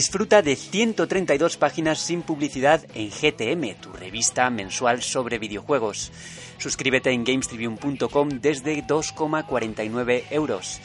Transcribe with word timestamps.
Disfruta 0.00 0.40
de 0.40 0.56
132 0.56 1.58
páginas 1.58 1.98
sin 1.98 2.22
publicidad 2.22 2.80
en 2.94 3.10
GTM, 3.10 3.78
tu 3.82 3.92
revista 3.92 4.48
mensual 4.48 5.02
sobre 5.02 5.38
videojuegos. 5.38 6.10
Suscríbete 6.56 7.10
en 7.10 7.22
gamestribune.com 7.22 8.30
desde 8.40 8.82
2,49 8.82 10.24
euros. 10.30 10.80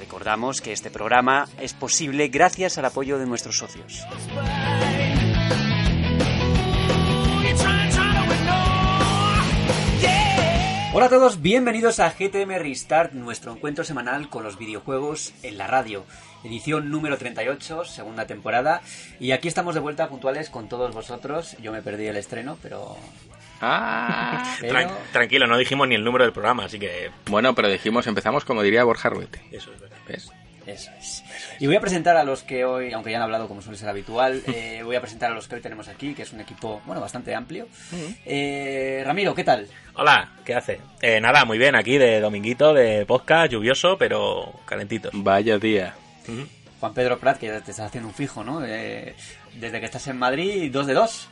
Recordamos 0.00 0.60
que 0.60 0.72
este 0.72 0.90
programa 0.90 1.48
es 1.60 1.74
posible 1.74 2.26
gracias 2.26 2.76
al 2.76 2.86
apoyo 2.86 3.18
de 3.20 3.26
nuestros 3.26 3.56
socios. 3.56 4.02
Hola 10.92 11.06
a 11.06 11.10
todos, 11.10 11.42
bienvenidos 11.42 12.00
a 12.00 12.08
GTM 12.08 12.58
Restart, 12.58 13.12
nuestro 13.12 13.52
encuentro 13.52 13.84
semanal 13.84 14.30
con 14.30 14.42
los 14.42 14.56
videojuegos 14.56 15.34
en 15.42 15.58
la 15.58 15.66
radio. 15.66 16.06
Edición 16.46 16.90
número 16.90 17.18
38, 17.18 17.84
segunda 17.84 18.26
temporada. 18.26 18.80
Y 19.20 19.32
aquí 19.32 19.48
estamos 19.48 19.74
de 19.74 19.80
vuelta 19.80 20.08
puntuales 20.08 20.48
con 20.50 20.68
todos 20.68 20.94
vosotros. 20.94 21.56
Yo 21.60 21.72
me 21.72 21.82
perdí 21.82 22.06
el 22.06 22.16
estreno, 22.16 22.56
pero 22.62 22.96
Ah, 23.60 24.56
Pero- 24.60 24.74
Tran- 24.78 24.90
tranquilo, 25.12 25.46
no 25.46 25.56
dijimos 25.56 25.88
ni 25.88 25.94
el 25.94 26.04
número 26.04 26.24
del 26.24 26.32
programa, 26.34 26.64
así 26.66 26.78
que 26.78 27.10
bueno, 27.26 27.54
pero 27.54 27.68
dijimos, 27.70 28.06
empezamos 28.06 28.44
como 28.44 28.62
diría 28.62 28.84
Borja 28.84 29.08
Ruete. 29.08 29.40
eso 29.50 29.72
es 29.72 29.80
verdad. 29.80 29.96
¿Ves? 30.06 30.30
Eso 30.66 30.90
es. 30.98 31.24
Y 31.60 31.66
voy 31.66 31.76
a 31.76 31.80
presentar 31.80 32.16
a 32.18 32.24
los 32.24 32.42
que 32.42 32.64
hoy, 32.66 32.92
aunque 32.92 33.12
ya 33.12 33.16
han 33.16 33.22
hablado 33.22 33.48
como 33.48 33.62
suele 33.62 33.78
ser 33.78 33.88
habitual, 33.88 34.42
eh, 34.52 34.82
voy 34.84 34.96
a 34.96 35.00
presentar 35.00 35.30
a 35.30 35.34
los 35.34 35.48
que 35.48 35.54
hoy 35.54 35.60
tenemos 35.62 35.88
aquí, 35.88 36.12
que 36.12 36.22
es 36.22 36.32
un 36.34 36.40
equipo, 36.40 36.82
bueno, 36.84 37.00
bastante 37.00 37.34
amplio. 37.34 37.66
Eh, 38.26 39.02
Ramiro, 39.06 39.34
¿qué 39.34 39.44
tal? 39.44 39.66
Hola, 39.94 40.32
¿qué 40.44 40.54
hace? 40.54 40.80
Eh, 41.00 41.18
nada, 41.20 41.44
muy 41.46 41.56
bien, 41.56 41.76
aquí 41.76 41.96
de 41.96 42.20
dominguito, 42.20 42.74
de 42.74 43.06
podcast, 43.06 43.52
lluvioso, 43.52 43.96
pero 43.96 44.52
calentito. 44.66 45.08
Vaya 45.14 45.56
día. 45.58 45.94
Juan 46.80 46.94
Pedro 46.94 47.18
Prat, 47.18 47.38
que 47.38 47.48
te 47.48 47.56
estás 47.56 47.80
haciendo 47.80 48.08
un 48.08 48.14
fijo, 48.14 48.44
¿no? 48.44 48.64
Eh, 48.64 49.14
desde 49.54 49.80
que 49.80 49.86
estás 49.86 50.06
en 50.08 50.18
Madrid, 50.18 50.70
dos 50.72 50.86
de 50.86 50.94
dos. 50.94 51.28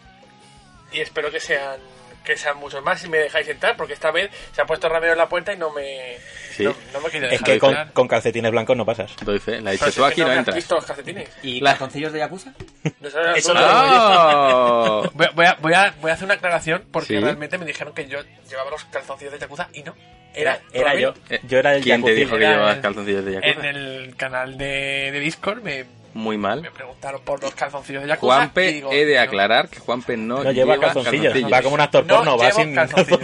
y 0.92 1.00
espero 1.00 1.30
que 1.30 1.40
sean 1.40 1.78
que 2.24 2.36
sean 2.36 2.56
muchos 2.56 2.82
más 2.82 3.00
si 3.00 3.08
me 3.08 3.18
dejáis 3.18 3.46
entrar 3.48 3.76
porque 3.76 3.92
esta 3.92 4.10
vez 4.10 4.30
se 4.52 4.62
ha 4.62 4.64
puesto 4.66 4.88
Ramiro 4.88 5.12
en 5.12 5.18
la 5.18 5.28
puerta 5.28 5.52
y 5.52 5.56
no 5.58 5.70
me 5.70 6.16
Sí. 6.56 6.62
no, 6.64 6.74
no 6.92 7.00
me 7.00 7.10
quiere 7.10 7.26
Es 7.26 7.40
dejar 7.42 7.46
que 7.46 7.92
con, 7.92 8.08
calcetines 8.08 8.50
blancos 8.52 8.76
no 8.76 8.86
pasas. 8.86 9.14
Doy 9.24 9.38
fe. 9.40 9.60
La 9.60 9.72
dicho 9.72 9.90
tú 9.92 10.04
aquí 10.04 10.20
no 10.22 10.28
no 10.28 10.32
entras. 10.34 10.54
visto 10.54 10.74
los 10.76 10.84
calcetines 10.86 11.28
¿Y 11.42 11.60
La- 11.60 11.70
calzoncillos 11.72 12.12
de 12.12 12.20
Yakuza? 12.20 12.52
No 13.00 13.10
sabes 13.10 13.38
Eso 13.38 13.52
¡Oh! 13.56 15.10
voy, 15.14 15.26
a, 15.26 15.30
voy, 15.34 15.46
a, 15.46 15.54
voy, 15.60 15.74
a, 15.74 15.94
voy 16.00 16.10
a 16.10 16.14
hacer 16.14 16.24
una 16.24 16.34
aclaración 16.34 16.84
porque 16.90 17.08
Sí. 17.14 17.18
realmente 17.20 17.58
me 17.58 17.66
dijeron 17.66 17.92
que 17.92 18.06
yo 18.06 18.18
llevaba 18.48 18.70
los 18.70 18.84
calzoncillos 18.84 19.32
de 19.32 19.38
Yakuza 19.40 19.68
y 19.72 19.82
no 19.82 19.94
era, 20.34 20.60
Era 20.72 20.94
yo. 20.96 21.14
Eh, 21.30 21.40
Yo 21.44 21.58
era 21.58 21.74
el 21.76 21.82
¿Quién 21.82 22.02
te 22.04 22.12
dijo 22.14 22.32
que 22.36 22.40
llevabas 22.46 22.78
calzoncillos 22.78 23.24
de 23.24 23.32
Yakuza? 23.34 23.50
en 23.52 23.64
el 23.76 24.16
canal 24.16 24.56
de, 24.58 25.10
de 25.12 25.20
Discord 25.20 25.62
me, 25.62 25.84
Muy 26.14 26.38
mal. 26.38 26.62
me 26.62 26.70
preguntaron 26.70 27.20
por 27.22 27.42
los 27.42 27.52
calzoncillos 27.54 28.02
de 28.02 28.08
Yakuza 28.08 28.32
y 28.34 28.36
Juanpe, 28.38 28.72
digo, 28.72 28.92
he 28.92 29.04
de 29.04 29.16
no. 29.16 29.20
aclarar 29.20 29.68
que 29.68 29.80
Juanpe 29.80 30.16
no, 30.16 30.44
No 30.44 30.52
lleva 30.52 30.78
calzoncillos, 30.78 31.22
calzoncillos. 31.24 31.52
va 31.52 31.62
como 31.62 31.74
un 31.74 31.80
actor 31.80 32.06
No 32.06 32.14
porno, 32.16 32.38
va 32.38 32.50
sin 32.52 32.74
calzoncillos. 32.74 33.18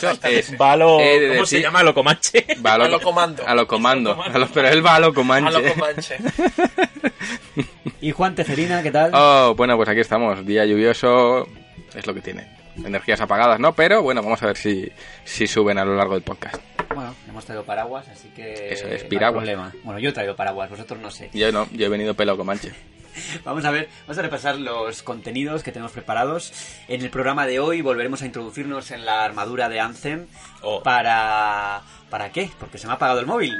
calzoncillos. 0.00 0.02
Eso 0.02 0.28
es. 0.52 0.60
Va 0.60 0.72
a 0.72 0.76
lo... 0.76 0.98
De 0.98 1.28
¿Cómo 1.34 1.44
se 1.46 1.56
decir- 1.56 1.62
llama? 1.62 1.80
¿A 1.80 1.82
lo 1.82 1.92
comanche? 1.94 2.46
Va 2.64 2.74
A 2.74 2.78
lo 2.88 3.00
comando. 3.00 3.42
A 3.46 3.54
lo 3.54 3.66
comando. 3.66 4.22
A 4.22 4.38
lo- 4.38 4.46
pero 4.48 4.68
él 4.68 4.84
va 4.86 4.94
a 4.94 5.00
lo 5.00 5.08
a 5.08 5.12
comanche. 5.14 5.60
lo 5.60 5.74
comanche 5.74 6.16
Y 8.00 8.12
Juan 8.12 8.34
Tejerina, 8.34 8.82
¿qué 8.82 8.90
tal? 8.90 9.10
Oh, 9.14 9.54
bueno, 9.56 9.76
pues 9.76 9.88
aquí 9.88 10.00
estamos. 10.00 10.46
Día 10.46 10.64
lluvioso 10.64 11.48
es 11.94 12.06
lo 12.06 12.14
que 12.14 12.20
tiene. 12.20 12.46
Energías 12.76 13.20
apagadas, 13.20 13.58
¿no? 13.58 13.72
Pero 13.74 14.02
bueno, 14.02 14.22
vamos 14.22 14.42
a 14.42 14.46
ver 14.46 14.56
si, 14.56 14.90
si 15.24 15.46
suben 15.46 15.78
a 15.78 15.84
lo 15.84 15.96
largo 15.96 16.14
del 16.14 16.22
podcast. 16.22 16.56
Bueno, 16.94 17.14
hemos 17.28 17.44
traído 17.44 17.64
paraguas, 17.64 18.06
así 18.08 18.28
que... 18.28 18.72
Eso 18.72 18.86
es, 18.86 18.94
no 19.00 19.02
hay 19.04 19.08
piraguas. 19.08 19.44
problema. 19.44 19.72
Bueno, 19.84 19.98
yo 20.00 20.10
he 20.10 20.12
traído 20.12 20.36
paraguas, 20.36 20.70
vosotros 20.70 21.00
no 21.00 21.10
sé. 21.10 21.30
Yo 21.32 21.50
no, 21.52 21.68
yo 21.72 21.86
he 21.86 21.88
venido 21.88 22.14
pelo 22.14 22.36
comanche. 22.36 22.72
Vamos 23.44 23.64
a 23.64 23.70
ver, 23.70 23.88
vamos 24.02 24.18
a 24.18 24.22
repasar 24.22 24.56
los 24.58 25.02
contenidos 25.02 25.62
que 25.62 25.72
tenemos 25.72 25.90
preparados. 25.92 26.52
En 26.86 27.00
el 27.00 27.08
programa 27.08 27.46
de 27.46 27.58
hoy 27.60 27.80
volveremos 27.80 28.20
a 28.20 28.26
introducirnos 28.26 28.90
en 28.90 29.06
la 29.06 29.24
armadura 29.24 29.70
de 29.70 29.80
Anthem 29.80 30.26
Oh. 30.60 30.82
para... 30.82 31.80
¿Para 32.10 32.30
qué? 32.30 32.50
Porque 32.60 32.76
se 32.78 32.86
me 32.86 32.92
ha 32.92 32.96
apagado 32.96 33.18
el 33.20 33.26
móvil. 33.26 33.52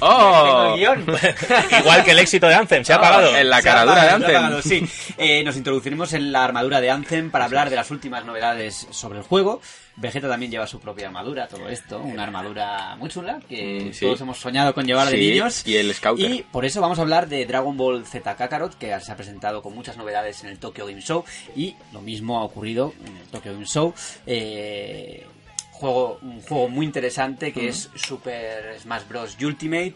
¡Oh! 0.00 0.76
Igual 1.80 2.04
que 2.04 2.10
el 2.10 2.18
éxito 2.18 2.46
de 2.46 2.54
Anthem, 2.54 2.84
se 2.84 2.92
ha 2.92 2.96
apagado. 2.96 3.34
en 3.34 3.48
la 3.48 3.62
caradura 3.62 4.04
de 4.04 4.10
Anthem. 4.10 4.36
apagado, 4.36 4.62
sí. 4.62 4.86
Eh, 5.16 5.42
nos 5.42 5.56
introduciremos 5.56 6.12
en 6.12 6.30
la 6.30 6.44
armadura 6.44 6.80
de 6.80 6.90
Anthem 6.90 7.30
para 7.30 7.46
hablar 7.46 7.70
de 7.70 7.76
las 7.76 7.90
últimas 7.90 8.24
novedades 8.24 8.86
sobre 8.90 9.18
el 9.18 9.24
juego. 9.24 9.60
Vegeta 9.96 10.28
también 10.28 10.50
lleva 10.50 10.66
su 10.66 10.80
propia 10.80 11.06
armadura, 11.06 11.46
todo 11.46 11.68
esto. 11.68 11.98
Una 12.00 12.24
armadura 12.24 12.96
muy 12.96 13.08
chula 13.08 13.40
que 13.48 13.90
sí. 13.92 14.04
todos 14.04 14.20
hemos 14.22 14.38
soñado 14.38 14.74
con 14.74 14.84
llevar 14.86 15.08
de 15.08 15.16
Sí, 15.16 15.30
niños. 15.30 15.62
y 15.66 15.76
el 15.76 15.94
Scouter. 15.94 16.30
Y 16.32 16.42
por 16.42 16.64
eso 16.64 16.80
vamos 16.80 16.98
a 16.98 17.02
hablar 17.02 17.28
de 17.28 17.46
Dragon 17.46 17.76
Ball 17.76 18.04
Z 18.04 18.34
Kakarot, 18.34 18.76
que 18.76 18.98
se 19.00 19.12
ha 19.12 19.16
presentado 19.16 19.62
con 19.62 19.72
muchas 19.74 19.96
novedades 19.96 20.42
en 20.42 20.50
el 20.50 20.58
Tokyo 20.58 20.86
Game 20.86 21.00
Show. 21.00 21.24
Y 21.54 21.76
lo 21.92 22.00
mismo 22.00 22.40
ha 22.40 22.44
ocurrido 22.44 22.92
en 23.06 23.16
el 23.16 23.22
Tokyo 23.28 23.52
Game 23.52 23.66
Show. 23.66 23.94
Eh, 24.26 25.24
juego, 25.70 26.18
un 26.22 26.40
juego 26.42 26.68
muy 26.68 26.86
interesante 26.86 27.52
que 27.52 27.68
es 27.68 27.88
Super 27.94 28.76
Smash 28.80 29.02
Bros. 29.08 29.36
Ultimate. 29.40 29.94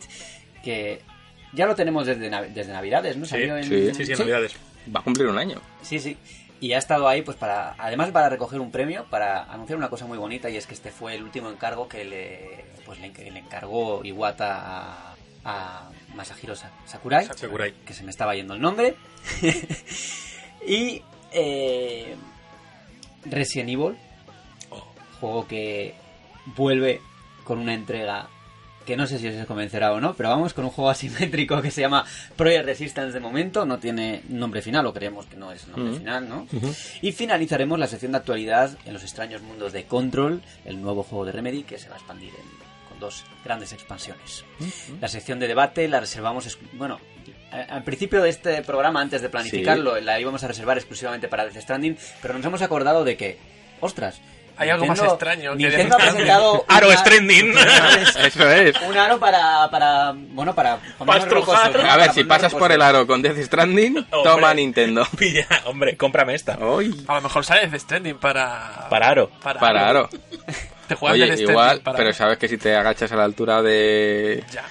Que 0.63 1.01
ya 1.53 1.67
lo 1.67 1.75
tenemos 1.75 2.07
desde, 2.07 2.31
Nav- 2.31 2.49
desde 2.53 2.73
Navidades, 2.73 3.17
¿no? 3.17 3.25
Salió 3.27 3.57
en- 3.57 3.65
sí, 3.65 3.91
Sí, 3.95 4.07
sí, 4.07 4.13
Navidades. 4.13 4.55
Va 4.95 5.01
a 5.01 5.03
cumplir 5.03 5.27
un 5.29 5.39
año. 5.39 5.61
Sí, 5.83 5.99
sí. 5.99 6.17
Y 6.61 6.73
ha 6.73 6.79
estado 6.79 7.07
ahí, 7.07 7.23
pues 7.23 7.37
para, 7.37 7.75
además 7.79 8.11
para 8.11 8.29
recoger 8.29 8.59
un 8.61 8.73
premio, 8.73 9.05
para 9.11 9.45
anunciar 9.45 9.79
una 9.79 9.89
cosa 9.91 10.07
muy 10.07 10.19
bonita, 10.19 10.51
y 10.51 10.57
es 10.57 10.67
que 10.67 10.75
este 10.75 10.91
fue 10.91 11.15
el 11.15 11.23
último 11.23 11.51
encargo 11.51 11.89
que 11.89 12.05
le, 12.05 12.65
pues 12.85 12.99
le, 13.01 13.11
le 13.31 13.39
encargó 13.39 14.05
Iwata 14.05 14.57
a, 14.59 15.15
a 15.45 15.91
Masahiro 16.17 16.57
Sa- 16.57 16.73
Sakurai, 16.85 17.27
Sakurai. 17.27 17.73
que 17.87 17.95
se 17.95 18.03
me 18.03 18.11
estaba 18.11 18.35
yendo 18.35 18.55
el 18.55 18.61
nombre. 18.61 18.97
y 20.67 21.03
eh, 21.33 22.17
Resident 23.25 23.71
Evil, 23.71 23.97
Oh. 24.71 24.85
juego 25.21 25.47
que 25.47 25.95
vuelve 26.57 27.01
con 27.45 27.59
una 27.59 27.73
entrega 27.75 28.29
que 28.89 28.97
no 28.97 29.07
sé 29.07 29.19
si 29.19 29.29
os 29.29 29.47
convencerá 29.47 29.93
o 29.93 30.01
no, 30.01 30.15
pero 30.15 30.31
vamos 30.31 30.55
con 30.55 30.65
un 30.65 30.71
juego 30.71 30.89
asimétrico 30.91 31.61
que 31.61 31.71
se 31.71 31.83
llama 31.83 32.05
Project 32.37 32.65
Resistance 32.65 33.13
de 33.13 33.21
momento, 33.21 33.67
no 33.67 33.79
tiene 33.79 34.23
nombre 34.31 34.63
final, 34.63 34.87
o 34.87 34.95
creemos 34.95 35.27
que 35.27 35.37
no 35.37 35.53
es 35.53 35.69
nombre 35.69 35.99
final, 35.99 36.27
¿no? 36.29 36.47
Y 37.03 37.13
finalizaremos 37.13 37.79
la 37.79 37.87
sección 37.87 38.13
de 38.13 38.19
actualidad 38.19 38.77
en 38.87 38.95
los 38.95 39.03
extraños 39.03 39.43
mundos 39.43 39.73
de 39.75 39.85
Control, 39.85 40.41
el 40.65 40.81
nuevo 40.81 41.03
juego 41.03 41.27
de 41.27 41.33
Remedy 41.33 41.65
que 41.65 41.79
se 41.79 41.89
va 41.91 41.97
a 41.97 41.99
expandir 41.99 42.31
en- 42.31 42.89
con 42.89 42.99
dos 42.99 43.25
grandes 43.45 43.73
expansiones. 43.75 44.45
La 45.03 45.09
sección 45.09 45.39
de 45.39 45.49
debate 45.49 45.87
la 45.87 46.01
reservamos, 46.01 46.47
es- 46.47 46.59
bueno, 46.73 46.99
al 47.53 47.85
principio 47.85 48.23
de 48.23 48.31
este 48.31 48.63
programa, 48.63 49.03
antes 49.03 49.21
de 49.21 49.29
planificarlo, 49.29 50.01
la 50.01 50.19
íbamos 50.19 50.43
a 50.45 50.49
reservar 50.49 50.79
exclusivamente 50.79 51.29
para 51.29 51.45
Death 51.45 51.61
Stranding, 51.63 51.97
pero 52.23 52.33
nos 52.35 52.45
hemos 52.47 52.63
acordado 52.63 53.05
de 53.05 53.17
que, 53.19 53.37
ostras, 53.81 54.21
Hay 54.59 54.71
algo 54.71 54.87
más 54.87 55.01
extraño 55.01 55.53
que 55.53 55.59
Nintendo 55.59 55.95
ha 55.95 55.99
presentado 55.99 56.65
Aro 56.69 56.91
Stranding. 56.93 57.55
Eso 58.25 58.51
es. 58.51 58.77
un 58.83 58.97
aro 58.99 59.19
para, 59.21 59.71
para 59.71 60.13
bueno, 60.15 60.55
para 60.55 60.79
rocosos, 61.29 61.73
¿no? 61.75 61.81
A 61.81 61.97
ver, 61.97 62.07
Para 62.09 62.13
si 62.13 62.25
pasas 62.25 62.55
por 62.55 62.73
el 62.73 62.83
aro 62.83 63.07
con 63.07 63.23
Death 63.23 63.39
Stranding, 63.45 63.99
Hombre. 64.11 64.21
toma 64.25 64.55
Nintendo. 64.55 65.07
Pilla, 65.17 65.47
hombre, 65.67 65.97
cómprame 65.97 66.35
esta. 66.35 66.59
¡Uy! 66.59 67.05
a 67.07 67.15
lo 67.15 67.21
mejor 67.23 67.45
sale 67.45 67.69
Death 67.69 67.81
Stranding 67.83 68.19
para 68.19 68.89
Para 68.91 69.09
Aro. 69.09 69.31
para, 69.43 69.61
Para 69.61 69.89
aro. 69.89 70.09
te 70.89 70.95
juegas 70.95 71.15
Oye, 71.15 71.27
Death 71.31 71.51
igual, 71.51 71.81
para 71.81 71.97
pero 71.97 72.13
sabes 72.13 72.39
que 72.39 72.49
si 72.49 72.59
te 72.59 72.75
agachas 72.75 73.13
a 73.13 73.17
la 73.17 73.25
altura 73.25 73.63
de, 73.63 74.43
ya 74.51 74.65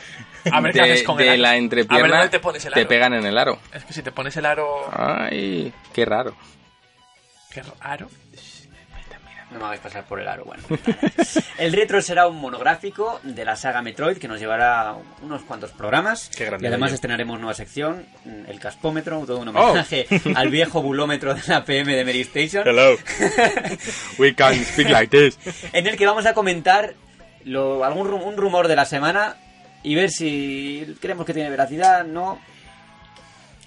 a 0.52 0.62
ver 0.62 0.72
qué 0.74 0.81
de, 0.81 0.92
haces 0.94 1.03
con 1.03 1.18
de 1.18 1.24
el 1.24 1.30
aro. 1.30 1.42
la 1.44 1.50
a 1.50 1.52
ver 1.53 1.59
entrepierna, 1.62 2.08
dónde 2.18 2.30
te 2.30 2.40
pones 2.40 2.66
el 2.66 2.74
aro 2.74 2.88
pegan 2.88 3.14
en 3.14 3.26
el 3.26 3.38
aro. 3.38 3.59
es 3.74 3.84
que 3.86 3.94
si 3.94 4.02
te 4.02 4.11
pones 4.11 4.35
el 4.38 4.46
aro 4.46 4.90
Ay, 4.91 5.72
qué 5.94 6.03
raro. 6.06 6.35
¿qué 7.53 7.61
aro? 7.82 8.09
No 9.52 9.59
me 9.59 9.66
hagáis 9.66 9.79
pasar 9.79 10.03
por 10.03 10.20
el 10.20 10.28
aro, 10.28 10.44
bueno. 10.44 10.61
el 11.58 11.72
retro 11.72 12.02
será 12.02 12.28
un 12.28 12.35
monográfico 12.38 13.20
de 13.23 13.46
la 13.46 13.55
saga 13.55 13.82
Metroid 13.82 14.17
que 14.17 14.28
nos 14.28 14.40
llevará 14.40 14.94
unos 15.22 15.44
cuantos 15.44 15.72
programas. 15.72 16.29
Qué 16.35 16.44
grande 16.46 16.66
y 16.66 16.67
además 16.67 16.91
estrenaremos 16.91 17.40
nueva 17.40 17.53
sección, 17.53 18.05
el 18.47 18.59
caspómetro, 18.59 19.23
todo 19.26 19.40
un 19.40 19.47
Oh. 19.55 19.70
homenaje 19.70 20.05
al 20.35 20.49
viejo 20.49 20.82
bulómetro 20.82 21.34
de 21.34 21.41
la 21.47 21.64
PM 21.64 21.96
de 21.96 22.03
Mary 22.03 22.22
Station, 22.22 22.67
Hello. 22.67 22.97
We 24.20 24.35
can 24.35 24.53
speak 24.66 24.90
like 24.90 25.08
this. 25.17 25.38
en 25.73 25.88
el 25.88 25.96
que 25.96 26.05
vamos 26.05 26.26
a 26.26 26.34
comentar 26.34 26.94
lo, 27.46 27.84
algún 27.85 28.08
un 28.14 28.35
rumor 28.35 28.67
de 28.67 28.76
la 28.76 28.85
semana 28.85 29.38
y 29.84 29.96
ver 29.96 30.09
si 30.09 30.97
creemos 30.99 31.26
que 31.26 31.34
tiene 31.34 31.49
veracidad, 31.49 32.03
no. 32.05 32.40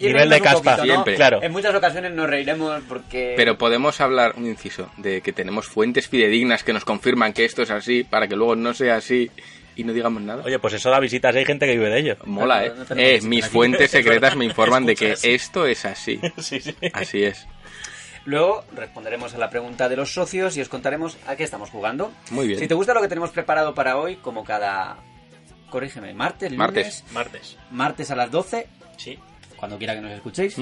Nivel 0.08 0.31
de 0.31 0.41
caspa, 0.41 0.76
poquito, 0.76 0.76
¿no? 0.79 0.85
siempre. 0.85 1.14
Claro. 1.17 1.43
En 1.43 1.52
muchas 1.52 1.75
ocasiones 1.75 2.12
nos 2.12 2.29
reiremos 2.29 2.82
porque... 2.88 3.35
Pero 3.37 3.58
podemos 3.58 4.00
hablar, 4.00 4.35
un 4.37 4.47
inciso, 4.47 4.91
de 4.97 5.20
que 5.20 5.32
tenemos 5.32 5.67
fuentes 5.69 6.08
fidedignas 6.08 6.64
que 6.64 6.73
nos 6.73 6.85
confirman 6.85 7.32
que 7.32 7.44
esto 7.44 7.62
es 7.62 7.70
así, 7.70 8.05
para 8.05 8.26
que 8.29 8.37
luego 8.37 8.56
no 8.56 8.73
sea 8.75 8.97
así 8.97 9.31
y 9.76 9.85
no 9.85 9.93
digamos 9.93 10.23
nada. 10.23 10.43
Oye, 10.44 10.58
pues 10.58 10.75
eso 10.75 10.91
da 10.91 11.00
visitas, 11.00 11.35
hay 11.35 11.44
gente 11.44 11.67
que 11.67 11.73
vive 11.73 11.88
de 11.91 11.99
ello. 12.00 12.17
Mola, 12.25 12.64
¿eh? 12.67 12.73
no 12.76 12.85
tenemos 12.85 13.25
Eh, 13.25 13.26
mis 13.29 13.44
aquí. 13.44 13.52
fuentes 13.52 13.91
secretas 13.91 14.37
me 14.37 14.44
informan 14.44 14.85
de 14.87 14.94
que 14.97 15.14
esto 15.23 15.67
es 15.67 15.85
así. 15.85 16.20
Sí, 16.38 16.61
sí. 16.61 16.75
Así 16.93 17.23
es. 17.25 17.46
Luego 18.26 18.64
responderemos 18.75 19.35
a 19.35 19.38
la 19.38 19.49
pregunta 19.49 19.88
de 19.88 19.96
los 19.96 20.12
socios 20.12 20.56
y 20.56 20.61
os 20.61 20.69
contaremos 20.69 21.17
a 21.26 21.37
qué 21.37 21.44
estamos 21.44 21.70
jugando. 21.70 22.12
Muy 22.31 22.46
bien. 22.49 22.58
Si 22.61 22.69
te 22.69 22.75
gusta 22.75 22.93
lo 22.93 23.00
que 23.00 23.08
tenemos 23.08 23.31
preparado 23.31 23.75
para 23.75 23.96
hoy, 23.96 24.17
como 24.17 24.44
cada... 24.44 24.99
Corrígeme, 25.70 26.12
martes, 26.14 26.50
lunes, 26.53 26.58
Martes. 26.58 27.05
Martes. 27.12 27.56
martes 27.70 28.11
a 28.11 28.17
las 28.17 28.31
12, 28.31 28.67
Sí. 28.96 29.19
Cuando 29.61 29.79
quiera 29.79 29.95
que 29.95 30.01
nos 30.01 30.12
escuchéis, 30.12 30.57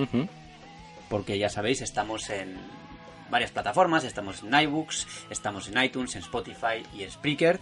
porque 1.08 1.38
ya 1.38 1.48
sabéis, 1.48 1.80
estamos 1.80 2.28
en 2.28 2.56
varias 3.30 3.50
plataformas, 3.50 4.04
estamos 4.04 4.42
en 4.42 4.54
iBooks, 4.54 5.06
estamos 5.30 5.68
en 5.68 5.82
iTunes, 5.82 6.14
en 6.16 6.22
Spotify 6.22 6.82
y 6.94 7.04
en 7.04 7.10
Spreaker. 7.10 7.60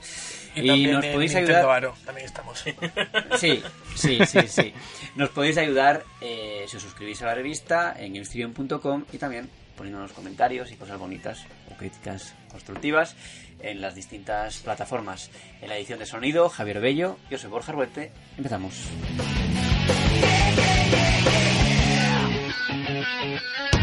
Y, 0.55 0.71
Y, 0.71 0.87
nos 0.87 1.05
en 1.05 1.13
podéis 1.13 1.35
Nintendo 1.35 1.59
ayudar. 1.59 1.77
Aro, 1.77 1.95
también 2.05 2.27
estamos. 2.27 2.65
Sí, 3.39 3.63
sí, 3.95 4.19
sí, 4.27 4.49
sí. 4.49 4.73
Nos 5.15 5.31
podéis 5.31 5.59
ayudar 5.59 6.05
eh, 6.21 6.65
si 6.69 6.77
os 6.77 6.83
suscribís 6.83 7.21
a 7.23 7.27
la 7.27 7.35
revista 7.35 7.95
en 7.99 8.15
gamestrium.com 8.15 9.05
y 9.13 9.19
también 9.19 9.51
poniéndonos 9.77 10.13
comentarios 10.13 10.73
y 10.73 10.77
cosas 10.77 10.99
bonitas 10.99 11.45
o 11.71 11.77
críticas 11.77 12.35
constructivas 12.51 13.15
en 13.61 13.81
las 13.81 13.95
distintas 13.95 14.59
plataformas. 14.59 15.31
En 15.61 15.69
la 15.69 15.77
edición 15.77 15.99
de 15.99 16.07
sonido, 16.07 16.49
Javier 16.49 16.81
Bello, 16.81 17.19
yo 17.31 17.39
soy 17.39 17.51
Borja 17.51 17.73
Ruete. 17.73 18.13
Empezamos. 18.39 18.89
Thank 23.05 23.43
you. 23.73 23.76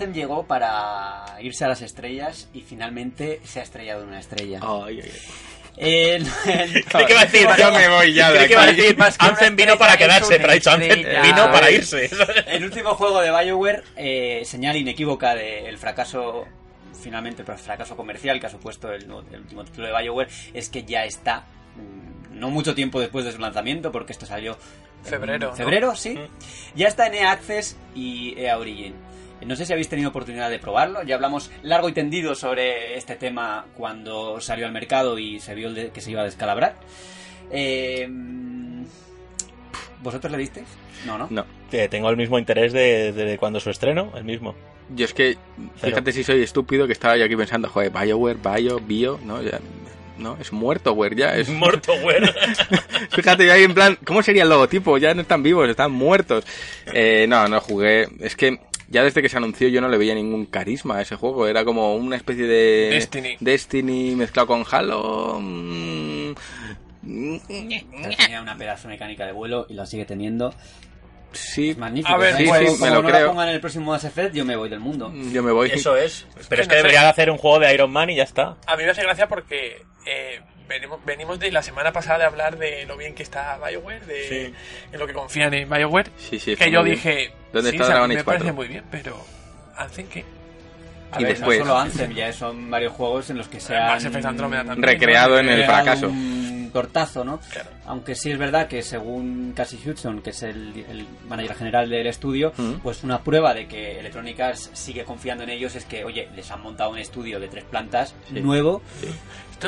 Anthem 0.00 0.14
llegó 0.14 0.46
para 0.46 1.24
irse 1.42 1.64
a 1.66 1.68
las 1.68 1.82
estrellas 1.82 2.48
y 2.54 2.62
finalmente 2.62 3.40
se 3.44 3.60
ha 3.60 3.62
estrellado 3.62 4.02
en 4.02 4.08
una 4.08 4.20
estrella. 4.20 4.58
Ay, 4.62 5.00
ay, 5.02 5.10
ay. 5.12 5.20
El- 5.76 6.24
que 6.44 7.12
iba 7.12 7.20
a 7.20 7.24
decir, 7.26 7.46
Yo 7.58 7.70
me 7.70 7.88
voy 7.88 8.12
ya 8.14 8.32
de 8.32 8.40
aquí. 8.40 8.54
decir, 8.76 8.96
Más 8.96 9.18
que 9.18 9.24
una 9.26 9.32
Anthem 9.34 9.56
vino 9.56 9.76
para 9.78 9.96
quedarse, 9.98 10.36
pero 10.38 10.50
ha 10.50 10.54
dicho 10.54 10.70
Anthem 10.70 11.02
vino 11.22 11.52
para 11.52 11.70
irse. 11.70 12.10
El 12.46 12.64
último 12.64 12.94
juego 12.94 13.20
de 13.20 13.30
BioWare, 13.30 13.82
eh, 13.96 14.42
señal 14.46 14.76
inequívoca 14.76 15.34
del 15.34 15.76
fracaso, 15.76 16.46
finalmente 17.02 17.42
el 17.46 17.58
fracaso 17.58 17.94
comercial 17.96 18.40
que 18.40 18.46
ha 18.46 18.50
supuesto 18.50 18.90
el, 18.92 19.02
el 19.04 19.40
último 19.40 19.64
título 19.64 19.86
de 19.86 20.02
BioWare, 20.02 20.30
es 20.54 20.70
que 20.70 20.84
ya 20.84 21.04
está, 21.04 21.44
mm, 21.76 22.38
no 22.38 22.48
mucho 22.50 22.74
tiempo 22.74 23.00
después 23.00 23.26
de 23.26 23.32
su 23.32 23.38
lanzamiento, 23.38 23.92
porque 23.92 24.12
esto 24.12 24.24
salió 24.26 24.56
en 25.04 25.10
Febrero, 25.10 25.50
¿no? 25.50 25.56
Febrero, 25.56 25.94
sí. 25.94 26.18
Ya 26.74 26.88
está 26.88 27.06
en 27.06 27.14
EA 27.14 27.32
Access 27.32 27.76
y 27.94 28.34
EA 28.38 28.58
Origin. 28.58 28.94
No 29.46 29.56
sé 29.56 29.64
si 29.66 29.72
habéis 29.72 29.88
tenido 29.88 30.10
oportunidad 30.10 30.50
de 30.50 30.58
probarlo. 30.58 31.02
Ya 31.02 31.14
hablamos 31.14 31.50
largo 31.62 31.88
y 31.88 31.92
tendido 31.92 32.34
sobre 32.34 32.96
este 32.96 33.16
tema 33.16 33.66
cuando 33.76 34.40
salió 34.40 34.66
al 34.66 34.72
mercado 34.72 35.18
y 35.18 35.40
se 35.40 35.54
vio 35.54 35.68
el 35.68 35.74
de- 35.74 35.90
que 35.90 36.00
se 36.00 36.10
iba 36.10 36.20
a 36.22 36.24
descalabrar. 36.24 36.74
Eh, 37.50 38.08
¿Vosotros 40.02 40.32
le 40.32 40.38
disteis? 40.38 40.66
No, 41.06 41.18
¿no? 41.18 41.26
No. 41.30 41.44
Que 41.70 41.88
tengo 41.88 42.08
el 42.10 42.16
mismo 42.16 42.38
interés 42.38 42.72
de, 42.72 43.12
de 43.12 43.38
cuando 43.38 43.60
su 43.60 43.70
estreno, 43.70 44.12
el 44.16 44.24
mismo. 44.24 44.54
Yo 44.94 45.04
es 45.04 45.14
que, 45.14 45.36
fíjate 45.76 46.12
si 46.12 46.24
soy 46.24 46.42
estúpido 46.42 46.86
que 46.86 46.92
estaba 46.92 47.16
yo 47.16 47.24
aquí 47.24 47.36
pensando, 47.36 47.68
joder, 47.68 47.90
Bioware, 47.90 48.38
Bio, 48.38 48.80
Bio, 48.80 49.20
¿no? 49.24 49.40
Ya, 49.42 49.60
no, 50.18 50.36
es 50.40 50.52
muerto, 50.52 50.92
güey, 50.94 51.14
ya 51.14 51.36
es... 51.36 51.48
Muerto, 51.48 51.92
bueno. 52.02 52.26
Fíjate, 53.10 53.46
yo 53.46 53.52
ahí 53.52 53.62
en 53.62 53.72
plan, 53.74 53.96
¿cómo 54.04 54.22
sería 54.22 54.42
el 54.42 54.48
logotipo? 54.48 54.98
Ya 54.98 55.14
no 55.14 55.22
están 55.22 55.42
vivos, 55.42 55.68
están 55.68 55.92
muertos. 55.92 56.44
Eh, 56.92 57.26
no, 57.28 57.46
no 57.48 57.60
jugué. 57.60 58.08
Es 58.20 58.36
que 58.36 58.58
ya 58.90 59.02
desde 59.02 59.22
que 59.22 59.28
se 59.28 59.36
anunció 59.38 59.68
yo 59.68 59.80
no 59.80 59.88
le 59.88 59.96
veía 59.96 60.14
ningún 60.14 60.44
carisma 60.46 60.98
a 60.98 61.02
ese 61.02 61.16
juego. 61.16 61.46
Era 61.46 61.64
como 61.64 61.94
una 61.96 62.16
especie 62.16 62.44
de... 62.44 62.90
Destiny. 62.90 63.36
Destiny 63.40 64.14
mezclado 64.16 64.46
con 64.48 64.64
Halo. 64.70 65.38
mm, 65.40 66.32
tenía 67.46 68.42
una 68.42 68.56
pedazo 68.56 68.88
mecánica 68.88 69.26
de 69.26 69.32
vuelo 69.32 69.66
y 69.68 69.74
la 69.74 69.86
sigue 69.86 70.04
teniendo. 70.04 70.54
Sí, 71.32 71.70
Es 71.70 71.78
magnífico. 71.78 72.12
A 72.12 72.18
ver, 72.18 72.36
Sí, 72.36 72.44
sí, 72.44 72.82
me 72.82 72.90
lo 72.90 73.02
no 73.02 73.08
creo. 73.08 73.20
la 73.20 73.26
pongan 73.28 73.48
en 73.50 73.54
el 73.54 73.60
próximo 73.60 73.92
Mass 73.92 74.02
Effect, 74.04 74.34
yo 74.34 74.44
me 74.44 74.56
voy 74.56 74.68
del 74.68 74.80
mundo. 74.80 75.12
yo 75.32 75.42
me 75.44 75.52
voy. 75.52 75.70
Eso 75.72 75.96
es. 75.96 76.26
Pero 76.48 76.62
es 76.62 76.68
no 76.68 76.70
que 76.72 76.76
sé. 76.76 76.82
debería 76.82 77.02
de 77.02 77.08
hacer 77.08 77.30
un 77.30 77.38
juego 77.38 77.60
de 77.60 77.72
Iron 77.72 77.90
Man 77.92 78.10
y 78.10 78.16
ya 78.16 78.24
está. 78.24 78.56
A 78.66 78.76
mí 78.76 78.82
me 78.82 78.90
hace 78.90 79.02
gracia 79.02 79.28
porque 79.28 79.82
eh, 80.06 80.40
venimos, 80.70 81.04
venimos 81.04 81.38
de 81.38 81.52
la 81.52 81.62
semana 81.62 81.92
pasada 81.92 82.20
de 82.20 82.24
hablar 82.24 82.56
de 82.56 82.86
lo 82.86 82.96
bien 82.96 83.14
que 83.14 83.22
está 83.22 83.58
BioWare, 83.58 84.06
de 84.06 84.28
Sí. 84.28 84.54
en 84.92 84.98
lo 84.98 85.06
que 85.06 85.12
confían 85.12 85.52
en 85.52 85.68
BioWare. 85.68 86.10
Sí, 86.16 86.38
sí, 86.38 86.56
que 86.56 86.70
yo 86.70 86.82
dije, 86.82 87.32
¿Dónde 87.52 87.70
sí, 87.70 87.76
está 87.76 87.84
o 87.84 87.86
sea, 87.86 87.94
Dragon 87.96 88.08
me 88.08 88.14
Age 88.14 88.24
parece 88.24 88.44
4? 88.44 88.54
muy 88.56 88.68
bien, 88.68 88.84
pero 88.90 89.22
¿hacen 89.76 90.06
qué? 90.08 90.24
A 91.12 91.20
Y 91.20 91.24
ver, 91.24 91.32
después- 91.36 91.58
no 91.58 91.64
solo 91.66 91.78
Anthem, 91.78 92.12
ya 92.14 92.32
son 92.32 92.70
varios 92.70 92.92
juegos 92.92 93.28
en 93.30 93.38
los 93.38 93.48
que 93.48 93.58
se 93.60 93.74
también. 93.74 94.82
Recreado 94.82 95.38
en 95.40 95.48
el 95.48 95.64
fracaso. 95.64 96.06
un 96.08 96.70
tortazo, 96.72 97.24
¿no? 97.24 97.40
Claro. 97.50 97.68
Aunque 97.86 98.14
sí 98.14 98.30
es 98.30 98.38
verdad 98.38 98.68
que 98.68 98.80
según 98.84 99.52
Casey 99.56 99.80
Hudson, 99.84 100.22
que 100.22 100.30
es 100.30 100.44
el, 100.44 100.84
el 100.88 101.04
manager 101.28 101.56
general 101.56 101.90
del 101.90 102.06
estudio, 102.06 102.52
pues 102.80 103.02
una 103.02 103.24
prueba 103.24 103.52
de 103.54 103.66
que 103.66 103.98
Electronic 103.98 104.38
Arts 104.38 104.70
sigue 104.72 105.02
confiando 105.02 105.42
en 105.42 105.50
ellos 105.50 105.74
es 105.74 105.84
que, 105.84 106.04
oye, 106.04 106.28
les 106.36 106.48
han 106.52 106.60
montado 106.62 106.90
un 106.90 106.98
estudio 106.98 107.40
de 107.40 107.48
tres 107.48 107.64
plantas 107.64 108.14
Sí. 108.32 108.38
nuevo 108.40 108.80
Esto 109.02 109.12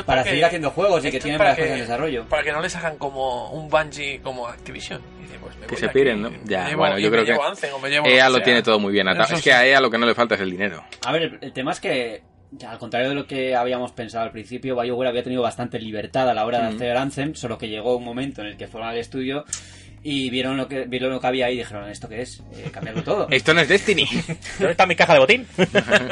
es 0.01 0.05
para 0.05 0.23
seguir 0.23 0.45
haciendo 0.45 0.69
juegos 0.71 1.03
y 1.05 1.11
que 1.11 1.19
tienen 1.19 1.37
para 1.37 1.51
varias 1.51 1.67
cosas 1.67 1.79
en 1.81 1.87
desarrollo. 1.87 2.25
Para 2.29 2.43
que 2.43 2.51
no 2.51 2.61
les 2.61 2.75
hagan 2.75 2.97
como 2.97 3.51
un 3.51 3.69
Bungie 3.69 4.21
como 4.21 4.47
Activision. 4.47 5.01
Y 5.19 5.23
dice, 5.23 5.37
pues 5.41 5.57
me 5.57 5.67
Que 5.67 5.75
se 5.77 5.89
piren, 5.89 6.21
¿no? 6.21 6.31
Ya, 6.45 6.67
llevo- 6.67 6.77
bueno, 6.79 6.99
yo 6.99 7.09
creo 7.11 7.23
que 7.25 7.31
llevo 7.31 7.45
Anthem 7.45 7.73
o 7.73 7.79
me 7.79 7.89
llevo 7.89 8.07
EA 8.07 8.29
lo 8.29 8.35
sea. 8.37 8.43
tiene 8.43 8.61
todo 8.63 8.79
muy 8.79 8.91
bien 8.93 9.07
atado. 9.07 9.25
Eso 9.25 9.35
Es 9.35 9.41
que 9.43 9.53
a 9.53 9.65
EA 9.65 9.79
lo 9.79 9.89
que 9.89 9.97
no 9.97 10.05
le 10.05 10.13
falta 10.15 10.35
es 10.35 10.41
el 10.41 10.51
dinero. 10.51 10.83
A 11.05 11.11
ver, 11.11 11.37
el, 11.41 11.53
tema 11.53 11.71
es 11.71 11.79
que, 11.79 12.21
ya, 12.51 12.71
al 12.71 12.77
contrario 12.77 13.09
de 13.09 13.15
lo 13.15 13.25
que 13.27 13.55
habíamos 13.55 13.91
pensado 13.91 14.23
al 14.25 14.31
principio, 14.31 14.75
BioWare 14.75 15.09
había 15.09 15.23
tenido 15.23 15.41
bastante 15.41 15.79
libertad 15.79 16.29
a 16.29 16.33
la 16.33 16.45
hora 16.45 16.59
de 16.61 16.71
Mm. 16.71 16.75
hacer 16.75 16.97
Anthem, 16.97 17.33
solo 17.35 17.57
que 17.57 17.67
llegó 17.69 17.95
un 17.97 18.03
momento 18.03 18.41
en 18.41 18.47
el 18.47 18.57
que 18.57 18.67
fueron 18.67 18.89
al 18.89 18.97
estudio 18.97 19.45
y 20.05 20.29
vieron 20.29 20.57
lo 20.57 20.67
que 20.67 20.83
vieron 20.85 21.11
lo 21.11 21.19
que 21.21 21.27
había 21.27 21.45
ahí 21.45 21.55
y 21.55 21.57
dijeron, 21.59 21.89
¿esto 21.89 22.09
qué 22.09 22.21
es? 22.21 22.41
Eh, 22.55 22.69
cambiarlo 22.73 23.03
todo. 23.03 23.27
Esto 23.31 23.53
no 23.53 23.61
es 23.61 23.69
Destiny. 23.69 24.05
¿Dónde 24.59 24.71
está 24.71 24.85
mi 24.85 24.95
caja 24.95 25.13
de 25.13 25.19
botín? 25.19 25.47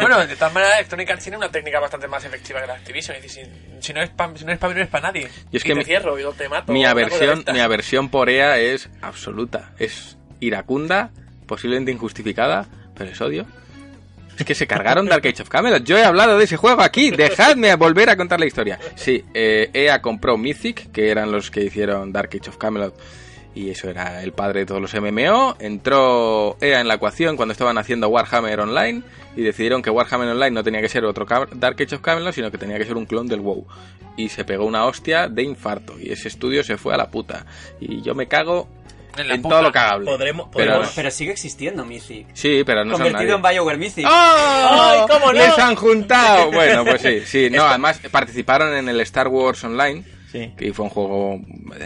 Bueno, 0.02 0.26
de 0.26 0.36
todas 0.36 0.54
maneras, 0.54 0.76
Electronic 0.78 1.10
Arts 1.12 1.24
tiene 1.24 1.38
una 1.38 1.50
técnica 1.52 1.80
bastante 1.80 2.08
más 2.08 2.24
efectiva 2.26 2.62
que 2.62 2.68
la 2.68 2.74
Activision. 2.76 3.18
Es 3.18 3.24
decir, 3.24 3.46
si, 3.82 3.88
si 3.88 3.94
no 3.94 4.02
es 4.02 4.10
para 4.10 4.36
si 4.38 4.46
no 4.46 4.52
es 4.54 4.58
pa 4.60 4.70
mí, 4.70 4.76
no 4.76 4.82
es 4.82 4.88
para 4.88 5.08
nadie. 5.12 5.28
Y 5.52 5.58
es 5.58 5.64
y 5.64 5.68
que 5.68 5.74
te 5.74 5.80
mi- 5.80 5.86
cierro 5.86 6.18
y 6.18 6.24
lo 6.24 6.32
te 6.34 6.48
mato. 6.50 6.72
mi 6.72 6.86
aversión, 6.86 7.44
mi 7.52 7.60
aversión 7.60 8.10
por 8.10 8.30
EA 8.30 8.58
es 8.60 8.90
absoluta. 9.02 9.72
Es 9.78 10.18
iracunda, 10.40 11.12
posiblemente 11.46 11.92
injustificada, 11.92 12.68
pero 12.96 13.12
es 13.12 13.20
odio. 13.22 13.46
Es 14.40 14.46
que 14.46 14.56
se 14.56 14.66
cargaron 14.66 15.06
Dark 15.08 15.28
Age 15.28 15.44
of 15.44 15.50
Camelot. 15.50 15.84
Yo 15.84 15.98
he 15.98 16.04
hablado 16.04 16.38
de 16.38 16.46
ese 16.46 16.56
juego 16.58 16.82
aquí. 16.82 17.12
Dejadme 17.12 17.76
volver 17.76 18.10
a 18.10 18.16
contar 18.18 18.40
la 18.40 18.46
historia. 18.48 18.80
Sí, 18.96 19.24
eh, 19.34 19.70
EA 19.74 20.02
compró 20.02 20.38
Mythic, 20.38 20.92
que 20.92 21.12
eran 21.12 21.32
los 21.32 21.52
que 21.52 21.62
hicieron 21.64 22.12
Dark 22.12 22.30
Age 22.40 22.50
of 22.50 22.58
Camelot. 22.58 22.96
Y 23.54 23.70
eso 23.70 23.90
era 23.90 24.24
el 24.24 24.32
padre 24.32 24.62
de 24.62 24.66
todos 24.66 24.82
los 24.82 24.94
MMO. 24.94 25.56
Entró 25.60 26.56
EA 26.62 26.80
en 26.80 26.88
la 26.88 26.94
ecuación 26.96 27.36
cuando 27.36 27.52
estaban 27.52 27.78
haciendo 27.78 28.08
Warhammer 28.10 28.60
Online. 28.62 29.02
Y 29.36 29.42
decidieron 29.42 29.82
que 29.82 29.90
Warhammer 29.90 30.30
Online 30.30 30.52
no 30.52 30.64
tenía 30.64 30.82
que 30.82 30.90
ser 30.90 31.04
otro 31.06 31.26
Dark 31.56 31.76
Age 31.82 31.96
of 31.96 32.02
Camelot, 32.02 32.34
sino 32.34 32.50
que 32.52 32.58
tenía 32.58 32.78
que 32.78 32.86
ser 32.86 32.96
un 32.96 33.06
clon 33.06 33.28
del 33.28 33.42
WoW. 33.42 33.66
Y 34.18 34.30
se 34.30 34.46
pegó 34.46 34.66
una 34.66 34.86
hostia 34.86 35.28
de 35.28 35.44
infarto. 35.44 36.00
Y 36.00 36.12
ese 36.12 36.28
estudio 36.30 36.64
se 36.64 36.78
fue 36.78 36.94
a 36.94 36.98
la 36.98 37.10
puta. 37.10 37.46
Y 37.80 38.02
yo 38.02 38.14
me 38.16 38.28
cago 38.28 38.70
En 39.18 39.42
todo 39.42 39.62
lo 39.62 39.72
cagable. 39.74 40.06
Podremos- 40.06 40.48
Pero- 40.56 40.72
podremos- 40.74 40.94
Pero 40.96 41.12
sigue 41.12 41.32
existiendo 41.32 41.84
Mythic. 41.84 42.28
Sí, 42.34 42.64
pero 42.66 42.86
no 42.86 42.92
son 42.96 43.04
Convertido 43.08 43.38
nadie. 43.38 43.50
en 43.52 43.56
BioWare 43.58 43.78
Mythic. 43.78 44.06
¡Oh! 44.08 44.10
¡Ay, 44.10 45.00
cómo 45.10 45.26
no! 45.28 45.34
¡Les 45.34 45.60
han 45.60 45.76
juntado! 45.76 46.52
Bueno, 46.52 46.86
pues 46.86 47.02
sí, 47.02 47.20
sí. 47.26 47.50
No, 47.50 47.64
además 47.64 48.00
participaron 48.10 48.74
en 48.74 48.88
el 48.88 49.02
Star 49.02 49.28
Wars 49.28 49.62
Online. 49.66 50.06
Sí. 50.32 50.54
Que 50.56 50.72
fue 50.74 50.86
un 50.86 50.90
juego. 50.92 51.42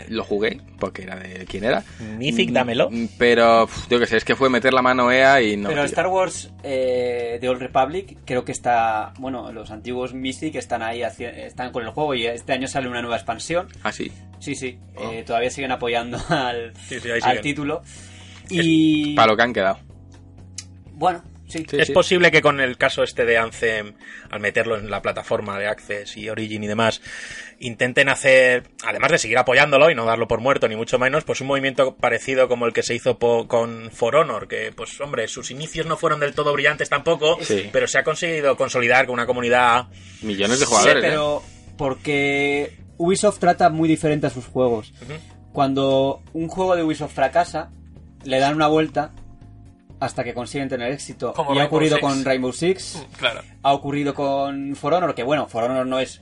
Lo 0.09 0.23
jugué, 0.23 0.61
porque 0.79 1.01
era 1.03 1.15
de 1.15 1.45
quién 1.45 1.63
era. 1.63 1.83
Mythic, 2.19 2.51
dámelo. 2.51 2.89
Mm, 2.91 3.05
Pero 3.17 3.63
uf, 3.63 3.87
yo 3.89 3.99
qué 3.99 4.05
sé, 4.05 4.17
es 4.17 4.23
que 4.25 4.35
fue 4.35 4.49
meter 4.51 4.71
la 4.73 4.83
mano 4.83 5.11
EA 5.11 5.41
y 5.41 5.57
no. 5.57 5.69
Pero 5.69 5.81
tío. 5.81 5.85
Star 5.89 6.07
Wars 6.07 6.51
eh, 6.63 7.39
de 7.41 7.49
Old 7.49 7.59
Republic 7.61 8.17
creo 8.23 8.45
que 8.45 8.51
está, 8.51 9.13
bueno, 9.17 9.51
los 9.51 9.71
antiguos 9.71 10.13
Mythic 10.13 10.55
están 10.55 10.83
ahí, 10.83 11.01
están 11.01 11.71
con 11.71 11.83
el 11.83 11.89
juego 11.89 12.13
y 12.13 12.27
este 12.27 12.53
año 12.53 12.67
sale 12.67 12.87
una 12.87 13.01
nueva 13.01 13.15
expansión. 13.15 13.67
Ah, 13.81 13.91
sí. 13.91 14.11
Sí, 14.39 14.53
sí, 14.53 14.77
Oh. 14.95 15.11
eh, 15.11 15.23
todavía 15.23 15.49
siguen 15.49 15.71
apoyando 15.71 16.19
al, 16.29 16.73
Sí, 16.87 16.99
sí, 16.99 17.09
ahí 17.09 17.19
al 17.23 17.41
título. 17.41 17.81
Y 18.49 19.15
Para 19.15 19.31
lo 19.31 19.37
que 19.37 19.43
han 19.43 19.53
quedado. 19.53 19.79
bueno, 20.93 21.23
sí. 21.47 21.65
Sí, 21.69 21.77
es 21.79 21.87
sí. 21.87 21.93
posible 21.93 22.31
que 22.31 22.41
con 22.41 22.59
el 22.59 22.77
caso 22.77 23.01
este 23.03 23.25
de 23.25 23.37
Anthem, 23.37 23.93
al 24.29 24.39
meterlo 24.39 24.77
en 24.77 24.89
la 24.89 25.01
plataforma 25.01 25.57
de 25.57 25.67
Access 25.67 26.17
y 26.17 26.29
Origin 26.29 26.63
y 26.63 26.67
demás, 26.67 27.01
intenten 27.59 28.09
hacer, 28.09 28.69
además 28.85 29.12
de 29.12 29.17
seguir 29.17 29.38
apoyándolo 29.38 29.89
y 29.89 29.95
no 29.95 30.05
darlo 30.05 30.27
por 30.27 30.41
muerto 30.41 30.67
ni 30.67 30.75
mucho 30.75 31.00
menos, 31.00 31.24
pues 31.24 31.41
un 31.41 31.47
movimiento 31.47 31.95
parecido 31.95 32.47
como 32.47 32.65
el 32.65 32.74
que 32.74 32.83
se 32.83 32.93
hizo 32.95 33.17
po- 33.17 33.47
con 33.47 33.89
For 33.91 34.15
Honor, 34.15 34.47
que 34.47 34.71
pues 34.75 35.00
hombre, 35.01 35.27
sus 35.27 35.51
inicios 35.51 35.85
no 35.85 35.97
fueron 35.97 36.19
del 36.19 36.33
todo 36.33 36.53
brillantes 36.53 36.89
tampoco, 36.89 37.38
Sí. 37.41 37.69
pero 37.71 37.88
se 37.88 37.97
ha 38.00 38.03
conseguido 38.03 38.55
consolidar 38.57 39.05
con 39.05 39.13
una 39.13 39.25
comunidad 39.25 39.88
Millones 40.21 40.59
de 40.59 40.65
Sí, 40.65 40.71
jugadores. 40.71 41.03
¿eh? 41.03 41.07
pero 41.07 41.43
porque 41.77 42.77
Ubisoft 42.97 43.39
trata 43.39 43.69
muy 43.69 43.88
diferente 43.89 44.27
a 44.27 44.29
sus 44.29 44.45
juegos. 44.45 44.93
cuando 45.53 46.21
un 46.33 46.50
juego 46.50 46.75
de 46.75 46.83
Ubisoft 46.83 47.13
fracasa, 47.13 47.71
le 48.25 48.39
dan 48.39 48.55
una 48.55 48.67
vuelta 48.67 49.13
hasta 50.01 50.25
que 50.25 50.33
consiguen 50.33 50.67
tener 50.67 50.91
éxito. 50.91 51.31
Como 51.31 51.55
y 51.55 51.59
ha 51.59 51.65
ocurrido 51.65 51.95
Six. 51.95 52.01
con 52.07 52.25
Rainbow 52.25 52.51
Six, 52.51 53.05
Claro. 53.17 53.41
ha 53.63 53.71
ocurrido 53.74 54.13
con 54.13 54.75
For 54.75 54.93
Honor, 54.93 55.15
que 55.15 55.24
bueno, 55.24 55.47
For 55.47 55.63
Honor 55.63 55.85
no 55.88 56.00
es 56.00 56.19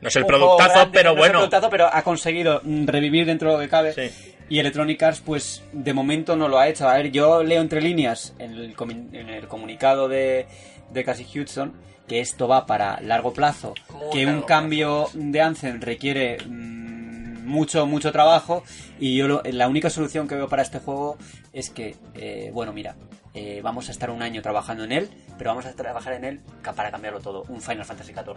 No 0.00 0.08
es 0.08 0.16
el 0.16 0.26
productazo, 0.26 0.72
grande, 0.74 0.90
pero 0.98 1.10
no 1.10 1.10
es 1.10 1.16
el 1.16 1.18
bueno. 1.20 1.32
productazo, 1.40 1.70
pero 1.70 1.88
ha 1.92 2.02
conseguido 2.02 2.60
revivir 2.64 3.26
dentro 3.26 3.50
de 3.50 3.56
lo 3.56 3.60
que 3.62 3.68
cabe. 3.68 3.92
Sí. 3.92 4.34
Y 4.50 4.58
Electronic 4.60 5.02
Arts, 5.02 5.20
pues 5.24 5.62
de 5.72 5.92
momento 5.92 6.34
no 6.36 6.48
lo 6.48 6.58
ha 6.58 6.68
hecho. 6.68 6.88
A 6.88 6.94
ver, 6.96 7.10
yo 7.10 7.42
leo 7.42 7.60
entre 7.60 7.80
líneas 7.82 8.34
en 8.38 8.52
el, 8.54 8.74
comi- 8.76 9.08
en 9.14 9.28
el 9.28 9.46
comunicado 9.48 10.08
de, 10.08 10.46
de 10.90 11.04
Cassie 11.04 11.26
Hudson 11.40 11.74
que 12.06 12.20
esto 12.20 12.48
va 12.48 12.64
para 12.64 12.98
largo 13.02 13.34
plazo, 13.34 13.74
Muy 13.92 14.10
que 14.10 14.26
un 14.26 14.40
cambio 14.40 15.08
de 15.12 15.42
Anthem 15.42 15.78
requiere 15.78 16.38
mm, 16.46 17.46
mucho, 17.46 17.84
mucho 17.84 18.12
trabajo. 18.12 18.64
Y 18.98 19.14
yo 19.16 19.28
lo- 19.28 19.42
la 19.44 19.68
única 19.68 19.90
solución 19.90 20.26
que 20.26 20.34
veo 20.34 20.48
para 20.48 20.62
este 20.62 20.78
juego 20.78 21.18
es 21.52 21.68
que, 21.68 21.96
eh, 22.14 22.50
bueno, 22.54 22.72
mira, 22.72 22.96
eh, 23.34 23.60
vamos 23.62 23.88
a 23.88 23.92
estar 23.92 24.08
un 24.10 24.22
año 24.22 24.40
trabajando 24.40 24.84
en 24.84 24.92
él, 24.92 25.10
pero 25.36 25.50
vamos 25.50 25.66
a 25.66 25.72
trabajar 25.74 26.14
en 26.14 26.24
él 26.24 26.40
para 26.74 26.90
cambiarlo 26.90 27.20
todo. 27.20 27.44
Un 27.50 27.60
Final 27.60 27.84
Fantasy 27.84 28.14
XIV. 28.14 28.36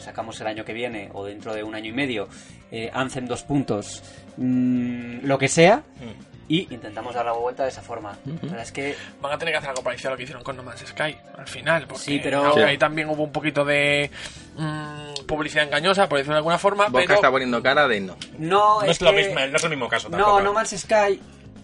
Sacamos 0.00 0.40
el 0.40 0.46
año 0.46 0.64
que 0.64 0.72
viene 0.72 1.08
o 1.12 1.24
dentro 1.24 1.54
de 1.54 1.62
un 1.62 1.74
año 1.74 1.90
y 1.90 1.92
medio 1.92 2.28
eh, 2.70 2.90
Anthem 2.92 3.26
dos 3.26 3.42
puntos 3.44 4.02
mm, 4.36 5.20
lo 5.26 5.38
que 5.38 5.48
sea 5.48 5.82
Mm. 6.00 6.50
y 6.50 6.72
intentamos 6.74 7.14
dar 7.14 7.26
la 7.26 7.32
vuelta 7.32 7.62
de 7.64 7.68
esa 7.68 7.82
forma 7.82 8.16
es 8.60 8.72
que 8.72 8.96
Van 9.20 9.32
a 9.32 9.38
tener 9.38 9.52
que 9.52 9.58
hacer 9.58 9.70
algo 9.70 9.82
parecido 9.82 10.08
a 10.08 10.12
lo 10.12 10.16
que 10.16 10.22
hicieron 10.22 10.42
con 10.42 10.56
No 10.56 10.62
Man's 10.62 10.80
Sky 10.86 11.16
al 11.36 11.46
final. 11.46 11.86
Porque 11.86 12.02
Sí, 12.04 12.20
pero- 12.22 12.54
Sí. 12.54 12.60
ahí 12.60 12.78
también 12.78 13.08
hubo 13.10 13.22
un 13.24 13.32
poquito 13.32 13.64
de 13.64 14.10
mm, 14.56 15.26
publicidad 15.26 15.64
engañosa, 15.64 16.08
por 16.08 16.18
decirlo 16.18 16.34
de 16.34 16.38
alguna 16.38 16.58
forma. 16.58 16.86
Boca 16.88 17.02
pero 17.02 17.14
está 17.14 17.30
poniendo 17.30 17.62
cara 17.62 17.86
de 17.86 18.00
no. 18.00 18.16
no, 18.38 18.80
No 18.80 18.82
es 18.82 18.90
es, 18.92 19.00
lo 19.02 19.12
mismo, 19.12 19.34
no 19.34 19.56
es 19.56 19.64
el 19.64 19.70
mismo 19.70 19.88
caso 19.88 20.08
no 20.08 20.16
tampoco. 20.16 20.40
¿eh? 20.40 20.42
No 20.44 20.52
Man's 20.54 20.70
Sky 20.78 21.20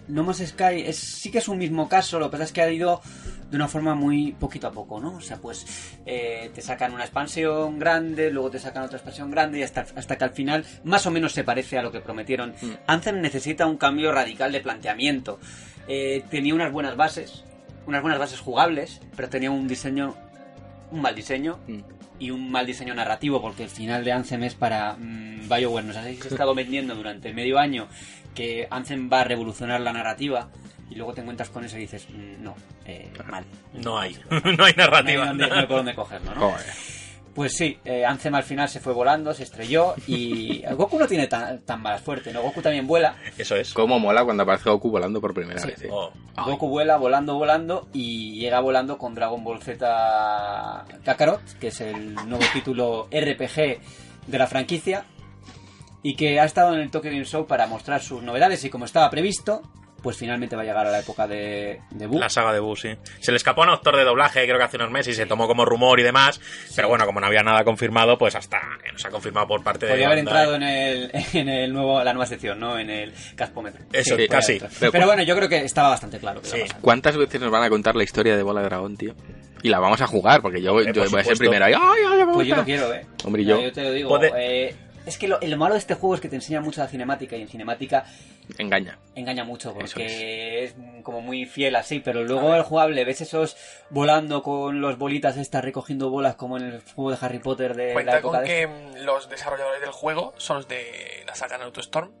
No 0.07 0.23
Man's 0.23 0.45
Sky 0.45 0.83
es, 0.85 0.97
sí 0.97 1.31
que 1.31 1.39
es 1.39 1.47
un 1.47 1.57
mismo 1.57 1.89
caso 1.89 2.19
lo 2.19 2.27
que 2.27 2.33
pasa 2.33 2.43
es 2.45 2.51
que 2.51 2.61
ha 2.61 2.71
ido 2.71 3.01
de 3.49 3.55
una 3.55 3.67
forma 3.67 3.95
muy 3.95 4.33
poquito 4.33 4.67
a 4.67 4.71
poco 4.71 4.99
no 4.99 5.15
o 5.15 5.21
sea 5.21 5.37
pues 5.37 5.65
eh, 6.05 6.51
te 6.53 6.61
sacan 6.61 6.93
una 6.93 7.03
expansión 7.03 7.79
grande 7.79 8.29
luego 8.29 8.51
te 8.51 8.59
sacan 8.59 8.83
otra 8.83 8.97
expansión 8.97 9.31
grande 9.31 9.59
y 9.59 9.63
hasta, 9.63 9.85
hasta 9.95 10.17
que 10.17 10.23
al 10.23 10.31
final 10.31 10.65
más 10.83 11.05
o 11.05 11.11
menos 11.11 11.33
se 11.33 11.43
parece 11.43 11.77
a 11.77 11.81
lo 11.81 11.91
que 11.91 12.01
prometieron. 12.01 12.53
Anthem 12.87 13.21
necesita 13.21 13.65
un 13.65 13.77
cambio 13.77 14.11
radical 14.11 14.51
de 14.51 14.61
planteamiento. 14.61 15.39
Eh, 15.87 16.23
tenía 16.29 16.53
unas 16.53 16.71
buenas 16.71 16.95
bases 16.95 17.43
unas 17.85 18.01
buenas 18.01 18.19
bases 18.19 18.39
jugables 18.39 19.01
pero 19.15 19.29
tenía 19.29 19.51
un 19.51 19.67
diseño 19.67 20.15
un 20.91 21.01
mal 21.01 21.15
diseño 21.15 21.59
Mm. 21.67 21.94
Y 22.19 22.31
un 22.31 22.49
mal 22.51 22.65
diseño 22.65 22.93
narrativo, 22.93 23.41
porque 23.41 23.63
el 23.63 23.69
final 23.69 24.03
de 24.03 24.11
Anthem 24.11 24.43
es 24.43 24.55
para 24.55 24.93
mm, 24.93 25.49
BioWare. 25.49 25.85
Nos 25.87 25.97
habéis 25.97 26.25
estado 26.25 26.55
vendiendo 26.55 26.95
durante 26.95 27.33
medio 27.33 27.59
año 27.59 27.87
que 28.33 28.67
Anthem 28.71 29.09
va 29.11 29.21
a 29.21 29.23
revolucionar 29.23 29.81
la 29.81 29.93
narrativa 29.93 30.49
y 30.89 30.95
luego 30.95 31.13
te 31.13 31.21
encuentras 31.21 31.49
con 31.49 31.65
eso 31.65 31.77
y 31.77 31.81
dices, 31.81 32.07
mm, 32.09 32.43
no, 32.43 32.55
eh, 32.85 33.11
mal. 33.27 33.43
No 33.73 33.97
hay. 33.99 34.17
no 34.29 34.39
hay 34.43 34.55
No 34.55 34.63
hay, 34.65 34.73
narrativa. 34.73 35.25
dónde- 35.27 35.47
no 35.47 35.55
hay 35.55 35.65
por 35.67 35.77
dónde 35.77 35.95
cogerlo, 35.95 36.33
¿no? 36.35 36.41
Joder. 36.51 36.65
Pues 37.35 37.57
sí, 37.57 37.77
eh, 37.83 38.05
Anthem 38.05 38.33
al 38.33 38.43
final 38.43 38.69
se 38.69 38.79
fue 38.79 38.93
volando, 38.93 39.33
se 39.33 39.43
estrelló 39.43 39.93
y 40.07 40.63
Goku 40.73 40.97
no 40.97 41.05
tiene 41.05 41.27
tan, 41.27 41.59
tan 41.65 41.81
mala 41.81 41.99
suerte, 41.99 42.31
¿no? 42.31 42.41
Goku 42.41 42.61
también 42.61 42.87
vuela. 42.87 43.15
Eso 43.37 43.57
es. 43.57 43.73
Cómo 43.73 43.99
mola 43.99 44.23
cuando 44.23 44.43
aparece 44.43 44.69
Goku 44.69 44.89
volando 44.89 45.19
por 45.19 45.33
primera 45.33 45.59
Sí. 45.59 45.67
vez. 45.67 45.81
eh. 45.83 45.89
Oh. 45.91 46.11
Goku 46.45 46.69
vuela, 46.69 46.95
volando, 46.95 47.35
volando 47.35 47.89
y 47.91 48.39
llega 48.39 48.61
volando 48.61 48.97
con 48.97 49.13
Dragon 49.15 49.43
Ball 49.43 49.61
Z 49.61 50.85
Kakarot, 51.03 51.41
que 51.59 51.67
es 51.67 51.81
el 51.81 52.15
nuevo 52.15 52.43
título 52.53 53.07
RPG 53.11 53.79
de 54.27 54.37
la 54.37 54.47
franquicia 54.47 55.05
y 56.03 56.15
que 56.15 56.39
ha 56.39 56.45
estado 56.45 56.73
en 56.73 56.79
el 56.79 56.89
Tokyo 56.91 57.11
Game 57.11 57.25
Show 57.25 57.47
para 57.47 57.67
mostrar 57.67 58.01
sus 58.01 58.23
novedades 58.23 58.63
y 58.63 58.69
como 58.69 58.85
estaba 58.85 59.09
previsto, 59.09 59.61
pues 60.05 60.17
finalmente 60.17 60.55
va 60.55 60.61
a 60.61 60.65
llegar 60.65 60.85
a 60.85 60.91
la 60.91 60.99
época 60.99 61.27
de, 61.27 61.81
de. 61.89 62.07
La 62.19 62.29
saga 62.29 62.53
de 62.53 62.59
Boo, 62.59 62.75
sí. 62.75 62.95
Se 63.19 63.31
le 63.31 63.37
escapó 63.37 63.63
a 63.63 63.65
un 63.65 63.71
actor 63.73 63.97
de 63.97 64.03
doblaje, 64.03 64.45
creo 64.45 64.59
que 64.59 64.63
hace 64.63 64.77
unos 64.77 64.91
meses, 64.91 65.15
y 65.15 65.17
se 65.17 65.25
tomó 65.25 65.47
como 65.47 65.65
rumor 65.65 65.99
y 65.99 66.03
demás. 66.03 66.39
Pero 66.75 66.89
bueno, 66.89 67.07
como 67.07 67.19
no 67.19 67.25
había 67.25 67.41
nada 67.41 67.63
confirmado, 67.63 68.15
pues 68.19 68.35
hasta 68.35 68.59
que 68.83 68.91
nos 68.91 69.03
ha 69.03 69.09
confirmado 69.09 69.47
por 69.47 69.63
parte 69.63 69.87
de. 69.87 69.93
Podría 69.93 70.05
haber 70.05 70.19
entrado 70.19 70.53
en 70.55 70.61
el, 70.61 71.11
en 71.33 71.49
el 71.49 71.73
nuevo, 71.73 72.03
la 72.03 72.13
nueva 72.13 72.27
sección, 72.27 72.59
¿no? 72.59 72.77
En 72.77 72.91
el 72.91 73.13
Caspómetro. 73.35 73.83
Eso, 73.91 74.11
podría 74.11 74.27
casi. 74.27 74.61
Pero 74.91 75.07
bueno, 75.07 75.23
yo 75.23 75.35
creo 75.35 75.49
que 75.49 75.57
estaba 75.65 75.89
bastante 75.89 76.19
claro 76.19 76.39
que 76.41 76.47
Sí. 76.49 76.57
iba 76.57 76.65
a 76.65 76.67
pasar. 76.67 76.81
¿Cuántas 76.83 77.17
veces 77.17 77.41
nos 77.41 77.49
van 77.49 77.63
a 77.63 77.69
contar 77.69 77.95
la 77.95 78.03
historia 78.03 78.37
de 78.37 78.43
Bola 78.43 78.61
de 78.61 78.67
Dragón, 78.67 78.95
tío? 78.95 79.15
Y 79.63 79.69
la 79.69 79.79
vamos 79.79 79.99
a 80.01 80.05
jugar, 80.05 80.43
porque 80.43 80.61
yo, 80.61 80.79
Eh, 80.79 80.91
yo 80.93 81.01
por 81.03 81.09
voy 81.11 81.21
a 81.21 81.23
ser 81.23 81.37
primero 81.37 81.65
ahí. 81.65 81.73
¡Ay, 81.73 82.01
ay, 82.07 82.25
me 82.25 82.33
Pues 82.33 82.47
yo 82.47 82.55
lo 82.55 82.63
quiero, 82.63 82.93
eh. 82.93 83.03
Hombre, 83.23 83.41
y 83.41 83.45
Ya, 83.45 83.59
yo. 83.59 83.71
te 83.71 83.81
lo 83.81 83.91
digo. 83.91 84.19
Eh, 84.37 84.75
es 85.05 85.17
que 85.17 85.27
lo, 85.27 85.39
el 85.41 85.55
malo 85.57 85.73
de 85.75 85.79
este 85.79 85.93
juego 85.95 86.15
es 86.15 86.21
que 86.21 86.29
te 86.29 86.35
enseña 86.35 86.61
mucho 86.61 86.81
la 86.81 86.87
cinemática 86.87 87.35
y 87.35 87.41
en 87.41 87.47
cinemática 87.47 88.05
Engaña. 88.57 88.97
engaña 89.15 89.43
mucho 89.43 89.73
porque 89.73 90.63
es. 90.65 90.75
como 91.03 91.21
muy 91.21 91.45
fiel 91.45 91.75
así, 91.75 91.99
pero 91.99 92.23
luego 92.23 92.53
el 92.55 92.63
jugable 92.63 93.03
ves 93.05 93.21
esos 93.21 93.55
volando 93.89 94.41
con 94.43 94.81
los 94.81 94.97
bolitas 94.97 95.37
estas 95.37 95.63
recogiendo 95.63 96.09
bolas 96.09 96.35
como 96.35 96.57
en 96.57 96.63
el 96.65 96.81
juego 96.95 97.11
de 97.11 97.17
Harry 97.21 97.39
Potter 97.39 97.75
de 97.75 97.87
la 97.87 97.93
Cuenta 97.93 98.17
época 98.19 98.37
con 98.39 98.47
de 98.47 98.53
que 98.55 98.67
mm, 98.67 99.03
los 99.05 99.29
desarrolladores 99.29 99.81
del 99.81 99.91
juego 99.91 100.33
son 100.37 100.57
los 100.57 100.67
de 100.67 101.23
la 101.25 101.35
saga 101.35 101.57
Naruto 101.57 101.81
Storm. 101.81 102.11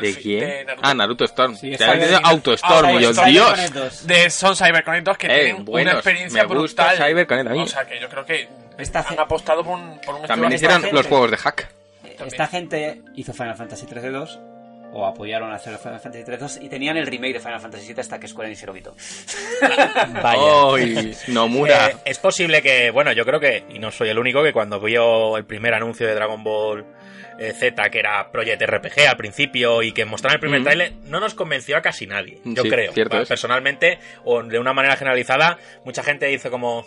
¿De 0.00 0.14
quién? 0.14 0.40
de 0.40 0.64
Naruto. 0.64 0.88
Ah, 0.88 0.94
Naruto 0.94 1.24
Storm. 1.26 1.54
Sí, 1.54 1.74
es 1.74 1.80
Cyber- 1.80 1.92
entendido 1.94 2.20
Autostorm. 2.24 2.86
Ah, 3.18 3.26
Dios. 3.26 3.72
2. 3.74 4.06
De, 4.06 4.30
son 4.30 4.56
CyberConnect 4.56 5.04
2 5.06 5.18
que 5.18 5.26
Eh, 5.26 5.44
tienen 5.44 5.64
buenos, 5.66 5.92
una 5.92 6.00
experiencia 6.00 6.46
me 6.46 6.54
gusta 6.54 6.88
brutal. 6.94 7.08
CyberConnect. 7.08 7.56
O 7.58 7.66
sea 7.66 7.84
que 7.86 8.00
yo 8.00 8.08
creo 8.08 8.24
que 8.24 8.48
Esta 8.78 9.00
han 9.06 9.20
apostado 9.20 9.62
por 9.62 9.78
un, 9.78 10.00
por 10.00 10.14
un 10.14 10.22
También 10.26 10.50
hicieron 10.54 10.82
los 10.92 11.06
juegos 11.06 11.30
de 11.30 11.36
hack. 11.36 11.68
Esta 12.26 12.46
gente 12.46 13.02
hizo 13.16 13.32
Final 13.32 13.56
Fantasy 13.56 13.86
13 13.86 14.10
2 14.10 14.40
o 14.94 15.06
apoyaron 15.06 15.50
a 15.50 15.54
hacer 15.54 15.76
Final 15.78 16.00
Fantasy 16.00 16.24
13 16.24 16.42
2 16.42 16.58
y 16.62 16.68
tenían 16.68 16.96
el 16.98 17.06
remake 17.06 17.32
de 17.34 17.40
Final 17.40 17.60
Fantasy 17.60 17.86
7 17.86 18.00
hasta 18.02 18.20
que 18.20 18.28
Square 18.28 18.48
Enix 18.48 18.60
se 18.60 18.66
lo 18.66 18.74
quitó. 18.74 18.94
Vaya. 20.22 20.74
¡Ay! 20.74 21.14
Nomura. 21.28 21.88
Eh, 21.88 21.96
es 22.04 22.18
posible 22.18 22.62
que, 22.62 22.90
bueno, 22.90 23.12
yo 23.12 23.24
creo 23.24 23.40
que, 23.40 23.64
y 23.70 23.78
no 23.78 23.90
soy 23.90 24.08
el 24.10 24.18
único, 24.18 24.42
que 24.42 24.52
cuando 24.52 24.80
vio 24.80 25.36
el 25.36 25.44
primer 25.44 25.74
anuncio 25.74 26.06
de 26.06 26.14
Dragon 26.14 26.42
Ball 26.44 26.84
eh, 27.38 27.52
Z, 27.58 27.88
que 27.90 27.98
era 27.98 28.30
Project 28.30 28.60
RPG 28.62 29.08
al 29.08 29.16
principio, 29.16 29.82
y 29.82 29.92
que 29.92 30.04
mostraron 30.04 30.34
el 30.34 30.40
primer 30.40 30.60
Mm. 30.60 30.64
trailer, 30.64 30.92
no 31.04 31.18
nos 31.20 31.34
convenció 31.34 31.76
a 31.76 31.80
casi 31.82 32.06
nadie, 32.06 32.38
yo 32.44 32.62
Sí, 32.62 32.68
creo. 32.68 32.92
Personalmente, 33.26 33.98
o 34.24 34.42
de 34.42 34.58
una 34.58 34.72
manera 34.74 34.96
generalizada, 34.96 35.58
mucha 35.84 36.02
gente 36.02 36.26
dice 36.26 36.50
como, 36.50 36.80
"Eh, 36.80 36.84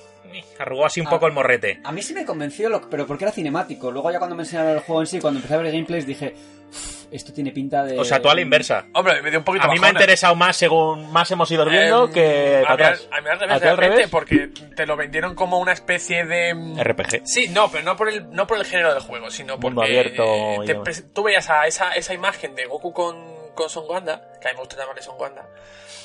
arrugó 0.59 0.85
así 0.85 1.01
un 1.01 1.07
Ah. 1.07 1.11
poco 1.11 1.27
el 1.27 1.33
morrete. 1.33 1.79
A 1.83 1.91
mí 1.91 2.01
sí 2.01 2.13
me 2.13 2.25
convenció, 2.25 2.69
lo- 2.69 2.89
pero 2.89 3.05
porque 3.07 3.25
era 3.25 3.31
cinemático. 3.31 3.91
Luego 3.91 4.11
ya 4.11 4.17
cuando 4.19 4.35
me 4.35 4.43
enseñaron 4.43 4.71
el 4.73 4.79
juego 4.79 5.01
en 5.01 5.07
sí, 5.07 5.19
cuando 5.19 5.39
empecé 5.39 5.53
a 5.55 5.57
ver 5.57 5.71
gameplays, 5.71 6.05
dije, 6.05 6.33
"Uf, 6.69 7.05
esto 7.11 7.31
tiene 7.31 7.51
pinta 7.51 7.83
de... 7.83 7.99
O 7.99 8.03
sea, 8.03 8.21
tú 8.21 8.29
a 8.29 8.35
la 8.35 8.41
inversa. 8.41 8.85
Hombre, 8.93 9.21
me 9.21 9.29
dio 9.29 9.39
un 9.39 9.45
poquito 9.45 9.65
A 9.65 9.71
mí 9.71 9.79
me 9.79 9.87
ha 9.87 9.89
interesado 9.91 10.35
más 10.35 10.57
según 10.57 11.11
más 11.13 11.29
hemos 11.31 11.49
ido 11.51 11.63
viendo 11.65 12.07
Eh, 12.07 12.11
que 12.11 12.57
a 12.65 12.67
para 12.67 12.75
mí 12.77 12.83
al- 12.83 12.93
atrás. 12.93 13.07
A 13.11 13.21
mí 13.21 13.27
al 13.29 13.63
¿A 13.69 13.75
revés, 13.75 14.07
porque 14.09 14.49
te 14.75 14.85
lo 14.85 14.97
vendieron 14.97 15.35
como 15.35 15.59
una 15.59 15.71
especie 15.73 16.25
de... 16.25 16.53
mm, 16.53 16.79
RPG. 16.79 17.21
Sí, 17.25 17.47
no, 17.49 17.69
pero 17.71 17.83
no 17.83 17.95
por 17.95 18.09
el, 18.09 18.29
no 18.31 18.47
por 18.47 18.57
el 18.57 18.65
género 18.65 18.93
del 18.93 19.01
juego, 19.03 19.29
sino 19.29 19.53
porque 19.59 19.67
Mundo 19.67 19.81
abierto 19.83 20.23
eh, 20.63 20.75
te 20.83 21.01
tú 21.13 21.23
veías 21.23 21.49
a 21.49 21.67
esa, 21.67 21.91
esa 21.93 22.13
imagen 22.13 22.55
de 22.55 22.65
Goku 22.65 22.91
con, 22.91 23.15
con 23.55 23.69
Son 23.69 23.85
Wanda, 23.89 24.21
que 24.39 24.47
a 24.47 24.51
mí 24.51 24.55
me 24.57 24.59
gusta 24.61 24.75
llamarle 24.77 25.01
Son 25.01 25.15
Wanda, 25.19 25.47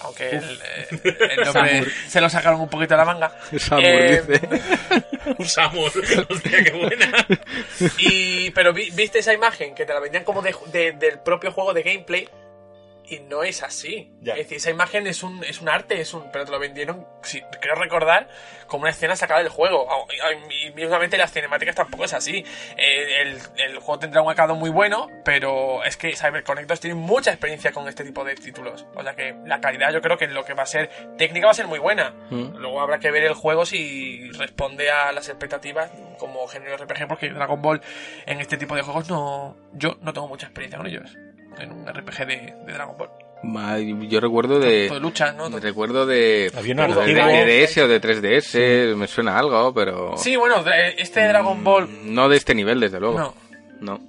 aunque 0.00 0.30
el, 0.30 0.60
eh, 0.62 0.88
el 0.90 1.36
nombre 1.44 1.70
Samur. 1.80 1.88
se 2.08 2.20
lo 2.20 2.30
sacaron 2.30 2.60
un 2.60 2.68
poquito 2.68 2.94
de 2.94 2.98
la 2.98 3.04
manga. 3.04 3.32
Samur 3.58 3.84
Eh, 3.84 4.22
dice. 4.26 4.48
Un 5.38 5.46
Samus. 5.46 5.94
Hostia, 5.96 6.64
qué 6.64 6.70
buena. 6.72 7.26
Y, 7.98 8.50
pero 8.52 8.72
vi- 8.72 8.90
viste 8.92 9.18
esa 9.18 9.32
imagen 9.34 9.74
que 9.74 9.84
te 9.84 9.92
la 9.92 10.00
vendían 10.00 10.24
como 10.24 10.40
de, 10.42 10.54
de- 10.66 10.92
del 10.92 11.18
propio 11.18 11.52
juego 11.52 11.74
de 11.74 11.82
gameplay 11.82 12.28
y 13.10 13.18
no 13.18 13.42
es 13.42 13.62
así. 13.62 14.12
Ya. 14.20 14.34
Es 14.34 14.40
decir, 14.40 14.58
esa 14.58 14.70
imagen 14.70 15.06
es 15.08 15.22
un, 15.22 15.42
es 15.44 15.60
un 15.60 15.68
arte, 15.68 16.00
es 16.00 16.14
un, 16.14 16.30
pero 16.30 16.44
te 16.44 16.52
lo 16.52 16.60
vendieron, 16.60 17.06
si, 17.22 17.40
creo 17.60 17.74
recordar, 17.74 18.28
como 18.68 18.82
una 18.82 18.90
escena 18.90 19.16
sacada 19.16 19.40
del 19.40 19.48
juego. 19.48 19.86
Ah, 19.90 20.32
Y, 20.32 20.70
mismamente 20.70 21.18
las 21.18 21.32
cinemáticas 21.32 21.74
tampoco 21.74 22.04
es 22.04 22.14
así. 22.14 22.44
Eh, 22.76 23.22
el, 23.22 23.38
el 23.56 23.78
juego 23.78 23.98
tendrá 23.98 24.22
un 24.22 24.30
acabado 24.30 24.54
muy 24.54 24.70
bueno, 24.70 25.08
pero 25.24 25.82
es 25.84 25.96
que 25.96 26.14
CyberConnect 26.14 26.68
2 26.68 26.80
tiene 26.80 26.94
mucha 26.94 27.32
experiencia 27.32 27.72
con 27.72 27.88
este 27.88 28.04
tipo 28.04 28.24
de 28.24 28.36
títulos. 28.36 28.86
O 28.94 29.02
sea 29.02 29.14
que 29.14 29.34
la 29.44 29.60
calidad 29.60 29.92
yo 29.92 30.00
creo 30.00 30.16
que 30.16 30.28
lo 30.28 30.44
que 30.44 30.54
va 30.54 30.62
a 30.62 30.66
ser 30.66 30.88
técnica 31.18 31.46
va 31.46 31.50
a 31.50 31.54
ser 31.54 31.66
muy 31.66 31.80
buena. 31.80 32.14
Mm. 32.30 32.58
Luego 32.58 32.80
habrá 32.80 33.00
que 33.00 33.10
ver 33.10 33.24
el 33.24 33.34
juego 33.34 33.66
si 33.66 34.30
responde 34.32 34.90
a 34.90 35.10
las 35.10 35.28
expectativas 35.28 35.90
como 36.18 36.46
género 36.46 36.76
RPG, 36.76 37.08
porque 37.08 37.30
Dragon 37.30 37.60
Ball 37.60 37.80
en 38.26 38.40
este 38.40 38.56
tipo 38.56 38.76
de 38.76 38.82
juegos 38.82 39.08
no. 39.10 39.56
Yo 39.72 39.96
no 40.00 40.12
tengo 40.12 40.28
mucha 40.28 40.46
experiencia 40.46 40.78
con 40.78 40.86
ellos. 40.86 41.16
En 41.58 41.72
un 41.72 41.86
RPG 41.86 42.26
de, 42.26 42.54
de 42.66 42.72
Dragon 42.72 42.96
Ball. 42.96 43.10
Yo 44.08 44.20
recuerdo 44.20 44.58
de. 44.60 44.86
Todo 44.88 44.94
de 44.98 45.00
lucha, 45.00 45.32
¿no? 45.32 45.48
Todo- 45.48 45.60
Recuerdo 45.60 46.06
de. 46.06 46.52
Había 46.56 46.74
una 46.74 46.86
de, 46.88 47.14
de 47.14 47.66
DS 47.66 47.78
o 47.78 47.88
de 47.88 48.00
3DS, 48.00 48.94
me 48.96 49.06
suena 49.06 49.38
algo, 49.38 49.72
pero. 49.72 50.16
Sí, 50.16 50.36
bueno, 50.36 50.62
de- 50.62 50.94
este 50.98 51.26
Dragon 51.26 51.62
Ball. 51.64 51.88
No 52.04 52.28
de 52.28 52.36
este 52.36 52.54
nivel, 52.54 52.80
desde 52.80 53.00
luego. 53.00 53.18
No. 53.18 53.34
No. 53.80 54.00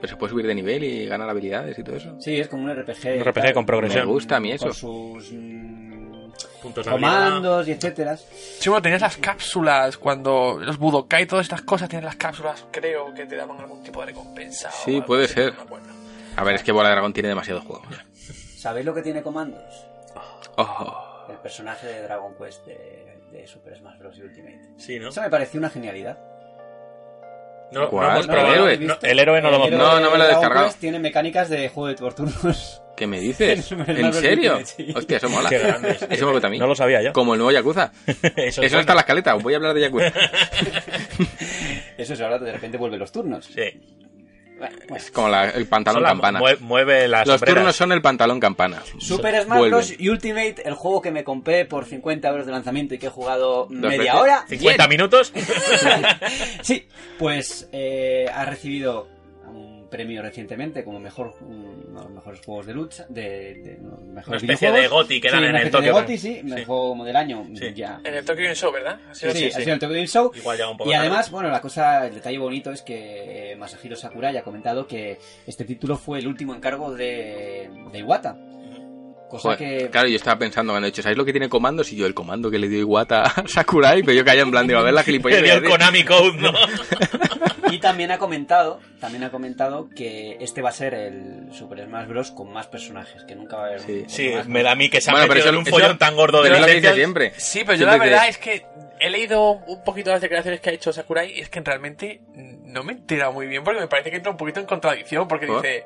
Pero 0.00 0.08
se 0.08 0.16
puede 0.16 0.32
subir 0.32 0.46
de 0.46 0.54
nivel 0.54 0.82
y 0.84 1.06
ganar 1.06 1.28
habilidades 1.30 1.78
y 1.78 1.84
todo 1.84 1.96
eso. 1.96 2.16
Sí, 2.20 2.38
es 2.38 2.48
como 2.48 2.64
un 2.64 2.74
RPG. 2.74 3.18
Un 3.18 3.24
RPG 3.24 3.54
con 3.54 3.64
progresión. 3.64 4.06
Me 4.06 4.12
gusta 4.12 4.36
a 4.36 4.40
mí 4.40 4.50
eso. 4.52 4.66
Con 4.66 4.74
sus 4.74 5.32
mm, 5.32 6.32
Puntos 6.60 6.86
comandos 6.88 7.68
y 7.68 7.72
etcétera. 7.72 8.16
Sí, 8.16 8.68
bueno, 8.68 8.82
tenías 8.82 9.00
las 9.00 9.16
cápsulas 9.18 9.96
cuando 9.96 10.58
los 10.60 10.76
Budokai 10.78 11.22
y 11.22 11.26
todas 11.26 11.44
estas 11.46 11.62
cosas, 11.62 11.88
tenías 11.88 12.04
las 12.04 12.16
cápsulas, 12.16 12.66
creo 12.70 13.14
que 13.14 13.26
te 13.26 13.36
daban 13.36 13.58
algún 13.60 13.82
tipo 13.82 14.00
de 14.00 14.06
recompensa. 14.06 14.70
Sí, 14.72 15.00
puede 15.06 15.24
así, 15.26 15.34
ser. 15.34 15.54
no. 15.54 16.03
A 16.36 16.44
ver, 16.44 16.56
es 16.56 16.62
que 16.62 16.72
Bola 16.72 16.88
de 16.88 16.94
Dragón 16.94 17.12
tiene 17.12 17.28
demasiado 17.28 17.60
juego. 17.60 17.82
¿Sabéis 18.56 18.86
lo 18.86 18.94
que 18.94 19.02
tiene 19.02 19.22
comandos? 19.22 19.86
Oh, 20.56 21.26
El 21.28 21.36
personaje 21.38 21.86
de 21.86 22.02
Dragon 22.02 22.34
Quest 22.36 22.64
de, 22.66 23.18
de 23.32 23.46
Super 23.46 23.76
Smash 23.76 23.98
Bros. 23.98 24.18
Ultimate. 24.18 24.60
Sí, 24.78 24.98
¿no? 24.98 25.08
Eso 25.08 25.20
me 25.20 25.30
pareció 25.30 25.58
una 25.58 25.70
genialidad. 25.70 26.18
No, 27.72 27.80
no 27.82 27.90
¿Cuál? 27.90 28.24
hemos 28.24 28.68
¿El? 28.68 28.86
No, 28.86 28.96
el 29.02 29.18
héroe 29.18 29.42
no 29.42 29.50
lo 29.50 29.56
hemos 29.56 29.68
El 29.68 29.78
No, 29.78 29.86
héroe 29.92 30.00
no 30.02 30.10
me 30.12 30.18
lo 30.18 30.24
he 30.24 30.28
descargado. 30.28 30.66
Quest 30.66 30.78
tiene 30.80 30.98
mecánicas 31.00 31.48
de 31.48 31.68
juego 31.68 31.88
de 31.88 31.94
por 31.94 32.14
turnos. 32.14 32.80
¿Qué 32.96 33.08
me 33.08 33.18
dices? 33.18 33.72
¿En 33.86 34.12
serio? 34.12 34.60
Hostia, 34.94 35.16
eso 35.16 35.28
mola. 35.28 35.48
Eso 35.48 36.26
me 36.26 36.32
gusta 36.32 36.46
a 36.46 36.50
mí. 36.50 36.58
No 36.58 36.68
lo 36.68 36.76
sabía 36.76 37.02
yo. 37.02 37.12
Como 37.12 37.34
el 37.34 37.38
nuevo 37.38 37.50
Yakuza. 37.50 37.90
Eso, 38.06 38.22
Eso 38.36 38.62
es 38.62 38.72
no 38.72 38.78
está 38.80 38.92
en 38.92 38.96
la 38.96 39.00
escaleta. 39.00 39.34
Voy 39.34 39.54
a 39.54 39.56
hablar 39.56 39.74
de 39.74 39.80
Yakuza. 39.80 40.12
Eso 41.98 42.14
es, 42.14 42.20
ahora 42.20 42.38
de 42.38 42.52
repente 42.52 42.76
vuelve 42.78 42.96
los 42.96 43.10
turnos. 43.10 43.46
Sí. 43.46 43.93
Es 44.94 45.10
como 45.10 45.28
la- 45.28 45.50
el 45.50 45.66
pantalón 45.66 46.02
campana. 46.04 46.38
mue- 46.40 46.58
mueve 46.60 47.08
las 47.08 47.26
Los 47.26 47.34
sombreras. 47.40 47.54
turnos 47.60 47.76
son 47.76 47.92
el 47.92 48.00
pantalón 48.00 48.40
campana. 48.40 48.82
Super 48.98 49.42
Smash. 49.42 49.68
Bros. 49.68 49.92
Ultimate, 50.00 50.62
el 50.64 50.74
juego 50.74 51.02
que 51.02 51.10
me 51.10 51.24
compré 51.24 51.64
por 51.64 51.84
50 51.84 52.28
euros 52.28 52.46
de 52.46 52.52
lanzamiento 52.52 52.94
y 52.94 52.98
que 52.98 53.06
he 53.06 53.10
jugado 53.10 53.66
media 53.68 53.98
veces. 53.98 54.14
hora. 54.14 54.44
50 54.48 54.88
minutos. 54.88 55.32
Sí, 56.62 56.86
pues 57.18 57.68
eh, 57.72 58.26
ha 58.32 58.44
recibido 58.44 59.08
premio 59.96 60.22
recientemente 60.22 60.82
como 60.82 60.98
mejor 60.98 61.34
uno 61.40 61.76
de 61.76 61.92
los 61.94 62.10
mejores 62.10 62.40
juegos 62.44 62.66
de 62.66 62.74
lucha, 62.74 63.06
de, 63.08 63.54
de 63.54 63.78
Una 63.80 64.36
especie 64.36 64.72
de 64.72 64.88
GOTY 64.88 65.20
que 65.20 65.30
dan 65.30 65.40
Sí, 65.40 65.46
en 65.46 65.56
el 65.56 65.64
de 65.64 65.70
Tokyo 65.70 65.92
GOTY, 65.92 66.06
Game. 66.06 66.18
sí, 66.18 66.40
Sí. 66.44 66.52
el 66.52 66.64
juego 66.64 66.88
como 66.88 67.04
del 67.04 67.16
año, 67.16 67.46
Sí. 67.54 67.72
ya. 67.74 68.00
En 68.02 68.14
el 68.14 68.24
Tokyo 68.24 68.42
Game 68.42 68.54
Show, 68.56 68.72
¿verdad? 68.72 68.98
Ha 69.08 69.14
sido 69.14 69.32
Sí, 69.32 69.46
ha 69.46 69.50
sido 69.60 69.74
el 69.74 69.78
Tokyo 69.78 69.94
Game 69.94 70.06
Show. 70.08 70.32
Igual 70.34 70.56
llega 70.56 70.70
un 70.70 70.76
poco 70.76 70.90
Y 70.90 70.92
tarde. 70.94 71.06
además, 71.06 71.30
bueno, 71.30 71.48
la 71.50 71.60
cosa, 71.60 72.06
el 72.06 72.14
detalle 72.14 72.38
bonito 72.38 72.72
es 72.72 72.82
que 72.82 73.52
eh, 73.52 73.56
Masahiro 73.56 73.94
Sakurai 73.96 74.36
ha 74.36 74.42
comentado 74.42 74.86
que 74.86 75.18
este 75.46 75.64
título 75.64 75.96
fue 75.96 76.18
el 76.18 76.26
último 76.26 76.54
encargo 76.54 76.92
de, 76.92 77.70
de 77.92 77.98
Iwata. 78.00 78.36
Cosa 79.34 79.54
Joder, 79.56 79.58
que 79.58 79.90
Claro, 79.90 80.06
yo 80.06 80.14
estaba 80.14 80.38
pensando 80.38 80.72
cuando 80.72 80.86
he 80.86 80.90
dicho, 80.92 81.02
¿sabéis 81.02 81.18
lo 81.18 81.24
que 81.24 81.32
tiene 81.32 81.48
comandos? 81.48 81.92
Y 81.92 81.96
yo, 81.96 82.06
el 82.06 82.14
comando 82.14 82.52
que 82.52 82.58
le 82.60 82.68
dio 82.68 82.78
Iwata 82.78 83.22
a 83.22 83.44
Sakurai, 83.48 84.02
pero 84.04 84.12
yo 84.16 84.24
caía 84.24 84.42
en 84.42 84.50
plan, 84.52 84.64
digo, 84.66 84.78
a 84.78 84.82
ver 84.82 84.94
la 84.94 85.02
gilipollas. 85.02 85.40
Le 85.42 85.48
que 85.48 85.60
dio 85.60 85.64
el. 85.64 85.70
Konami 85.70 86.04
Code, 86.04 86.36
¿no? 86.38 86.52
Y 87.72 87.78
también 87.80 88.12
ha 88.12 88.18
comentado, 88.18 88.78
también 89.00 89.24
ha 89.24 89.30
comentado 89.30 89.88
que 89.90 90.36
este 90.40 90.62
va 90.62 90.68
a 90.68 90.72
ser 90.72 90.94
el 90.94 91.48
Super 91.52 91.84
Smash 91.84 92.06
Bros 92.06 92.30
con 92.30 92.52
más 92.52 92.68
personajes, 92.68 93.24
que 93.24 93.34
nunca 93.34 93.56
va 93.56 93.64
a 93.64 93.66
haber 93.66 93.80
Sí. 93.80 93.92
un- 94.04 94.08
Sí, 94.10 94.30
más. 94.36 94.46
me 94.46 94.62
da 94.62 94.70
a 94.72 94.74
mí 94.76 94.88
que 94.88 95.00
se 95.00 95.10
ha 95.10 95.14
Bueno, 95.14 95.26
pero 95.26 95.38
metido 95.40 95.50
eso, 95.50 95.54
en 95.54 95.60
un 95.60 95.66
eso- 95.66 95.76
follón 95.76 95.98
tan 95.98 96.14
gordo 96.14 96.40
de 96.44 96.50
licencias. 96.50 96.94
siempre. 96.94 97.32
Sí, 97.36 97.60
pero 97.66 97.72
yo 97.76 97.86
Siempre 97.88 97.98
la 97.98 98.04
verdad 98.04 98.22
que- 98.24 98.28
es 98.30 98.38
que 98.38 98.66
he 99.06 99.10
leído 99.10 99.50
un 99.52 99.84
poquito 99.84 100.10
las 100.10 100.20
declaraciones 100.20 100.60
que 100.60 100.70
ha 100.70 100.72
hecho 100.72 100.92
Sakurai 100.92 101.30
y 101.32 101.40
es 101.40 101.48
que 101.48 101.60
realmente 101.60 102.20
no 102.34 102.82
me 102.82 102.92
he 102.92 102.96
enterado 102.96 103.32
muy 103.32 103.46
bien 103.46 103.62
porque 103.64 103.80
me 103.80 103.88
parece 103.88 104.10
que 104.10 104.16
entra 104.16 104.30
un 104.32 104.36
poquito 104.38 104.60
en 104.60 104.66
contradicción 104.66 105.28
porque 105.28 105.46
¿Por? 105.46 105.62
dice, 105.62 105.84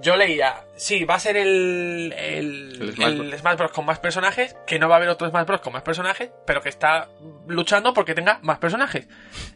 yo 0.00 0.16
leía, 0.16 0.64
sí, 0.76 1.04
va 1.04 1.16
a 1.16 1.18
ser 1.20 1.36
el, 1.36 2.14
el, 2.16 2.78
El 2.80 2.92
Smash 2.94 3.12
el 3.12 3.38
Smash 3.38 3.56
Bros 3.58 3.72
con 3.72 3.84
más 3.84 3.98
personajes, 3.98 4.56
que 4.66 4.78
no 4.78 4.88
va 4.88 4.94
a 4.94 4.98
haber 4.98 5.08
otro 5.10 5.28
Smash 5.28 5.46
Bros 5.46 5.60
con 5.60 5.72
más 5.72 5.82
personajes, 5.82 6.30
pero 6.46 6.60
que 6.62 6.68
está 6.68 7.08
luchando 7.46 7.92
porque 7.94 8.14
tenga 8.14 8.38
más 8.42 8.58
personajes. 8.58 9.06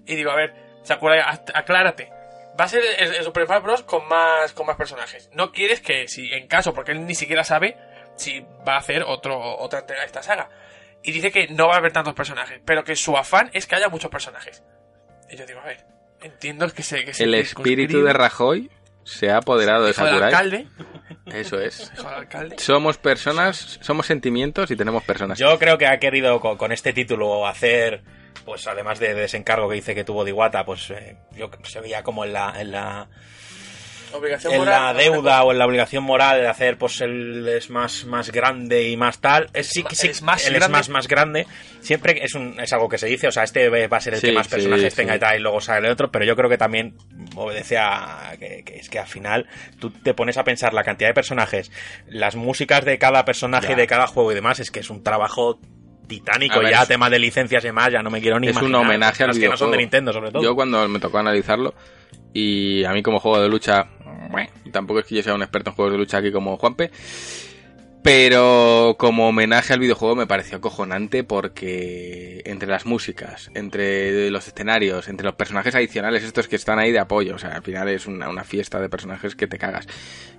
Y 0.06 0.14
digo, 0.16 0.30
a 0.30 0.36
ver, 0.36 0.54
Sakurai, 0.82 1.20
ac- 1.20 1.52
aclárate. 1.54 2.10
Va 2.58 2.64
a 2.64 2.68
ser 2.68 2.82
el, 2.98 3.14
el 3.14 3.24
Super 3.24 3.46
Smash 3.46 3.62
Bros 3.62 3.82
con 3.82 4.06
más, 4.08 4.52
con 4.52 4.66
más 4.66 4.76
personajes. 4.76 5.28
No 5.32 5.52
quieres 5.52 5.80
que, 5.80 6.08
si 6.08 6.32
en 6.32 6.46
caso, 6.48 6.72
porque 6.74 6.92
él 6.92 7.06
ni 7.06 7.14
siquiera 7.14 7.44
sabe 7.44 7.76
si 8.16 8.40
va 8.66 8.74
a 8.74 8.78
hacer 8.78 9.02
otro, 9.02 9.38
otra 9.58 9.80
entrega 9.80 10.00
de 10.02 10.06
esta 10.06 10.22
saga. 10.22 10.48
Y 11.06 11.12
dice 11.12 11.30
que 11.30 11.46
no 11.48 11.68
va 11.68 11.74
a 11.74 11.78
haber 11.78 11.92
tantos 11.92 12.14
personajes, 12.14 12.60
pero 12.64 12.82
que 12.82 12.96
su 12.96 13.16
afán 13.16 13.48
es 13.52 13.66
que 13.66 13.76
haya 13.76 13.88
muchos 13.88 14.10
personajes. 14.10 14.62
Y 15.30 15.36
yo 15.36 15.46
digo, 15.46 15.60
a 15.60 15.64
ver, 15.66 15.84
entiendo 16.20 16.68
que 16.70 16.82
se. 16.82 17.04
Que 17.04 17.14
se 17.14 17.22
El 17.24 17.34
espíritu 17.34 18.02
de 18.02 18.12
Rajoy 18.12 18.70
se 19.04 19.30
ha 19.30 19.36
apoderado 19.36 19.84
de 19.84 19.92
Sakurai. 19.92 20.24
alcalde. 20.24 20.66
Eso 21.26 21.60
es. 21.60 21.92
Hijo 21.98 22.08
del 22.08 22.14
alcalde. 22.18 22.58
Somos 22.58 22.98
personas, 22.98 23.78
somos 23.80 24.06
sentimientos 24.06 24.70
y 24.72 24.76
tenemos 24.76 25.04
personas. 25.04 25.38
Yo 25.38 25.56
creo 25.60 25.78
que 25.78 25.86
ha 25.86 25.98
querido 26.00 26.40
co- 26.40 26.58
con, 26.58 26.72
este 26.72 26.92
título 26.92 27.46
hacer, 27.46 28.02
pues 28.44 28.66
además 28.66 28.98
de 28.98 29.14
desencargo 29.14 29.68
que 29.68 29.76
dice 29.76 29.94
que 29.94 30.02
tuvo 30.02 30.24
de 30.24 30.30
Iwata, 30.30 30.64
pues 30.64 30.90
eh, 30.90 31.16
yo 31.36 31.50
se 31.62 31.80
veía 31.80 32.02
como 32.02 32.24
en 32.24 32.32
la, 32.32 32.60
en 32.60 32.72
la, 32.72 33.08
Obligación 34.18 34.52
en 34.52 34.58
moral, 34.60 34.82
la 34.82 34.92
no, 34.92 34.98
deuda 34.98 35.42
o 35.44 35.52
en 35.52 35.58
la 35.58 35.66
obligación 35.66 36.04
moral 36.04 36.40
de 36.40 36.48
hacer 36.48 36.76
pues 36.78 37.00
el 37.00 37.58
Smash 37.60 38.04
más 38.04 38.30
grande 38.32 38.88
y 38.88 38.96
más 38.96 39.20
tal. 39.20 39.48
Es, 39.52 39.68
sí, 39.68 39.84
El 39.88 39.96
sí, 39.96 40.12
Smash 40.14 40.46
el 40.46 40.54
grande. 40.54 40.78
Smash 40.78 40.88
más 40.90 41.08
grande. 41.08 41.46
Siempre 41.80 42.18
es, 42.22 42.34
un, 42.34 42.58
es 42.60 42.72
algo 42.72 42.88
que 42.88 42.98
se 42.98 43.06
dice, 43.06 43.28
o 43.28 43.32
sea, 43.32 43.44
este 43.44 43.68
va 43.86 43.96
a 43.96 44.00
ser 44.00 44.14
el 44.14 44.20
Sí, 44.20 44.28
que 44.28 44.32
más 44.32 44.48
personajes 44.48 44.92
sí. 44.92 44.96
tenga 44.96 45.16
y 45.16 45.18
tal, 45.18 45.36
y 45.38 45.40
luego 45.42 45.60
sale 45.60 45.86
el 45.86 45.92
otro, 45.92 46.10
pero 46.10 46.24
yo 46.24 46.34
creo 46.36 46.48
que 46.50 46.58
también 46.58 46.96
obedece 47.36 47.78
a 47.78 48.34
que, 48.38 48.62
que 48.64 48.76
es 48.76 48.88
que 48.88 48.98
al 48.98 49.06
final 49.06 49.46
tú 49.78 49.90
te 49.90 50.14
pones 50.14 50.36
a 50.38 50.44
pensar 50.44 50.74
la 50.74 50.82
cantidad 50.84 51.10
de 51.10 51.14
personajes, 51.14 51.70
las 52.08 52.34
músicas 52.36 52.84
de 52.84 52.98
cada 52.98 53.24
personaje, 53.24 53.68
Ya. 53.70 53.76
de 53.76 53.86
cada 53.86 54.06
juego 54.06 54.32
y 54.32 54.34
demás, 54.34 54.58
es 54.60 54.70
que 54.70 54.80
es 54.80 54.90
un 54.90 55.02
trabajo 55.02 55.60
titánico 56.08 56.54
A 56.54 56.58
ver, 56.60 56.70
ya, 56.70 56.82
es- 56.82 56.88
tema 56.88 57.10
de 57.10 57.18
licencias 57.18 57.64
y 57.64 57.66
demás, 57.66 57.90
ya 57.92 58.00
no 58.02 58.10
me 58.10 58.20
quiero 58.20 58.38
ni 58.38 58.46
es 58.48 58.56
un 58.56 58.62
imaginar. 58.62 58.80
homenaje 58.82 59.22
al 59.24 59.28
Las 59.30 59.38
que 59.38 59.48
no 59.48 59.56
son 59.56 59.70
de 59.72 59.78
Nintendo, 59.78 60.12
sobre 60.12 60.30
todo. 60.30 60.42
Yo 60.42 60.54
cuando 60.54 60.86
me 60.88 61.00
tocó 61.00 61.18
analizarlo, 61.18 61.74
y 62.32 62.84
a 62.84 62.92
mí 62.92 63.02
como 63.02 63.18
juego 63.18 63.40
de 63.40 63.48
lucha, 63.48 63.88
tampoco 64.72 65.00
es 65.00 65.06
que 65.06 65.16
yo 65.16 65.22
sea 65.22 65.34
un 65.34 65.42
experto 65.42 65.70
en 65.70 65.76
juegos 65.76 65.92
de 65.92 65.98
lucha 65.98 66.18
aquí 66.18 66.32
como 66.32 66.56
Juanpe, 66.56 66.90
pero 68.06 68.94
como 68.98 69.28
homenaje 69.28 69.72
al 69.72 69.80
videojuego 69.80 70.14
me 70.14 70.28
pareció 70.28 70.58
acojonante 70.58 71.24
porque 71.24 72.40
entre 72.44 72.68
las 72.68 72.86
músicas, 72.86 73.50
entre 73.54 74.30
los 74.30 74.46
escenarios, 74.46 75.08
entre 75.08 75.26
los 75.26 75.34
personajes 75.34 75.74
adicionales, 75.74 76.22
estos 76.22 76.46
que 76.46 76.54
están 76.54 76.78
ahí 76.78 76.92
de 76.92 77.00
apoyo, 77.00 77.34
o 77.34 77.38
sea, 77.38 77.50
al 77.50 77.62
final 77.62 77.88
es 77.88 78.06
una, 78.06 78.28
una 78.28 78.44
fiesta 78.44 78.80
de 78.80 78.88
personajes 78.88 79.34
que 79.34 79.48
te 79.48 79.58
cagas. 79.58 79.88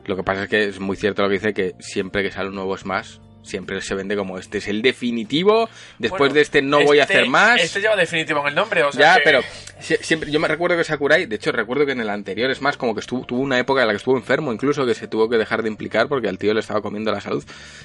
Lo 0.05 0.15
que 0.15 0.23
pasa 0.23 0.43
es 0.43 0.49
que 0.49 0.63
es 0.63 0.79
muy 0.79 0.95
cierto 0.95 1.23
lo 1.23 1.27
que 1.27 1.33
dice 1.33 1.53
que 1.53 1.75
siempre 1.79 2.23
que 2.23 2.31
sale 2.31 2.47
un 2.47 2.55
nuevo 2.55 2.77
Smash, 2.77 3.17
siempre 3.43 3.81
se 3.81 3.95
vende 3.95 4.15
como 4.15 4.37
este 4.37 4.57
es 4.57 4.67
el 4.67 4.81
definitivo, 4.81 5.69
después 5.99 6.19
Bueno, 6.19 6.33
de 6.35 6.41
este 6.41 6.61
no 6.61 6.81
voy 6.83 6.99
a 6.99 7.03
este- 7.03 7.13
hacer 7.15 7.29
más. 7.29 7.61
Este 7.61 7.79
lleva 7.79 7.95
definitivo 7.95 8.41
en 8.41 8.47
el 8.47 8.55
nombre, 8.55 8.83
o 8.83 8.91
sea. 8.91 9.01
Ya, 9.01 9.15
que- 9.17 9.21
pero 9.23 9.41
sie- 9.79 9.99
siempre, 10.01 10.31
yo 10.31 10.39
me 10.39 10.47
recuerdo 10.47 10.75
que 10.77 10.83
Sakurai, 10.83 11.25
de 11.25 11.35
hecho 11.37 11.51
recuerdo 11.51 11.85
que 11.85 11.93
en 11.93 12.01
el 12.01 12.09
anterior 12.09 12.51
es 12.51 12.61
más 12.61 12.77
como 12.77 12.93
que 12.93 12.99
estuvo, 12.99 13.25
tuvo 13.25 13.39
una 13.41 13.57
época 13.57 13.81
en 13.81 13.87
la 13.87 13.93
que 13.93 13.97
estuvo 13.97 14.17
enfermo, 14.17 14.51
incluso 14.51 14.85
que 14.85 14.93
se 14.93 15.07
tuvo 15.07 15.29
que 15.29 15.37
dejar 15.37 15.63
de 15.63 15.69
implicar 15.69 16.07
porque 16.07 16.27
al 16.27 16.37
tío 16.37 16.53
le 16.53 16.59
estaba 16.59 16.81
comiendo 16.81 17.11
la 17.11 17.21
salud. 17.21 17.43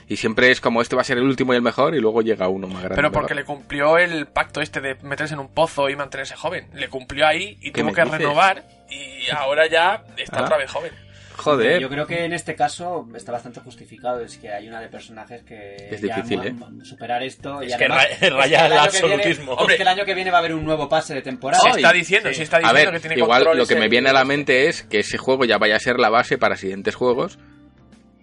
Y 0.08 0.16
siempre 0.16 0.50
es 0.50 0.60
como 0.60 0.82
este 0.82 0.96
va 0.96 1.02
a 1.02 1.04
ser 1.04 1.18
el 1.18 1.24
último 1.24 1.52
y 1.52 1.56
el 1.56 1.62
mejor 1.62 1.94
y 1.94 2.00
luego 2.00 2.22
llega 2.22 2.48
uno 2.48 2.66
más 2.66 2.78
grande. 2.82 2.96
Pero 2.96 3.12
porque 3.12 3.34
le 3.34 3.44
cumplió 3.44 3.98
el 3.98 4.26
pacto 4.26 4.60
este 4.60 4.80
de 4.80 4.96
meterse 5.02 5.34
en 5.34 5.40
un 5.40 5.48
pozo 5.48 5.88
y 5.88 5.96
mantenerse 5.96 6.34
joven. 6.34 6.66
Le 6.74 6.88
cumplió 6.88 7.26
ahí 7.26 7.56
y 7.60 7.70
¿Qué 7.70 7.82
tuvo 7.82 7.92
que 7.92 8.02
dices? 8.02 8.18
renovar 8.18 8.64
y 8.90 9.30
ahora 9.30 9.66
ya 9.68 10.02
está 10.16 10.40
Ah. 10.40 10.44
otra 10.44 10.56
vez 10.58 10.70
joven. 10.70 10.92
Joder. 11.36 11.80
Yo 11.80 11.88
creo 11.88 12.06
que 12.06 12.24
en 12.24 12.32
este 12.32 12.54
caso 12.54 13.08
está 13.14 13.32
bastante 13.32 13.60
justificado. 13.60 14.20
Es 14.20 14.36
que 14.38 14.50
hay 14.50 14.68
una 14.68 14.80
de 14.80 14.88
personajes 14.88 15.42
que. 15.42 15.76
Es 15.90 16.00
difícil, 16.02 16.40
¿eh? 16.44 16.54
Superar 16.84 17.22
esto. 17.22 17.62
y 17.62 17.66
Es 17.68 17.76
que 17.76 17.84
es 18.20 18.32
raya 18.32 18.66
el 18.66 18.72
año 18.72 18.90
que 18.90 19.00
viene- 19.00 19.14
absolutismo. 19.14 19.52
es 19.54 19.58
Hombre. 19.58 19.76
que 19.76 19.82
el 19.82 19.88
año 19.88 20.04
que 20.04 20.14
viene 20.14 20.30
va 20.30 20.36
a 20.36 20.40
haber 20.40 20.54
un 20.54 20.64
nuevo 20.64 20.88
pase 20.88 21.14
de 21.14 21.22
temporada. 21.22 21.62
Se 21.62 21.70
está 21.80 21.92
diciendo, 21.92 22.32
sí. 22.32 22.42
está 22.42 22.58
A 22.58 22.60
diciendo 22.60 22.90
ver, 22.92 23.00
que 23.00 23.08
tiene 23.08 23.22
igual 23.22 23.44
lo 23.56 23.66
que 23.66 23.76
me 23.76 23.88
viene 23.88 24.10
a 24.10 24.12
la 24.12 24.24
mente 24.24 24.68
es 24.68 24.82
que 24.82 25.00
ese 25.00 25.18
juego 25.18 25.44
ya 25.44 25.58
vaya 25.58 25.76
a 25.76 25.80
ser 25.80 25.98
la 25.98 26.10
base 26.10 26.38
para 26.38 26.56
siguientes 26.56 26.94
juegos, 26.94 27.38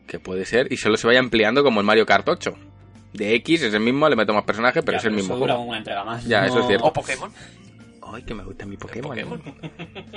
que 0.08 0.20
puede 0.20 0.46
ser, 0.46 0.72
y 0.72 0.78
solo 0.78 0.98
se 0.98 1.08
vaya 1.08 1.20
ampliando 1.20 1.64
como 1.64 1.80
el 1.82 1.86
Mario 1.86 2.06
Kart 2.06 2.28
8. 2.28 2.52
De 3.14 3.34
X 3.36 3.64
es 3.64 3.74
el 3.74 3.80
mismo, 3.80 4.08
le 4.08 4.16
meto 4.16 4.34
más 4.34 4.44
personajes, 4.44 4.84
pero 4.86 4.96
Ya, 4.96 5.00
es 5.00 5.06
el 5.06 5.14
mismo 5.14 5.36
juego. 5.36 5.60
una 5.62 5.78
entrega 5.80 6.04
más. 6.04 6.24
Ya, 6.26 6.46
eso 6.46 6.60
es 6.60 6.68
cierto. 6.68 6.86
O 6.86 6.94
Pokémon. 6.94 7.32
Ay, 8.14 8.24
que 8.24 8.34
me 8.34 8.44
gusta 8.44 8.66
mi 8.66 8.78
Pokémon. 8.78 9.10
Pokémon. 9.18 9.42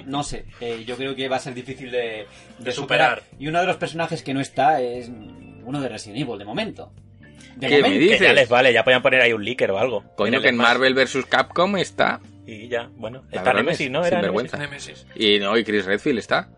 No 0.06 0.22
sé, 0.22 0.46
eh, 0.60 0.84
yo 0.86 0.96
creo 0.96 1.14
que 1.14 1.28
va 1.28 1.36
a 1.36 1.40
ser 1.40 1.54
difícil 1.54 1.90
de, 1.90 1.98
de 1.98 2.26
De 2.58 2.72
superar. 2.72 3.18
superar. 3.20 3.22
Y 3.38 3.48
uno 3.48 3.60
de 3.60 3.66
los 3.66 3.76
personajes 3.76 4.22
que 4.22 4.34
no 4.34 4.40
está 4.40 4.80
es 4.80 5.10
uno 5.64 5.80
de 5.80 5.88
Resident 5.88 6.20
Evil, 6.20 6.38
de 6.38 6.44
momento. 6.44 6.92
De 7.56 7.68
¿Qué 7.68 7.82
me 7.82 7.90
dices? 7.90 8.18
Que 8.18 8.24
ya 8.24 8.32
les 8.32 8.48
vale, 8.48 8.72
ya 8.72 8.82
podían 8.82 9.02
poner 9.02 9.20
ahí 9.20 9.32
un 9.32 9.44
leaker 9.44 9.70
o 9.72 9.78
algo. 9.78 10.04
Coño, 10.16 10.40
que 10.40 10.48
en. 10.48 10.56
Marvel 10.56 10.94
vs. 10.94 11.26
Capcom 11.28 11.76
está. 11.76 12.20
Y 12.46 12.68
ya, 12.68 12.90
bueno. 12.96 13.24
Está 13.30 13.52
Nemesis, 13.52 13.90
¿no? 13.90 14.04
Era. 14.04 14.22
Nemesis. 14.22 15.06
Y 15.14 15.38
no, 15.38 15.56
y 15.56 15.64
Chris 15.64 15.84
Redfield 15.84 16.18
está 16.18 16.48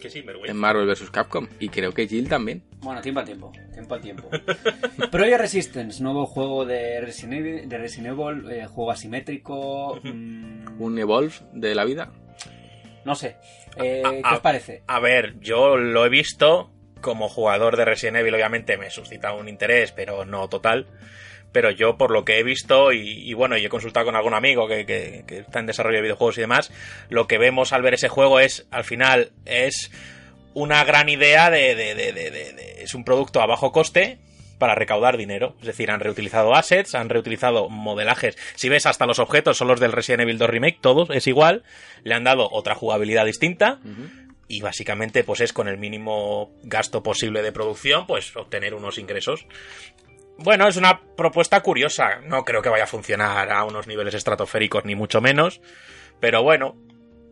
Que 0.00 0.10
sí, 0.10 0.22
vergüenza. 0.22 0.50
en 0.50 0.56
Marvel 0.56 0.86
vs. 0.86 1.10
Capcom. 1.10 1.46
Y 1.58 1.68
creo 1.68 1.92
que 1.92 2.08
Jill 2.08 2.28
también. 2.28 2.62
Bueno, 2.78 3.00
tiempo 3.00 3.20
al 3.20 3.26
tiempo, 3.26 3.52
tiempo 3.72 3.94
al 3.94 4.00
tiempo. 4.00 4.28
Project 5.10 5.38
Resistance, 5.40 6.02
nuevo 6.02 6.26
juego 6.26 6.64
de 6.64 7.00
Resident 7.00 7.34
Evil, 7.34 7.68
de 7.68 7.78
Resident 7.78 8.18
Evil, 8.18 8.50
eh, 8.50 8.66
juego 8.66 8.90
asimétrico. 8.90 10.00
mm, 10.02 10.80
Un 10.80 10.98
Evolve 10.98 11.34
de 11.52 11.74
la 11.74 11.84
vida. 11.84 12.10
no 13.04 13.14
sé, 13.14 13.36
eh, 13.76 14.02
¿qué 14.22 14.34
os 14.34 14.40
parece? 14.40 14.82
A 14.86 15.00
ver, 15.00 15.38
yo 15.40 15.76
lo 15.76 16.04
he 16.04 16.08
visto 16.08 16.70
como 17.00 17.28
jugador 17.28 17.76
de 17.76 17.84
Resident 17.86 18.18
Evil, 18.18 18.34
obviamente 18.34 18.76
me 18.76 18.90
suscita 18.90 19.32
un 19.32 19.48
interés, 19.48 19.92
pero 19.92 20.24
no 20.26 20.48
total. 20.48 20.86
Pero 21.52 21.70
yo, 21.70 21.96
por 21.98 22.10
lo 22.12 22.24
que 22.24 22.38
he 22.38 22.42
visto, 22.44 22.92
y, 22.92 23.32
bueno, 23.34 23.56
y 23.56 23.64
he 23.64 23.68
consultado 23.68 24.06
con 24.06 24.16
algún 24.16 24.34
amigo 24.34 24.68
que, 24.68 24.86
que- 24.86 25.24
que 25.26 25.38
está 25.38 25.58
en 25.58 25.66
desarrollo 25.66 25.96
de 25.96 26.02
videojuegos 26.02 26.38
y 26.38 26.42
demás, 26.42 26.70
lo 27.08 27.26
que 27.26 27.38
vemos 27.38 27.72
al 27.72 27.82
ver 27.82 27.94
ese 27.94 28.08
juego 28.08 28.38
es, 28.40 28.66
al 28.70 28.84
final, 28.84 29.32
es 29.46 29.90
una 30.54 30.84
gran 30.84 31.08
idea 31.08 31.50
de, 31.50 31.74
de- 31.74 31.94
de- 31.94 32.12
de- 32.12 32.30
de- 32.30 32.52
de- 32.52 32.82
es 32.82 32.94
un 32.94 33.04
producto 33.04 33.40
a 33.40 33.46
bajo 33.46 33.72
coste 33.72 34.18
para 34.58 34.74
recaudar 34.74 35.16
dinero. 35.16 35.56
Es 35.60 35.66
decir, 35.66 35.90
han 35.90 36.00
reutilizado 36.00 36.54
assets, 36.54 36.94
han 36.94 37.08
reutilizado 37.08 37.68
modelajes. 37.70 38.36
Si 38.56 38.68
ves, 38.68 38.84
hasta 38.86 39.06
los 39.06 39.18
objetos 39.18 39.56
son 39.56 39.68
los 39.68 39.80
del 39.80 39.90
Resident 39.92 40.20
Evil 40.22 40.38
2 40.38 40.50
Remake, 40.50 40.78
todos, 40.80 41.08
es 41.10 41.26
igual. 41.26 41.62
Le 42.04 42.14
han 42.14 42.24
dado 42.24 42.48
otra 42.52 42.74
jugabilidad 42.74 43.24
distinta 43.24 43.78
y 44.48 44.60
básicamente 44.60 45.22
pues 45.24 45.40
es 45.40 45.52
con 45.52 45.68
el 45.68 45.78
mínimo 45.78 46.50
gasto 46.64 47.02
posible 47.04 47.40
de 47.40 47.52
producción 47.52 48.06
pues 48.06 48.34
obtener 48.36 48.74
unos 48.74 48.98
ingresos 48.98 49.46
bueno, 50.42 50.66
es 50.68 50.76
una 50.76 51.00
propuesta 51.16 51.60
curiosa. 51.60 52.20
No 52.26 52.44
creo 52.44 52.62
que 52.62 52.68
vaya 52.68 52.84
a 52.84 52.88
funcionar 52.88 53.50
a 53.50 53.64
unos 53.64 53.86
niveles 53.86 54.14
estratosféricos, 54.14 54.84
ni 54.84 54.94
mucho 54.94 55.20
menos. 55.20 55.60
Pero 56.20 56.42
bueno, 56.42 56.76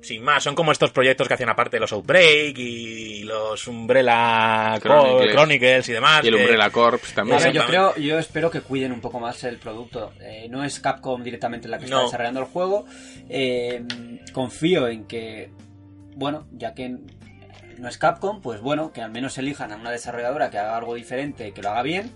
sin 0.00 0.22
más, 0.22 0.44
son 0.44 0.54
como 0.54 0.70
estos 0.72 0.92
proyectos 0.92 1.26
que 1.26 1.34
hacían 1.34 1.50
aparte 1.50 1.80
los 1.80 1.92
Outbreak 1.92 2.56
y 2.58 3.24
los 3.24 3.66
Umbrella 3.66 4.78
Chronicles. 4.80 5.32
Chronicles, 5.32 5.88
y 5.88 5.92
demás. 5.92 6.24
Y 6.24 6.28
el 6.28 6.34
que- 6.36 6.40
Umbrella 6.42 6.70
Corps 6.70 7.10
A 7.12 7.14
también. 7.16 7.42
ver, 7.42 7.52
yo 7.52 7.66
creo, 7.66 7.96
yo 7.96 8.18
espero 8.18 8.50
que 8.50 8.60
cuiden 8.60 8.92
un 8.92 9.00
poco 9.00 9.18
más 9.20 9.42
el 9.44 9.58
producto. 9.58 10.12
Eh, 10.20 10.46
no 10.48 10.62
es 10.64 10.78
Capcom 10.80 11.22
directamente 11.22 11.68
la 11.68 11.78
que 11.78 11.84
está 11.84 11.96
No. 11.96 12.04
desarrollando 12.04 12.40
el 12.40 12.46
juego. 12.46 12.84
Eh, 13.28 13.82
confío 14.32 14.86
en 14.88 15.04
que, 15.06 15.50
bueno, 16.14 16.46
ya 16.52 16.74
que 16.74 16.96
no 17.78 17.88
es 17.88 17.98
Capcom, 17.98 18.40
pues 18.40 18.60
bueno, 18.60 18.92
que 18.92 19.02
al 19.02 19.10
menos 19.10 19.36
elijan 19.38 19.72
a 19.72 19.76
una 19.76 19.90
desarrolladora 19.90 20.50
que 20.50 20.58
haga 20.58 20.76
algo 20.76 20.94
diferente, 20.94 21.52
que 21.52 21.62
lo 21.62 21.70
haga 21.70 21.82
bien, 21.82 22.12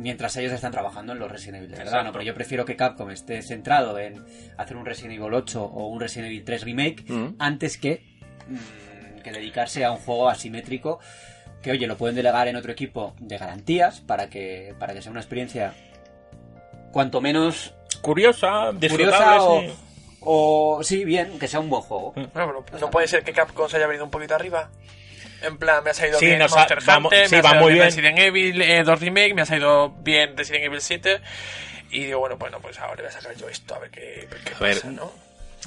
mientras 0.00 0.36
ellos 0.36 0.52
están 0.52 0.72
trabajando 0.72 1.12
en 1.12 1.18
los 1.18 1.30
Resident 1.30 1.58
Evil, 1.58 1.70
de 1.70 1.76
¿verdad? 1.76 1.92
Exacto. 1.92 2.06
No, 2.06 2.12
pero 2.12 2.24
yo 2.24 2.34
prefiero 2.34 2.64
que 2.64 2.74
Capcom 2.76 3.10
esté 3.10 3.42
centrado 3.42 3.98
en 3.98 4.24
hacer 4.56 4.76
un 4.76 4.84
Resident 4.86 5.14
Evil 5.20 5.34
8 5.34 5.62
o 5.64 5.86
un 5.88 6.00
Resident 6.00 6.26
Evil 6.28 6.44
3 6.44 6.64
remake 6.64 7.04
Mm. 7.08 7.34
antes 7.38 7.76
que, 7.78 8.02
mm, 8.48 9.20
que 9.22 9.30
dedicarse 9.32 9.84
a 9.84 9.92
un 9.92 9.98
juego 9.98 10.28
asimétrico 10.28 10.98
que 11.62 11.70
oye 11.72 11.86
lo 11.86 11.96
pueden 11.98 12.16
delegar 12.16 12.48
en 12.48 12.56
otro 12.56 12.72
equipo 12.72 13.14
de 13.20 13.36
garantías 13.36 14.00
para 14.00 14.30
que 14.30 14.74
para 14.78 14.94
que 14.94 15.02
sea 15.02 15.10
una 15.12 15.20
experiencia 15.20 15.74
cuanto 16.92 17.20
menos 17.20 17.74
Curiosa, 18.00 18.70
curiosa 18.88 19.42
o, 19.42 19.60
sí. 19.60 19.70
o 20.20 20.80
sí 20.82 21.04
bien 21.04 21.38
que 21.38 21.46
sea 21.48 21.60
un 21.60 21.68
buen 21.68 21.82
juego 21.82 22.12
Mm. 22.16 22.24
Bueno, 22.32 22.64
pero 22.64 22.78
no 22.78 22.90
puede 22.90 23.06
ser 23.08 23.22
que 23.22 23.32
Capcom 23.32 23.68
se 23.68 23.76
haya 23.76 23.86
venido 23.86 24.04
un 24.06 24.10
poquito 24.10 24.34
arriba. 24.34 24.70
En 25.42 25.56
plan, 25.58 25.82
me 25.84 25.90
ha 25.90 25.94
salido 25.94 26.18
Sí, 26.18 26.26
bien 26.26 26.38
nos 26.38 26.52
ha- 26.52 26.56
Monster 26.56 26.78
vamos- 26.84 27.12
Hunter, 27.12 27.28
sí, 27.28 27.34
me 27.34 27.38
ha 27.38 27.42
va 27.42 27.48
salido 27.50 27.64
muy 27.64 27.72
bien. 27.74 27.84
Resident 27.86 28.18
Evil 28.18 28.62
eh, 28.62 28.82
2 28.84 29.00
Remake, 29.00 29.34
me 29.34 29.42
ha 29.42 29.46
salido 29.46 29.90
bien 30.02 30.36
Resident 30.36 30.64
Evil 30.64 30.80
7. 30.80 31.20
Y 31.90 32.04
digo, 32.04 32.20
bueno, 32.20 32.36
bueno, 32.36 32.58
pues 32.60 32.78
ahora 32.78 32.96
voy 33.02 33.06
a 33.06 33.10
sacar 33.10 33.34
yo 33.36 33.48
esto, 33.48 33.74
a 33.74 33.78
ver 33.80 33.90
qué, 33.90 34.28
qué 34.44 34.54
A 34.54 34.58
ver, 34.60 34.74
pasa, 34.76 34.90
¿no? 34.90 35.12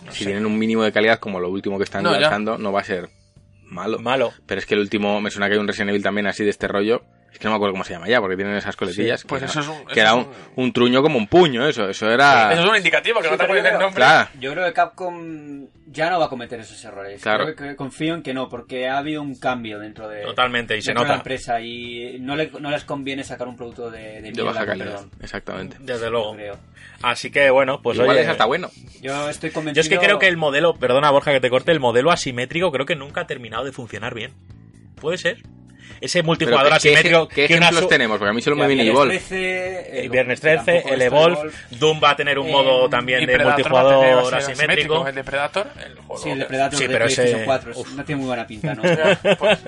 No 0.05 0.11
Si 0.11 0.19
sé. 0.19 0.25
tienen 0.25 0.45
un 0.45 0.57
mínimo 0.57 0.83
de 0.83 0.91
calidad 0.91 1.19
como 1.19 1.39
lo 1.39 1.49
último 1.49 1.77
que 1.77 1.83
están 1.83 2.03
No, 2.03 2.13
ya. 2.13 2.19
lanzando, 2.21 2.57
no 2.57 2.71
va 2.71 2.81
a 2.81 2.83
ser 2.83 3.09
malo. 3.63 3.99
Malo. 3.99 4.33
Pero 4.45 4.59
es 4.59 4.65
que 4.65 4.73
el 4.75 4.79
último, 4.81 5.19
me 5.21 5.31
suena 5.31 5.47
que 5.47 5.53
hay 5.53 5.59
un 5.59 5.67
Resident 5.67 5.89
Evil 5.89 6.03
también 6.03 6.27
así 6.27 6.43
de 6.43 6.49
este 6.49 6.67
rollo. 6.67 7.03
Es 7.33 7.39
que 7.39 7.45
no 7.45 7.49
me 7.51 7.55
acuerdo 7.55 7.73
cómo 7.73 7.83
se 7.83 7.93
llama 7.93 8.07
ya, 8.07 8.21
porque 8.21 8.35
tienen 8.35 8.55
esas 8.55 8.75
coletillas. 8.75 9.21
Sí, 9.21 9.27
pues 9.27 9.41
que 9.41 9.45
eso 9.47 9.59
era- 9.59 9.71
es 9.73 9.79
un- 9.79 9.85
Que 9.87 9.93
eso 9.93 10.01
era 10.01 10.27
un, 10.55 10.71
truño 10.71 11.01
como 11.01 11.17
un 11.17 11.27
puño, 11.27 11.67
eso. 11.67 11.89
Eso 11.89 12.09
era. 12.09 12.53
Eso 12.53 12.61
es 12.63 12.69
un 12.69 12.77
indicativo, 12.77 13.19
que 13.19 13.25
Sí, 13.25 13.31
no 13.31 13.37
te 13.37 13.47
yo 13.47 13.53
del 13.55 13.63
creo- 13.63 13.79
nombre. 13.79 13.95
Claro. 13.95 14.29
yo 14.39 14.51
creo 14.53 14.65
que 14.67 14.73
Capcom 14.73 15.67
ya 15.87 16.09
no 16.11 16.19
va 16.19 16.25
a 16.25 16.29
cometer 16.29 16.59
esos 16.59 16.83
errores 16.85 17.21
Claro. 17.21 17.43
Creo 17.55 17.71
que 17.71 17.75
confío 17.75 18.13
en 18.15 18.21
que 18.23 18.33
no 18.33 18.49
porque 18.49 18.87
ha 18.87 18.97
habido 18.99 19.21
un 19.23 19.35
cambio 19.37 19.79
dentro 19.79 20.07
de 20.07 20.21
Totalmente, 20.21 20.77
y 20.77 20.81
se 20.81 20.91
de 20.91 20.95
la 20.95 21.01
nota. 21.01 21.15
empresa 21.15 21.59
y 21.59 22.17
no, 22.19 22.35
le- 22.35 22.51
no 22.59 22.69
les 22.71 22.83
conviene 22.83 23.23
sacar 23.23 23.47
un 23.47 23.57
producto 23.57 23.89
de, 23.91 24.21
de 24.21 24.31
de 24.31 24.41
baja 24.43 24.65
calidad. 24.65 24.85
perdón, 24.91 25.11
Exactamente. 25.21 25.77
Desde 25.79 26.09
luego. 26.09 26.35
creo. 26.35 26.57
Así 27.01 27.31
que 27.31 27.49
bueno, 27.49 27.81
pues 27.81 27.97
Igual 27.97 28.11
oye, 28.11 28.21
es 28.21 28.27
hasta 28.29 28.45
bueno. 28.45 28.69
yo 29.01 29.27
estoy 29.29 29.49
Yo 29.49 29.53
convencido 29.55 29.81
es 29.81 29.89
que 29.89 29.97
creo 29.97 30.19
que 30.19 30.27
el 30.27 30.37
modelo, 30.37 30.75
perdona 30.75 31.09
Borja 31.11 31.31
que 31.33 31.39
te 31.41 31.49
corte, 31.49 31.71
el 31.71 31.79
modelo 31.79 32.11
asimétrico 32.11 32.71
creo 32.71 32.85
que 32.85 32.95
nunca 32.95 33.21
ha 33.21 33.27
terminado 33.27 33.65
de 33.65 33.71
funcionar 33.71 34.13
bien. 34.13 34.31
¿Puede 35.01 35.17
ser? 35.17 35.37
Ese 36.01 36.21
multijugador 36.23 36.69
¿qué- 36.69 36.75
asimétrico 36.75 37.27
¿Qué, 37.27 37.35
qué 37.35 37.47
que 37.47 37.53
una 37.57 37.67
ejemplos 37.67 37.89
tenemos? 37.89 38.17
Porque 38.17 38.29
a 38.31 38.33
mí 38.33 38.41
solo 38.41 38.55
me 38.57 38.67
viene 38.67 38.87
Evolve. 38.87 39.17
13, 39.19 39.99
el 40.03 40.09
Viernes 40.09 40.39
que 40.39 40.47
13, 40.49 40.65
tampoco 40.73 40.93
el 40.93 41.01
Evolve, 41.01 41.51
Doom 41.71 42.01
va 42.03 42.09
a 42.11 42.15
tener 42.15 42.39
un 42.39 42.47
Eh, 42.47 42.51
modo 42.51 42.89
también 42.89 43.25
de 43.25 43.37
multijugador 43.39 44.35
asimétrico. 44.35 45.07
El 45.07 45.15
de 45.15 45.23
Predator, 45.23 45.67
el 45.85 45.95
juego. 45.95 46.21
Sí, 46.21 46.29
el 46.29 46.39
de 46.39 46.45
Predator 46.45 46.77
Sí, 46.79 46.87
de 46.87 46.93
pero 46.93 47.05
ese- 47.05 47.15
PlayStation 47.21 47.45
4 47.45 47.71
uf. 47.75 47.93
no 47.93 48.03
tiene 48.05 48.19
muy 48.19 48.27
buena 48.27 48.45
pinta, 48.47 48.75
¿no? 48.75 48.81
Pues, 49.39 49.59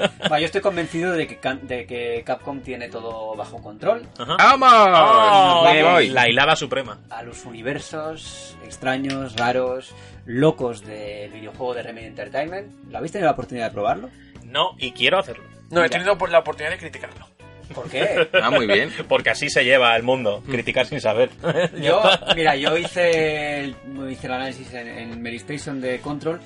yo 0.41 0.45
estoy 0.45 0.61
convencido 0.61 1.13
de 1.13 1.27
que, 1.27 1.39
de 1.63 1.85
que 1.85 2.23
Capcom 2.25 2.59
tiene 2.61 2.89
todo 2.89 3.35
bajo 3.35 3.61
control. 3.61 4.07
¡Vamos! 4.17 4.69
¡Oh! 4.71 5.99
La 6.09 6.27
hilada 6.29 6.55
suprema. 6.55 6.99
A 7.09 7.23
los 7.23 7.45
universos 7.45 8.57
extraños, 8.65 9.35
raros, 9.35 9.93
locos 10.25 10.85
del 10.85 11.31
videojuego 11.31 11.73
de 11.73 11.83
Remedy 11.83 12.05
Entertainment. 12.07 12.67
¿Lo 12.89 12.97
habéis 12.97 13.11
tenido 13.11 13.27
la 13.27 13.33
oportunidad 13.33 13.67
de 13.67 13.71
probarlo? 13.73 14.09
No, 14.43 14.71
y 14.77 14.91
quiero 14.91 15.19
hacerlo. 15.19 15.43
No, 15.75 15.85
he 15.85 15.89
tenido 15.89 16.17
la 16.27 16.39
oportunidad 16.39 16.71
de 16.71 16.77
criticarlo. 16.77 17.27
¿Por 17.73 17.89
qué? 17.89 18.29
Ah, 18.41 18.49
muy 18.49 18.67
bien. 18.67 18.89
Porque 19.09 19.29
así 19.31 19.49
se 19.49 19.63
lleva 19.63 19.95
el 19.95 20.03
mundo, 20.03 20.41
criticar 20.49 20.85
sin 20.85 21.01
saber. 21.01 21.29
Yo, 21.81 22.01
mira, 22.35 22.55
yo 22.55 22.77
hice 22.77 23.59
el, 23.61 23.75
hice 24.09 24.27
el 24.27 24.33
análisis 24.33 24.73
en, 24.73 24.87
en 24.87 25.21
Medistation 25.21 25.81
de 25.81 25.99
Control. 25.99 26.39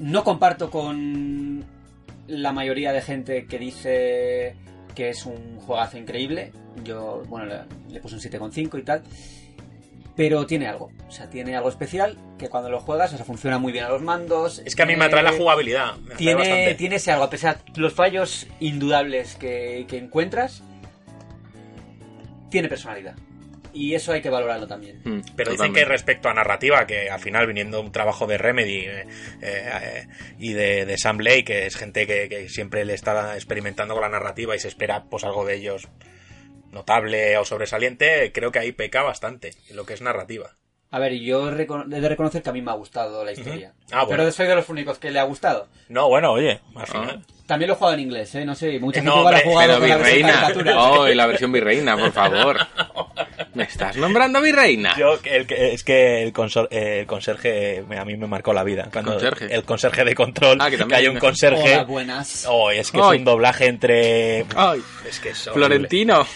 No 0.00 0.24
comparto 0.24 0.70
con 0.70 1.64
la 2.28 2.52
mayoría 2.52 2.92
de 2.92 3.02
gente 3.02 3.46
que 3.46 3.58
dice 3.58 4.56
que 4.94 5.10
es 5.10 5.26
un 5.26 5.58
juegazo 5.58 5.98
increíble. 5.98 6.52
Yo, 6.84 7.22
bueno, 7.26 7.46
le, 7.46 7.92
le 7.92 8.00
puse 8.00 8.14
un 8.14 8.20
7,5 8.20 8.78
y 8.78 8.82
tal. 8.82 9.02
Pero 10.18 10.46
tiene 10.46 10.66
algo, 10.66 10.90
o 11.06 11.12
sea, 11.12 11.30
tiene 11.30 11.54
algo 11.54 11.68
especial 11.68 12.18
que 12.40 12.48
cuando 12.48 12.68
lo 12.68 12.80
juegas, 12.80 13.12
o 13.12 13.16
sea, 13.16 13.24
funciona 13.24 13.58
muy 13.58 13.70
bien 13.70 13.84
a 13.84 13.88
los 13.88 14.02
mandos. 14.02 14.60
Es 14.64 14.74
que 14.74 14.82
a 14.82 14.86
mí 14.86 14.96
me 14.96 15.04
atrae 15.04 15.22
la 15.22 15.30
jugabilidad. 15.30 15.96
Me 15.98 16.16
Tiene, 16.16 16.40
bastante. 16.40 16.74
tiene 16.74 16.96
ese 16.96 17.12
algo, 17.12 17.22
a 17.22 17.30
pesar 17.30 17.64
de 17.64 17.80
los 17.80 17.92
fallos 17.92 18.48
indudables 18.58 19.36
que, 19.36 19.86
que 19.88 19.96
encuentras, 19.96 20.64
tiene 22.50 22.68
personalidad. 22.68 23.14
Y 23.72 23.94
eso 23.94 24.10
hay 24.10 24.20
que 24.20 24.28
valorarlo 24.28 24.66
también. 24.66 25.00
Mm, 25.04 25.20
Pero 25.36 25.52
dicen 25.52 25.72
que 25.72 25.84
respecto 25.84 26.28
a 26.28 26.34
narrativa, 26.34 26.84
que 26.84 27.08
al 27.08 27.20
final 27.20 27.46
viniendo 27.46 27.80
un 27.80 27.92
trabajo 27.92 28.26
de 28.26 28.38
Remedy 28.38 28.78
eh, 28.78 29.06
eh, 29.40 29.70
eh, 29.82 30.08
y 30.40 30.52
de, 30.52 30.84
de 30.84 30.98
Sam 30.98 31.18
Lake, 31.20 31.44
que 31.44 31.66
es 31.66 31.76
gente 31.76 32.08
que, 32.08 32.28
que 32.28 32.48
siempre 32.48 32.84
le 32.84 32.94
está 32.94 33.36
experimentando 33.36 33.94
con 33.94 34.02
la 34.02 34.08
narrativa 34.08 34.56
y 34.56 34.58
se 34.58 34.66
espera 34.66 35.04
pues 35.04 35.22
algo 35.22 35.44
de 35.44 35.54
ellos 35.54 35.86
notable 36.70 37.36
o 37.38 37.44
sobresaliente, 37.44 38.32
creo 38.32 38.52
que 38.52 38.58
ahí 38.58 38.72
peca 38.72 39.02
bastante 39.02 39.54
en 39.68 39.76
lo 39.76 39.86
que 39.86 39.94
es 39.94 40.02
narrativa. 40.02 40.56
A 40.90 40.98
ver, 40.98 41.12
yo 41.18 41.50
he 41.50 41.54
de 41.54 42.08
reconocer 42.08 42.42
que 42.42 42.48
a 42.48 42.52
mí 42.52 42.62
me 42.62 42.70
ha 42.70 42.74
gustado 42.74 43.22
la 43.24 43.32
historia. 43.32 43.72
Ah, 43.92 44.04
bueno. 44.04 44.08
Pero 44.22 44.32
soy 44.32 44.46
de 44.46 44.54
los 44.54 44.68
únicos 44.70 44.98
que 44.98 45.10
le 45.10 45.18
ha 45.20 45.24
gustado. 45.24 45.68
No, 45.90 46.08
bueno, 46.08 46.32
oye, 46.32 46.60
al 46.74 46.82
Ah. 46.82 46.86
final. 46.86 47.24
También 47.46 47.68
lo 47.68 47.74
he 47.74 47.76
jugado 47.76 47.94
en 47.94 48.00
inglés, 48.00 48.34
¿eh? 48.34 48.44
No 48.44 48.54
sé, 48.54 48.78
mucha 48.78 49.00
Eh, 49.00 49.02
gente 49.02 49.14
no, 49.14 49.20
igual 49.20 49.34
ha 49.34 49.40
jugado 49.40 49.78
con 49.80 49.88
la 49.88 49.96
versión 49.96 50.16
virreina. 50.16 50.40
caricatura. 50.40 50.74
Oh, 51.00 51.08
y 51.08 51.14
la 51.14 51.26
versión 51.26 51.52
virreina, 51.52 51.96
por 51.96 52.12
favor. 52.12 52.56
¿Me 53.54 53.64
estás 53.64 53.96
nombrando 53.96 54.40
virreina? 54.40 54.94
Yo, 54.98 55.18
el, 55.24 55.46
que- 55.46 55.72
es 55.74 55.82
que 55.84 56.22
el, 56.22 56.32
consor- 56.32 56.68
el 56.70 57.06
conserje 57.06 57.84
me- 57.88 57.98
a 57.98 58.04
mí 58.04 58.16
me 58.16 58.26
marcó 58.26 58.52
la 58.52 58.64
vida. 58.64 58.88
Cuando 58.92 59.12
Conserje. 59.12 59.54
El 59.54 59.64
conserje 59.64 60.04
de 60.04 60.14
control, 60.14 60.58
Ah, 60.60 60.66
que 60.66 60.72
que, 60.72 60.78
también 60.78 60.98
hay 61.00 61.06
hay 61.06 61.12
un 61.12 61.18
conserje. 61.18 61.74
Hola, 61.74 61.84
buenas. 61.84 62.46
Oh, 62.48 62.70
es 62.70 62.90
que 62.90 62.98
Ay. 62.98 63.12
es 63.14 63.18
un 63.18 63.24
doblaje 63.24 63.66
entre... 63.66 64.44
Ay, 64.54 64.82
Es 65.08 65.18
que 65.20 65.30
es 65.30 65.46
horrible. 65.48 65.66
Florentino. 65.66 66.26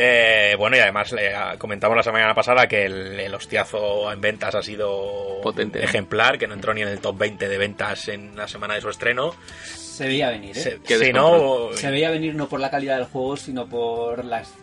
Eh, 0.00 0.54
bueno, 0.56 0.76
y 0.76 0.78
además 0.80 1.12
eh, 1.18 1.32
comentamos 1.58 1.96
la 1.96 2.04
semana 2.04 2.32
pasada 2.32 2.68
que 2.68 2.84
el, 2.84 3.18
el 3.18 3.34
hostiazo 3.34 4.12
en 4.12 4.20
ventas 4.20 4.54
ha 4.54 4.62
sido 4.62 5.40
Potente, 5.42 5.80
¿no? 5.80 5.84
ejemplar, 5.84 6.38
que 6.38 6.46
no 6.46 6.54
entró 6.54 6.72
ni 6.72 6.82
en 6.82 6.88
el 6.88 7.00
top 7.00 7.18
20 7.18 7.48
de 7.48 7.58
ventas 7.58 8.06
en 8.06 8.36
la 8.36 8.46
semana 8.46 8.74
de 8.74 8.80
su 8.80 8.90
estreno. 8.90 9.34
Se 9.64 10.06
veía 10.06 10.30
venir, 10.30 10.56
¿eh? 10.56 10.60
Se- 10.84 11.04
si 11.04 11.12
no, 11.12 11.70
Se 11.74 11.90
veía 11.90 12.10
venir 12.10 12.36
no 12.36 12.48
por 12.48 12.60
la 12.60 12.70
calidad 12.70 12.96
del 12.96 13.06
juego, 13.06 13.36
sino 13.36 13.66
por 13.66 14.24
las 14.24 14.54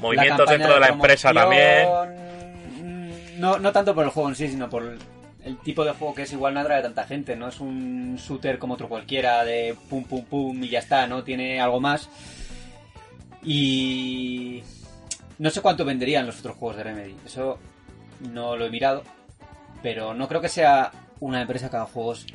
movimientos 0.00 0.44
la 0.44 0.52
dentro 0.52 0.74
de 0.74 0.80
la 0.80 0.88
empresa 0.88 1.32
también. 1.32 1.88
también. 1.90 3.40
No, 3.40 3.58
no 3.58 3.72
tanto 3.72 3.94
por 3.94 4.04
el 4.04 4.10
juego 4.10 4.28
en 4.28 4.34
sí, 4.34 4.48
sino 4.48 4.68
por 4.68 4.82
el, 4.82 4.98
el 5.44 5.56
tipo 5.60 5.82
de 5.84 5.92
juego 5.92 6.14
que 6.14 6.22
es 6.22 6.32
igual 6.34 6.52
no 6.52 6.60
atrae 6.60 6.80
a 6.80 6.82
tanta 6.82 7.04
gente. 7.06 7.36
No 7.36 7.48
es 7.48 7.58
un 7.60 8.16
shooter 8.16 8.58
como 8.58 8.74
otro 8.74 8.88
cualquiera 8.90 9.44
de 9.44 9.74
pum 9.88 10.04
pum 10.04 10.24
pum 10.26 10.62
y 10.62 10.68
ya 10.68 10.80
está, 10.80 11.06
¿no? 11.06 11.24
Tiene 11.24 11.58
algo 11.58 11.80
más. 11.80 12.10
Y 13.44 14.62
no 15.38 15.50
sé 15.50 15.60
cuánto 15.60 15.84
venderían 15.84 16.26
los 16.26 16.38
otros 16.40 16.56
juegos 16.56 16.76
de 16.76 16.84
Remedy. 16.84 17.16
Eso 17.24 17.58
no 18.32 18.56
lo 18.56 18.66
he 18.66 18.70
mirado. 18.70 19.02
Pero 19.82 20.14
no 20.14 20.26
creo 20.28 20.40
que 20.40 20.48
sea 20.48 20.90
una 21.20 21.40
empresa 21.42 21.70
que 21.70 21.76
haga 21.76 21.86
juegos 21.86 22.26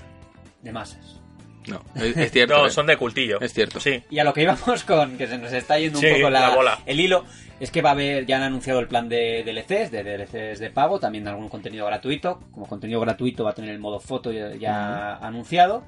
de 0.61 0.71
masas. 0.71 1.19
No, 1.67 1.81
es, 1.95 2.15
es 2.17 2.31
cierto. 2.31 2.57
No, 2.57 2.67
eh. 2.67 2.69
son 2.71 2.87
de 2.87 2.97
cultillo. 2.97 3.39
Es 3.41 3.53
cierto. 3.53 3.79
Sí. 3.79 4.01
Y 4.09 4.19
a 4.19 4.23
lo 4.23 4.33
que 4.33 4.43
íbamos 4.43 4.83
con, 4.85 5.17
que 5.17 5.27
se 5.27 5.37
nos 5.37 5.51
está 5.53 5.77
yendo 5.79 5.99
un 5.99 6.05
Sí, 6.05 6.11
poco 6.15 6.29
la, 6.29 6.49
la 6.49 6.55
bola. 6.55 6.79
el 6.85 6.99
hilo, 6.99 7.25
es 7.59 7.71
que 7.71 7.81
va 7.81 7.89
a 7.89 7.93
haber, 7.93 8.25
ya 8.25 8.37
han 8.37 8.43
anunciado 8.43 8.79
el 8.79 8.87
plan 8.87 9.07
de 9.07 9.43
DLCs, 9.45 9.91
de 9.91 10.03
DLCs 10.03 10.59
de 10.59 10.69
pago, 10.71 10.99
también 10.99 11.27
algún 11.27 11.49
contenido 11.49 11.85
gratuito. 11.85 12.39
Como 12.51 12.65
contenido 12.67 12.99
gratuito 12.99 13.43
va 13.43 13.51
a 13.51 13.55
tener 13.55 13.71
el 13.71 13.79
modo 13.79 13.99
foto 13.99 14.31
ya, 14.31 14.55
ya 14.55 15.15
anunciado. 15.17 15.83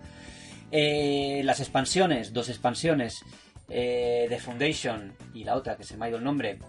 Eh, 0.71 1.41
las 1.43 1.59
expansiones, 1.59 2.33
dos 2.33 2.49
expansiones 2.49 3.23
eh, 3.69 4.27
de 4.29 4.39
Foundation 4.39 5.13
y 5.33 5.43
la 5.43 5.55
otra 5.55 5.75
que 5.75 5.83
se 5.83 5.97
me 5.97 6.05
ha 6.05 6.09
ido 6.09 6.17
el 6.17 6.23
nombre, 6.23 6.59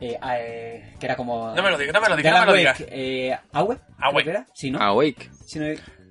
eh, 0.00 0.18
eh, 0.36 0.94
que 0.98 1.06
era 1.06 1.16
como... 1.16 1.54
No 1.54 1.62
me 1.62 1.70
lo 1.70 1.78
digas, 1.78 1.94
no 1.94 2.00
me 2.00 2.08
lo 2.08 2.16
digas, 2.16 2.34
no 2.34 2.40
me 2.40 2.46
lo 2.46 2.52
digas. 2.54 2.84
eh, 2.88 3.36
¿Awe? 3.52 3.78
Awe. 3.98 4.22
Era? 4.30 4.46
Sí, 4.52 4.70
¿no? 4.70 4.78
Awake. 4.80 5.30
Sí, 5.46 5.58
no- 5.58 5.66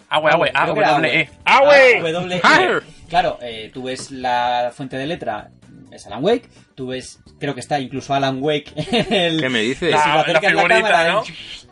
agua, 0.10 0.32
que 0.44 0.50
era 0.50 0.66
doble 0.66 0.86
Awe. 0.86 1.20
E. 1.22 1.30
¡Awe! 1.46 1.98
Ah, 1.98 2.12
W, 2.12 2.36
E. 2.36 2.82
Claro, 3.10 3.38
eh, 3.42 3.70
tú 3.74 3.84
ves 3.84 4.12
la 4.12 4.72
fuente 4.76 4.98
de 4.98 5.06
letra, 5.08 5.52
es 5.92 6.06
Alan 6.08 6.24
Wake, 6.24 6.50
tú 6.76 6.88
ves, 6.88 7.20
creo 7.40 7.54
que 7.54 7.60
está 7.62 7.80
incluso 7.80 8.14
Alan 8.14 8.40
Wake 8.42 8.74
en 8.76 9.14
el... 9.14 9.40
¿Qué 9.40 9.50
me 9.50 9.62
dices? 9.62 9.92
La- 9.92 9.98
la 10.08 10.22
acercas 10.22 10.52
figurita, 10.52 10.76
cámara, 10.82 11.12
¿no? 11.12 11.24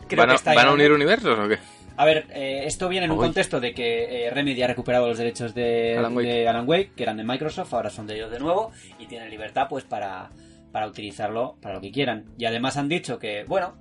creo 0.08 0.26
¿Van, 0.26 0.36
que 0.36 0.50
a, 0.50 0.52
ahí 0.52 0.68
unir 0.74 0.92
universos 0.92 1.38
o 1.38 1.48
qué? 1.48 1.58
A 2.00 2.06
ver, 2.06 2.28
eh, 2.30 2.62
esto 2.64 2.88
viene 2.88 3.04
en 3.04 3.12
un 3.12 3.18
contexto 3.18 3.60
de 3.60 3.74
que 3.74 4.24
eh, 4.24 4.30
Remedy 4.30 4.62
ha 4.62 4.66
recuperado 4.66 5.06
los 5.06 5.18
derechos 5.18 5.54
de 5.54 5.98
Alan 5.98 6.16
Wake. 6.16 6.28
de 6.28 6.48
Alan 6.48 6.66
Wake, 6.66 6.92
que 6.96 7.02
eran 7.02 7.18
de 7.18 7.24
Microsoft, 7.24 7.74
ahora 7.74 7.90
son 7.90 8.06
de 8.06 8.14
ellos 8.14 8.30
de 8.30 8.38
nuevo, 8.38 8.72
y 8.98 9.04
tienen 9.04 9.28
libertad 9.28 9.66
pues 9.68 9.84
para, 9.84 10.30
para 10.72 10.86
utilizarlo 10.86 11.58
para 11.60 11.74
lo 11.74 11.82
que 11.82 11.92
quieran. 11.92 12.24
Y 12.38 12.46
además 12.46 12.78
han 12.78 12.88
dicho 12.88 13.18
que, 13.18 13.44
bueno, 13.44 13.74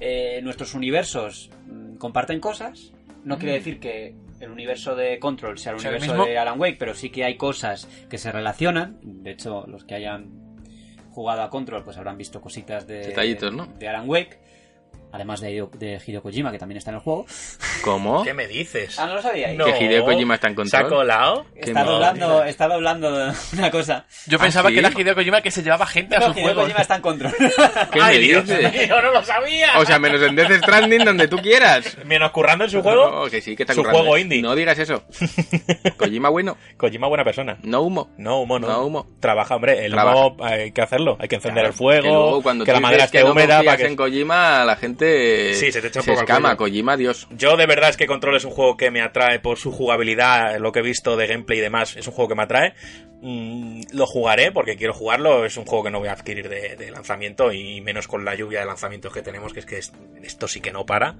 eh, 0.00 0.40
nuestros 0.42 0.72
universos 0.72 1.50
mm, 1.66 1.96
comparten 1.96 2.40
cosas. 2.40 2.94
No 3.24 3.36
quiere 3.36 3.52
decir 3.52 3.80
que 3.80 4.14
el 4.40 4.50
universo 4.50 4.96
de 4.96 5.18
Control 5.18 5.58
sea 5.58 5.72
el 5.72 5.80
¿Sea 5.80 5.90
el 5.90 5.96
universo 5.98 6.24
de 6.24 6.38
Alan 6.38 6.58
Wake, 6.58 6.76
pero 6.78 6.94
sí 6.94 7.10
que 7.10 7.24
hay 7.24 7.36
cosas 7.36 7.86
que 8.08 8.16
se 8.16 8.32
relacionan. 8.32 8.98
De 9.02 9.32
hecho, 9.32 9.66
los 9.66 9.84
que 9.84 9.94
hayan 9.94 10.30
jugado 11.10 11.42
a 11.42 11.50
Control 11.50 11.84
pues 11.84 11.98
habrán 11.98 12.16
visto 12.16 12.40
cositas 12.40 12.86
de, 12.86 13.08
Detallitos, 13.08 13.52
¿no? 13.52 13.66
de 13.66 13.88
Alan 13.88 14.08
Wake. 14.08 14.38
Además 15.10 15.40
de, 15.40 15.50
Hideo- 15.52 15.70
de 15.72 16.00
Hideo 16.06 16.22
Kojima, 16.22 16.52
que 16.52 16.58
también 16.58 16.76
está 16.78 16.90
en 16.90 16.96
el 16.96 17.02
juego. 17.02 17.24
¿Cómo? 17.82 18.22
¿Qué 18.24 18.34
me 18.34 18.46
dices? 18.46 18.98
Ah, 18.98 19.06
no 19.06 19.14
lo 19.14 19.22
sabíais. 19.22 19.56
No. 19.56 19.64
¿Que 19.64 19.84
Hideo 19.84 20.04
Kojima 20.04 20.34
está 20.34 20.48
en 20.48 20.52
¿Se 20.52 20.56
control? 20.56 20.84
ha 20.84 20.88
colado? 20.88 21.46
Está 21.56 21.84
doblando, 21.84 22.44
está 22.44 22.68
doblando 22.68 23.32
una 23.54 23.70
cosa. 23.70 24.04
Yo 24.26 24.36
¿Ah, 24.38 24.42
pensaba 24.42 24.68
sí? 24.68 24.74
que 24.74 24.80
era 24.80 24.90
Hideo 24.90 25.14
Kojima 25.14 25.40
que 25.40 25.50
se 25.50 25.62
llevaba 25.62 25.86
gente 25.86 26.16
a 26.16 26.20
No, 26.20 26.26
sus 26.26 26.34
Hideo 26.36 26.44
juegos. 26.46 26.64
Kojima 26.64 26.80
está 26.82 26.96
en 26.96 27.02
control. 27.02 27.32
¿Qué 27.92 28.00
¡Ay, 28.02 28.18
me 28.18 28.22
Dios 28.24 28.46
dices? 28.46 28.72
mío, 28.72 29.00
no 29.02 29.10
lo 29.12 29.24
sabía! 29.24 29.78
O 29.78 29.84
sea, 29.86 29.98
menos 29.98 30.20
en 30.22 30.36
Death 30.36 30.52
Stranding 30.62 31.04
donde 31.04 31.26
tú 31.28 31.38
quieras. 31.38 31.96
Menos 32.04 32.30
currando 32.30 32.64
en 32.64 32.70
su 32.70 32.82
juego. 32.82 33.10
No, 33.10 33.30
que 33.30 33.40
sí, 33.40 33.56
que 33.56 33.62
está 33.62 33.72
Su 33.74 33.80
currando. 33.80 34.00
juego 34.00 34.18
indie. 34.18 34.42
No 34.42 34.54
digas 34.54 34.78
eso. 34.78 35.04
Kojima 35.96 36.28
bueno, 36.28 36.56
Kojima 36.76 37.06
buena 37.08 37.24
persona. 37.24 37.56
no 37.62 37.80
humo. 37.82 38.10
No 38.18 38.40
humo, 38.42 38.58
no. 38.58 38.68
No 38.68 38.84
humo. 38.84 39.06
Trabaja, 39.20 39.56
hombre. 39.56 39.84
El 39.86 39.92
Trabaja. 39.92 40.26
humo 40.26 40.44
hay 40.44 40.70
que 40.72 40.82
hacerlo. 40.82 41.16
Hay 41.20 41.28
que 41.28 41.36
encender 41.36 41.62
Claro, 41.62 41.68
el 41.68 41.74
fuego, 41.74 42.02
que 42.02 42.08
luego 42.08 42.42
cuando 42.42 42.64
que 42.64 42.72
la 42.72 42.80
madera 42.80 43.04
esté 43.04 43.18
que 43.18 43.24
no 43.24 43.30
húmeda 43.32 43.56
confías 43.56 43.64
para 43.64 43.76
que... 43.78 43.86
en 43.86 43.96
Kojima, 43.96 44.64
la 44.64 44.76
gente 44.76 44.97
Sí, 45.54 45.70
se 45.72 45.80
te 45.80 45.88
echa 45.88 46.00
un 46.00 46.04
se 46.04 46.10
poco 46.12 46.22
escama. 46.22 46.56
Kojima, 46.56 46.96
Dios. 46.96 47.28
Yo 47.30 47.56
de 47.56 47.66
verdad 47.66 47.90
es 47.90 47.96
que 47.96 48.06
Control 48.06 48.36
es 48.36 48.44
un 48.44 48.50
juego 48.50 48.76
que 48.76 48.90
me 48.90 49.00
atrae 49.00 49.38
por 49.40 49.58
su 49.58 49.70
jugabilidad, 49.72 50.58
lo 50.58 50.72
que 50.72 50.80
he 50.80 50.82
visto 50.82 51.16
de 51.16 51.26
gameplay 51.26 51.58
y 51.58 51.62
demás, 51.62 51.96
es 51.96 52.06
un 52.06 52.12
juego 52.14 52.28
que 52.28 52.34
me 52.34 52.42
atrae. 52.42 52.74
Mm, 53.20 53.82
lo 53.92 54.06
jugaré 54.06 54.52
porque 54.52 54.76
quiero 54.76 54.92
jugarlo, 54.94 55.44
es 55.44 55.56
un 55.56 55.64
juego 55.64 55.84
que 55.84 55.90
no 55.90 55.98
voy 55.98 56.08
a 56.08 56.12
adquirir 56.12 56.48
de, 56.48 56.76
de 56.76 56.90
lanzamiento 56.90 57.52
y 57.52 57.80
menos 57.80 58.06
con 58.06 58.24
la 58.24 58.34
lluvia 58.34 58.60
de 58.60 58.66
lanzamientos 58.66 59.12
que 59.12 59.22
tenemos, 59.22 59.52
que 59.52 59.60
es 59.60 59.66
que 59.66 59.78
es- 59.78 59.92
esto 60.22 60.46
sí 60.48 60.60
que 60.60 60.72
no 60.72 60.86
para. 60.86 61.16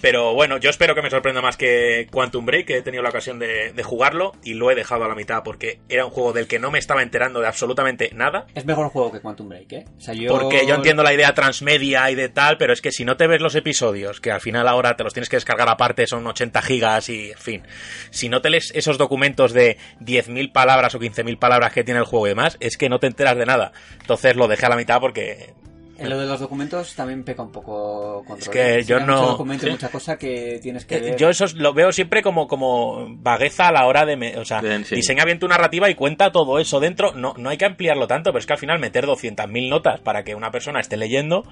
Pero 0.00 0.34
bueno, 0.34 0.58
yo 0.58 0.70
espero 0.70 0.94
que 0.94 1.02
me 1.02 1.10
sorprenda 1.10 1.40
más 1.40 1.56
que 1.56 2.06
Quantum 2.10 2.44
Break, 2.44 2.66
que 2.66 2.76
he 2.78 2.82
tenido 2.82 3.02
la 3.02 3.08
ocasión 3.08 3.38
de, 3.38 3.72
de 3.72 3.82
jugarlo 3.82 4.32
y 4.44 4.54
lo 4.54 4.70
he 4.70 4.74
dejado 4.74 5.04
a 5.04 5.08
la 5.08 5.14
mitad 5.14 5.42
porque 5.42 5.80
era 5.88 6.04
un 6.04 6.10
juego 6.10 6.32
del 6.32 6.46
que 6.46 6.58
no 6.58 6.70
me 6.70 6.78
estaba 6.78 7.02
enterando 7.02 7.40
de 7.40 7.46
absolutamente 7.46 8.10
nada. 8.14 8.46
es 8.54 8.64
mejor 8.64 8.88
juego 8.88 9.12
que 9.12 9.20
Quantum 9.20 9.48
Break, 9.48 9.72
¿eh? 9.72 9.84
O 9.96 10.00
sea, 10.00 10.14
yo... 10.14 10.28
Porque 10.28 10.66
yo 10.66 10.74
entiendo 10.74 11.02
la 11.02 11.14
idea 11.14 11.34
transmedia 11.34 12.10
y 12.10 12.14
de 12.14 12.28
tal, 12.28 12.58
pero 12.58 12.72
es 12.72 12.80
que 12.80 12.92
si 12.92 13.04
no 13.04 13.16
te 13.16 13.26
ves 13.26 13.40
los 13.40 13.54
episodios, 13.54 14.20
que 14.20 14.30
al 14.30 14.40
final 14.40 14.68
ahora 14.68 14.96
te 14.96 15.04
los 15.04 15.12
tienes 15.12 15.28
que 15.28 15.36
descargar 15.36 15.68
aparte, 15.68 16.06
son 16.06 16.26
80 16.26 16.62
gigas 16.62 17.08
y, 17.08 17.30
en 17.30 17.38
fin, 17.38 17.62
si 18.10 18.28
no 18.28 18.42
te 18.42 18.50
lees 18.50 18.72
esos 18.74 18.98
documentos 18.98 19.52
de 19.52 19.78
10.000 20.00 20.52
palabras 20.52 20.94
o 20.94 21.00
15.000 21.00 21.38
palabras 21.38 21.72
que 21.72 21.84
tiene 21.84 22.00
el 22.00 22.06
juego 22.06 22.26
y 22.26 22.30
demás, 22.30 22.56
es 22.60 22.76
que 22.76 22.88
no 22.88 22.98
te 22.98 23.06
enteras 23.06 23.36
de 23.36 23.46
nada. 23.46 23.72
Entonces 24.00 24.36
lo 24.36 24.48
dejé 24.48 24.66
a 24.66 24.70
la 24.70 24.76
mitad 24.76 25.00
porque... 25.00 25.54
En 25.98 26.10
lo 26.10 26.18
de 26.18 26.26
los 26.26 26.40
documentos 26.40 26.94
también 26.94 27.24
peca 27.24 27.42
un 27.42 27.50
poco 27.52 28.22
control. 28.26 28.38
Es 28.38 28.48
que 28.48 28.84
yo 28.84 28.98
Hay 28.98 29.04
no- 29.06 29.14
Mucho 29.16 29.26
documento 29.32 29.64
sí. 29.64 29.70
mucha 29.70 29.88
cosa 29.88 30.18
que 30.18 30.58
tienes 30.62 30.84
que 30.84 30.96
eh, 30.96 31.00
ver. 31.00 31.16
Yo 31.16 31.30
eso 31.30 31.46
lo 31.54 31.72
veo 31.72 31.90
siempre 31.92 32.22
como, 32.22 32.46
como 32.46 33.06
vagueza 33.16 33.68
a 33.68 33.72
la 33.72 33.86
hora 33.86 34.04
de... 34.04 34.16
me- 34.16 34.36
o 34.38 34.44
sea, 34.44 34.60
Bien, 34.60 34.84
sí. 34.84 34.94
diseña 34.94 35.24
bien 35.24 35.38
tu 35.38 35.48
narrativa 35.48 35.88
y 35.88 35.94
cuenta 35.94 36.32
todo 36.32 36.58
eso 36.58 36.80
dentro. 36.80 37.12
No, 37.12 37.34
no 37.38 37.48
hay 37.50 37.56
que 37.56 37.64
ampliarlo 37.64 38.06
tanto, 38.06 38.30
pero 38.30 38.40
es 38.40 38.46
que 38.46 38.52
al 38.52 38.58
final 38.58 38.78
meter 38.78 39.06
200.000 39.06 39.68
notas 39.70 40.00
para 40.00 40.22
que 40.22 40.34
una 40.34 40.50
persona 40.50 40.80
esté 40.80 40.96
leyendo... 40.96 41.44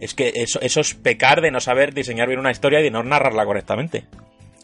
Es 0.00 0.14
que 0.14 0.32
eso, 0.34 0.60
eso 0.60 0.80
es 0.80 0.94
pecar 0.94 1.40
de 1.40 1.52
no 1.52 1.60
saber 1.60 1.94
diseñar 1.94 2.26
bien 2.26 2.40
una 2.40 2.50
historia 2.50 2.80
y 2.80 2.82
de 2.82 2.90
no 2.90 3.04
narrarla 3.04 3.44
correctamente. 3.44 4.04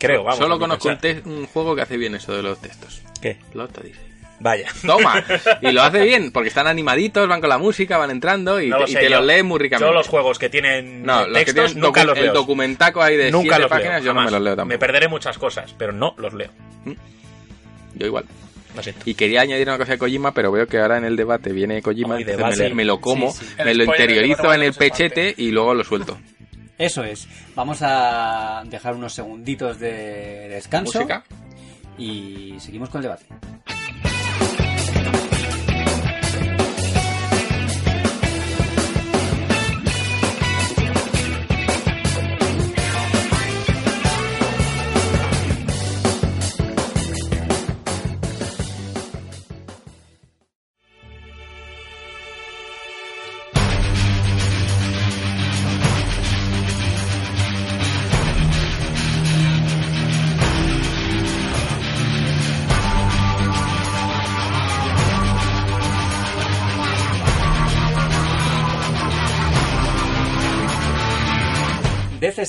Creo, 0.00 0.24
vamos. 0.24 0.38
Solo 0.38 0.58
conozco 0.58 0.88
un, 0.88 1.32
un 1.32 1.46
juego 1.46 1.76
que 1.76 1.82
hace 1.82 1.96
bien 1.96 2.16
eso 2.16 2.34
de 2.34 2.42
los 2.42 2.58
textos. 2.60 3.02
¿Qué? 3.22 3.36
Loto 3.54 3.80
dice. 3.82 4.00
Vaya. 4.40 4.68
Toma. 4.86 5.24
Y 5.62 5.72
lo 5.72 5.82
hace 5.82 6.02
bien, 6.04 6.30
porque 6.30 6.48
están 6.48 6.66
animaditos, 6.66 7.26
van 7.28 7.40
con 7.40 7.48
la 7.48 7.58
música, 7.58 7.98
van 7.98 8.10
entrando 8.10 8.60
y, 8.60 8.68
No 8.68 8.78
lo 8.78 8.84
te- 8.84 8.90
y 8.92 8.94
sé, 8.94 9.00
te 9.00 9.10
yo- 9.10 9.16
los 9.16 9.26
lees 9.26 9.44
muy 9.44 9.58
ricamente. 9.58 9.88
Yo 9.90 9.92
los 9.92 10.06
juegos 10.08 10.38
que 10.38 10.48
tienen 10.48 11.02
no, 11.02 11.26
los 11.26 11.38
que 11.44 11.52
tienen 11.52 11.80
nunca 11.80 12.02
docu- 12.02 12.06
los 12.06 12.18
el 12.18 12.24
leo. 12.24 12.34
documentaco 12.34 13.02
ahí 13.02 13.16
de 13.16 13.30
nunca 13.32 13.56
siete 13.56 13.60
los 13.62 13.70
páginas, 13.70 14.02
leo. 14.02 14.12
yo 14.12 14.14
no 14.14 14.22
me 14.24 14.30
los 14.30 14.40
leo 14.40 14.54
tampoco. 14.56 14.74
Me 14.74 14.78
perderé 14.78 15.08
muchas 15.08 15.36
cosas, 15.38 15.74
pero 15.76 15.92
no 15.92 16.14
los 16.18 16.32
leo. 16.34 16.50
Yo 17.94 18.06
igual. 18.06 18.24
Lo 18.76 18.82
siento. 18.82 19.02
Y 19.06 19.14
quería 19.14 19.40
añadir 19.40 19.66
una 19.66 19.78
cosa 19.78 19.92
de 19.92 19.98
Kojima, 19.98 20.32
pero 20.32 20.52
veo 20.52 20.66
que 20.68 20.78
ahora 20.78 20.98
en 20.98 21.04
el 21.04 21.16
debate 21.16 21.52
viene 21.52 21.82
Kojima, 21.82 22.14
Ay, 22.16 22.22
entonces 22.22 22.38
me, 22.38 22.44
debate. 22.52 22.68
le- 22.68 22.74
me 22.74 22.84
lo 22.84 23.00
como, 23.00 23.32
Sí, 23.32 23.44
sí. 23.44 23.54
me 23.64 23.70
El 23.72 23.78
lo 23.78 23.84
interiorizo 23.84 24.54
en 24.54 24.62
el 24.62 24.72
parte. 24.72 24.90
pechete 24.90 25.34
y 25.36 25.50
luego 25.50 25.74
lo 25.74 25.82
suelto. 25.82 26.16
Eso 26.76 27.02
es. 27.02 27.26
Vamos 27.56 27.78
a 27.82 28.62
dejar 28.66 28.94
unos 28.94 29.12
segunditos 29.14 29.80
de 29.80 30.48
descanso. 30.48 30.98
Música. 31.00 31.24
Y 31.96 32.54
seguimos 32.60 32.88
con 32.90 33.00
el 33.00 33.02
debate. 33.04 33.24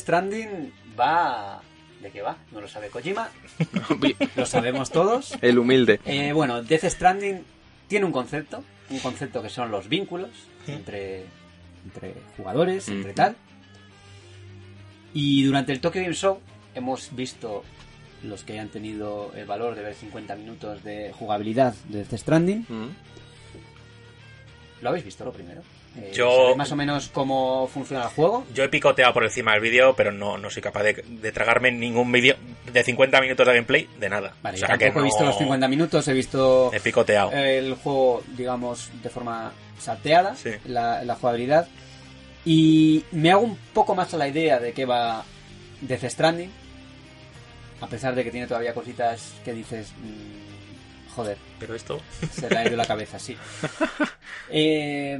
Stranding 0.10 0.74
va... 1.00 1.62
¿De 2.02 2.10
qué 2.10 2.24
va? 2.24 2.36
No 2.52 2.62
lo 2.62 2.67
sabe 2.67 2.88
Kojima. 2.89 3.30
Lo 4.36 4.45
sabemos 4.48 4.89
todos. 4.89 5.38
el 5.41 5.60
humilde. 5.60 6.00
Eh, 6.04 6.32
bueno, 6.34 6.63
Death 6.63 6.86
Stranding 6.86 7.43
tiene 7.88 8.08
un 8.08 8.12
concepto, 8.12 8.63
un 8.89 8.98
concepto 9.00 9.43
que 9.43 9.50
son 9.50 9.69
los 9.69 9.88
vínculos 9.88 10.32
entre, 10.65 11.26
entre 11.86 12.15
jugadores, 12.38 12.88
entre 12.88 13.10
Ujú. 13.12 13.15
tal. 13.15 13.36
Y 15.13 15.43
durante 15.43 15.74
el 15.74 15.80
Tokyo 15.80 16.02
Game 16.02 16.15
Show 16.15 16.39
hemos 16.74 17.15
visto 17.15 17.63
los 18.24 18.43
que 18.43 18.54
hayan 18.54 18.69
tenido 18.69 19.32
el 19.36 19.45
valor 19.45 19.76
de 19.76 19.84
ver 19.84 19.93
50 19.93 20.36
minutos 20.38 20.84
de 20.84 21.13
jugabilidad 21.13 21.76
de 21.88 22.00
Death 22.00 22.15
Stranding. 22.19 22.65
Mm. 22.67 22.95
¿Lo 24.82 24.89
habéis 24.89 25.06
visto 25.06 25.24
lo 25.24 25.32
primero? 25.34 25.62
Eh, 25.97 26.12
Yo- 26.13 26.32
¿sabéis 26.32 26.58
más 26.58 26.71
o 26.71 26.75
menos 26.75 27.10
cómo 27.13 27.67
funciona 27.67 28.04
el 28.04 28.10
juego? 28.10 28.45
Yo 28.54 28.63
he 28.63 28.69
picoteado 28.69 29.13
por 29.13 29.23
encima 29.23 29.54
del 29.54 29.62
vídeo, 29.62 29.95
pero 29.95 30.12
no, 30.12 30.38
no 30.38 30.49
soy 30.49 30.62
capaz 30.62 30.84
de, 30.84 30.93
de 30.93 31.32
tragarme 31.32 31.71
ningún 31.71 32.12
vídeo 32.12 32.36
de 32.71 32.84
50 32.84 33.19
minutos 33.21 33.45
de 33.47 33.54
gameplay 33.54 33.89
de 33.99 34.10
nada. 34.10 34.34
Vale, 34.43 34.58
o 34.58 34.62
yo 34.62 34.67
que 34.67 34.78
tampoco 34.78 34.99
he 34.99 35.04
visto 35.04 35.25
los 35.25 35.38
50 35.38 35.67
minutos, 35.67 36.08
he 36.08 36.13
visto 36.13 36.71
He 36.73 36.80
picoteado. 36.80 37.32
el 37.32 37.73
juego, 37.75 38.23
digamos, 38.38 38.89
de 39.02 39.10
forma 39.10 39.52
salteada, 39.80 40.36
Sí. 40.36 40.52
la, 40.65 41.04
la 41.04 41.15
jugabilidad. 41.15 41.67
Y 42.45 43.04
me 43.12 43.32
hago 43.32 43.41
un 43.41 43.58
poco 43.73 43.95
más 43.95 44.13
a 44.13 44.17
la 44.17 44.28
idea 44.28 44.60
de 44.60 44.71
que 44.73 44.86
va 44.86 45.23
Death 45.82 46.04
Stranding. 46.06 46.52
A 47.82 47.88
pesar 47.88 48.13
de 48.13 48.23
que 48.23 48.32
tiene 48.32 48.45
todavía 48.47 48.73
cositas 48.73 49.34
que 49.43 49.54
dices, 49.54 49.91
mm, 50.02 50.38
joder, 51.20 51.38
Pero 51.60 51.76
esto... 51.76 52.00
se 52.32 52.50
le 52.50 52.58
ha 52.58 52.66
ido 52.66 52.78
la 52.78 52.86
cabeza, 52.86 53.20
sí. 53.20 53.36
Eh, 54.52 55.20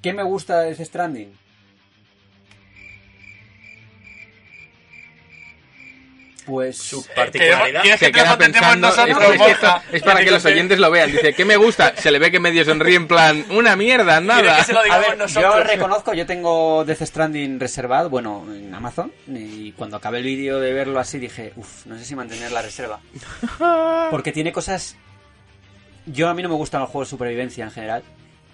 ¿Qué 0.00 0.12
me 0.14 0.22
gusta 0.22 0.60
de 0.60 0.82
Stranding? 0.82 1.30
Pues 6.44 6.76
Su 6.76 7.00
Eh, 7.00 7.12
particularidad. 7.14 7.82
¿Quieres 7.82 8.00
que 8.00 8.06
Se 8.06 8.12
queda 8.12 8.36
pensando, 8.36 8.88
es, 8.88 8.96
nosotros, 8.96 10.02
para 10.04 10.24
que 10.24 10.30
los 10.30 10.44
oyentes 10.44 10.78
lo 10.78 10.90
vean. 10.90 11.12
Dice, 11.12 11.32
¿qué 11.34 11.44
me 11.44 11.56
gusta? 11.56 11.94
Se 11.96 12.10
le 12.10 12.18
ve 12.18 12.30
que 12.32 12.40
medio 12.40 12.64
sonríe 12.64 12.96
en 12.96 13.06
plan, 13.06 13.44
una 13.50 13.76
mierda, 13.76 14.20
¿Quieres 14.20 14.26
nada. 14.44 14.56
que 14.56 14.64
se 14.64 14.72
lo 14.72 14.80
A 14.80 14.84
digamos 14.84 15.06
ver, 15.08 15.18
nosotros? 15.18 15.54
yo 15.56 15.62
reconozco, 15.62 16.14
yo 16.14 16.26
tengo 16.26 16.84
Death 16.84 17.02
Stranding 17.02 17.60
reservado, 17.60 18.10
bueno, 18.10 18.44
en 18.52 18.74
Amazon, 18.74 19.12
y 19.28 19.70
cuando 19.72 19.96
acabé 19.96 20.18
el 20.18 20.24
vídeo 20.24 20.58
de 20.58 20.72
verlo 20.72 20.98
así 20.98 21.18
dije, 21.18 21.52
uff, 21.56 21.86
no 21.86 21.96
sé 21.96 22.04
si 22.04 22.16
mantener 22.16 22.50
la 22.50 22.62
reserva. 22.62 22.98
Porque 24.10 24.32
tiene 24.32 24.52
cosas... 24.52 24.96
Yo 26.06 26.28
a 26.28 26.34
mí 26.34 26.42
no 26.42 26.48
me 26.48 26.56
gustan 26.56 26.80
los 26.80 26.90
juegos 26.90 27.08
de 27.08 27.10
supervivencia 27.10 27.64
en 27.64 27.70
general, 27.70 28.02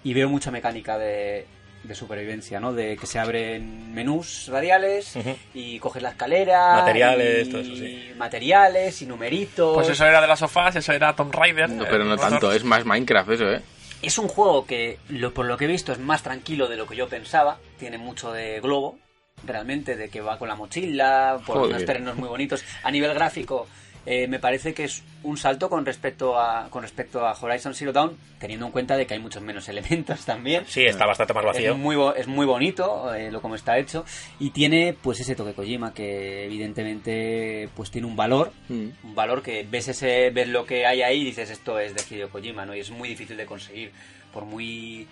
y 0.04 0.12
veo 0.12 0.28
mucha 0.28 0.50
mecánica 0.50 0.98
de, 0.98 1.46
de 1.82 1.94
supervivencia, 1.94 2.60
¿no? 2.60 2.72
De 2.72 2.96
que 2.96 3.06
se 3.06 3.18
abren 3.18 3.94
menús 3.94 4.48
radiales, 4.48 5.14
y 5.54 5.78
coges 5.78 6.02
la 6.02 6.10
escalera... 6.10 6.74
Materiales, 6.74 7.48
y 7.48 7.50
todo 7.50 7.60
eso, 7.62 7.76
sí. 7.76 8.12
Materiales, 8.16 9.02
y 9.02 9.06
numeritos... 9.06 9.74
Pues 9.74 9.88
eso 9.88 10.06
era 10.06 10.20
de 10.20 10.26
las 10.26 10.38
sofás, 10.38 10.76
eso 10.76 10.92
era 10.92 11.14
Tomb 11.14 11.34
Raider. 11.34 11.70
No, 11.70 11.84
pero 11.84 12.04
no 12.04 12.16
tanto, 12.16 12.52
es 12.52 12.64
más 12.64 12.84
Minecraft 12.84 13.30
eso, 13.30 13.50
¿eh? 13.50 13.62
Es 14.02 14.18
un 14.18 14.28
juego 14.28 14.66
que, 14.66 14.98
lo, 15.08 15.34
por 15.34 15.46
lo 15.46 15.56
que 15.56 15.64
he 15.64 15.68
visto, 15.68 15.92
es 15.92 15.98
más 15.98 16.22
tranquilo 16.22 16.68
de 16.68 16.76
lo 16.76 16.86
que 16.86 16.94
yo 16.94 17.08
pensaba. 17.08 17.58
Tiene 17.78 17.98
mucho 17.98 18.32
de 18.32 18.60
globo. 18.60 18.98
realmente, 19.44 19.96
de 19.96 20.08
que 20.08 20.20
va 20.20 20.38
con 20.38 20.48
la 20.48 20.56
mochila, 20.56 21.40
por 21.46 21.56
Joder. 21.56 21.70
unos 21.70 21.84
terrenos 21.84 22.16
muy 22.16 22.28
bonitos. 22.28 22.64
A 22.82 22.90
nivel 22.90 23.14
gráfico, 23.14 23.66
eh, 24.10 24.26
me 24.26 24.38
parece 24.38 24.72
que 24.72 24.84
es 24.84 25.02
un 25.22 25.36
salto 25.36 25.68
con 25.68 25.84
respecto 25.84 26.38
a 26.38 26.70
con 26.70 26.80
respecto 26.82 27.26
a 27.26 27.32
Horizon 27.38 27.74
Zero 27.74 27.92
Dawn, 27.92 28.16
teniendo 28.38 28.64
en 28.64 28.72
cuenta 28.72 28.96
de 28.96 29.06
que 29.06 29.12
hay 29.14 29.20
muchos 29.20 29.42
menos 29.42 29.68
elementos 29.68 30.24
también. 30.24 30.64
Sí, 30.66 30.84
está 30.86 31.04
bastante 31.04 31.34
más 31.34 31.44
vacío. 31.44 31.72
Es 31.72 31.78
muy, 31.78 31.94
bo- 31.96 32.14
es 32.14 32.26
muy 32.26 32.46
bonito 32.46 33.12
eh, 33.14 33.30
lo 33.30 33.42
como 33.42 33.54
está 33.54 33.76
hecho 33.78 34.04
y 34.40 34.50
tiene 34.50 34.94
pues 35.02 35.20
ese 35.20 35.34
toque 35.34 35.52
Kojima 35.52 35.92
que 35.92 36.46
evidentemente 36.46 37.68
pues 37.76 37.90
tiene 37.90 38.06
un 38.06 38.16
valor, 38.16 38.52
Mm. 38.68 38.88
un 39.04 39.14
valor 39.14 39.42
que 39.42 39.66
ves 39.68 39.88
ese 39.88 40.30
ves 40.30 40.48
lo 40.48 40.64
que 40.64 40.86
hay 40.86 41.02
ahí 41.02 41.20
y 41.20 41.24
dices 41.26 41.50
esto 41.50 41.78
es 41.78 41.94
de 41.94 42.02
Hideo 42.08 42.30
Kojima, 42.30 42.64
¿no? 42.64 42.74
Y 42.74 42.80
es 42.80 42.90
muy 42.90 43.08
difícil 43.08 43.36
de 43.36 43.46
conseguir 43.46 43.92
por 44.32 44.44
muy 44.44 45.06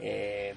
eh, 0.00 0.54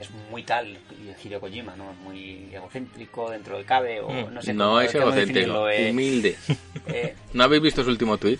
es 0.00 0.08
muy 0.30 0.42
tal 0.42 0.76
Hideo 1.24 1.40
Kojima, 1.40 1.74
¿no? 1.76 1.90
Es 1.92 1.98
muy 1.98 2.48
egocéntrico 2.52 3.30
dentro 3.30 3.56
del 3.56 3.64
cabe 3.64 4.00
o 4.00 4.08
Mm. 4.10 4.34
no 4.34 4.42
sé 4.42 4.52
no 4.54 4.64
cómo- 4.66 4.80
es 4.80 4.94
egocéntrico, 4.94 5.68
eh, 5.68 5.90
humilde. 5.90 6.36
eh, 6.88 7.14
¿No 7.32 7.44
habéis 7.44 7.62
visto 7.62 7.82
su 7.84 7.90
último 7.90 8.18
tweet? 8.18 8.38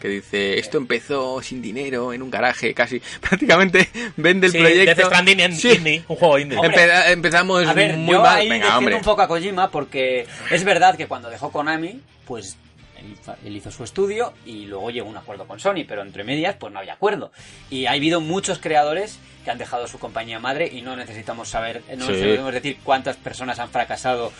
Que 0.00 0.08
dice, 0.08 0.58
esto 0.58 0.76
empezó 0.76 1.40
sin 1.40 1.62
dinero, 1.62 2.12
en 2.12 2.20
un 2.22 2.30
garaje, 2.30 2.74
casi. 2.74 3.00
Prácticamente 3.20 3.88
vende 4.16 4.48
el 4.48 4.52
Sí, 4.52 4.58
proyecto. 4.58 4.96
Death 4.96 5.06
Stranding 5.06 5.40
en 5.40 5.56
Sí. 5.56 5.70
indie, 5.72 6.04
un 6.08 6.16
juego 6.16 6.38
indie. 6.38 6.58
Hombre, 6.58 6.74
Empeza- 6.84 7.10
empezamos 7.12 7.66
A 7.66 7.72
ver, 7.72 7.96
muy 7.96 8.12
yo 8.14 8.20
mal. 8.20 8.36
ahí 8.40 8.48
Venga, 8.50 8.76
hombre. 8.76 8.96
un 8.96 9.02
poco 9.02 9.22
a 9.22 9.28
Kojima 9.28 9.70
porque 9.70 10.26
es 10.50 10.64
verdad 10.64 10.96
que 10.96 11.06
cuando 11.06 11.30
dejó 11.30 11.50
Konami, 11.50 12.00
pues 12.26 12.56
él 12.98 13.12
hizo, 13.12 13.34
él 13.44 13.56
hizo 13.56 13.70
su 13.70 13.84
estudio 13.84 14.32
y 14.46 14.66
luego 14.66 14.90
llegó 14.90 15.08
a 15.08 15.10
un 15.10 15.16
acuerdo 15.16 15.46
con 15.46 15.58
Sony, 15.60 15.84
pero 15.86 16.02
entre 16.02 16.24
medias 16.24 16.56
pues 16.58 16.72
no 16.72 16.78
había 16.78 16.94
acuerdo. 16.94 17.30
Y 17.70 17.86
ha 17.86 17.92
habido 17.92 18.20
muchos 18.20 18.58
creadores 18.58 19.18
que 19.44 19.50
han 19.50 19.58
dejado 19.58 19.86
su 19.86 19.98
compañía 19.98 20.38
madre 20.38 20.70
y 20.72 20.80
no 20.82 20.96
necesitamos 20.96 21.48
saber, 21.48 21.82
no 21.96 22.06
Sí. 22.06 22.12
necesitamos 22.12 22.52
decir 22.54 22.78
cuántas 22.82 23.16
personas 23.16 23.58
han 23.58 23.68
fracasado. 23.68 24.32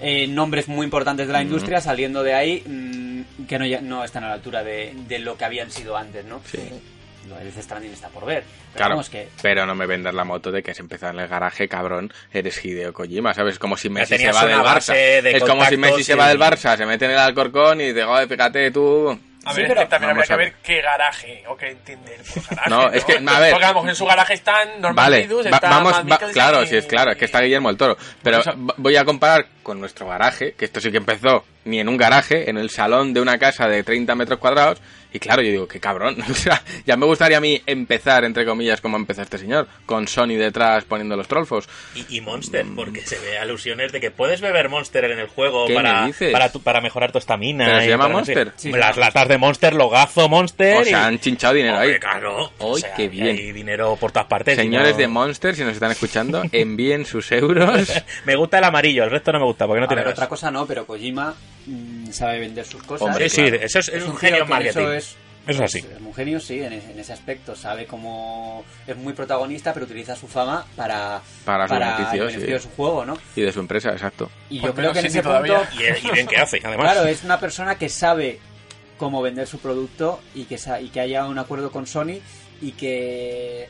Eh, 0.00 0.26
nombres 0.26 0.68
muy 0.68 0.84
importantes 0.84 1.26
de 1.28 1.32
la 1.32 1.42
industria 1.42 1.80
saliendo 1.80 2.22
de 2.24 2.34
ahí 2.34 2.62
mm, 2.66 3.44
que 3.46 3.58
no, 3.58 3.64
no 3.82 4.04
están 4.04 4.24
a 4.24 4.28
la 4.28 4.34
altura 4.34 4.64
de, 4.64 4.94
de 5.06 5.18
lo 5.20 5.36
que 5.36 5.44
habían 5.44 5.70
sido 5.70 5.96
antes, 5.96 6.24
¿no? 6.24 6.40
Sí. 6.50 6.58
Lo 7.28 7.36
de 7.36 7.44
Death 7.44 7.62
Stranding 7.62 7.92
está 7.92 8.08
por 8.08 8.24
ver. 8.24 8.42
Pero 8.42 8.76
Claro, 8.76 8.90
vamos 8.94 9.10
que 9.10 9.28
pero 9.42 9.66
no 9.66 9.74
me 9.74 9.86
vendas 9.86 10.14
la 10.14 10.24
moto 10.24 10.50
de 10.50 10.62
que 10.62 10.70
has 10.70 10.78
empezado 10.80 11.12
en 11.12 11.20
el 11.20 11.28
garaje, 11.28 11.68
cabrón, 11.68 12.12
eres 12.32 12.64
Hideo 12.64 12.92
Kojima, 12.92 13.34
¿sabes? 13.34 13.58
Como 13.58 13.76
si 13.76 13.88
Messi 13.90 14.16
se 14.18 14.32
va 14.32 14.46
del 14.46 14.58
Barça. 14.60 14.92
de 14.94 15.30
Es 15.36 15.44
como 15.44 15.64
si 15.66 15.76
Messi 15.76 16.04
se 16.04 16.14
va 16.14 16.28
del 16.28 16.38
Barça, 16.38 16.76
se 16.76 16.86
mete 16.86 17.04
en 17.04 17.12
el 17.12 17.18
Alcorcón 17.18 17.80
y 17.80 17.88
dice, 17.92 18.04
joder, 18.04 18.28
fíjate 18.28 18.70
tú... 18.70 19.18
A 19.44 19.54
Sí, 19.54 19.60
ver, 19.62 19.68
pero- 19.68 19.80
es 19.80 19.86
que 19.86 19.90
también 19.90 20.10
habría 20.10 20.26
que 20.26 20.32
a 20.32 20.36
ver 20.36 20.54
qué 20.62 20.82
garaje 20.82 21.44
o 21.48 21.56
qué 21.56 21.70
entender 21.70 22.18
por 22.34 22.42
garaje. 22.50 22.70
No, 22.70 22.90
es 22.92 23.04
que, 23.04 23.12
a 23.14 23.38
ver. 23.40 23.50
Porque 23.52 23.64
a 23.64 23.68
lo 23.68 23.74
mejor 23.76 23.88
en 23.88 23.96
su 23.96 24.04
garaje 24.04 24.34
están 24.34 24.68
normal 24.80 24.94
Vale, 25.10 25.26
va- 25.28 25.40
está 25.56 25.70
vamos, 25.70 25.92
va- 26.10 26.18
claro, 26.32 26.62
y- 26.64 26.66
sí 26.66 26.76
es 26.76 26.84
claro, 26.86 27.12
es 27.12 27.16
que 27.16 27.24
está 27.24 27.40
Guillermo 27.40 27.70
el 27.70 27.76
Toro. 27.78 27.96
Pero 28.22 28.40
eso- 28.40 28.50
va- 28.50 28.74
voy 28.76 28.96
a 28.96 29.04
comparar 29.06 29.46
con 29.62 29.80
nuestro 29.80 30.06
garaje, 30.08 30.52
que 30.52 30.66
esto 30.66 30.80
sí 30.80 30.90
que 30.90 30.98
empezó 30.98 31.44
ni 31.64 31.80
en 31.80 31.88
un 31.88 31.96
garaje, 31.96 32.50
en 32.50 32.58
el 32.58 32.68
salón 32.68 33.14
de 33.14 33.20
una 33.22 33.38
casa 33.38 33.68
de 33.68 33.82
30 33.84 34.14
metros 34.16 34.38
cuadrados. 34.38 34.82
Y 35.12 35.18
claro, 35.20 35.40
yo 35.42 35.50
digo, 35.50 35.68
qué 35.68 35.80
cabrón. 35.80 36.16
O 36.30 36.34
sea, 36.34 36.62
ya 36.86 36.96
me 36.96 37.06
gustaría 37.06 37.38
a 37.38 37.40
mí 37.40 37.60
empezar, 37.66 38.24
entre 38.24 38.44
comillas, 38.44 38.80
como 38.80 38.96
empezó 38.96 39.22
este 39.22 39.38
señor, 39.38 39.66
con 39.86 40.06
Sony 40.06 40.36
detrás 40.36 40.84
poniendo 40.84 41.16
los 41.16 41.26
trolfos. 41.28 41.68
Y, 41.94 42.16
y 42.16 42.20
Monster, 42.20 42.66
porque 42.76 43.00
se 43.06 43.18
ve 43.18 43.38
alusiones 43.38 43.90
de 43.92 44.00
que 44.00 44.10
puedes 44.10 44.40
beber 44.40 44.68
Monster 44.68 45.04
en 45.04 45.18
el 45.18 45.26
juego 45.28 45.66
¿Qué 45.66 45.74
para, 45.74 46.02
me 46.02 46.06
dices? 46.08 46.30
para, 46.32 46.52
tu- 46.52 46.60
para 46.62 46.80
mejorar 46.80 47.10
tu 47.12 47.18
estamina. 47.18 47.64
¿Pero 47.66 47.80
se 47.80 47.88
llama 47.88 48.04
para 48.04 48.18
no 48.18 48.24
sé- 48.24 48.34
Monster? 48.34 48.52
Sí, 48.56 48.72
Las 48.72 48.94
sí. 48.94 49.00
latas 49.00 49.28
de 49.28 49.38
Monster, 49.38 49.74
logazo 49.74 50.28
Monster. 50.28 50.76
O 50.76 50.84
sea, 50.84 50.90
y- 51.00 51.04
han 51.04 51.18
chinchado 51.18 51.54
dinero 51.54 51.74
Hombre, 51.76 51.94
ahí. 51.94 51.98
claro. 52.00 52.38
¡Ay, 52.50 52.54
O 52.58 52.76
sea, 52.76 52.94
qué 52.94 53.04
y 53.04 53.08
bien! 53.08 53.36
Hay 53.36 53.52
dinero 53.52 53.96
por 53.96 54.12
todas 54.12 54.28
partes. 54.28 54.56
Señores 54.56 54.92
no- 54.92 54.98
de 54.98 55.08
Monster, 55.08 55.54
si 55.56 55.62
nos 55.64 55.72
están 55.72 55.90
escuchando, 55.90 56.42
envíen 56.52 57.06
sus 57.06 57.32
euros. 57.32 57.90
Me 58.26 58.36
gusta 58.36 58.58
el 58.58 58.64
amarillo, 58.64 59.04
el 59.04 59.10
resto 59.10 59.32
no 59.32 59.38
me 59.38 59.44
gusta 59.46 59.66
porque 59.66 59.80
no 59.80 59.86
A 59.86 59.88
tiene 59.88 60.02
ver, 60.02 60.12
otra 60.12 60.28
cosa 60.28 60.50
no, 60.50 60.66
pero 60.66 60.86
Kojima 60.86 61.34
mm, 61.66 62.10
sabe 62.10 62.40
vender 62.40 62.64
sus 62.66 62.82
cosas. 62.82 63.06
Hombre, 63.08 63.28
Sí, 63.28 63.42
claro. 63.42 63.56
eso 63.62 63.78
es, 63.78 63.88
es 63.88 64.04
un 64.04 64.16
genio 64.16 64.44
marketing. 64.46 64.70
Eso 64.80 64.92
es, 64.92 65.07
Eso 65.48 65.64
es 65.64 65.74
así. 65.74 65.78
Es 65.78 66.00
un 66.00 66.14
genio, 66.14 66.38
sí, 66.40 66.60
en 66.62 66.72
ese, 66.74 66.90
en 66.92 67.00
ese 67.00 67.12
aspecto. 67.12 67.56
Sabe 67.56 67.86
cómo 67.86 68.64
es 68.86 68.96
muy 68.96 69.12
protagonista, 69.14 69.72
pero 69.72 69.86
utiliza 69.86 70.14
su 70.14 70.28
fama 70.28 70.64
para, 70.76 71.20
Para 71.44 71.66
su 71.66 71.74
beneficio, 71.74 72.12
el 72.22 72.26
beneficio 72.28 72.46
sí. 72.46 72.52
de 72.52 72.60
su 72.60 72.68
juego, 72.76 73.04
¿no? 73.04 73.18
Y 73.34 73.40
de 73.42 73.52
su 73.52 73.60
empresa, 73.60 73.90
exacto. 73.90 74.30
Y 74.50 74.60
Pues 74.60 74.70
yo 74.70 74.74
creo 74.76 74.92
que 74.92 74.98
en 75.00 75.06
ese 75.06 75.22
todavía. 75.22 75.58
punto, 75.68 75.82
Y, 75.82 76.06
y 76.06 76.10
bien 76.12 76.26
que 76.26 76.36
hace, 76.36 76.60
además. 76.62 76.92
claro, 76.92 77.08
es 77.08 77.24
una 77.24 77.40
persona 77.40 77.76
que 77.78 77.88
sabe 77.88 78.38
cómo 78.98 79.22
vender 79.22 79.46
su 79.46 79.58
producto 79.58 80.20
y 80.34 80.44
que, 80.44 80.58
y 80.82 80.88
que 80.88 81.00
haya 81.00 81.24
un 81.24 81.38
acuerdo 81.38 81.70
con 81.70 81.86
Sony 81.86 82.20
y 82.60 82.72
que, 82.72 83.68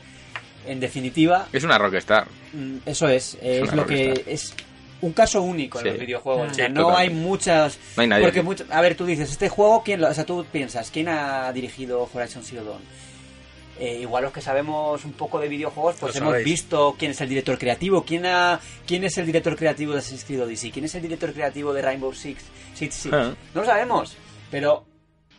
en 0.66 0.80
definitiva, 0.80 1.46
Es 1.52 1.64
una 1.64 1.78
rockstar. 1.78 2.26
Mm, 2.54 2.78
Eso 2.86 3.08
es, 3.08 3.36
Es 3.40 3.72
lo 3.72 3.86
que 3.86 4.24
es 4.26 4.54
un 5.00 5.12
caso 5.12 5.42
único 5.42 5.78
Sí. 5.80 5.86
en 5.88 5.94
los 5.94 6.00
videojuegos. 6.00 6.46
O 6.46 6.50
Sí, 6.50 6.56
sea, 6.56 6.68
no 6.68 6.82
totalmente. 6.82 7.02
hay 7.14 7.22
muchas. 7.24 7.78
No 7.96 8.02
hay 8.02 8.08
nadie 8.08 8.24
Porque 8.24 8.42
mucho- 8.42 8.64
a 8.70 8.80
ver, 8.80 8.94
tú 8.96 9.06
dices, 9.06 9.30
este 9.30 9.48
juego, 9.48 9.82
¿quién 9.84 10.00
lo, 10.00 10.08
o 10.08 10.14
sea, 10.14 10.24
tú 10.26 10.44
piensas, 10.50 10.90
¿quién 10.90 11.08
ha 11.08 11.52
dirigido 11.52 12.08
Horizon 12.12 12.42
Zero 12.42 12.64
Dawn? 12.64 12.80
Eh, 13.80 14.00
igual 14.00 14.24
los 14.24 14.32
que 14.32 14.40
sabemos 14.40 15.04
un 15.04 15.12
poco 15.12 15.38
de 15.38 15.46
videojuegos, 15.46 15.94
pues 16.00 16.14
Lo 16.16 16.20
hemos 16.22 16.32
sabéis. 16.32 16.44
visto 16.44 16.96
quién 16.98 17.12
es 17.12 17.20
el 17.20 17.28
director 17.28 17.56
creativo, 17.58 18.02
quién 18.04 18.26
ha, 18.26 18.58
quién 18.84 19.04
es 19.04 19.16
el 19.18 19.26
director 19.26 19.54
creativo 19.54 19.92
de 19.92 20.00
Assassin's 20.00 20.24
Creed 20.24 20.42
Odyssey, 20.42 20.72
quién 20.72 20.84
es 20.84 20.94
el 20.96 21.02
director 21.02 21.32
creativo 21.32 21.72
de 21.72 21.82
Rainbow 21.82 22.12
Six, 22.12 22.42
Six 22.74 22.92
Siege. 22.94 23.16
Ah. 23.16 23.34
No 23.54 23.60
lo 23.60 23.66
sabemos, 23.68 24.16
pero 24.50 24.84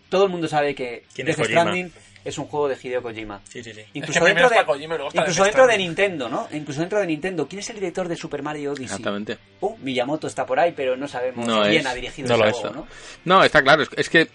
todo 0.07 0.23
el 0.23 0.29
mundo 0.29 0.47
sabe 0.47 0.73
que 0.73 1.03
¿Quién 1.13 1.27
es 1.27 1.35
Death 1.35 1.47
Kojima? 1.47 1.61
Stranding 1.63 1.93
es 2.25 2.37
un 2.37 2.45
juego 2.45 2.67
de 2.67 2.77
Hideo 2.81 3.01
Kojima. 3.01 3.41
Sí, 3.47 3.63
sí, 3.63 3.73
sí. 3.73 3.81
Incluso 3.93 4.19
primero 4.23 4.49
dentro 4.49 4.59
de, 4.59 4.65
Kojima 4.65 4.97
incluso 5.13 5.43
dentro 5.43 5.67
de. 5.67 5.77
Nintendo, 5.77 6.29
¿no? 6.29 6.47
Incluso 6.51 6.81
dentro 6.81 6.99
de 6.99 7.07
Nintendo. 7.07 7.47
¿Quién 7.47 7.59
es 7.59 7.69
el 7.69 7.75
director 7.75 8.07
de 8.07 8.15
Super 8.15 8.43
Mario 8.43 8.71
Odyssey? 8.71 8.85
Exactamente. 8.85 9.37
Uh, 9.61 9.77
Miyamoto 9.77 10.27
está 10.27 10.45
por 10.45 10.59
ahí, 10.59 10.73
pero 10.75 10.95
no 10.95 11.07
sabemos 11.07 11.47
No 11.47 11.61
quién 11.63 11.81
es. 11.81 11.85
ha 11.85 11.93
dirigido 11.93 12.27
No 12.29 12.35
ese 12.35 12.43
lo 12.45 12.51
juego, 12.51 12.69
es. 12.69 12.75
¿no? 12.75 12.87
No, 13.25 13.43
está 13.43 13.61
claro. 13.61 13.83
Es, 13.83 13.89
es 13.95 14.09
que 14.09 14.27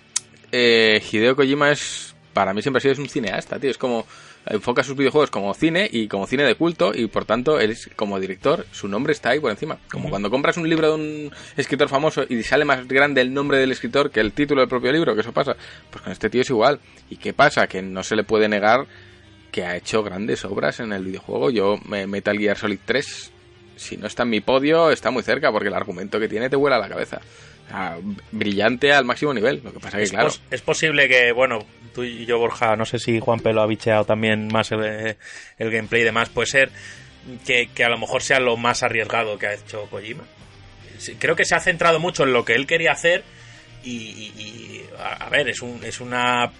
eh, 0.53 1.03
Hideo 1.11 1.37
Kojima 1.37 1.70
es, 1.70 2.14
para 2.33 2.55
mí 2.55 2.62
siempre 2.62 2.79
ha 2.79 2.81
sido 2.81 2.92
es 2.92 2.99
un 2.99 3.09
cineasta, 3.09 3.59
tío. 3.59 3.70
Es 3.70 3.79
como, 3.79 4.07
enfoca 4.47 4.83
sus 4.83 4.97
videojuegos 4.97 5.31
como 5.31 5.53
cine 5.55 5.89
y 5.91 6.07
como 6.09 6.27
cine 6.27 6.43
de 6.45 6.55
culto 6.55 6.93
y 6.95 7.07
por 7.07 7.25
tanto 7.25 7.59
él 7.61 7.71
es 7.71 7.89
como 7.97 8.21
director, 8.21 8.67
su 8.73 8.89
nombre 8.89 9.13
está 9.13 9.31
ahí 9.31 9.41
por 9.41 9.51
encima. 9.51 9.79
Como 9.91 10.11
cuando 10.11 10.31
compras 10.31 10.57
un 10.57 10.69
libro 10.69 10.89
de 10.89 10.95
un 10.95 11.33
escritor 11.57 11.89
famoso 11.89 12.25
y 12.29 12.43
sale 12.43 12.65
más 12.65 12.87
grande 12.87 13.21
el 13.21 13.33
nombre 13.33 13.59
del 13.59 13.73
escritor 13.73 14.11
que 14.11 14.21
el 14.21 14.33
título 14.33 14.61
del 14.61 14.69
propio 14.69 14.93
libro, 14.93 15.15
que 15.15 15.23
eso 15.23 15.33
pasa. 15.33 15.57
Pues 15.91 16.03
con 16.03 16.13
este 16.13 16.29
tío 16.31 16.43
es 16.43 16.51
igual. 16.51 16.81
¿Y 17.11 17.17
qué 17.17 17.33
pasa? 17.33 17.67
Que 17.67 17.81
no 17.83 18.03
se 18.03 18.17
le 18.17 18.25
puede 18.25 18.49
negar 18.49 18.87
que 19.51 19.65
ha 19.65 19.77
hecho 19.77 20.03
grandes 20.03 20.45
obras 20.45 20.81
en 20.81 20.93
el 20.93 21.05
videojuego. 21.05 21.51
Yo, 21.51 21.79
me- 21.87 22.07
Metal 22.07 22.37
Gear 22.37 22.57
Solid 22.59 22.81
3, 22.85 23.31
si 23.77 23.97
no 23.97 24.07
está 24.09 24.25
en 24.25 24.31
mi 24.31 24.41
podio, 24.41 24.91
está 24.91 25.11
muy 25.11 25.23
cerca 25.23 25.53
porque 25.53 25.69
el 25.69 25.75
argumento 25.75 26.19
que 26.21 26.29
tiene 26.29 26.51
te 26.51 26.57
vuela 26.57 26.79
la 26.79 26.89
cabeza. 26.89 27.21
Brillante 28.33 28.92
al 28.92 29.05
máximo 29.05 29.33
nivel. 29.35 29.61
Lo 29.64 29.72
que 29.72 29.81
pasa 29.81 29.96
que, 29.98 30.05
Es, 30.05 30.11
claro, 30.11 30.29
pos- 30.29 30.40
es 30.50 30.61
posible 30.62 31.09
que, 31.09 31.33
bueno, 31.33 31.59
tú 31.94 32.05
y 32.05 32.27
yo, 32.27 32.38
Borja, 32.38 32.77
no 32.77 32.85
sé 32.85 32.98
si 32.98 33.20
Juan 33.20 33.40
Pelo 33.40 33.62
ha 33.62 33.66
bicheado 33.66 34.05
también 34.05 34.48
más 34.48 34.70
el, 34.72 35.16
el 35.59 35.70
gameplay 35.70 36.03
y 36.03 36.05
demás, 36.05 36.29
puede 36.29 36.46
ser 36.46 36.70
que, 37.46 37.68
que 37.74 37.85
a 37.85 37.88
lo 37.88 37.98
mejor 37.98 38.22
sea 38.22 38.38
lo 38.40 38.57
más 38.57 38.83
arriesgado 38.83 39.38
que 39.38 39.46
ha 39.46 39.55
hecho 39.55 39.87
Kojima. 39.90 40.24
Creo 41.18 41.37
que 41.37 41.44
se 41.44 41.55
ha 41.55 41.61
centrado 41.61 41.98
mucho 42.00 42.22
en 42.24 42.33
lo 42.33 42.44
que 42.44 42.55
él 42.55 42.66
quería 42.66 42.92
hacer 42.92 43.24
y, 43.83 43.90
y- 43.90 44.33
y, 44.38 44.85
a, 44.98 45.27
a 45.27 45.29
ver, 45.31 45.48
es, 45.48 45.61
un, 45.62 45.81
es 45.85 46.00
una 46.00 46.50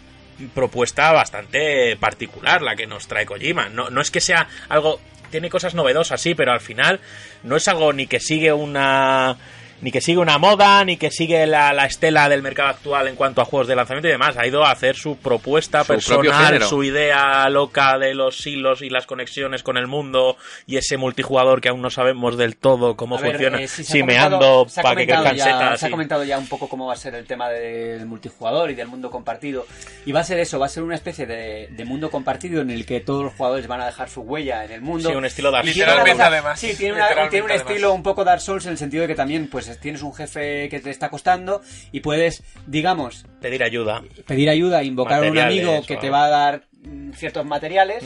propuesta 0.55 1.13
bastante 1.13 1.97
particular 1.97 2.61
la 2.63 2.75
que 2.77 2.87
nos 2.87 3.07
trae 3.07 3.27
Kojima. 3.27 3.69
No, 3.69 3.91
no 3.91 4.01
es 4.01 4.11
que 4.11 4.21
sea 4.21 4.49
algo... 4.69 5.01
Tiene 5.31 5.51
cosas 5.51 5.75
novedosas, 5.75 6.21
sí, 6.21 6.35
pero 6.37 6.53
al 6.53 6.61
final 6.61 7.01
no 7.43 7.57
es 7.57 7.67
algo 7.67 7.93
ni 7.93 8.07
que 8.07 8.21
sigue 8.21 8.53
una 8.53 9.37
ni 9.81 9.91
que 9.93 10.01
sigue 10.01 10.19
una 10.19 10.39
moda, 10.39 10.85
ni 10.85 10.97
que 10.97 11.11
sigue 11.11 11.47
la, 11.47 11.73
la 11.73 11.85
estela 11.87 12.29
del 12.29 12.43
mercado 12.43 12.71
actual 12.71 13.09
en 13.09 13.17
cuanto 13.17 13.41
a 13.43 13.45
juegos 13.45 13.69
de 13.69 13.77
lanzamiento 13.77 14.09
y 14.09 14.13
demás. 14.13 14.37
Ha 14.39 14.47
ido 14.47 14.65
a 14.65 14.71
hacer 14.71 14.97
su 14.97 15.17
propuesta 15.17 15.83
Su 15.83 15.89
personal, 15.89 16.63
su 16.63 16.83
idea 16.85 17.49
loca 17.51 17.99
de 17.99 18.15
los 18.15 18.47
hilos 18.47 18.83
y 18.83 18.89
las 18.91 19.07
conexiones 19.07 19.63
con 19.63 19.77
el 19.77 19.87
mundo 19.87 20.37
y 20.67 20.77
ese 20.79 20.97
multijugador 20.97 21.61
que 21.61 21.69
aún 21.69 21.83
no 21.83 21.91
sabemos 21.91 22.37
del 22.37 22.57
todo 22.57 22.97
cómo 22.97 23.17
A 23.17 23.21
ver, 23.21 23.33
funciona, 23.33 23.61
eh, 23.61 23.69
sí, 23.69 23.85
se 23.85 23.93
ha 23.93 23.93
simeando 23.93 24.67
para 24.83 24.97
que 25.01 25.07
crezcan 25.07 25.39
setas. 25.39 25.81
Se 25.81 25.87
ha 25.87 25.91
comentado 25.91 26.25
ya 26.25 26.39
un 26.39 26.49
poco 26.49 26.69
cómo 26.69 26.87
va 26.87 26.95
a 26.95 26.97
ser 26.97 27.15
el 27.15 27.27
tema 27.27 27.49
del 27.51 28.07
multijugador 28.07 28.71
y 28.71 28.75
del 28.75 28.89
mundo 28.89 29.11
compartido. 29.11 29.67
Y 30.07 30.13
va 30.13 30.21
a 30.21 30.25
ser 30.25 30.39
eso, 30.39 30.59
va 30.59 30.67
a 30.67 30.69
ser 30.71 30.83
una 30.83 30.95
especie 30.95 31.27
de, 31.27 31.69
de 31.71 31.85
mundo 31.85 32.11
compartido 32.11 32.63
en 32.63 32.71
el 32.71 32.87
que 32.87 33.01
todos 33.01 33.25
los 33.25 33.35
jugadores 33.35 33.67
van 33.67 33.81
a 33.81 33.87
dejar 33.87 34.09
su 34.09 34.23
huella 34.23 34.65
en 34.65 34.73
el 34.73 34.81
mundo. 34.81 35.11
Sí, 35.11 35.15
un 35.15 35.25
estilo 35.25 35.51
Dark 35.51 35.65
Souls. 35.65 35.77
Literalmente, 35.77 36.23
además. 36.23 36.59
Sí, 36.61 36.75
tiene, 36.77 36.95
una- 36.95 37.09
tiene 37.29 37.45
un 37.45 37.51
además. 37.51 37.71
estilo 37.71 37.93
un 37.93 38.03
poco 38.03 38.25
Dark 38.25 38.41
Souls 38.41 38.65
en 38.67 38.73
el 38.73 38.79
sentido 38.79 39.03
de 39.03 39.09
que 39.09 39.15
también 39.15 39.49
pues 39.49 39.64
tienes 39.81 40.03
un 40.03 40.15
jefe 40.15 40.69
que 40.69 40.81
te 40.81 40.91
está 40.91 41.11
costando 41.11 41.61
y 41.93 42.01
puedes, 42.01 42.43
digamos, 42.67 43.27
pedir 43.41 43.63
ayuda. 43.63 44.03
pedir 44.27 44.49
ayuda, 44.49 44.83
invocar 44.83 45.25
a 45.25 45.31
un 45.31 45.39
amigo 45.39 45.83
que 45.87 45.97
o 45.97 45.99
te 45.99 46.11
va 46.11 46.27
a 46.27 46.31
dar 46.31 46.65
mm, 46.83 47.13
ciertos 47.13 47.45
materiales 47.45 48.05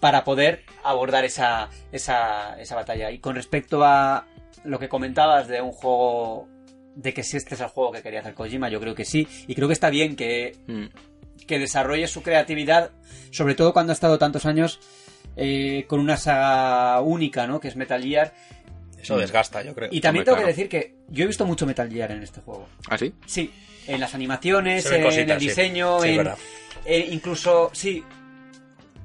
para 0.00 0.24
poder 0.24 0.64
abordar 0.82 1.24
esa, 1.24 1.68
esa, 1.92 2.58
esa 2.60 2.74
batalla. 2.74 3.10
Y 3.10 3.18
con 3.18 3.36
respecto 3.36 3.84
a 3.84 4.26
lo 4.64 4.78
que 4.78 4.88
comentabas 4.88 5.48
de 5.48 5.60
un 5.60 5.72
juego, 5.72 6.48
de 6.94 7.14
que 7.14 7.22
si 7.22 7.36
este 7.36 7.54
es 7.54 7.60
el 7.60 7.68
juego 7.68 7.92
que 7.92 8.02
quería 8.02 8.20
hacer 8.20 8.34
Kojima, 8.34 8.68
yo 8.68 8.80
creo 8.80 8.94
que 8.94 9.04
sí. 9.04 9.28
Y 9.46 9.54
creo 9.54 9.68
que 9.68 9.74
está 9.74 9.90
bien 9.90 10.16
que, 10.16 10.56
mm, 10.66 11.46
que 11.46 11.58
desarrolle 11.58 12.08
su 12.08 12.22
creatividad, 12.22 12.90
sobre 13.30 13.54
todo 13.54 13.72
cuando 13.72 13.92
ha 13.92 13.94
estado 13.94 14.18
tantos 14.18 14.46
años 14.46 14.80
eh, 15.36 15.84
con 15.86 16.00
una 16.00 16.16
saga 16.16 17.00
única, 17.00 17.46
¿no? 17.46 17.60
Que 17.60 17.68
es 17.68 17.76
Metal 17.76 18.02
Gear. 18.02 18.34
Eso 19.02 19.16
desgasta, 19.18 19.62
yo 19.62 19.74
creo. 19.74 19.88
Y 19.92 20.00
también 20.00 20.20
Hombre, 20.20 20.24
tengo 20.24 20.36
claro. 20.36 20.46
que 20.46 20.52
decir 20.52 20.68
que 20.68 20.94
yo 21.08 21.24
he 21.24 21.26
visto 21.26 21.46
mucho 21.46 21.66
Metal 21.66 21.90
Gear 21.90 22.12
en 22.12 22.22
este 22.22 22.40
juego. 22.40 22.68
¿Ah, 22.88 22.98
sí? 22.98 23.14
Sí, 23.26 23.50
en 23.86 24.00
las 24.00 24.14
animaciones, 24.14 24.84
en 24.90 25.02
cositas, 25.02 25.30
el 25.36 25.40
sí. 25.40 25.48
diseño, 25.48 26.00
Sí, 26.00 26.08
en, 26.10 26.16
verdad. 26.18 26.38
eh, 26.84 27.08
incluso, 27.10 27.70
sí, 27.72 28.04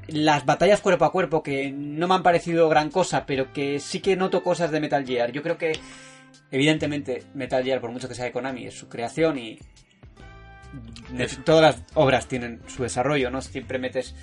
las 0.08 0.46
batallas 0.46 0.82
cuerpo 0.82 1.06
a 1.06 1.12
cuerpo 1.12 1.42
que 1.42 1.72
no 1.72 2.08
me 2.08 2.14
han 2.16 2.24
parecido 2.24 2.70
gran 2.70 2.90
cosa, 2.92 3.26
pero 3.26 3.52
que 3.54 3.80
sí 3.80 4.02
que 4.02 4.16
noto 4.16 4.44
cosas 4.44 4.70
de 4.72 4.80
Metal 4.80 5.06
Gear. 5.06 5.32
Yo 5.32 5.42
creo 5.42 5.58
que, 5.58 5.74
evidentemente, 6.52 7.24
Metal 7.34 7.64
Gear, 7.64 7.82
por 7.82 7.92
mucho 7.92 8.08
que 8.08 8.14
sea 8.16 8.26
de 8.26 8.32
Konami, 8.32 8.68
es 8.68 8.74
su 8.78 8.88
creación 8.90 9.38
y 9.40 9.58
de- 11.12 11.28
todas 11.44 11.62
las 11.78 11.84
obras 11.94 12.28
tienen 12.28 12.60
su 12.68 12.84
desarrollo, 12.84 13.32
¿no? 13.32 13.42
Siempre 13.42 13.80
metes, 13.80 14.14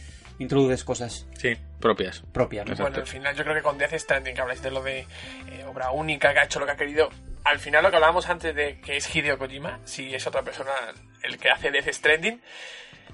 introduces 0.42 0.84
cosas 0.84 1.26
Sí. 1.38 1.56
Propias. 1.80 2.22
propias. 2.32 2.66
Bueno, 2.78 2.96
al 2.96 3.06
final 3.06 3.34
yo 3.34 3.42
creo 3.44 3.56
que 3.56 3.62
con 3.62 3.78
Death 3.78 3.94
Stranding, 3.94 4.34
que 4.34 4.40
habláis 4.40 4.62
de 4.62 4.70
lo 4.70 4.82
de 4.82 5.00
eh, 5.00 5.64
obra 5.66 5.90
única, 5.90 6.32
que 6.32 6.40
ha 6.40 6.44
hecho 6.44 6.60
lo 6.60 6.66
que 6.66 6.72
ha 6.72 6.76
querido, 6.76 7.08
al 7.44 7.58
final 7.58 7.82
lo 7.82 7.90
que 7.90 7.96
hablábamos 7.96 8.28
antes 8.28 8.54
de 8.54 8.80
que 8.80 8.96
es 8.98 9.14
Hideo 9.14 9.38
Kojima, 9.38 9.80
si 9.84 10.14
es 10.14 10.26
otra 10.26 10.42
persona 10.42 10.70
el 11.22 11.38
que 11.38 11.50
hace 11.50 11.70
Death 11.70 11.88
Stranding, 11.92 12.40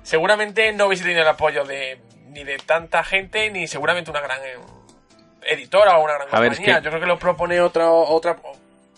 seguramente 0.02 0.72
no 0.72 0.86
hubiese 0.86 1.04
tenido 1.04 1.22
el 1.22 1.28
apoyo 1.28 1.64
de 1.64 2.00
ni 2.28 2.44
de 2.44 2.58
tanta 2.58 3.02
gente, 3.04 3.50
ni 3.50 3.66
seguramente 3.66 4.10
una 4.10 4.20
gran 4.20 4.38
eh, 4.42 4.56
editora 5.42 5.96
o 5.98 6.04
una 6.04 6.14
gran 6.14 6.28
A 6.30 6.40
ver, 6.40 6.52
es 6.52 6.58
compañía. 6.58 6.78
que- 6.80 6.84
Yo 6.84 6.90
creo 6.90 7.00
que 7.00 7.06
lo 7.06 7.18
propone 7.18 7.60
otra, 7.60 7.90
otra 7.90 8.36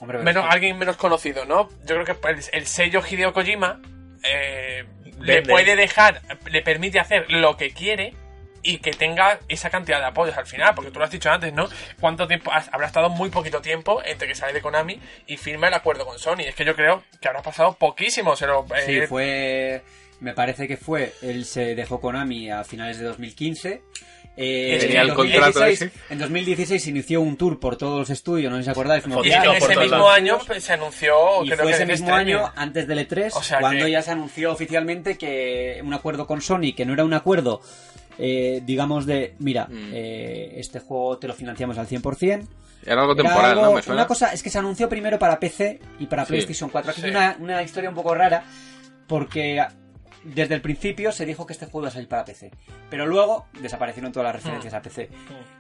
Hombre, 0.00 0.18
menos, 0.18 0.42
es 0.44 0.48
que- 0.48 0.54
alguien 0.54 0.78
menos 0.78 0.96
conocido, 0.96 1.44
¿no? 1.44 1.68
Yo 1.84 2.02
creo 2.02 2.04
que 2.04 2.28
el, 2.28 2.40
el 2.52 2.66
sello 2.66 3.02
Hideo 3.08 3.32
Kojima 3.32 3.80
eh, 4.24 4.84
le 5.20 5.42
puede 5.42 5.76
dejar, 5.76 6.20
le 6.50 6.62
permite 6.62 6.98
hacer 6.98 7.30
lo 7.30 7.56
que 7.56 7.70
quiere 7.72 8.14
y 8.62 8.78
que 8.78 8.90
tenga 8.92 9.38
esa 9.48 9.70
cantidad 9.70 9.98
de 10.00 10.06
apoyos 10.06 10.36
al 10.36 10.46
final, 10.46 10.74
porque 10.74 10.90
tú 10.90 10.98
lo 10.98 11.04
has 11.04 11.10
dicho 11.10 11.30
antes, 11.30 11.52
¿no? 11.52 11.68
¿Cuánto 12.00 12.26
tiempo? 12.26 12.52
has- 12.52 12.68
Habrá 12.72 12.86
estado 12.86 13.08
muy 13.10 13.30
poquito 13.30 13.60
tiempo 13.60 14.02
entre 14.04 14.28
que 14.28 14.34
sale 14.34 14.52
de 14.52 14.60
Konami 14.60 15.00
y 15.26 15.36
firma 15.36 15.68
el 15.68 15.74
acuerdo 15.74 16.04
con 16.04 16.18
Sony. 16.18 16.40
Es 16.46 16.54
que 16.54 16.64
yo 16.64 16.76
creo 16.76 17.02
que 17.20 17.28
habrá 17.28 17.42
pasado 17.42 17.74
poquísimo. 17.74 18.36
Se 18.36 18.46
lo, 18.46 18.66
Sí, 18.86 18.98
eh, 18.98 19.06
fue. 19.06 19.82
Me 20.20 20.34
parece 20.34 20.68
que 20.68 20.76
fue. 20.76 21.14
Él 21.22 21.44
se 21.46 21.74
dejó 21.74 22.00
Konami 22.00 22.50
a 22.50 22.62
finales 22.64 22.98
de 22.98 23.04
2015. 23.06 23.82
Eh, 24.36 24.78
Tenía 24.80 25.02
en 25.02 25.08
el 25.10 25.14
2016 25.14 25.44
contrato 25.54 25.64
ese. 25.70 25.90
En 26.08 26.18
2016 26.18 26.86
inició 26.86 27.20
un 27.20 27.36
tour 27.36 27.58
por 27.58 27.76
todos 27.76 27.98
los 27.98 28.10
estudios, 28.10 28.50
no 28.50 28.56
sé 28.58 28.64
si 28.64 28.70
os 28.70 28.76
acordáis. 28.76 29.02
como 29.02 29.24
y 29.24 29.30
por 29.30 29.70
ese 29.72 29.80
mismo 29.80 29.96
lados. 29.96 30.12
año 30.14 30.38
pues, 30.46 30.64
se 30.64 30.72
anunció. 30.74 31.44
Y 31.44 31.48
creo 31.48 31.58
fue 31.58 31.66
que 31.68 31.72
ese 31.74 31.86
mismo 31.86 32.06
Stranding. 32.06 32.36
año, 32.36 32.52
antes 32.56 32.86
del 32.86 32.98
E3, 33.08 33.30
O 33.34 33.42
sea 33.42 33.58
cuando 33.60 33.84
que- 33.86 33.90
ya 33.90 34.02
se 34.02 34.12
anunció 34.12 34.52
oficialmente 34.52 35.18
que 35.18 35.80
un 35.84 35.92
acuerdo 35.92 36.26
con 36.26 36.40
Sony, 36.40 36.74
que 36.76 36.86
no 36.86 36.92
era 36.94 37.04
un 37.04 37.12
acuerdo, 37.12 37.60
eh, 38.20 38.60
digamos, 38.64 39.06
de, 39.06 39.34
mira, 39.38 39.66
Mm. 39.66 39.90
eh, 39.92 40.52
este 40.56 40.78
juego 40.80 41.18
te 41.18 41.26
lo 41.26 41.34
financiamos 41.34 41.78
al 41.78 41.86
100%. 41.88 42.46
Era 42.86 43.00
algo 43.02 43.14
Era 43.14 43.22
temporal, 43.24 43.50
algo- 43.52 43.62
¿no? 43.64 43.72
Me 43.74 43.82
suena. 43.82 44.00
Una 44.02 44.06
cosa 44.06 44.32
es 44.32 44.42
que 44.42 44.50
se 44.50 44.58
anunció 44.58 44.88
primero 44.88 45.18
para 45.18 45.38
PC 45.40 45.80
y 45.98 46.06
para 46.06 46.24
Sí. 46.24 46.28
PlayStation 46.32 46.70
4. 46.70 46.92
Aquí 46.92 47.00
Sí. 47.00 47.06
hay 47.08 47.12
una, 47.12 47.36
una 47.40 47.62
historia 47.62 47.88
un 47.90 47.94
poco 47.96 48.14
rara 48.14 48.42
porque 49.06 49.62
desde 50.24 50.54
el 50.54 50.60
principio 50.60 51.12
se 51.12 51.24
dijo 51.26 51.46
que 51.46 51.52
este 51.54 51.66
juego 51.66 51.80
iba 51.80 51.88
a 51.88 51.92
salir 51.92 52.08
para 52.08 52.24
PC. 52.24 52.50
Pero 52.90 53.06
luego 53.06 53.46
desaparecieron 53.60 54.12
todas 54.12 54.26
las 54.32 54.36
referencias 54.42 54.72
a 54.74 54.82
PC. 54.82 55.08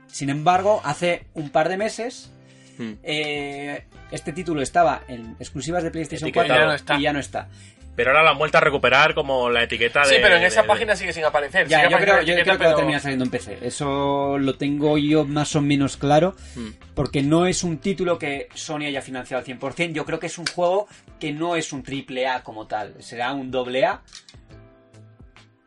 Sin 0.06 0.30
embargo, 0.30 0.80
hace 0.84 1.24
un 1.34 1.50
par 1.50 1.68
de 1.68 1.76
meses 1.76 2.30
Mm. 2.78 2.92
eh, 3.02 3.84
este 4.10 4.32
título 4.32 4.62
estaba 4.62 5.02
en 5.08 5.36
exclusivas 5.38 5.82
de 5.82 5.90
PlayStation 5.90 6.28
Etiquetado. 6.28 6.48
4 6.48 6.64
Ya 6.64 6.68
no 6.68 6.74
está. 6.74 6.96
y 6.98 7.02
ya 7.02 7.12
no 7.12 7.18
está. 7.18 7.48
Pero 7.96 8.12
ahora 8.12 8.22
la 8.22 8.30
han 8.30 8.38
vuelto 8.38 8.56
a 8.56 8.60
recuperar 8.62 9.14
como 9.14 9.50
la 9.50 9.64
etiqueta 9.64 10.02
de. 10.02 10.06
Sí, 10.08 10.14
pero 10.22 10.36
en 10.36 10.44
esa 10.44 10.62
de- 10.62 10.68
página 10.68 10.96
sigue 10.96 11.12
sin 11.12 11.24
aparecer. 11.24 11.66
Ya, 11.68 11.80
Sigue 11.80 11.90
yo 11.90 11.98
creo, 11.98 12.22
yo 12.22 12.34
creo 12.34 12.44
que 12.44 12.50
va 12.50 12.54
a 12.54 12.58
pero- 12.58 12.76
terminar 12.76 13.00
saliendo 13.00 13.24
en 13.26 13.30
PC. 13.30 13.58
Eso 13.60 14.38
lo 14.38 14.54
tengo 14.56 14.96
yo 14.96 15.24
más 15.26 15.54
o 15.56 15.60
menos 15.60 15.96
claro. 15.96 16.34
Mm. 16.54 16.68
Porque 16.94 17.22
no 17.22 17.46
es 17.46 17.62
un 17.64 17.78
título 17.78 18.18
que 18.18 18.48
Sony 18.54 18.84
haya 18.86 19.02
financiado 19.02 19.40
al 19.40 19.44
100%. 19.44 19.92
Yo 19.92 20.06
creo 20.06 20.18
que 20.18 20.28
es 20.28 20.38
un 20.38 20.46
juego 20.46 20.86
que 21.18 21.32
no 21.32 21.56
es 21.56 21.72
un 21.72 21.82
triple 21.82 22.26
A 22.26 22.42
como 22.42 22.66
tal. 22.66 22.94
Será 23.00 23.32
un 23.32 23.50
doble 23.50 23.84
A. 23.84 24.00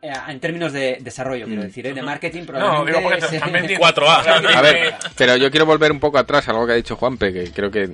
eh, 0.02 0.12
En 0.28 0.40
términos 0.40 0.72
de 0.72 0.98
desarrollo, 1.00 1.46
quiero 1.46 1.62
Mm. 1.62 1.64
decir, 1.66 1.86
¿eh? 1.86 1.94
de 1.94 2.02
marketing, 2.02 2.40
No, 2.40 2.46
probablemente 2.46 2.92
digo 2.98 3.10
porque 3.40 3.52
vendiendo. 3.52 3.80
4A. 3.86 4.22
Realmente- 4.22 4.56
A 4.58 4.60
ver, 4.62 4.94
pero 5.16 5.36
yo 5.36 5.50
quiero 5.50 5.66
volver 5.66 5.92
un 5.92 6.00
poco 6.00 6.18
atrás 6.18 6.46
a 6.48 6.50
algo 6.50 6.66
que 6.66 6.72
ha 6.72 6.76
dicho 6.76 6.96
Juanpe, 6.96 7.32
que 7.32 7.50
creo 7.52 7.70
que 7.70 7.90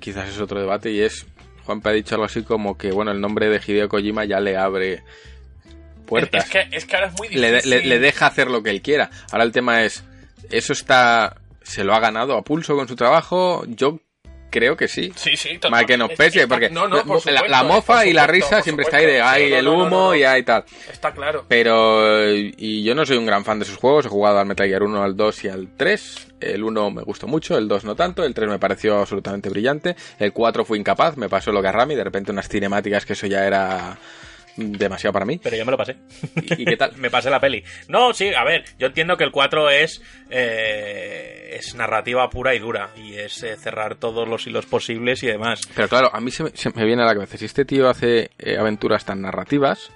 quizás 0.00 0.28
es 0.28 0.38
otro 0.40 0.60
debate, 0.60 0.90
y 0.90 1.00
es, 1.00 1.26
Juanpe 1.64 1.88
ha 1.88 1.92
dicho 1.92 2.14
algo 2.14 2.24
así 2.26 2.42
como 2.42 2.76
que, 2.78 2.90
bueno, 2.92 3.10
el 3.10 3.20
nombre 3.20 3.48
de 3.48 3.60
Hideo 3.64 3.88
Kojima 3.88 4.24
ya 4.24 4.40
le 4.40 4.56
abre 4.56 5.02
puertas. 6.06 6.44
Es 6.44 6.50
que, 6.50 6.76
es 6.76 6.84
que 6.86 6.96
ahora 6.96 7.08
es 7.08 7.14
muy 7.18 7.28
le, 7.28 7.50
difícil. 7.50 7.70
le- 7.70 7.84
le 7.86 7.98
deja 7.98 8.26
hacer 8.26 8.50
lo 8.50 8.62
que 8.62 8.70
él 8.70 8.82
quiera. 8.82 9.10
Ahora 9.32 9.44
el 9.44 9.52
tema 9.52 9.82
es, 9.84 10.04
¿eso 10.50 10.72
está, 10.72 11.36
se 11.62 11.84
lo 11.84 11.94
ha 11.94 12.00
ganado 12.00 12.36
a 12.36 12.42
pulso 12.42 12.76
con 12.76 12.86
su 12.88 12.96
trabajo? 12.96 13.64
Yo 13.68 13.98
creo 14.54 14.76
que 14.76 14.86
sí. 14.88 15.12
Sí, 15.16 15.36
sí, 15.36 15.54
total. 15.54 15.70
Mal 15.72 15.86
que 15.86 15.96
nos 15.96 16.10
Es- 16.12 16.16
pese, 16.16 16.42
está- 16.42 16.54
porque 16.54 16.70
no, 16.70 16.86
no, 16.86 17.02
por 17.04 17.16
la, 17.16 17.20
supuesto, 17.20 17.48
la 17.48 17.62
mofa 17.64 17.96
por 17.98 18.06
y 18.06 18.12
la 18.12 18.22
supuesto, 18.26 18.46
risa 18.50 18.62
siempre 18.62 18.84
está 18.84 18.98
ahí 18.98 19.06
de, 19.06 19.18
supuesto. 19.18 19.34
ay, 19.34 19.44
Sí, 19.46 19.50
no, 19.50 19.56
el 19.58 19.68
humo 19.68 20.14
y 20.14 20.22
ay 20.24 20.42
tal. 20.44 20.64
Está 20.92 21.12
claro. 21.12 21.44
Pero, 21.48 22.30
y 22.32 22.84
yo 22.84 22.94
no 22.94 23.04
soy 23.04 23.16
un 23.16 23.26
gran 23.26 23.44
fan 23.44 23.58
de 23.58 23.64
sus 23.64 23.76
juegos, 23.76 24.06
he 24.06 24.08
jugado 24.08 24.38
al 24.38 24.46
Metal 24.46 24.66
Gear 24.68 24.82
1, 24.84 25.02
al 25.02 25.16
2 25.16 25.44
y 25.44 25.48
al 25.48 25.68
3. 25.76 26.28
El 26.40 26.62
1 26.62 26.90
me 26.90 27.02
gustó 27.02 27.26
mucho, 27.26 27.56
el 27.58 27.68
2 27.68 27.84
no 27.84 27.96
tanto, 27.96 28.22
el 28.24 28.34
3 28.34 28.48
me 28.48 28.58
pareció 28.58 28.98
absolutamente 28.98 29.48
brillante, 29.48 29.96
el 30.18 30.32
4 30.32 30.64
fue 30.64 30.78
incapaz, 30.78 31.16
me 31.16 31.28
pasó 31.28 31.52
lo 31.52 31.60
que 31.62 31.68
a 31.68 31.72
Rami, 31.72 31.94
de 31.94 32.04
repente 32.04 32.32
unas 32.32 32.48
cinemáticas 32.48 33.06
que 33.06 33.14
eso 33.14 33.26
ya 33.26 33.46
era 33.46 33.96
demasiado 34.56 35.12
para 35.12 35.24
mí. 35.24 35.40
Pero 35.42 35.56
yo 35.56 35.64
me 35.64 35.72
lo 35.72 35.78
pasé. 35.78 35.96
¿Y, 36.36 36.62
y 36.62 36.64
qué 36.64 36.76
tal? 36.76 36.92
me 36.96 37.10
pasé 37.10 37.30
la 37.30 37.40
peli. 37.40 37.62
No, 37.88 38.12
sí, 38.12 38.32
a 38.34 38.44
ver, 38.44 38.64
yo 38.78 38.86
entiendo 38.86 39.16
que 39.16 39.24
el 39.24 39.30
4 39.30 39.70
es 39.70 40.02
eh, 40.30 41.50
es 41.52 41.74
narrativa 41.74 42.28
pura 42.30 42.54
y 42.54 42.58
dura 42.58 42.90
y 42.96 43.14
es 43.14 43.42
eh, 43.42 43.56
cerrar 43.56 43.96
todos 43.96 44.28
los 44.28 44.46
hilos 44.46 44.66
posibles 44.66 45.22
y 45.22 45.28
demás. 45.28 45.60
Pero 45.74 45.88
claro, 45.88 46.10
a 46.12 46.20
mí 46.20 46.30
se 46.30 46.44
me, 46.44 46.50
se 46.50 46.70
me 46.70 46.84
viene 46.84 47.02
a 47.02 47.06
la 47.06 47.14
cabeza, 47.14 47.36
si 47.38 47.44
este 47.44 47.64
tío 47.64 47.88
hace 47.88 48.30
eh, 48.38 48.56
aventuras 48.58 49.04
tan 49.04 49.20
narrativas, 49.22 49.92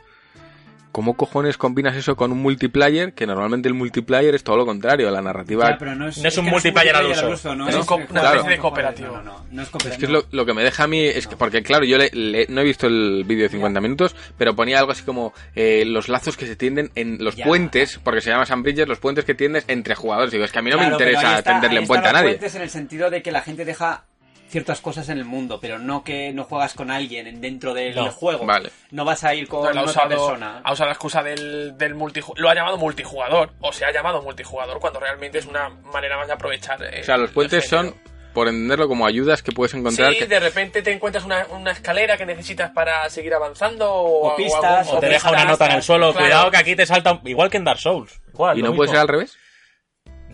¿cómo 0.93 1.14
cojones 1.16 1.57
combinas 1.57 1.97
eso 1.97 2.16
con 2.16 2.32
un 2.32 2.39
multiplayer? 2.43 3.12
Que 3.12 3.26
normalmente 3.26 3.68
el 3.68 3.74
multiplayer 3.74 4.34
es 4.34 4.43
todo 4.45 4.57
lo 4.57 4.66
contrario, 4.66 5.11
la 5.11 5.22
narrativa... 5.22 5.70
Ya, 5.70 5.78
pero 5.78 5.95
no 5.95 6.09
es, 6.09 6.18
No 6.18 6.28
es 6.28 6.39
un 6.39 6.45
que 6.47 6.51
multiplayer 6.51 6.97
al 6.97 7.07
uso. 7.07 7.55
no 7.55 7.68
Es 7.68 7.74
una 7.76 8.20
especie 8.22 8.51
de 8.51 8.59
cooperativo. 8.59 9.09
No, 9.18 9.22
no, 9.22 9.32
no, 9.39 9.45
no 9.51 9.62
es 9.62 9.68
que 9.99 10.05
es 10.07 10.11
lo, 10.11 10.24
lo 10.30 10.47
que 10.47 10.55
me 10.55 10.62
deja 10.64 10.84
a 10.84 10.86
mí, 10.86 11.05
es 11.05 11.26
que, 11.26 11.36
porque 11.36 11.62
claro, 11.62 11.84
yo 11.84 11.99
le- 11.99 12.11
le- 12.12 12.47
no 12.49 12.61
he 12.61 12.64
visto 12.64 12.86
el 12.86 13.24
vídeo 13.26 13.45
de 13.45 13.49
50 13.51 13.80
minutos, 13.80 14.14
pero 14.36 14.55
ponía 14.57 14.78
algo 14.78 14.93
así 14.93 15.03
como 15.03 15.32
eh, 15.55 15.84
los 15.86 16.09
lazos 16.09 16.36
que 16.36 16.47
se 16.47 16.57
tienden 16.57 16.91
en 16.95 17.22
los 17.22 17.36
Ya. 17.36 17.45
puentes, 17.45 18.01
porque 18.03 18.20
se 18.20 18.30
llama 18.30 18.47
San 18.47 18.62
Bridges, 18.62 18.89
los 18.89 18.99
puentes 18.99 19.24
que 19.24 19.34
tiendes 19.34 19.64
entre 19.68 19.95
jugadores. 19.95 20.32
Digo, 20.32 20.45
es 20.45 20.53
que 20.53 20.59
a 20.59 20.62
mí 20.62 20.70
no 20.70 20.76
Claro, 20.76 20.91
me 20.91 20.95
interesa 21.05 21.39
está- 21.39 21.53
tenderle 21.53 21.80
en 21.80 21.86
puente 21.86 22.07
a 22.07 22.11
están 22.11 22.12
los 22.14 22.22
nadie. 22.22 22.39
puentes 22.39 22.55
en 22.57 22.62
el 22.62 22.70
sentido 22.70 23.11
de 23.11 23.22
que 23.22 23.30
la 23.32 23.43
gente 23.43 23.64
deja 23.64 24.05
ciertas 24.49 24.80
cosas 24.80 25.09
en 25.11 25.18
el 25.18 25.24
mundo, 25.24 25.59
pero 25.61 25.78
no 25.78 26.03
que 26.05 26.32
no 26.32 26.44
juegas 26.44 26.74
con 26.74 26.90
alguien 26.90 27.26
en- 27.26 27.40
dentro 27.40 27.74
del 27.74 27.94
No. 27.94 28.11
juego. 28.11 28.46
Vale. 28.46 28.70
No 28.90 29.05
vas 29.05 29.22
a 29.24 29.34
ir 29.34 29.46
con 29.49 29.66
otra 29.66 29.82
usado, 29.84 30.09
persona. 30.09 30.61
ha 30.64 30.72
usado 30.72 30.86
la 30.88 30.92
excusa 30.94 31.22
del, 31.22 31.76
del 31.76 31.94
multijugador. 31.94 32.40
Lo 32.40 32.49
ha 32.51 32.55
llamado 32.55 32.78
multijugador, 32.78 33.51
o 33.61 33.72
se 33.72 33.84
ha 33.84 33.92
llamado 33.92 34.22
multijugador, 34.22 34.80
cuando 34.80 35.01
realmente 35.01 35.38
es 35.38 35.46
una 35.46 35.68
manera 35.68 36.16
más 36.16 36.26
de 36.26 36.32
aprovechar. 36.32 36.82
eh, 36.82 37.01
O 37.03 37.05
sea, 37.05 37.16
los 37.16 37.30
puentes 37.30 37.68
son, 37.68 37.94
por 38.32 38.49
entenderlo, 38.49 38.88
como 38.88 39.07
ayudas 39.07 39.42
que 39.42 39.53
puedes 39.53 39.74
encontrar. 39.74 40.12
Sí, 40.12 40.18
que- 40.20 40.26
de 40.26 40.40
repente 40.40 40.80
te 40.82 40.92
encuentras 40.92 41.24
una, 41.24 41.46
una 41.51 41.72
escalera 41.72 42.16
que 42.16 42.24
necesitas 42.26 42.70
para 42.70 43.09
seguir 43.11 43.34
avanzando 43.34 43.92
o, 43.92 44.32
O 44.32 44.36
pistas, 44.36 44.86
algún- 44.86 44.96
O 44.96 45.01
te 45.01 45.07
o 45.07 45.11
deja 45.11 45.30
una 45.30 45.44
nota 45.44 45.66
en 45.66 45.72
el 45.72 45.82
suelo, 45.82 46.12
claro. 46.12 46.26
cuidado 46.26 46.51
que 46.51 46.57
aquí 46.57 46.76
te 46.76 46.86
salta 46.86 47.12
un- 47.12 47.28
igual 47.28 47.51
que 47.51 47.57
en 47.59 47.64
Dark 47.64 47.80
Souls. 47.80 48.20
Igual, 48.32 48.59
¿Y 48.59 48.62
no 48.62 48.74
puede 48.74 48.90
ser 48.90 49.01
al 49.01 49.09
revés? 49.09 49.36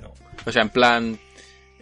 No. 0.01 0.12
O 0.47 0.53
sea, 0.53 0.62
en 0.62 0.69
plan... 0.71 1.19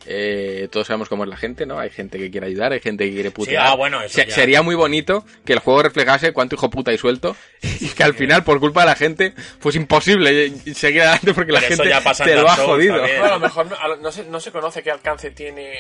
eh, 0.06 0.68
todos 0.70 0.86
sabemos 0.86 1.08
cómo 1.08 1.24
es 1.24 1.30
la 1.30 1.36
gente, 1.36 1.66
¿no? 1.66 1.78
Hay 1.78 1.90
gente 1.90 2.18
que 2.18 2.30
quiere 2.30 2.46
ayudar, 2.48 2.72
hay 2.72 2.80
gente 2.80 3.04
que 3.06 3.12
quiere 3.12 3.28
Sí, 3.30 3.34
putear. 3.34 3.66
ah, 3.66 3.74
bueno, 3.74 4.02
eso 4.02 4.14
Se- 4.14 4.26
ya. 4.26 4.34
Sería 4.34 4.62
muy 4.62 4.74
bonito 4.74 5.24
que 5.44 5.52
el 5.52 5.58
juego 5.60 5.82
reflejase 5.82 6.32
cuánto 6.32 6.56
hijo 6.56 6.70
puta 6.70 6.90
hay 6.90 6.98
suelto 6.98 7.36
y 7.80 7.88
que 7.88 8.02
al 8.02 8.14
final, 8.14 8.44
por 8.44 8.58
culpa 8.60 8.80
de 8.80 8.86
la 8.86 8.94
gente, 8.96 9.34
pues 9.60 9.76
imposible 9.76 10.50
seguir 10.74 11.02
adelante 11.02 11.34
porque 11.34 11.52
la 11.52 11.60
Pero 11.60 11.76
gente 11.76 11.88
ya 11.88 12.00
pasa 12.00 12.24
en 12.24 12.30
te 12.30 12.36
lo 12.36 12.48
ha 12.48 12.56
jodido. 12.56 12.98
Bueno, 13.00 13.24
a 13.24 13.28
lo 13.30 13.40
mejor 13.40 13.66
no, 13.70 13.76
a 13.76 13.88
lo- 13.88 13.96
no 13.96 14.10
se, 14.12 14.24
no 14.24 14.40
se 14.40 14.50
conoce 14.50 14.82
qué 14.82 14.90
alcance 14.90 15.30
tiene 15.30 15.72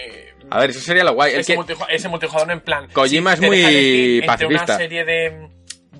A 0.50 0.60
ver, 0.60 0.70
eso 0.70 0.80
sería 0.80 1.04
lo 1.04 1.14
guay. 1.14 1.34
Ese, 1.34 1.54
que- 1.54 1.58
multiju- 1.58 1.86
ese 1.90 2.08
multijugador 2.08 2.50
en 2.52 2.60
plan. 2.60 2.88
Kojima 2.92 3.32
es 3.34 3.40
muy 3.40 4.18
entre 4.20 4.26
pacifista. 4.26 4.64
una 4.64 4.76
serie 4.76 5.04
de, 5.04 5.48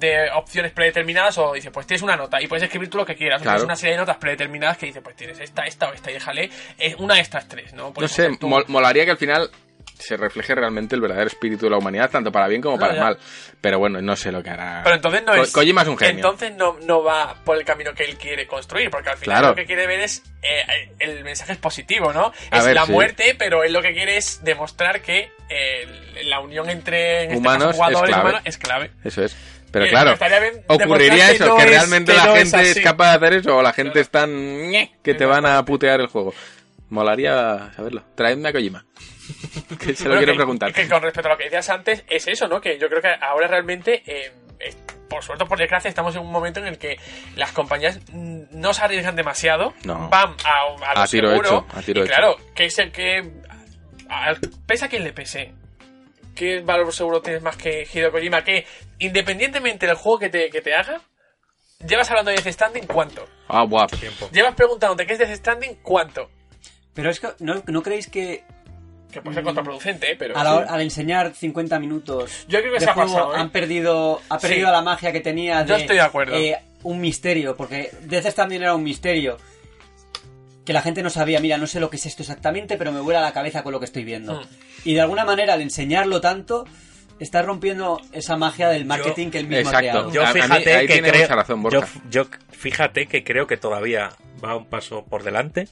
de 0.03 0.31
opciones 0.35 0.73
predeterminadas 0.73 1.39
o 1.39 1.55
dice, 1.55 1.71
pues 1.71 1.87
tienes 1.87 2.03
una 2.03 2.17
nota 2.17 2.41
y 2.43 2.47
puedes 2.47 2.63
escribir 2.65 2.91
tú 2.91 2.99
lo 2.99 3.07
que 3.07 3.17
quieras. 3.17 3.41
Claro. 3.41 3.57
tienes 3.57 3.65
una 3.65 3.77
serie 3.77 3.95
de 3.95 4.01
notas 4.01 4.19
predeterminadas 4.19 4.77
que 4.77 4.87
dice, 4.87 5.01
pues 5.01 5.17
tienes 5.17 5.41
esta, 5.41 5.63
esta 5.65 5.89
o 5.89 5.95
esta 5.95 6.11
y 6.11 6.15
déjale 6.15 6.51
eh, 6.79 6.95
una 6.99 7.15
de 7.15 7.21
estas 7.23 7.49
tres, 7.49 7.73
¿no? 7.73 7.85
no 7.85 7.93
Puedes 7.95 8.13
sé, 8.13 8.25
coger 8.25 8.39
tú. 8.39 8.49
mol- 8.49 8.65
molaría 8.69 9.05
que 9.07 9.13
al 9.13 9.19
final 9.19 9.51
se 9.99 10.17
refleje 10.17 10.53
realmente 10.57 10.97
el 10.97 11.01
verdadero 11.01 11.29
espíritu 11.29 11.67
de 11.67 11.71
la 11.71 11.79
humanidad, 11.79 12.11
tanto 12.11 12.33
para 12.33 12.49
bien 12.49 12.61
como 12.61 12.75
No, 12.77 12.81
para 12.81 12.95
ya. 12.97 13.01
mal. 13.05 13.19
Pero 13.61 13.79
bueno, 13.79 14.03
no 14.03 14.17
sé 14.17 14.33
lo 14.33 14.43
que 14.43 14.51
hará. 14.51 14.81
Pero 14.83 14.97
entonces 14.97 15.23
no 15.25 15.33
Ko- 15.33 15.43
es. 15.43 15.53
Kojima 15.53 15.83
es 15.83 15.89
un 15.89 15.97
genio. 15.97 16.15
Entonces 16.17 16.53
no, 16.57 16.77
no 16.83 17.05
va 17.05 17.37
por 17.45 17.57
el 17.57 17.65
camino 17.65 17.95
que 17.95 18.03
él 18.05 18.17
quiere 18.17 18.49
construir, 18.49 18.91
porque 18.91 19.11
al 19.11 19.17
final 19.19 19.37
Claro. 19.39 19.49
lo 19.51 19.55
que 19.55 19.65
quiere 19.65 19.87
ver 19.87 20.01
es. 20.01 20.25
eh, 20.43 20.91
el 20.99 21.23
mensaje 21.23 21.53
es 21.53 21.59
positivo, 21.59 22.13
¿no? 22.13 22.33
A 22.51 22.59
es 22.59 22.65
ver, 22.65 22.75
la 22.75 22.87
sí. 22.87 22.91
muerte, 22.93 23.37
pero 23.39 23.63
él 23.63 23.73
lo 23.73 23.81
que 23.81 23.93
quiere 23.93 24.17
es 24.17 24.43
demostrar 24.43 25.03
que 25.03 25.31
eh, 25.49 25.87
la 26.25 26.41
unión 26.41 26.69
entre 26.69 27.19
en 27.25 27.31
este 27.31 27.37
Humanos 27.39 27.71
es 27.71 27.77
jugadores 27.77 28.09
clave. 28.11 28.23
humanos 28.23 28.43
es 28.45 28.59
clave. 28.59 28.91
Eso 29.05 29.23
es. 29.23 29.37
Pero 29.73 29.87
Eh, 29.87 29.89
claro, 29.89 30.15
ocurriría 30.69 31.29
que 31.29 31.33
eso, 31.33 31.47
no 31.47 31.57
que 31.57 31.63
es- 31.65 31.71
realmente 31.71 32.13
que 32.13 32.19
la 32.19 32.27
no 32.27 32.35
gente 32.37 32.61
es, 32.71 32.81
capaz 32.81 33.11
de 33.13 33.17
hacer 33.27 33.39
eso 33.41 33.57
o 33.57 33.63
la 33.63 33.73
gente 33.73 34.01
es 34.01 34.11
tan 34.11 34.31
que 35.03 35.15
te 35.15 35.25
van 35.25 35.47
a 35.47 35.65
putear 35.65 36.01
el 36.01 36.07
juego. 36.09 36.35
Molaría 36.91 37.73
saberlo. 37.75 38.05
Traedme 38.15 38.51
a 38.51 38.53
Kojima. 38.53 38.85
que 39.81 39.95
se 39.95 40.05
lo 40.05 40.11
Bueno, 40.11 40.19
quiero 40.19 40.33
que- 40.33 40.37
preguntar. 40.37 40.73
Que 40.75 40.89
con 40.89 41.03
respecto 41.03 41.29
a 41.29 41.33
lo 41.33 41.39
que 41.39 41.45
decías 41.45 41.71
antes, 41.71 42.05
es 42.09 42.29
eso, 42.29 42.49
¿no? 42.49 42.61
Que 42.61 42.79
yo 42.79 42.89
creo 42.89 43.01
que 43.01 43.09
ahora 43.21 43.49
realmente, 43.49 44.03
eh, 44.07 44.31
por 45.09 45.23
suerte 45.25 45.45
o 45.45 45.47
por 45.49 45.59
desgracia, 45.59 45.89
estamos 45.89 46.15
en 46.17 46.21
un 46.23 46.31
momento 46.31 46.61
en 46.61 46.67
el 46.67 46.79
que 46.79 46.99
las 47.37 47.53
compañías 47.53 47.99
no 48.13 48.75
se 48.75 48.83
arriesgan 48.85 49.17
demasiado, 49.17 49.73
No. 49.85 50.09
van 50.11 50.35
a, 50.45 50.91
a 50.91 50.95
lo 50.95 51.01
A 51.01 51.07
tiro 51.07 51.31
seguro, 51.31 51.49
hecho, 51.49 51.67
a 51.79 51.83
tiro 51.83 52.01
y 52.01 52.05
hecho. 52.05 52.13
claro, 52.15 52.37
que 52.55 52.67
es 52.67 52.79
el 52.79 52.93
que, 52.93 53.23
al- 54.11 54.39
pese 54.67 54.85
a 54.85 54.89
quien 54.89 55.05
le 55.05 55.13
pese, 55.15 55.53
¿qué 56.35 56.61
valor 56.61 56.93
seguro 56.93 57.21
tienes 57.23 57.43
más 57.43 57.57
que 57.57 57.87
Hideo 57.93 58.11
Kojima? 58.13 58.43
Que 58.45 58.67
independientemente 58.99 59.87
del 59.87 59.97
juego 59.97 60.19
que 60.19 60.29
te, 60.29 60.51
que 60.51 60.61
te 60.61 60.75
haga, 60.75 61.01
llevas 61.87 62.09
hablando 62.11 62.31
de 62.31 62.37
Death 62.39 62.53
Stranding, 62.55 62.87
¿cuánto? 62.87 63.27
Ah, 63.49 63.65
guap. 63.65 63.91
Tiempo. 63.99 64.29
Llevas 64.33 64.55
preguntándote 64.55 65.07
qué 65.07 65.13
es 65.15 65.19
Death 65.19 65.37
Stranding, 65.37 65.77
¿cuánto? 65.83 66.31
Pero 66.95 67.11
es 67.11 67.21
que, 67.21 67.29
¿no, 67.41 67.63
¿no 67.67 67.83
creéis 67.83 68.07
que 68.09 68.45
Que 69.11 69.21
puede 69.21 69.35
ser 69.35 69.45
contraproducente, 69.45 70.13
¿eh? 70.13 70.17
Pero... 70.19 70.37
a 70.37 70.45
la 70.45 70.55
hora- 70.57 70.71
al 70.73 70.81
enseñar 70.81 71.35
50 71.35 71.79
minutos 71.79 72.47
Yo 72.49 72.61
creo 72.61 72.73
que 72.73 72.79
de 72.79 72.85
se 72.85 72.91
ha 72.91 72.95
juego 72.95 73.13
pasado, 73.15 73.35
¿eh? 73.35 73.39
han 73.41 73.51
perdido, 73.51 74.21
ha 74.29 74.39
perdido 74.39 74.69
Sí. 74.69 74.73
la 74.73 74.83
magia 74.83 75.13
que 75.13 75.21
tenía 75.21 75.63
de, 75.63 75.69
Yo 75.69 75.77
estoy 75.77 75.97
de 75.97 76.03
acuerdo. 76.03 76.35
eh, 76.37 76.59
un 76.85 77.01
misterio, 77.01 77.57
porque 77.57 77.91
Death 78.03 78.27
Stranding 78.27 78.63
era 78.63 78.75
un 78.75 78.83
misterio 78.83 79.37
que 80.65 80.73
la 80.73 80.83
gente 80.83 81.03
no 81.03 81.11
sabía, 81.11 81.41
mira, 81.41 81.59
no 81.59 81.67
sé 81.67 81.81
lo 81.81 81.91
que 81.91 81.97
es 81.97 82.07
esto 82.07 82.23
exactamente, 82.23 82.77
pero 82.77 82.93
me 82.93 83.01
vuela 83.01 83.21
la 83.21 83.33
cabeza 83.33 83.63
con 83.63 83.73
lo 83.73 83.81
que 83.81 83.87
estoy 83.87 84.05
viendo. 84.05 84.41
Hmm. 84.41 84.47
Y 84.85 84.95
de 84.95 85.01
alguna 85.01 85.25
manera, 85.25 85.55
al 85.55 85.61
enseñarlo 85.61 86.21
tanto, 86.21 86.65
está 87.19 87.43
rompiendo 87.43 88.01
esa 88.13 88.37
magia 88.37 88.69
del 88.69 88.85
marketing 88.85 89.31
que 89.31 89.39
él 89.39 89.47
mismo 89.47 89.71
Exacto. 89.71 89.77
ha 89.77 89.81
creado. 89.81 90.13
Yo 90.13 90.23
mí 90.23 90.41
fíjate 90.41 90.87
que 90.87 91.03
creo, 91.03 91.29
razón, 91.29 91.65
yo 92.11 92.27
fíjate 92.51 93.07
que 93.07 93.25
creo 93.25 93.47
que 93.47 93.57
todavía 93.57 94.11
va 94.45 94.57
un 94.57 94.67
paso 94.67 95.05
por 95.05 95.23
delante 95.23 95.69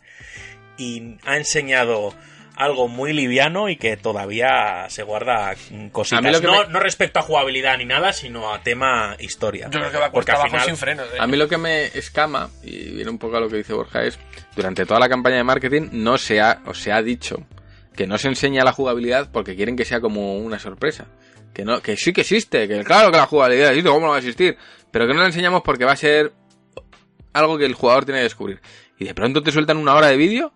y 0.77 1.17
ha 1.25 1.37
enseñado 1.37 2.15
algo 2.61 2.89
muy 2.89 3.13
liviano 3.13 3.69
y 3.69 3.77
que 3.77 3.97
todavía 3.97 4.87
se 4.89 5.03
guarda 5.03 5.55
cositas. 5.93 6.19
A 6.19 6.23
mí 6.23 6.31
lo 6.31 6.41
que 6.41 6.47
no, 6.47 6.67
me- 6.67 6.73
no 6.73 6.81
respecto 6.81 7.19
a 7.19 7.23
jugabilidad 7.23 7.79
ni 7.79 7.85
nada, 7.87 8.13
sino 8.13 8.53
a 8.53 8.63
tema 8.63 9.17
historia. 9.19 9.67
Yo 9.71 9.79
creo 9.81 9.91
que 9.91 9.99
va 9.99 10.07
a 10.07 10.13
Porque 10.13 10.33
abajo 10.33 10.49
final- 10.49 10.67
sin 10.67 10.77
frenos. 10.77 11.07
¿eh? 11.13 11.17
A 11.19 11.27
mí 11.27 11.37
lo 11.37 11.49
que 11.49 11.59
me 11.59 11.87
escama, 11.87 12.51
y 12.63 12.91
viene 12.91 13.11
un 13.11 13.19
poco 13.19 13.37
a 13.37 13.41
lo 13.41 13.49
que 13.49 13.57
dice 13.57 13.73
Borja, 13.73 14.03
es 14.05 14.19
durante 14.55 14.85
toda 14.87 15.01
la 15.01 15.09
campaña 15.09 15.37
de 15.37 15.45
marketing 15.45 15.89
no 15.93 16.19
se 16.19 16.41
ha, 16.41 16.61
o 16.67 16.75
se 16.75 16.93
ha 16.93 17.03
dicho 17.03 17.47
que 17.97 18.07
no 18.07 18.19
se 18.19 18.29
enseña 18.29 18.63
la 18.65 18.73
jugabilidad 18.73 19.31
porque 19.33 19.57
quieren 19.57 19.77
que 19.77 19.85
sea 19.85 20.01
como 20.01 20.37
una 20.39 20.59
sorpresa. 20.59 21.07
Que 21.53 21.65
no, 21.65 21.81
que 21.83 21.97
sí 21.97 22.13
que 22.13 22.21
existe, 22.21 22.69
que 22.69 22.85
claro 22.85 23.11
que 23.11 23.17
la 23.17 23.27
jugabilidad 23.27 23.71
existe, 23.71 23.91
¿cómo 23.91 24.07
no 24.07 24.11
va 24.11 24.17
a 24.17 24.21
existir? 24.21 24.57
Pero 24.93 25.07
que 25.07 25.15
no 25.15 25.21
la 25.21 25.27
enseñamos 25.27 25.63
porque 25.63 25.85
va 25.85 25.93
a 25.93 25.97
ser 25.97 26.33
algo 27.33 27.59
que 27.59 27.65
el 27.65 27.75
jugador 27.75 28.05
tiene 28.05 28.21
que 28.21 28.25
descubrir. 28.25 28.61
Y 28.99 29.05
de 29.07 29.15
pronto 29.15 29.43
te 29.43 29.51
sueltan 29.51 29.77
una 29.77 29.95
hora 29.95 30.09
de 30.09 30.17
vídeo. 30.17 30.53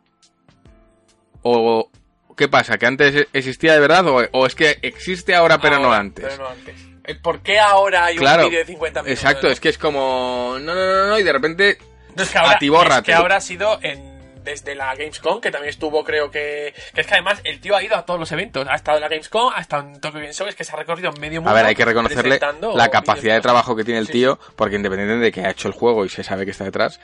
O 1.45 1.91
¿qué 2.37 2.49
pasa? 2.49 2.77
¿Que 2.79 2.87
antes 2.87 3.27
existía 3.33 3.75
de 3.75 3.81
verdad? 3.81 4.07
O, 4.09 4.23
o 4.33 4.47
es 4.47 4.55
que 4.55 4.79
existe 4.83 5.35
ahora 5.35 5.59
pero 5.59 5.79
no 5.79 5.93
antes? 5.93 6.25
Pero 6.25 6.43
no 6.43 6.49
antes. 6.49 6.75
Eh, 7.05 7.15
¿Por 7.15 7.41
qué 7.43 7.59
ahora 7.61 8.07
hay 8.07 8.17
Claro, 8.17 8.45
un 8.45 8.49
vídeo 8.51 8.61
de 8.61 8.67
50 8.67 9.03
minutos? 9.03 9.23
exacto, 9.23 9.49
es 9.49 9.61
que 9.61 9.69
es 9.69 9.79
como 9.79 10.57
no, 10.61 10.75
no, 10.75 10.85
no, 10.87 11.07
no, 11.09 11.19
y 11.19 11.23
de 11.23 11.33
repente 11.33 11.79
No, 12.17 12.23
es 12.23 12.31
que 12.31 12.39
ahora, 12.39 12.97
es 12.99 13.03
que 13.03 13.13
ahora 13.13 13.37
ha 13.37 13.41
sido 13.43 13.79
en, 13.83 14.15
desde 14.43 14.75
la 14.75 14.95
Gamescom, 14.95 15.41
que 15.41 15.51
también 15.51 15.71
estuvo, 15.71 16.03
creo 16.05 16.31
que. 16.31 16.75
Que 16.95 17.01
es 17.01 17.07
que 17.07 17.15
además 17.15 17.41
el 17.45 17.61
tío 17.61 17.77
ha 17.77 17.83
ido 17.83 17.97
a 17.97 18.05
todos 18.05 18.21
los 18.21 18.31
eventos. 18.33 18.67
Ha 18.69 18.75
estado 18.75 18.99
en 18.99 19.03
la 19.03 19.09
Gamescom, 19.09 19.51
ha 19.55 19.61
estado 19.61 19.85
en 19.89 20.01
Tokyo 20.01 20.21
Game 20.21 20.33
Show, 20.35 20.47
es 20.47 20.55
que 20.55 20.65
se 20.65 20.73
ha 20.73 20.77
recorrido 20.77 21.13
medio 21.13 21.41
mundo. 21.41 21.51
A 21.51 21.55
ver, 21.55 21.65
hay 21.67 21.75
que 21.75 21.85
reconocerle 21.85 22.39
la 22.75 22.89
capacidad 22.91 23.35
de 23.35 23.41
trabajo 23.41 23.75
que 23.75 23.85
tiene 23.85 24.01
el 24.01 24.07
Sí. 24.07 24.13
tío, 24.13 24.39
porque 24.57 24.77
independientemente 24.77 25.25
de 25.27 25.33
que 25.33 25.41
ha 25.47 25.51
hecho 25.51 25.69
el 25.69 25.75
juego 25.75 26.05
y 26.05 26.09
se 26.11 26.23
sabe 26.25 26.45
que 26.45 26.51
está 26.53 26.65
detrás, 26.65 27.01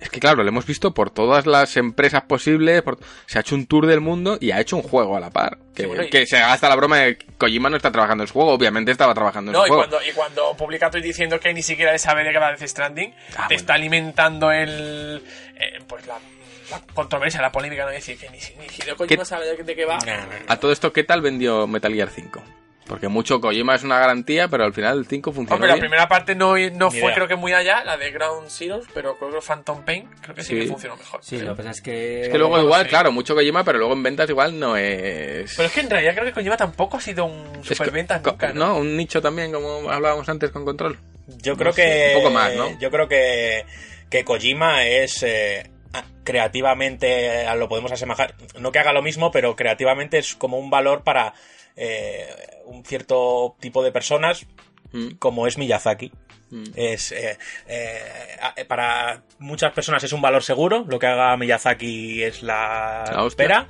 es 0.00 0.10
que 0.10 0.20
claro, 0.20 0.42
lo 0.42 0.48
hemos 0.48 0.64
visto 0.66 0.94
por 0.94 1.10
todas 1.10 1.46
las 1.46 1.76
empresas 1.76 2.22
posibles, 2.22 2.82
por- 2.82 2.98
se 3.26 3.38
ha 3.38 3.40
hecho 3.40 3.54
un 3.54 3.66
tour 3.66 3.86
del 3.86 4.00
mundo 4.00 4.38
y 4.40 4.50
ha 4.52 4.60
hecho 4.60 4.76
un 4.76 4.82
juego 4.82 5.16
a 5.16 5.20
la 5.20 5.30
par. 5.30 5.58
Que, 5.74 5.82
Sí, 5.82 5.88
bueno, 5.88 6.04
y- 6.04 6.10
que 6.10 6.26
se 6.26 6.38
gasta 6.38 6.68
la 6.68 6.76
broma 6.76 6.98
de 6.98 7.18
que 7.18 7.26
Kojima 7.36 7.68
no 7.70 7.76
está 7.76 7.90
trabajando 7.92 8.24
en 8.24 8.28
su 8.28 8.34
juego, 8.34 8.52
obviamente 8.52 8.90
estaba 8.92 9.14
trabajando 9.14 9.50
en 9.50 9.54
No, 9.54 9.60
su 9.60 9.66
y 9.66 9.68
juego. 9.68 9.82
cuando, 9.88 10.08
y 10.08 10.12
cuando 10.12 10.56
publica 10.56 10.90
tweet 10.90 11.02
diciendo 11.02 11.38
que 11.40 11.52
ni 11.52 11.62
siquiera 11.62 11.92
le 11.92 11.98
sabe 11.98 12.24
de 12.24 12.30
Death 12.32 12.62
Stranding, 12.66 13.12
Ah, 13.12 13.32
te 13.32 13.36
bueno. 13.36 13.56
está 13.56 13.74
alimentando 13.74 14.50
el. 14.52 15.22
eh, 15.56 15.78
pues 15.88 16.06
la, 16.06 16.14
la 16.70 16.80
controversia, 16.94 17.40
la 17.40 17.50
polémica, 17.50 17.84
no 17.84 17.90
decir 17.90 18.18
que 18.18 18.28
ni, 18.30 18.38
ni 18.58 18.66
Hideo 18.66 18.96
Kojima 18.96 19.22
¿Qué- 19.22 19.24
sabe 19.28 19.56
de, 19.56 19.74
qué 19.74 19.84
va. 19.84 19.98
A 20.48 20.56
todo 20.58 20.70
esto, 20.72 20.92
¿qué 20.92 21.02
tal 21.04 21.22
vendió 21.22 21.66
Metal 21.66 21.92
Gear 21.92 22.10
5? 22.10 22.42
Porque 22.88 23.08
mucho 23.08 23.40
Kojima 23.40 23.74
es 23.74 23.82
una 23.84 23.98
garantía, 23.98 24.48
pero 24.48 24.64
al 24.64 24.72
final 24.72 24.98
el 24.98 25.06
5 25.06 25.32
funcionó 25.32 25.54
Hombre, 25.56 25.70
la 25.70 25.76
primera 25.78 26.08
parte 26.08 26.34
no, 26.34 26.56
no 26.56 26.90
fue 26.90 27.00
idea. 27.00 27.14
creo 27.14 27.28
que 27.28 27.36
muy 27.36 27.52
allá, 27.52 27.84
la 27.84 27.96
de 27.98 28.10
Ground 28.10 28.48
Zeroes, 28.48 28.86
pero 28.94 29.18
creo 29.18 29.30
que 29.30 29.40
Phantom 29.46 29.84
Pain 29.84 30.08
creo 30.22 30.34
que 30.34 30.42
sí, 30.42 30.54
Sí. 30.54 30.60
que 30.60 30.66
funcionó 30.68 30.96
mejor. 30.96 31.20
Sí, 31.22 31.38
lo 31.38 31.50
que 31.54 31.56
pasa 31.58 31.70
es 31.70 31.82
que... 31.82 32.22
Es 32.22 32.28
que 32.30 32.38
luego 32.38 32.58
igual, 32.60 32.88
claro, 32.88 33.12
mucho 33.12 33.34
Kojima, 33.34 33.62
pero 33.62 33.78
luego 33.78 33.92
en 33.92 34.02
ventas 34.02 34.28
igual 34.30 34.58
no 34.58 34.76
es... 34.76 35.54
Pero 35.54 35.68
es 35.68 35.74
que 35.74 35.80
en 35.80 35.90
realidad 35.90 36.14
creo 36.14 36.24
que 36.24 36.32
Kojima 36.32 36.56
tampoco 36.56 36.96
ha 36.96 37.00
sido 37.00 37.26
un 37.26 37.62
superventas 37.62 38.22
nunca, 38.22 38.52
¿no? 38.54 38.66
no, 38.68 38.76
un 38.78 38.96
nicho 38.96 39.20
también, 39.20 39.52
como 39.52 39.90
hablábamos 39.90 40.28
antes 40.28 40.50
con 40.50 40.64
Control. 40.64 40.98
Yo 41.42 41.56
creo 41.58 41.72
sé, 41.74 41.82
que. 41.82 42.12
un 42.16 42.22
poco 42.22 42.34
más, 42.34 42.54
¿no? 42.54 42.78
Yo 42.80 42.90
creo 42.90 43.06
que, 43.06 43.66
que 44.08 44.24
Kojima 44.24 44.86
es. 44.86 45.22
eh, 45.22 45.70
creativamente 46.24 47.44
lo 47.56 47.68
podemos 47.68 47.92
asemejar. 47.92 48.34
No 48.58 48.70
que 48.72 48.78
haga 48.78 48.92
lo 48.92 49.02
mismo, 49.02 49.30
pero 49.30 49.56
creativamente 49.56 50.18
es 50.18 50.34
como 50.34 50.58
un 50.58 50.70
valor 50.70 51.02
para 51.02 51.34
eh, 51.78 52.26
un 52.66 52.84
cierto 52.84 53.56
tipo 53.60 53.82
de 53.82 53.92
personas, 53.92 54.46
Mm, 54.90 55.16
como 55.18 55.46
es 55.46 55.58
Miyazaki. 55.58 56.10
mm. 56.50 56.64
Es 56.74 57.12
eh, 57.12 57.36
eh, 57.66 58.64
para 58.66 59.22
muchas 59.38 59.72
personas 59.74 60.02
es 60.02 60.14
un 60.14 60.22
valor 60.22 60.42
seguro. 60.42 60.86
Lo 60.88 60.98
que 60.98 61.06
haga 61.06 61.36
Miyazaki 61.36 62.22
es 62.22 62.42
la, 62.42 63.04
pera. 63.36 63.68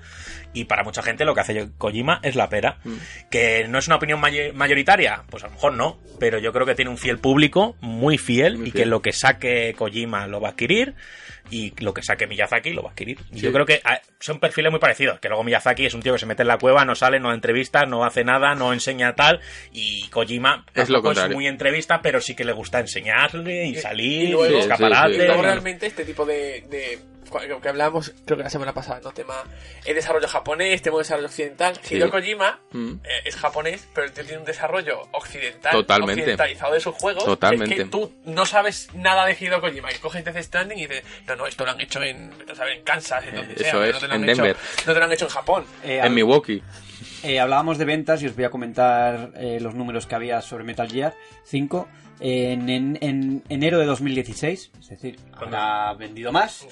Y 0.52 0.66
para 0.66 0.84
mucha 0.84 1.02
gente 1.02 1.24
lo 1.24 1.34
que 1.34 1.40
hace 1.40 1.70
Kojima 1.76 2.20
es 2.22 2.36
la 2.36 2.48
pera. 2.48 2.78
Mm. 2.84 2.94
Que 3.30 3.66
no 3.66 3.80
es 3.80 3.88
una 3.88 3.96
opinión 3.96 4.20
may- 4.20 4.52
mayoritaria, 4.52 5.24
pues 5.28 5.42
a 5.42 5.48
lo 5.48 5.54
mejor 5.54 5.72
no. 5.74 5.98
Pero 6.20 6.38
yo 6.38 6.52
creo 6.52 6.66
que 6.66 6.76
tiene 6.76 6.92
un 6.92 6.98
fiel 6.98 7.18
público, 7.18 7.74
muy 7.80 8.16
fiel, 8.16 8.56
Muy 8.56 8.68
y 8.68 8.70
fiel. 8.70 8.84
que 8.84 8.88
lo 8.88 9.02
que 9.02 9.12
saque 9.12 9.74
Kojima 9.76 10.28
lo 10.28 10.40
va 10.40 10.48
a 10.48 10.50
adquirir. 10.52 10.94
Y 11.51 11.72
lo 11.82 11.94
que 11.94 12.03
saque 12.03 12.26
Miyazaki 12.26 12.70
lo 12.72 12.82
va 12.82 12.90
a 12.90 12.92
adquirir. 12.92 13.18
Sí. 13.32 13.40
Yo 13.40 13.53
creo 13.53 13.64
que 13.64 13.80
ah, 13.84 14.01
son 14.20 14.38
perfiles 14.38 14.70
muy 14.70 14.80
parecidos. 14.80 15.18
Que 15.20 15.28
luego 15.28 15.44
Miyazaki 15.44 15.86
es 15.86 15.94
un 15.94 16.03
tío 16.03 16.12
que 16.12 16.18
se 16.18 16.26
mete 16.26 16.42
en 16.42 16.49
la 16.49 16.59
cueva, 16.59 16.84
no 16.84 16.94
sale, 16.94 17.20
no 17.20 17.28
da 17.28 17.34
entrevistas, 17.34 17.88
no 17.88 18.05
hace 18.05 18.24
nada, 18.24 18.55
no 18.55 18.72
enseña 18.72 19.14
tal. 19.14 19.40
Y 19.72 20.09
Kojima 20.09 20.64
Es 20.74 20.88
lo 20.88 20.96
tampoco 20.96 21.03
contrario. 21.14 21.36
muy 21.36 21.46
entrevista, 21.46 22.01
pero 22.03 22.20
sí 22.20 22.34
que 22.34 22.44
le 22.44 22.53
gusta 22.53 22.80
enseñarle 22.80 23.66
y 23.66 23.70
Y- 23.70 23.74
salir, 23.76 24.22
y 24.22 24.26
y, 24.26 24.30
luego-. 24.32 24.61
Sí, 24.62 24.68
Y 25.14 25.16
luego 25.18 25.34
sí. 25.36 25.42
realmente 25.42 25.86
este 25.86 26.05
tipo 26.05 26.24
de, 26.26 26.64
que 27.31 27.68
hablábamos 27.68 28.12
creo 28.24 28.37
que 28.37 28.43
la 28.45 28.51
semana 28.51 28.72
pasada, 28.74 29.01
¿no? 29.03 29.11
Tema 29.12 29.35
el 29.85 29.95
desarrollo 29.95 30.29
japonés, 30.29 30.83
tema 30.83 30.97
de 30.97 31.03
desarrollo 31.03 31.26
occidental. 31.26 31.79
Sí. 31.83 31.97
Hideo 31.97 32.11
Kojima 32.11 32.61
Mm. 32.72 32.93
eh, 33.05 33.09
es 33.24 33.37
japonés, 33.37 33.89
pero 33.95 34.07
el 34.07 34.12
tío 34.12 34.24
tiene 34.24 34.39
un 34.41 34.45
desarrollo 34.45 35.03
occidental, 35.12 35.72
Totalmente. 35.72 36.22
occidentalizado 36.22 36.74
de 36.74 36.81
sus 36.81 36.95
juegos. 36.95 37.24
Totalmente. 37.24 37.74
Es 37.74 37.83
que 37.83 37.89
tú 37.89 38.12
no 38.24 38.45
sabes 38.47 38.89
nada 38.95 39.26
de 39.26 39.37
Hideo 39.39 39.61
Kojima. 39.61 39.91
Y 39.93 39.97
coges 39.97 40.24
Death 40.24 40.43
Stranding 40.43 40.79
y 40.79 40.87
dices, 40.87 41.05
no, 41.26 41.37
no, 41.37 41.47
esto 41.47 41.64
lo 41.64 41.70
han 41.72 41.81
hecho 41.81 42.03
en, 42.03 42.31
saber, 42.55 42.74
en 42.79 42.85
Kansas, 42.85 43.24
en 43.26 43.35
donde 43.37 43.55
eso 43.55 43.62
sea, 43.64 43.72
pero 43.72 43.85
es, 43.85 43.93
no 43.95 44.01
te 44.01 44.09
lo 44.09 44.14
han 44.14 44.24
en 44.24 44.31
hecho- 44.31 44.43
Denver. 44.43 44.57
no 44.87 44.93
te 44.93 44.99
lo 44.99 45.05
han 45.05 45.12
hecho 45.12 45.24
en 45.26 45.31
Japón. 45.31 45.64
Eh, 45.85 46.01
En 46.03 46.14
Milwaukee. 46.14 46.62
Eh, 47.24 47.41
hablábamos 47.41 47.79
de 47.79 47.85
ventas 47.85 48.22
y 48.22 48.26
os 48.26 48.35
voy 48.37 48.45
a 48.45 48.51
comentar 48.51 49.31
eh, 49.37 49.59
los 49.61 49.74
números 49.74 50.07
que 50.07 50.14
había 50.14 50.41
sobre 50.41 50.64
Metal 50.64 50.89
Gear 50.91 51.14
5. 51.45 51.89
En, 52.20 52.68
en- 52.68 52.99
en 53.01 53.45
enero 53.49 53.79
de 53.79 53.87
2016, 53.87 54.72
es 54.81 54.89
decir, 54.89 55.20
habrá 55.35 55.93
vendido 55.95 56.33
más. 56.33 56.66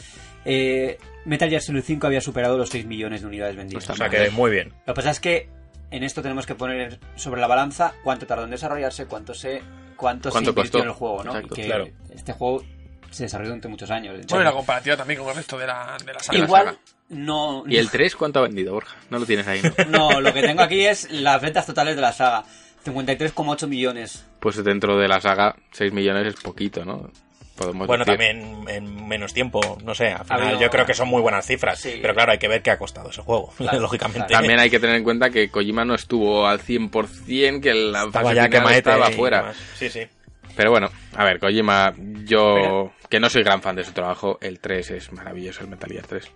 Eh, 0.46 0.98
Metal 1.24 1.50
Gear 1.50 1.60
Solid 1.60 1.82
5 1.82 2.06
había 2.06 2.20
superado 2.20 2.56
los 2.56 2.68
6 2.70 2.86
millones 2.86 3.20
de 3.22 3.26
unidades 3.26 3.56
vendidas. 3.56 3.90
O 3.90 3.96
sea 3.96 4.08
que 4.08 4.30
muy 4.30 4.50
bien. 4.50 4.72
Lo 4.86 4.94
que 4.94 4.98
pasa 4.98 5.10
es 5.10 5.20
que 5.20 5.48
en 5.90 6.04
esto 6.04 6.22
tenemos 6.22 6.46
que 6.46 6.54
poner 6.54 7.00
sobre 7.16 7.40
la 7.40 7.48
balanza 7.48 7.94
cuánto 8.04 8.26
tardó 8.26 8.44
en 8.44 8.50
desarrollarse, 8.50 9.06
cuánto 9.06 9.34
se 9.34 9.60
cuánto, 9.96 10.28
se 10.30 10.32
Cuánto 10.32 10.50
invirtió 10.50 10.62
costó. 10.62 10.78
en 10.78 10.84
el 10.84 10.92
juego, 10.92 11.24
¿no? 11.24 11.30
Exacto, 11.32 11.54
y 11.54 11.56
que 11.56 11.66
claro. 11.66 11.88
este 12.14 12.32
juego 12.32 12.64
se 13.10 13.24
desarrolló 13.24 13.48
durante 13.48 13.68
muchos 13.68 13.90
años. 13.90 14.14
de 14.14 14.22
hecho. 14.22 14.36
Bueno, 14.36 14.50
y 14.50 14.52
la 14.52 14.56
comparativa 14.56 14.96
también 14.96 15.20
con 15.20 15.28
el 15.30 15.36
resto 15.36 15.58
de 15.58 15.66
la, 15.66 15.96
de 16.04 16.12
la 16.12 16.20
saga. 16.20 16.38
Igual 16.38 16.64
saga. 16.66 16.78
no, 17.08 17.64
¿Y 17.66 17.76
el 17.76 17.90
3 17.90 18.14
cuánto 18.14 18.38
ha 18.38 18.42
vendido, 18.42 18.72
Borja? 18.74 18.96
No 19.10 19.18
lo 19.18 19.26
tienes 19.26 19.46
ahí, 19.48 19.62
¿no? 19.62 19.84
no, 19.90 20.20
lo 20.20 20.32
que 20.32 20.42
tengo 20.42 20.62
aquí 20.62 20.84
es 20.84 21.10
las 21.10 21.40
ventas 21.42 21.66
totales 21.66 21.96
de 21.96 22.02
la 22.02 22.12
saga. 22.12 22.44
53,8 22.84 23.66
millones. 23.66 24.24
Pues 24.38 24.62
dentro 24.62 24.96
de 24.96 25.08
la 25.08 25.20
saga, 25.20 25.56
6 25.72 25.92
millones 25.92 26.34
es 26.34 26.40
poquito, 26.40 26.84
¿no? 26.84 27.10
Podemos 27.56 27.86
Bueno, 27.86 28.04
decir. 28.04 28.18
también 28.18 28.68
en 28.68 29.08
menos 29.08 29.32
tiempo, 29.32 29.78
no 29.82 29.94
sé, 29.94 30.08
al 30.08 30.24
final 30.24 30.42
habido- 30.42 30.60
yo 30.60 30.70
creo 30.70 30.84
que 30.84 30.92
son 30.94 31.08
muy 31.08 31.22
buenas 31.22 31.46
cifras. 31.46 31.78
Sí. 31.80 31.98
Pero 32.02 32.14
claro, 32.14 32.32
hay 32.32 32.38
que 32.38 32.48
ver 32.48 32.60
qué 32.62 32.70
ha 32.70 32.78
costado 32.78 33.08
ese 33.10 33.22
juego, 33.22 33.52
Claro, 33.56 33.80
lógicamente. 33.80 34.32
También 34.32 34.58
hay 34.60 34.68
que 34.70 34.78
tener 34.78 34.96
en 34.96 35.04
cuenta 35.04 35.30
que 35.30 35.50
Kojima 35.50 35.84
no 35.84 35.94
estuvo 35.94 36.46
al 36.46 36.60
100%, 36.60 37.60
que 37.62 37.72
la 37.74 38.04
Estaba 38.04 38.24
fase 38.28 38.36
ya 38.36 38.44
final 38.48 38.72
estaba 38.74 39.10
fuera. 39.10 39.54
Sí, 39.74 39.88
sí. 39.88 40.06
Pero 40.54 40.70
bueno, 40.70 40.90
a 41.14 41.24
ver, 41.24 41.38
Kojima, 41.38 41.94
yo 42.24 42.92
que 43.08 43.20
no 43.20 43.28
soy 43.30 43.42
gran 43.42 43.62
fan 43.62 43.76
de 43.76 43.84
su 43.84 43.92
trabajo, 43.92 44.38
el 44.40 44.58
3 44.60 44.90
es 44.92 45.12
maravilloso, 45.12 45.62
el 45.62 45.68
Metal 45.68 45.90
Gear 45.90 46.06
3. 46.06 46.30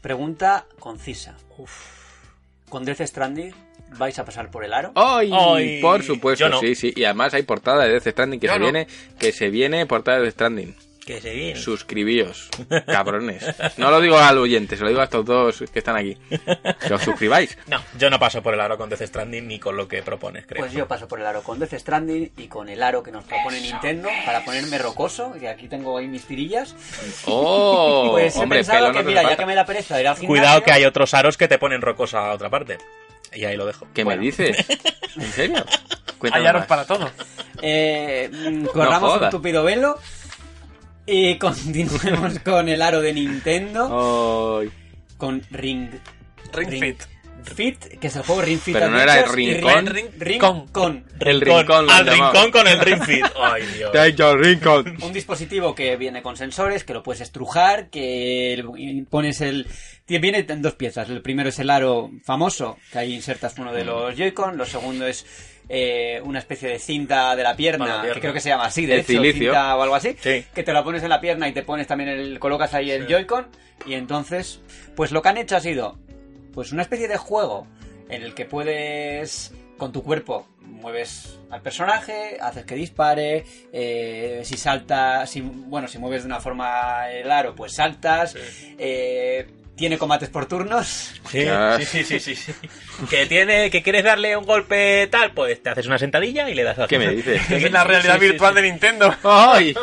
Pregunta 0.00 0.66
concisa. 0.78 1.36
¿Con 2.68 2.84
Death 2.84 3.00
Stranding 3.02 3.54
vais 3.90 4.18
a 4.18 4.24
pasar 4.24 4.50
por 4.50 4.64
el 4.64 4.72
aro? 4.72 4.92
¡Ay! 4.94 5.30
Ay, 5.32 5.80
por 5.80 6.02
supuesto, 6.02 6.48
no. 6.48 6.60
sí, 6.60 6.74
sí. 6.74 6.92
Y 6.96 7.04
además 7.04 7.34
hay 7.34 7.42
portada 7.42 7.84
de 7.84 7.92
Death 7.92 8.08
Stranding 8.08 8.40
que 8.40 8.46
Yo 8.46 8.52
se 8.54 8.58
no. 8.58 8.64
viene, 8.66 8.86
que 9.18 9.32
se 9.32 9.50
viene 9.50 9.86
portada 9.86 10.18
de 10.18 10.24
Death 10.24 10.34
Stranding. 10.34 10.76
Que 11.06 11.20
se 11.20 11.32
viene. 11.32 11.60
Suscribíos, 11.60 12.48
cabrones. 12.88 13.44
No 13.76 13.92
lo 13.92 14.00
digo 14.00 14.18
al 14.18 14.38
oyente, 14.38 14.76
se 14.76 14.82
lo 14.82 14.88
digo 14.88 15.00
a 15.00 15.04
estos 15.04 15.24
dos 15.24 15.62
que 15.72 15.78
están 15.78 15.94
aquí. 15.94 16.16
Que 16.84 16.94
os 16.94 17.00
suscribáis. 17.00 17.56
No, 17.68 17.80
yo 17.96 18.10
no 18.10 18.18
paso 18.18 18.42
por 18.42 18.54
el 18.54 18.60
aro 18.60 18.76
con 18.76 18.88
Death 18.90 19.02
Stranding 19.02 19.46
ni 19.46 19.60
con 19.60 19.76
lo 19.76 19.86
que 19.86 20.02
propones, 20.02 20.46
creo. 20.46 20.62
Pues 20.64 20.72
yo 20.72 20.88
paso 20.88 21.06
por 21.06 21.20
el 21.20 21.26
aro 21.26 21.44
con 21.44 21.60
Death 21.60 21.74
Stranding 21.74 22.32
y 22.36 22.48
con 22.48 22.68
el 22.68 22.82
aro 22.82 23.04
que 23.04 23.12
nos 23.12 23.24
propone 23.24 23.60
Nintendo 23.60 24.08
para 24.24 24.44
ponerme 24.44 24.78
rocoso, 24.78 25.32
que 25.38 25.48
aquí 25.48 25.68
tengo 25.68 25.96
ahí 25.96 26.08
mis 26.08 26.24
tirillas. 26.24 26.74
¡Oh! 27.26 28.08
Pues 28.16 28.34
he 28.34 28.40
hombre, 28.40 28.58
pensado 28.58 28.92
que 28.92 28.98
no 29.02 29.08
mira, 29.08 29.22
ya 29.22 29.36
que 29.36 29.46
me 29.46 29.54
da 29.54 29.64
pereza 29.64 30.00
ir 30.00 30.08
al 30.08 30.16
gimnasio... 30.16 30.28
Cuidado 30.28 30.62
que 30.64 30.72
hay 30.72 30.84
otros 30.86 31.14
aros 31.14 31.36
que 31.36 31.46
te 31.46 31.58
ponen 31.58 31.82
rocosa 31.82 32.30
a 32.30 32.34
otra 32.34 32.50
parte. 32.50 32.78
Y 33.34 33.44
ahí 33.44 33.56
lo 33.56 33.66
dejo. 33.66 33.86
¿Qué 33.94 34.04
Bueno. 34.04 34.20
me 34.20 34.26
dices? 34.26 34.56
¿En 35.16 35.32
serio? 35.32 35.64
Cuéntame 36.18 36.42
Hay 36.44 36.48
aros 36.48 36.60
más. 36.60 36.68
para 36.68 36.84
todo. 36.86 37.10
Eh, 37.62 38.30
mm, 38.32 38.64
corramos 38.66 39.20
un 39.22 39.30
tupido 39.30 39.62
velo 39.64 39.98
y 41.06 41.36
continuemos 41.38 42.38
con 42.40 42.68
el 42.68 42.82
aro 42.82 43.00
de 43.00 43.12
Nintendo, 43.12 44.62
con 45.16 45.42
Ring... 45.50 45.90
Ring 46.52 46.70
Fit. 46.80 47.02
Fit, 47.48 47.78
que 47.98 48.06
es 48.08 48.16
el 48.16 48.22
juego 48.22 48.42
Ring 48.42 48.58
Fit 48.58 48.74
Pero 48.74 48.88
no 48.90 49.00
era 49.00 49.20
el 49.20 49.28
Rincón. 49.28 50.66
Con. 50.66 50.66
con. 50.68 51.04
El 51.20 51.40
rincón 51.40 51.90
Al 51.90 52.06
rincón 52.06 52.50
con 52.50 52.66
el 52.68 52.78
ring 52.80 53.02
fit. 53.02 53.24
Ay, 53.40 53.62
Dios. 53.76 53.92
Take 53.92 54.14
your 54.14 54.38
rincón. 54.38 54.96
Un 55.02 55.12
dispositivo 55.12 55.74
que 55.74 55.96
viene 55.96 56.22
con 56.22 56.36
sensores, 56.36 56.84
que 56.84 56.92
lo 56.94 57.02
puedes 57.02 57.20
estrujar, 57.22 57.88
que 57.90 58.62
pones 59.10 59.40
el... 59.40 59.66
Viene 60.08 60.44
en 60.48 60.62
dos 60.62 60.74
piezas. 60.74 61.08
El 61.10 61.20
primero 61.22 61.48
es 61.48 61.58
el 61.58 61.68
aro 61.70 62.10
famoso, 62.24 62.78
que 62.92 62.98
ahí 62.98 63.14
insertas 63.14 63.54
uno 63.58 63.72
de 63.72 63.82
Mm. 63.82 63.86
los 63.86 64.16
Joy-Con. 64.16 64.56
Lo 64.56 64.64
segundo 64.66 65.06
es 65.06 65.26
eh, 65.68 66.20
una 66.22 66.38
especie 66.38 66.68
de 66.68 66.78
cinta 66.78 67.34
de 67.34 67.42
la 67.42 67.56
pierna, 67.56 67.84
Para 67.86 67.96
la 67.96 68.02
pierna. 68.02 68.14
que 68.14 68.20
creo 68.20 68.32
que 68.32 68.40
se 68.40 68.50
llama 68.50 68.66
así, 68.66 68.86
de 68.86 68.94
El 68.94 69.00
hecho, 69.00 69.08
cilicio. 69.14 69.50
cinta 69.52 69.74
o 69.76 69.82
algo 69.82 69.94
así. 69.96 70.14
Sí. 70.20 70.44
Que 70.54 70.62
te 70.62 70.72
la 70.72 70.84
pones 70.84 71.02
en 71.02 71.08
la 71.08 71.20
pierna 71.20 71.48
y 71.48 71.52
te 71.52 71.62
pones 71.64 71.86
también 71.88 72.10
el... 72.10 72.38
colocas 72.38 72.72
ahí 72.74 72.90
el 72.90 73.06
Joy-Con. 73.08 73.48
Y 73.84 73.94
entonces, 73.94 74.60
pues 74.94 75.10
lo 75.10 75.22
que 75.22 75.28
han 75.28 75.38
hecho 75.38 75.56
ha 75.56 75.60
sido, 75.60 75.98
pues 76.56 76.72
una 76.72 76.80
especie 76.82 77.06
de 77.06 77.18
juego 77.18 77.66
en 78.08 78.22
el 78.22 78.32
que 78.34 78.46
puedes 78.46 79.52
con 79.76 79.92
tu 79.92 80.02
cuerpo 80.02 80.48
mueves 80.62 81.38
al 81.50 81.60
personaje, 81.60 82.38
haces 82.40 82.64
que 82.64 82.74
dispare, 82.74 83.44
eh, 83.74 84.40
si 84.42 84.56
salta, 84.56 85.26
si 85.26 85.42
bueno, 85.42 85.86
si 85.86 85.98
mueves 85.98 86.22
de 86.22 86.28
una 86.28 86.40
forma 86.40 87.10
el 87.12 87.30
aro, 87.30 87.54
pues 87.54 87.74
saltas, 87.74 88.34
eh, 88.78 89.46
tiene 89.76 89.98
combates 89.98 90.30
por 90.30 90.46
turnos, 90.46 91.12
Sí, 91.30 91.44
Ya. 91.44 91.76
sí, 91.78 91.84
sí, 91.84 92.04
sí, 92.04 92.20
sí, 92.20 92.34
sí. 92.34 92.52
Que 93.10 93.26
tiene, 93.26 93.68
que 93.70 93.82
quieres 93.82 94.04
darle 94.04 94.34
un 94.34 94.46
golpe 94.46 95.06
tal, 95.10 95.32
pues 95.32 95.62
te 95.62 95.68
haces 95.68 95.86
una 95.86 95.98
sentadilla 95.98 96.48
y 96.48 96.54
le 96.54 96.64
das 96.64 96.78
a 96.78 96.86
¿Qué 96.86 96.98
me 96.98 97.10
dices? 97.10 97.42
Es 97.50 97.70
la 97.70 97.84
realidad 97.84 98.14
sí, 98.14 98.20
virtual 98.20 98.54
sí. 98.54 98.62
de 98.62 98.68
Nintendo. 98.70 99.14
¡Ay! 99.24 99.74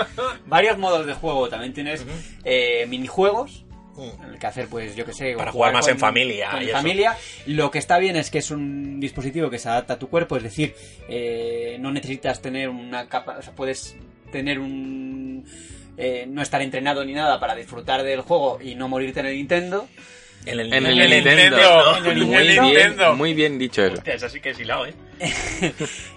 varios 0.48 0.80
modos 0.80 1.06
de 1.06 1.14
juego, 1.14 1.48
también 1.50 1.74
tienes 1.74 2.04
eh, 2.44 2.88
minijuegos 2.88 3.63
en 3.98 4.34
el 4.34 4.40
que 4.40 4.48
hacer 4.48 4.68
pues 4.68 4.96
yo 4.96 5.06
que 5.06 5.14
sé 5.14 5.34
Para 5.36 5.52
jugar 5.52 5.74
más 5.74 5.86
con- 5.86 5.94
en 5.94 6.00
familia 6.00 6.50
con 6.52 6.62
y 6.62 6.66
eso. 6.66 6.74
familia. 6.74 7.18
Lo 7.46 7.70
que 7.72 7.80
está 7.80 7.98
bien 8.00 8.16
es 8.16 8.30
que 8.32 8.40
es 8.40 8.50
un 8.52 9.00
dispositivo 9.00 9.50
que 9.50 9.60
se 9.60 9.70
adapta 9.70 9.94
a 9.94 10.00
tu 10.00 10.10
cuerpo 10.10 10.36
es 10.38 10.44
decir 10.44 10.74
eh, 11.08 11.78
no 11.80 11.92
necesitas 11.92 12.42
tener 12.42 12.70
una 12.70 13.08
capa 13.08 13.38
o 13.38 13.42
sea 13.42 13.54
puedes 13.54 13.96
tener 14.32 14.60
un 14.60 15.46
eh, 15.98 16.26
no 16.28 16.42
estar 16.42 16.62
entrenado 16.64 17.06
ni 17.06 17.14
nada 17.14 17.40
para 17.40 17.54
disfrutar 17.56 18.02
del 18.04 18.22
juego 18.22 18.60
y 18.62 18.74
no 18.76 18.88
morirte 18.90 19.20
en 19.20 19.28
el 19.28 19.36
Nintendo 19.36 19.88
En 20.46 20.60
el, 20.60 20.74
En 20.74 20.86
el 20.86 21.00
En 21.00 21.02
el 21.02 21.10
Nintendo. 21.24 21.58
Nintendo. 21.58 21.98
En 21.98 22.06
el 22.06 22.26
Muy 22.26 22.36
Nintendo. 22.36 23.06
bien, 23.06 23.18
muy 23.18 23.34
bien 23.34 23.58
dicho 23.60 23.84
eso. 23.84 23.94
Hostia, 23.96 24.14
eso 24.16 24.30
sí 24.30 24.40
que 24.42 24.50
es 24.52 24.60
hilado, 24.60 24.86
¿eh? 24.88 24.94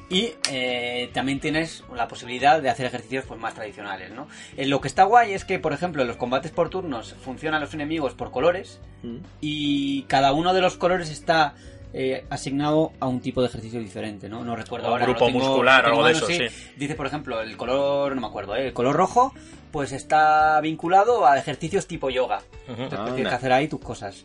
Y 0.09 0.35
eh, 0.53 1.11
también 1.13 1.41
tienes 1.41 1.83
la 1.95 2.07
posibilidad 2.07 2.63
de 2.63 2.69
hacer 2.71 2.87
ejercicios 2.87 3.25
pues 3.27 3.41
más 3.41 3.55
tradicionales, 3.55 4.13
¿no? 4.13 4.29
Eh, 4.57 4.65
lo 4.67 4.81
que 4.81 4.87
está 4.87 5.03
guay 5.03 5.33
es 5.33 5.45
que, 5.45 5.59
por 5.59 5.73
ejemplo, 5.73 6.03
en 6.03 6.07
los 6.09 6.17
combates 6.17 6.53
por 6.53 6.71
turnos 6.71 7.17
funcionan 7.25 7.61
los 7.61 7.75
enemigos 7.75 8.15
por 8.15 8.31
colores 8.31 8.81
y 9.41 10.03
cada 10.05 10.33
uno 10.33 10.55
de 10.55 10.61
los 10.61 10.77
colores 10.77 11.11
está 11.11 11.55
eh, 11.93 12.25
asignado 12.31 12.93
a 13.01 13.09
un 13.09 13.21
tipo 13.21 13.41
de 13.43 13.49
ejercicio 13.49 13.81
diferente, 13.81 14.29
¿no? 14.29 14.45
No 14.45 14.55
recuerdo 14.55 14.89
O 14.89 14.91
ahora. 14.93 15.07
grupo 15.07 15.27
tengo- 15.27 15.39
muscular 15.41 15.85
o 15.87 15.89
algo 15.89 16.05
de 16.07 16.13
eso, 16.13 16.27
sí. 16.27 16.39
Dice, 16.77 16.95
por 16.95 17.07
ejemplo, 17.07 17.41
el 17.41 17.57
color, 17.57 18.15
no 18.15 18.21
me 18.21 18.27
acuerdo, 18.29 18.55
¿eh? 18.55 18.69
el 18.69 18.73
color 18.73 18.95
rojo, 18.95 19.35
pues 19.77 19.93
está 19.93 20.59
vinculado 20.63 21.27
a 21.27 21.37
ejercicios 21.39 21.87
tipo 21.87 22.09
yoga. 22.09 22.41
Entonces 22.67 22.99
pues, 22.99 23.15
tienes 23.15 23.29
que 23.29 23.37
hacer 23.37 23.53
ahí 23.53 23.69
tus 23.69 23.79
cosas. 23.81 24.25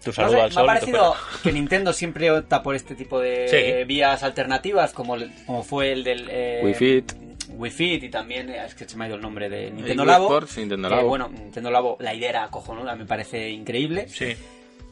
Tu 0.00 0.10
No 0.10 0.12
saludo 0.12 0.30
sé, 0.36 0.40
al 0.42 0.54
me 0.54 0.60
ha 0.60 0.64
parecido 0.66 1.14
que 1.42 1.52
Nintendo 1.52 1.92
siempre 1.92 2.30
opta 2.30 2.62
por 2.62 2.76
este 2.76 2.94
tipo 2.94 3.18
de 3.18 3.48
Sí. 3.48 3.84
vías 3.84 4.22
alternativas, 4.22 4.92
como, 4.92 5.16
el- 5.16 5.32
como 5.44 5.64
fue 5.64 5.90
el 5.90 6.04
del 6.04 6.28
eh, 6.30 6.60
Wii 6.62 6.74
Fit. 6.74 7.12
Wii 7.48 7.70
Fit 7.72 8.04
y 8.04 8.08
también, 8.10 8.48
eh, 8.48 8.62
es 8.64 8.76
que 8.76 8.88
se 8.88 8.96
me 8.96 9.04
ha 9.04 9.08
ido 9.08 9.16
el 9.16 9.22
nombre 9.22 9.48
de 9.48 9.72
Nintendo 9.72 10.04
Wii 10.04 10.12
Labo. 10.12 10.24
Sports, 10.26 10.58
Nintendo 10.58 10.88
que, 10.88 10.94
Labo. 10.94 11.08
bueno, 11.08 11.28
Nintendo 11.30 11.70
Labo, 11.72 11.96
la 11.98 12.14
idea 12.14 12.28
era 12.30 12.48
cojonuda, 12.48 12.94
me 12.94 13.06
parece 13.06 13.50
increíble. 13.50 14.06
Sí. 14.08 14.36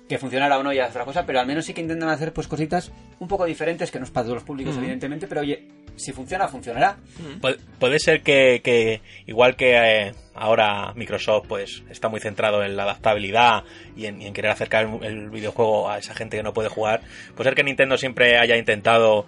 Que 0.08 0.18
funcionara 0.18 0.58
o 0.58 0.62
no 0.62 0.72
ya 0.72 0.84
es 0.84 0.90
otra 0.90 1.04
cosa, 1.06 1.24
pero 1.24 1.40
al 1.40 1.46
menos 1.46 1.64
sí 1.64 1.72
que 1.72 1.80
intentan 1.80 2.10
hacer 2.10 2.32
pues 2.32 2.46
cositas 2.46 2.92
un 3.20 3.26
poco 3.28 3.46
diferentes, 3.46 3.90
que 3.90 3.98
no 3.98 4.04
es 4.04 4.10
para 4.10 4.24
todos 4.24 4.34
los 4.36 4.44
públicos, 4.44 4.76
evidentemente, 4.76 5.26
pero 5.26 5.40
oye, 5.40 5.66
si 5.96 6.12
funciona, 6.12 6.46
funcionará. 6.46 6.98
Pu- 7.40 7.56
Puede 7.78 7.98
ser 7.98 8.22
que, 8.22 8.60
que 8.62 9.00
igual 9.26 9.56
que 9.56 9.74
eh, 10.08 10.12
ahora 10.34 10.92
Microsoft 10.94 11.46
pues 11.48 11.82
está 11.88 12.08
muy 12.10 12.20
centrado 12.20 12.62
en 12.62 12.76
la 12.76 12.82
adaptabilidad 12.82 13.64
y 13.96 14.04
en, 14.06 14.20
y 14.20 14.26
en 14.26 14.34
querer 14.34 14.50
acercar 14.50 14.84
el, 14.84 15.04
el 15.04 15.30
videojuego 15.30 15.88
a 15.90 15.96
esa 15.98 16.14
gente 16.14 16.36
que 16.36 16.42
no 16.42 16.52
puede 16.52 16.68
jugar, 16.68 17.00
puede 17.34 17.48
ser 17.48 17.54
que 17.54 17.64
Nintendo 17.64 17.96
siempre 17.96 18.36
haya 18.38 18.56
intentado 18.58 19.26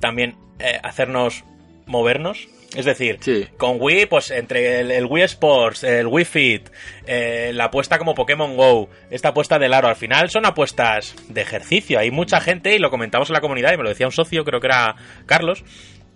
también 0.00 0.34
eh, 0.58 0.80
hacernos 0.82 1.44
movernos. 1.88 2.48
Es 2.76 2.84
decir, 2.84 3.16
Sí. 3.22 3.46
con 3.56 3.78
Wii, 3.80 4.04
pues 4.06 4.30
entre 4.30 4.80
el, 4.80 4.90
el 4.90 5.06
Wii 5.06 5.22
Sports, 5.24 5.84
el 5.84 6.06
Wii 6.06 6.24
Fit, 6.26 6.68
eh, 7.06 7.50
la 7.54 7.64
apuesta 7.64 7.96
como 7.98 8.14
Pokémon 8.14 8.56
Go, 8.58 8.90
esta 9.10 9.30
apuesta 9.30 9.58
del 9.58 9.72
aro, 9.72 9.88
al 9.88 9.96
final 9.96 10.28
son 10.28 10.44
apuestas 10.44 11.14
de 11.30 11.40
ejercicio. 11.40 11.98
Hay 11.98 12.10
mucha 12.10 12.40
gente, 12.42 12.74
y 12.76 12.78
lo 12.78 12.90
comentamos 12.90 13.30
en 13.30 13.34
la 13.34 13.40
comunidad, 13.40 13.72
y 13.72 13.78
me 13.78 13.84
lo 13.84 13.88
decía 13.88 14.04
un 14.06 14.12
socio, 14.12 14.44
creo 14.44 14.60
que 14.60 14.66
era 14.66 14.96
Carlos, 15.24 15.64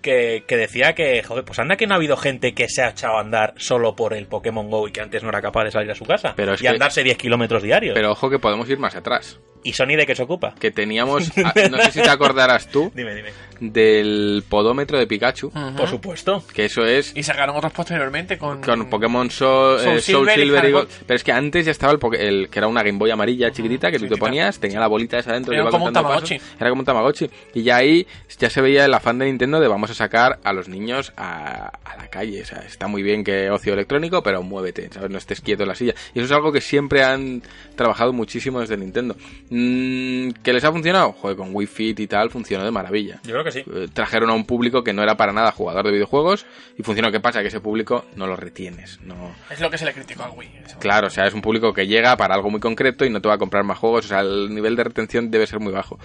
que, 0.02 0.44
que 0.46 0.56
decía 0.56 0.94
que, 0.94 1.22
joder, 1.22 1.44
pues 1.44 1.58
anda 1.58 1.76
que 1.76 1.86
no 1.86 1.94
ha 1.94 1.96
habido 1.96 2.16
gente 2.16 2.52
que 2.54 2.68
se 2.68 2.82
ha 2.82 2.90
echado 2.90 3.16
a 3.16 3.20
andar 3.20 3.54
solo 3.56 3.96
por 3.96 4.12
el 4.12 4.26
Pokémon 4.26 4.68
Go 4.68 4.88
y 4.88 4.92
que 4.92 5.00
antes 5.00 5.22
no 5.22 5.30
era 5.30 5.40
capaz 5.40 5.64
de 5.64 5.70
salir 5.70 5.90
a 5.90 5.94
su 5.94 6.04
casa 6.04 6.34
Pero 6.36 6.54
es 6.54 6.60
y 6.60 6.64
que- 6.64 6.68
andarse 6.68 7.02
10 7.02 7.16
kilómetros 7.16 7.62
diarios. 7.62 7.94
Pero 7.94 8.12
ojo 8.12 8.28
que 8.28 8.38
podemos 8.38 8.68
ir 8.68 8.78
más 8.78 8.94
atrás. 8.96 9.38
¿Y 9.64 9.74
Sony 9.74 9.94
de 9.96 10.06
qué 10.06 10.16
se 10.16 10.24
ocupa? 10.24 10.56
Que 10.58 10.72
teníamos, 10.72 11.30
no 11.70 11.78
sé 11.78 11.92
si 11.92 12.02
te 12.02 12.10
acordarás 12.10 12.66
tú, 12.66 12.90
Dime, 12.96 13.14
dime. 13.14 13.30
del 13.60 14.42
podómetro 14.48 14.98
de 14.98 15.06
Pikachu. 15.06 15.50
Por 15.76 15.88
supuesto. 15.88 16.42
Que 16.52 16.64
eso 16.64 16.84
es 16.84 17.12
Y 17.16 17.22
sacaron 17.22 17.56
otros 17.56 17.72
posteriormente 17.72 18.36
con... 18.38 18.60
con 18.60 18.90
Pokémon 18.90 19.30
Soul, 19.30 19.78
Soul 19.78 19.96
eh, 19.98 20.00
Soul 20.00 20.26
Silver 20.28 20.38
y 20.38 20.42
Silver 20.42 20.58
y 20.64 20.66
Heart 20.66 20.72
Gold. 20.72 20.88
Gold. 20.88 21.04
Pero 21.06 21.16
es 21.16 21.22
que 21.24 21.30
antes 21.32 21.64
ya 21.64 21.70
estaba 21.70 21.92
el, 21.92 22.00
Poké- 22.00 22.18
el 22.18 22.48
que 22.50 22.58
era 22.58 22.66
una 22.66 22.82
Game 22.82 22.98
Boy 22.98 23.12
amarilla 23.12 23.52
chiquitita 23.52 23.92
que 23.92 24.00
tú 24.00 24.08
te 24.08 24.16
ponías, 24.16 24.58
tenía 24.58 24.80
la 24.80 24.88
bolita 24.88 25.18
esa 25.20 25.32
dentro. 25.32 25.50
que 25.52 25.56
Era 25.56 25.62
iba 25.62 25.70
como 25.70 25.86
un 25.86 25.92
Tamagotchi. 25.92 26.38
pasos. 26.38 26.56
Era 26.60 26.70
como 26.70 26.80
un 26.80 26.86
Tamagotchi. 26.86 27.30
Y 27.54 27.62
ya 27.62 27.76
ahí 27.76 28.06
ya 28.40 28.50
se 28.50 28.60
veía 28.60 28.84
el 28.84 28.92
afán 28.94 29.18
de 29.18 29.26
Nintendo 29.26 29.60
de 29.60 29.68
vamos 29.68 29.90
a 29.90 29.91
sacar 29.94 30.38
a 30.44 30.52
los 30.52 30.68
niños 30.68 31.12
a, 31.16 31.68
a 31.84 31.96
la 31.96 32.08
calle. 32.08 32.42
O 32.42 32.44
sea, 32.44 32.60
está 32.60 32.86
muy 32.86 33.02
bien 33.02 33.24
que 33.24 33.50
ocio 33.50 33.72
electrónico, 33.72 34.22
pero 34.22 34.42
muévete, 34.42 34.88
¿sabes? 34.92 35.10
No 35.10 35.18
estés 35.18 35.40
quieto 35.40 35.62
en 35.62 35.68
la 35.68 35.74
silla. 35.74 35.94
Y 36.14 36.18
eso 36.18 36.26
es 36.26 36.32
algo 36.32 36.52
que 36.52 36.60
siempre 36.60 37.02
han 37.02 37.42
trabajado 37.76 38.12
muchísimo 38.12 38.60
desde 38.60 38.76
Nintendo. 38.76 39.16
Mm, 39.50 40.30
¿Que 40.42 40.52
les 40.52 40.64
ha 40.64 40.72
funcionado? 40.72 41.12
Joder, 41.12 41.36
con 41.36 41.54
Wii 41.54 41.66
Fit 41.66 42.00
y 42.00 42.06
tal 42.06 42.30
funcionó 42.30 42.64
de 42.64 42.70
maravilla. 42.70 43.20
Yo 43.24 43.32
creo 43.32 43.44
que 43.44 43.52
sí. 43.52 43.60
Eh, 43.60 43.88
trajeron 43.92 44.30
a 44.30 44.34
un 44.34 44.44
público 44.44 44.82
que 44.82 44.92
no 44.92 45.02
era 45.02 45.16
para 45.16 45.32
nada 45.32 45.52
jugador 45.52 45.84
de 45.84 45.92
videojuegos 45.92 46.46
y 46.78 46.82
funcionó. 46.82 47.10
¿Qué 47.10 47.20
pasa? 47.20 47.40
Que 47.42 47.48
ese 47.48 47.60
público 47.60 48.04
no 48.16 48.26
lo 48.26 48.36
retienes. 48.36 49.00
No... 49.02 49.34
Es 49.50 49.60
lo 49.60 49.70
que 49.70 49.78
se 49.78 49.84
le 49.84 49.92
criticó 49.92 50.24
al 50.24 50.32
Wii. 50.36 50.50
Claro, 50.80 51.06
o 51.08 51.10
sea, 51.10 51.26
es 51.26 51.34
un 51.34 51.42
público 51.42 51.72
que 51.72 51.86
llega 51.86 52.16
para 52.16 52.34
algo 52.34 52.50
muy 52.50 52.60
concreto 52.60 53.04
y 53.04 53.10
no 53.10 53.20
te 53.20 53.28
va 53.28 53.34
a 53.34 53.38
comprar 53.38 53.64
más 53.64 53.78
juegos. 53.78 54.06
O 54.06 54.08
sea, 54.08 54.20
el 54.20 54.54
nivel 54.54 54.76
de 54.76 54.84
retención 54.84 55.30
debe 55.30 55.46
ser 55.46 55.60
muy 55.60 55.72
bajo. 55.72 55.98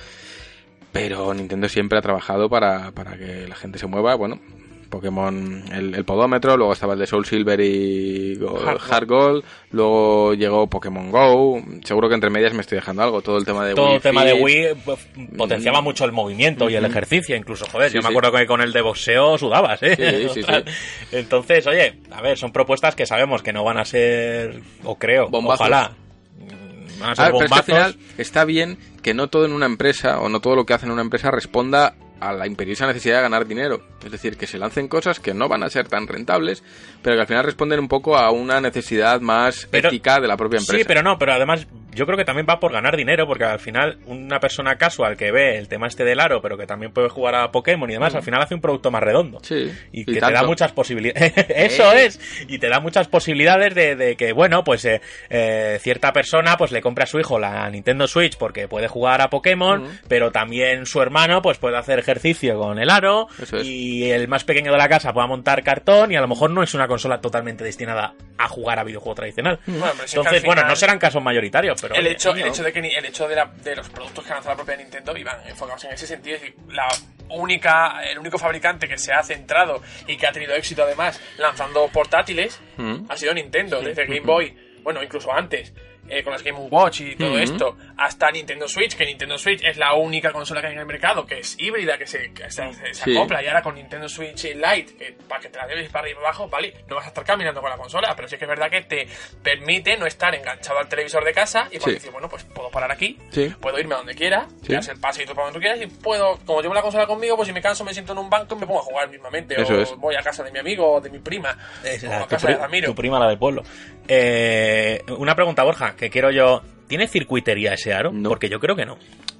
Pero 0.92 1.34
Nintendo 1.34 1.70
siempre 1.70 2.00
ha 2.00 2.02
trabajado 2.02 2.50
para, 2.50 2.92
para 2.92 3.18
que 3.18 3.48
la 3.48 3.56
gente 3.56 3.78
se 3.78 3.88
mueva. 3.88 4.16
Bueno, 4.16 4.40
Pokémon, 4.88 5.64
el, 5.72 5.96
el 5.96 6.06
podómetro, 6.06 6.58
luego 6.58 6.74
estaba 6.74 6.94
el 6.94 7.00
de 7.00 7.08
Soul 7.08 7.26
Silver 7.26 7.60
y 7.60 8.38
Heart 8.38 9.08
Gold. 9.08 9.44
Luego 9.72 10.34
llegó 10.34 10.68
Pokémon 10.68 11.12
Go. 11.12 11.62
Seguro 11.84 12.08
que 12.10 12.16
entre 12.16 12.30
medias 12.30 12.54
me 12.54 12.62
estoy 12.62 12.78
dejando 12.78 13.04
algo. 13.04 13.22
Todo 13.22 13.38
el 13.38 13.46
tema 13.46 13.66
de 13.66 13.76
Todo 13.76 13.88
Wii 13.88 13.96
el 13.96 14.02
tema 14.02 14.26
de. 14.26 14.34
Wii 14.34 14.68
pues, 14.86 15.08
potenciaba 15.38 15.82
mucho 15.82 16.06
el 16.06 16.12
movimiento 16.12 16.70
y 16.70 16.76
el 16.76 16.86
ejercicio, 16.86 17.36
incluso, 17.36 17.66
joder, 17.72 17.92
yo 17.92 18.02
me 18.02 18.10
acuerdo 18.10 18.32
que 18.32 18.46
con 18.46 18.62
el 18.62 18.74
de 18.74 18.82
boxeo 18.82 19.38
sudabas, 19.38 19.82
¿eh? 19.84 20.30
Sí. 20.34 20.42
Entonces, 21.12 21.68
oye, 21.68 22.00
a 22.12 22.22
ver, 22.22 22.38
son 22.38 22.52
propuestas 22.52 22.96
que 22.96 23.06
sabemos 23.06 23.44
que 23.44 23.54
no 23.54 23.64
van 23.64 23.78
a 23.78 23.86
ser, 23.86 24.62
o 24.84 24.96
creo, 24.96 25.30
Bombazos. 25.30 25.62
ojalá, 25.62 25.92
mm, 26.40 27.00
van 27.00 27.10
a 27.12 27.16
ser 27.16 27.26
A 27.26 27.32
ver, 27.32 27.34
pero 27.34 27.46
es 27.46 27.52
que 27.52 27.58
al 27.58 27.64
final 27.64 27.96
está 28.18 28.46
bien 28.46 28.78
que 29.08 29.14
no 29.14 29.30
todo 29.30 29.46
en 29.46 29.54
una 29.54 29.68
empresa 29.68 30.20
o 30.20 30.28
no 30.28 30.42
todo 30.42 30.58
lo 30.58 30.66
que 30.66 30.74
hacen 30.74 30.90
en 30.90 30.94
una 30.96 31.02
empresa 31.02 31.32
responda 31.32 31.96
a 32.20 32.34
la 32.34 32.46
imperiosa 32.46 32.86
necesidad 32.88 33.16
de 33.16 33.22
ganar 33.22 33.48
dinero. 33.48 33.82
Es 34.04 34.12
decir, 34.12 34.36
que 34.36 34.48
se 34.48 34.58
lancen 34.58 34.90
cosas 34.90 35.22
que 35.22 35.34
no 35.34 35.48
van 35.48 35.64
a 35.64 35.70
ser 35.70 35.88
tan 35.88 36.08
rentables, 36.08 36.62
pero 37.02 37.16
que 37.16 37.22
al 37.22 37.28
final 37.28 37.46
responden 37.46 37.80
un 37.80 37.88
poco 37.88 38.18
a 38.18 38.32
una 38.32 38.60
necesidad 38.60 39.22
más 39.22 39.66
Pero- 39.72 39.88
ética 39.88 40.20
de 40.20 40.28
la 40.28 40.36
propia 40.36 40.58
empresa. 40.58 40.78
Sí, 40.80 40.84
pero 40.86 41.04
no, 41.04 41.18
pero 41.18 41.32
además 41.32 41.68
yo 41.98 42.06
creo 42.06 42.18
que 42.18 42.26
también 42.26 42.46
va 42.50 42.60
por 42.60 42.72
ganar 42.72 42.96
dinero, 42.96 43.28
porque 43.28 43.44
al 43.44 43.60
final 43.60 43.98
una 44.06 44.40
persona 44.40 44.78
casual 44.78 45.18
que 45.18 45.32
ve 45.32 45.58
el 45.58 45.68
tema 45.68 45.88
este 45.88 46.04
del 46.06 46.20
aro, 46.20 46.42
pero 46.42 46.58
que 46.58 46.66
también 46.68 46.92
puede 46.92 47.10
jugar 47.10 47.36
a 47.36 47.52
Pokémon 47.52 47.90
y 47.90 47.94
demás, 47.94 48.16
al 48.16 48.24
final 48.24 48.42
hace 48.42 48.56
un 48.56 48.62
producto 48.62 48.92
más 48.92 49.02
redondo. 49.04 49.40
Sí. 49.42 49.72
Y 49.92 50.02
Y 50.02 50.06
que 50.06 50.22
te 50.22 50.32
da 50.32 50.44
muchas 50.44 50.72
posibilidades. 50.72 51.34
Eso 51.50 51.92
es. 51.92 52.20
Y 52.48 52.60
te 52.60 52.70
da 52.70 52.80
muchas 52.80 53.08
posibilidades 53.08 53.74
de, 53.76 53.96
de 53.96 54.16
que, 54.16 54.32
bueno, 54.32 54.64
pues 54.64 54.86
eh, 54.86 55.02
eh, 55.30 55.80
cierta 55.82 56.14
persona 56.14 56.56
pues 56.58 56.72
le 56.72 56.82
compre 56.82 57.04
a 57.04 57.08
su 57.08 57.20
hijo 57.20 57.40
la 57.40 57.70
Nintendo 57.70 58.08
Switch 58.08 58.38
porque 58.38 58.68
puede 58.68 58.88
jugar 58.88 59.22
a 59.22 59.30
Pokémon, 59.30 59.88
pero 60.08 60.32
también 60.32 60.86
su 60.86 61.02
hermano 61.02 61.42
pues 61.42 61.58
puede 61.58 61.78
hacer 61.78 62.00
ejercicio 62.00 62.60
con 62.60 62.80
el 62.80 62.90
aro 62.90 63.28
Eso 63.42 63.58
es. 63.58 63.66
y 63.66 64.12
el 64.12 64.28
más 64.28 64.44
pequeño 64.44 64.72
de 64.72 64.78
la 64.78 64.88
casa 64.88 65.14
pueda 65.14 65.28
montar 65.28 65.64
cartón 65.64 66.12
y 66.12 66.16
a 66.16 66.22
lo 66.22 66.28
mejor 66.28 66.52
no 66.52 66.64
es 66.64 66.74
una 66.74 66.88
consola 66.88 67.20
totalmente 67.20 67.64
destinada 67.64 68.14
a 68.38 68.48
jugar 68.48 68.80
a 68.80 68.84
videojuego 68.84 69.16
tradicional. 69.16 69.60
Bueno, 69.66 69.94
Entonces, 70.06 70.44
bueno, 70.44 70.64
no 70.68 70.76
serán 70.76 71.00
casos 71.00 71.24
mayoritarios, 71.24 71.82
pero... 71.82 71.87
el 71.96 72.06
oye, 72.06 72.12
hecho, 72.12 72.32
el 72.32 72.48
hecho 72.48 72.64
de 72.64 72.74
que 72.74 72.82
ni- 72.82 72.94
el 72.94 73.06
hecho 73.06 73.28
de, 73.28 73.36
la- 73.36 73.46
de 73.46 73.76
los 73.76 73.90
productos 73.90 74.24
que 74.26 74.32
lanza 74.34 74.50
la 74.50 74.56
propia 74.56 74.76
Nintendo 74.76 75.16
iban 75.18 75.40
enfocados 75.48 75.84
en 75.86 75.92
ese 75.94 76.08
sentido, 76.08 76.36
es 76.36 76.42
decir, 76.42 76.56
la 76.70 76.88
única, 77.30 78.02
el 78.10 78.18
único 78.20 78.38
fabricante 78.38 78.88
que 78.88 78.98
se 78.98 79.12
ha 79.14 79.22
centrado 79.24 79.82
y 80.08 80.18
que 80.18 80.28
ha 80.28 80.32
tenido 80.32 80.54
éxito 80.56 80.84
además 80.84 81.20
lanzando 81.38 81.88
portátiles 81.90 82.60
Mm. 82.78 83.06
ha 83.10 83.18
sido 83.18 83.34
Nintendo, 83.34 83.82
desde 83.82 84.06
Game 84.06 84.22
Boy, 84.22 84.56
bueno, 84.84 85.02
incluso 85.04 85.34
antes. 85.34 85.74
Eh, 86.10 86.24
con 86.24 86.34
las 86.34 86.44
Game 86.44 86.58
Watch 86.60 87.02
y 87.02 87.16
todo 87.16 87.38
esto, 87.38 87.78
hasta 87.98 88.30
Nintendo 88.32 88.68
Switch, 88.68 88.96
que 88.96 89.06
Nintendo 89.06 89.38
Switch 89.38 89.64
es 89.64 89.78
la 89.78 89.94
única 89.94 90.32
consola 90.32 90.62
que 90.62 90.68
hay 90.68 90.74
en 90.74 90.80
el 90.80 90.86
mercado 90.86 91.26
que 91.26 91.40
es 91.40 91.56
híbrida, 91.60 91.98
que 91.98 92.08
se, 92.08 92.32
que 92.34 92.50
se, 92.50 92.74
se 92.74 92.94
Sí. 92.94 93.18
acopla, 93.18 93.44
y 93.44 93.48
ahora 93.48 93.62
con 93.62 93.76
Nintendo 93.76 94.08
Switch 94.10 94.44
Lite, 94.46 94.96
que 94.98 95.18
para 95.28 95.42
que 95.42 95.50
te 95.50 95.58
la 95.58 95.68
lleves 95.68 95.90
para 95.90 96.04
arriba 96.06 96.20
abajo, 96.22 96.48
vale, 96.50 96.74
no 96.88 96.96
vas 96.96 97.06
a 97.06 97.08
estar 97.10 97.24
caminando 97.24 97.62
con 97.62 97.70
la 97.70 97.78
consola, 97.78 98.14
pero 98.16 98.28
sí 98.28 98.38
que 98.38 98.46
es 98.46 98.50
verdad 98.50 98.70
que 98.70 98.82
te 98.82 99.08
permite 99.44 99.98
no 99.98 100.06
estar 100.06 100.34
enganchado 100.36 100.80
al 100.80 100.88
televisor 100.88 101.24
de 101.24 101.34
casa 101.34 101.68
y 101.72 101.76
Sí. 101.76 101.80
puedes 101.80 101.98
decir, 102.00 102.12
bueno, 102.12 102.30
pues 102.30 102.44
puedo 102.44 102.70
parar 102.70 102.92
aquí, 102.92 103.18
Sí. 103.32 103.54
puedo 103.60 103.80
irme 103.80 103.96
a 103.96 103.98
donde 103.98 104.16
quiera, 104.16 104.48
Sí. 104.64 104.74
das 104.74 104.88
el 104.90 105.00
paseíto 105.00 105.34
para 105.36 105.46
donde 105.48 105.60
tú 105.60 105.62
quieras 105.62 105.82
y 105.82 105.88
puedo, 105.88 106.38
como 106.46 106.62
llevo 106.62 106.74
la 106.74 106.82
consola 106.82 107.06
conmigo, 107.08 107.36
pues 107.36 107.48
si 107.48 107.54
me 107.54 107.62
canso 107.62 107.84
me 107.84 107.94
siento 107.94 108.14
en 108.14 108.20
un 108.20 108.30
banco 108.30 108.56
y 108.56 108.60
me 108.60 108.66
pongo 108.68 108.80
a 108.80 108.84
jugar 108.84 109.10
mismamente, 109.10 109.60
Eso 109.62 109.74
o 109.76 109.82
es. 109.82 109.96
voy 109.98 110.16
a 110.16 110.22
casa 110.22 110.44
de 110.44 110.52
mi 110.52 110.60
amigo 110.60 110.90
o 110.94 111.02
de 111.02 111.10
mi 111.10 111.20
prima, 111.20 111.58
o 111.84 112.14
a 112.24 112.28
casa 112.28 112.48
de 112.48 112.56
Ramiro. 112.58 112.88
tu 112.88 112.96
prima, 112.96 113.20
la 113.20 113.28
del 113.30 113.38
pueblo. 113.38 113.64
Eh, 114.08 115.04
una 115.18 115.36
pregunta, 115.36 115.64
Borja, 115.64 115.96
que 115.96 116.10
quiero 116.10 116.32
yo. 116.32 116.62
¿Tiene 116.88 117.08
circuitería 117.08 117.74
ese 117.74 117.94
aro? 117.94 118.12
No. 118.14 118.30
Porque 118.30 118.48
yo 118.48 118.60
creo 118.60 118.76
que 118.76 118.86
no. 118.86 118.98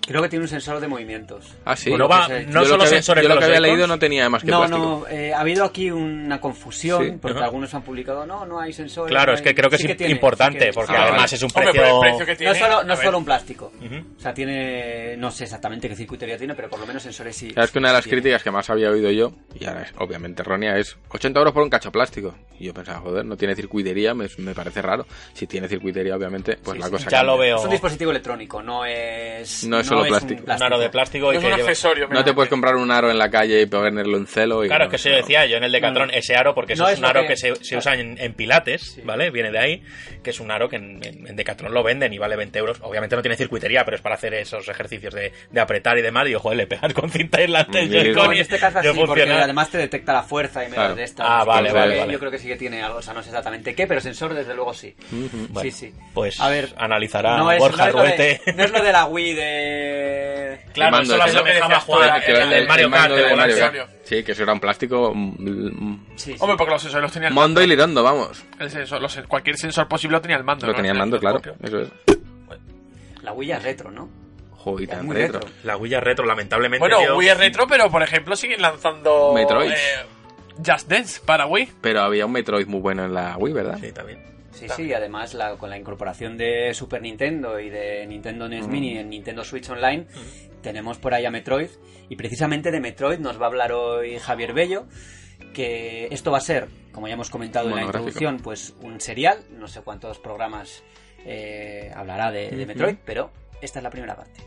Creo 0.08 0.22
que 0.22 0.30
tiene 0.30 0.44
un 0.46 0.50
sensor 0.50 0.80
de 0.80 0.88
movimientos. 0.88 1.46
Ah, 1.66 1.76
sí. 1.76 1.90
Bueno, 1.90 2.08
va- 2.08 2.28
no 2.30 2.36
Yo 2.40 2.46
lo 2.46 2.66
solo 2.66 2.68
que 2.70 2.74
había- 2.76 2.88
sensores 2.88 3.24
Yo 3.24 3.28
de 3.30 3.36
lo 3.36 3.40
que 3.40 3.46
había 3.46 3.58
Joy-Cons. 3.58 3.74
leído 3.74 3.88
no 3.88 4.00
tenía 4.00 4.30
más 4.30 4.42
que 4.44 4.50
No, 4.52 4.60
plástico. 4.60 5.06
no, 5.06 5.08
eh, 5.10 5.34
ha 5.34 5.40
habido 5.42 5.66
aquí 5.66 5.92
una 5.92 6.40
confusión 6.40 7.04
Sí. 7.06 7.18
porque 7.22 7.40
algunos 7.40 7.74
han 7.74 7.82
publicado, 7.82 8.26
no, 8.26 8.46
no 8.46 8.60
hay 8.60 8.72
sensores. 8.72 9.10
Claro, 9.12 9.34
no 9.34 9.36
es 9.36 9.42
que 9.42 9.54
creo 9.54 9.70
que 9.70 9.78
sí 9.78 9.86
es 9.86 9.98
tiene, 9.98 10.14
importante, 10.14 10.60
sí 10.60 10.66
que- 10.68 10.74
porque 10.74 10.94
Ah, 10.96 11.02
además 11.04 11.22
vale. 11.24 11.36
es 11.36 11.42
un 11.44 11.50
Hombre, 11.54 11.72
precio. 11.72 11.94
el 11.96 12.00
precio 12.00 12.26
que 12.26 12.32
No 12.32 12.38
tiene, 12.38 12.52
es 12.54 12.58
solo, 12.60 12.84
no 12.86 12.96
solo 12.96 13.18
un 13.18 13.26
plástico. 13.26 13.72
O 14.18 14.20
sea, 14.22 14.34
tiene. 14.34 15.18
No 15.18 15.30
sé 15.30 15.44
exactamente 15.44 15.90
qué 15.90 15.96
circuitería 15.96 16.38
tiene, 16.38 16.56
pero 16.56 16.70
por 16.70 16.80
lo 16.80 16.86
menos 16.88 17.04
sensores 17.04 17.36
sí. 17.36 17.52
Sabes 17.54 17.72
que 17.72 17.80
una 17.80 17.90
de 17.90 17.94
las 17.96 18.04
sí 18.06 18.10
tiene. 18.10 18.22
críticas 18.22 18.44
que 18.44 18.52
más 18.52 18.70
había 18.70 18.90
oído 18.90 19.12
yo, 19.12 19.34
y 19.60 19.66
ahora 19.66 19.82
es 19.84 19.94
obviamente 19.98 20.42
errónea, 20.42 20.78
es 20.78 20.98
80 21.10 21.40
euros 21.40 21.54
por 21.54 21.64
un 21.64 21.70
cacho 21.70 21.92
plástico. 21.92 22.34
Y 22.60 22.66
yo 22.66 22.74
pensaba, 22.74 23.00
joder, 23.02 23.26
no 23.26 23.36
tiene 23.38 23.56
circuitería, 23.56 24.14
me, 24.14 24.28
me 24.38 24.54
parece 24.56 24.82
raro. 24.82 25.06
Si 25.34 25.46
tiene 25.48 25.68
circuitería, 25.68 26.16
obviamente, 26.16 26.58
pues 26.64 26.76
Sí, 26.76 26.80
la 26.80 26.86
sí. 26.86 26.92
cosa 26.92 27.10
Ya 27.10 27.24
lo 27.24 27.38
veo. 27.38 27.58
Es 27.58 27.64
un 27.66 27.70
dispositivo 27.72 28.12
electrónico, 28.12 28.64
no 28.64 28.86
es. 28.86 29.64
No 29.66 29.80
es 29.80 29.92
solo 29.98 30.04
un 30.04 30.08
plástico. 30.10 30.44
Un 30.56 30.64
aro 30.64 30.80
de 30.80 30.90
plástico 30.90 31.34
y 31.34 31.36
es 31.38 31.42
que 31.42 31.48
un 31.48 31.54
accesorio. 31.54 32.08
No 32.10 32.24
te 32.24 32.34
puedes 32.34 32.50
comprar 32.50 32.76
un 32.76 32.92
aro 32.92 33.10
en 33.12 33.18
la 33.18 33.30
calle 33.30 33.62
y 33.62 33.66
ponerlo 33.66 34.18
en 34.18 34.28
celo. 34.28 34.64
Y 34.64 34.68
Claro, 34.68 34.86
no, 34.86 34.90
es 34.90 34.92
que 34.92 34.98
se 34.98 35.10
no. 35.12 35.16
decía 35.18 35.46
yo 35.46 35.58
en 35.58 35.64
el 35.64 35.72
Decathlon 35.72 36.12
ese 36.14 36.36
aro, 36.36 36.54
porque 36.56 36.74
eso 36.74 36.84
No 36.84 36.90
es 36.90 36.94
es 36.94 37.00
un 37.00 37.06
aro 37.06 37.22
que- 37.22 37.28
que, 37.30 37.38
se, 37.38 37.56
se 37.56 37.78
usa 37.78 37.94
en, 37.96 38.18
en 38.20 38.34
pilates, 38.34 39.00
¿vale? 39.04 39.30
Viene 39.32 39.52
de 39.52 39.60
ahí, 39.60 39.84
que 40.24 40.30
es 40.32 40.40
un 40.40 40.52
aro 40.52 40.70
que 40.70 40.78
en, 40.78 41.00
en, 41.04 41.28
en 41.28 41.36
Decathlon 41.36 41.74
lo 41.74 41.84
venden 41.84 42.14
y 42.14 42.18
vale 42.18 42.36
20 42.36 42.58
euros. 42.60 42.78
Obviamente 42.82 43.16
no 43.16 43.22
tiene 43.22 43.36
circuitería, 43.38 43.84
pero 43.86 43.96
es 43.96 44.02
para 44.02 44.16
hacer 44.16 44.34
esos 44.34 44.68
ejercicios 44.68 45.14
de, 45.14 45.32
de 45.52 45.60
apretar 45.60 45.98
y 45.98 46.02
demás. 46.02 46.28
Y 46.28 46.32
yo, 46.32 46.40
joder, 46.40 46.58
le 46.58 46.68
pegas 46.68 46.94
con 46.94 47.10
cinta 47.10 47.40
aislante. 47.40 47.88
Joy-Con 47.88 48.26
No, 48.28 48.34
y 48.34 48.36
en 48.38 48.42
este 48.42 48.60
caso 48.60 48.80
y 48.84 48.88
así, 48.88 49.00
porque 49.06 49.24
además 49.24 49.70
te 49.70 49.78
detecta 49.78 50.14
la 50.14 50.24
fuerza 50.24 50.64
y 50.64 50.70
me 50.70 50.76
Claro. 50.76 50.96
de 50.96 51.04
esta. 51.04 51.40
Ah, 51.40 51.44
vale, 51.44 51.72
vale, 51.72 52.12
yo 52.12 52.20
creo 52.20 52.32
que 52.32 52.38
sí 52.40 52.48
que 52.48 52.56
tiene 52.56 52.82
algo, 52.82 53.00
o 53.00 53.02
sea, 53.02 53.14
no 53.14 53.22
sé 53.22 53.30
exactamente 53.30 53.74
qué, 53.76 53.88
pero 53.88 54.02
sensor 54.02 54.34
desde 54.34 54.54
luego 54.54 54.74
sí. 54.74 54.96
Bueno, 55.50 55.62
sí, 55.62 55.72
sí. 55.72 55.94
Pues 56.14 56.40
A 56.40 56.50
ver, 56.50 56.74
analizará 56.78 57.38
no 57.38 57.52
es, 57.52 57.60
Borja 57.60 57.84
no 57.84 57.88
es 57.90 57.96
lo 57.96 58.02
de- 58.02 58.08
Ruete. 58.08 58.42
no 58.56 58.64
es 58.64 58.72
lo 58.72 58.82
de 58.84 58.92
la 58.92 59.06
Wii 59.06 59.34
de. 59.34 59.87
Claro, 60.74 60.98
El 60.98 61.04
eso 61.04 61.18
mando 61.18 61.18
lo 61.18 61.26
ese. 61.30 61.38
asemejaba 61.38 61.76
a 61.76 61.78
Es 61.80 61.88
lo 61.88 61.94
que 61.94 61.94
jugar 61.94 62.20
decías 62.20 62.26
tú, 62.26 62.32
el, 62.44 62.54
el- 62.54 62.54
el 62.62 62.68
Mario 62.68 62.92
Kart 62.92 63.14
de 63.14 63.24
de 63.24 63.36
Mario. 63.36 63.88
Sí, 64.04 64.24
que 64.24 64.32
eso 64.32 64.44
era 64.44 64.54
un 64.54 64.60
plástico 64.60 65.12
mm, 65.14 65.96
Sí, 66.16 66.32
sí. 66.34 66.36
Hombre, 66.40 66.58
porque 66.58 66.72
los 66.74 66.82
sensores 66.82 67.04
los 67.04 67.12
tenía 67.12 67.30
el 67.30 67.34
mondo 67.34 67.62
y 67.62 67.68
lirondo, 67.68 68.04
vamos. 68.04 68.44
El 68.60 68.70
sensor, 68.70 69.02
los- 69.02 69.18
cualquier 69.28 69.58
sensor 69.58 69.88
posible 69.88 70.18
lo 70.18 70.22
tenía 70.22 70.38
el 70.38 70.44
mando. 70.44 70.66
Lo 70.68 70.74
¿no? 70.74 70.78
tenía 70.78 70.92
el 70.92 70.98
mando, 70.98 71.20
claro. 71.20 71.42
Eso 71.64 71.80
es. 71.82 71.90
La 73.24 73.34
es 73.58 73.64
retro, 73.64 73.92
¿no? 73.92 74.10
Joder, 74.52 74.88
tan 74.90 75.06
muy 75.06 75.16
retro. 75.16 75.40
retro. 75.40 75.56
La 75.64 75.78
Wii 75.78 75.92
ya 75.92 76.00
retro, 76.00 76.26
lamentablemente. 76.26 76.80
Bueno. 76.88 77.16
Wii 77.16 77.30
es 77.30 77.38
retro, 77.38 77.68
pero 77.68 77.90
por 77.90 78.02
ejemplo 78.04 78.36
siguen 78.36 78.62
lanzando. 78.62 79.32
Metroid. 79.34 79.72
eh, 79.72 79.76
Just 80.66 80.88
Dance 80.90 81.22
para 81.26 81.46
Wii. 81.46 81.70
Pero 81.82 82.02
había 82.02 82.26
un 82.26 82.32
Metroid 82.32 82.68
muy 82.68 82.80
bueno 82.80 83.06
en 83.06 83.14
la 83.14 83.38
Wii, 83.38 83.54
¿verdad? 83.54 83.78
Sí, 83.82 83.92
también. 83.92 84.24
Sí, 84.58 84.68
sí, 84.76 84.84
y 84.84 84.94
además 84.94 85.34
la, 85.34 85.56
con 85.58 85.70
la 85.70 85.78
incorporación 85.78 86.38
de 86.38 86.74
Super 86.74 87.02
Nintendo 87.02 87.60
y 87.60 87.70
de 87.70 88.06
Nintendo 88.08 88.50
NES 88.50 88.68
Mini 88.68 88.98
en 88.98 89.10
Nintendo 89.10 89.44
Switch 89.44 89.70
Online, 89.70 90.06
tenemos 90.62 90.98
por 90.98 91.14
ahí 91.14 91.26
a 91.26 91.32
Metroid. 91.32 91.70
Y 92.10 92.16
precisamente 92.16 92.72
de 92.72 92.80
Metroid 92.80 93.20
nos 93.20 93.40
va 93.40 93.46
a 93.46 93.50
hablar 93.50 93.72
hoy 93.72 94.18
Javier 94.18 94.54
Bello, 94.54 94.86
que 95.54 96.08
esto 96.12 96.32
va 96.32 96.38
a 96.40 96.42
ser, 96.42 96.68
como 96.92 97.08
ya 97.08 97.14
hemos 97.14 97.30
comentado 97.30 97.70
en 97.70 97.76
la 97.76 97.84
introducción, 97.84 98.38
pues 98.38 98.76
un 98.82 99.00
serial, 99.00 99.40
no 99.52 99.68
sé 99.68 99.82
cuántos 99.82 100.20
programas 100.20 100.84
eh, 101.26 101.92
hablará 101.96 102.32
de, 102.32 102.50
de 102.50 102.66
Metroid, 102.66 102.98
pero 103.06 103.32
esta 103.62 103.80
es 103.80 103.84
la 103.84 103.90
primera 103.90 104.16
parte. 104.16 104.42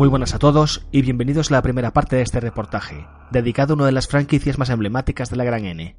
Muy 0.00 0.08
buenas 0.08 0.34
a 0.34 0.38
todos 0.38 0.86
y 0.92 1.02
bienvenidos 1.02 1.50
a 1.50 1.56
la 1.56 1.60
primera 1.60 1.92
parte 1.92 2.16
de 2.16 2.22
este 2.22 2.40
reportaje, 2.40 3.06
dedicado 3.30 3.74
a 3.74 3.76
una 3.76 3.84
de 3.84 3.92
las 3.92 4.08
franquicias 4.08 4.56
más 4.56 4.70
emblemáticas 4.70 5.28
de 5.28 5.36
la 5.36 5.44
Gran 5.44 5.66
N. 5.66 5.94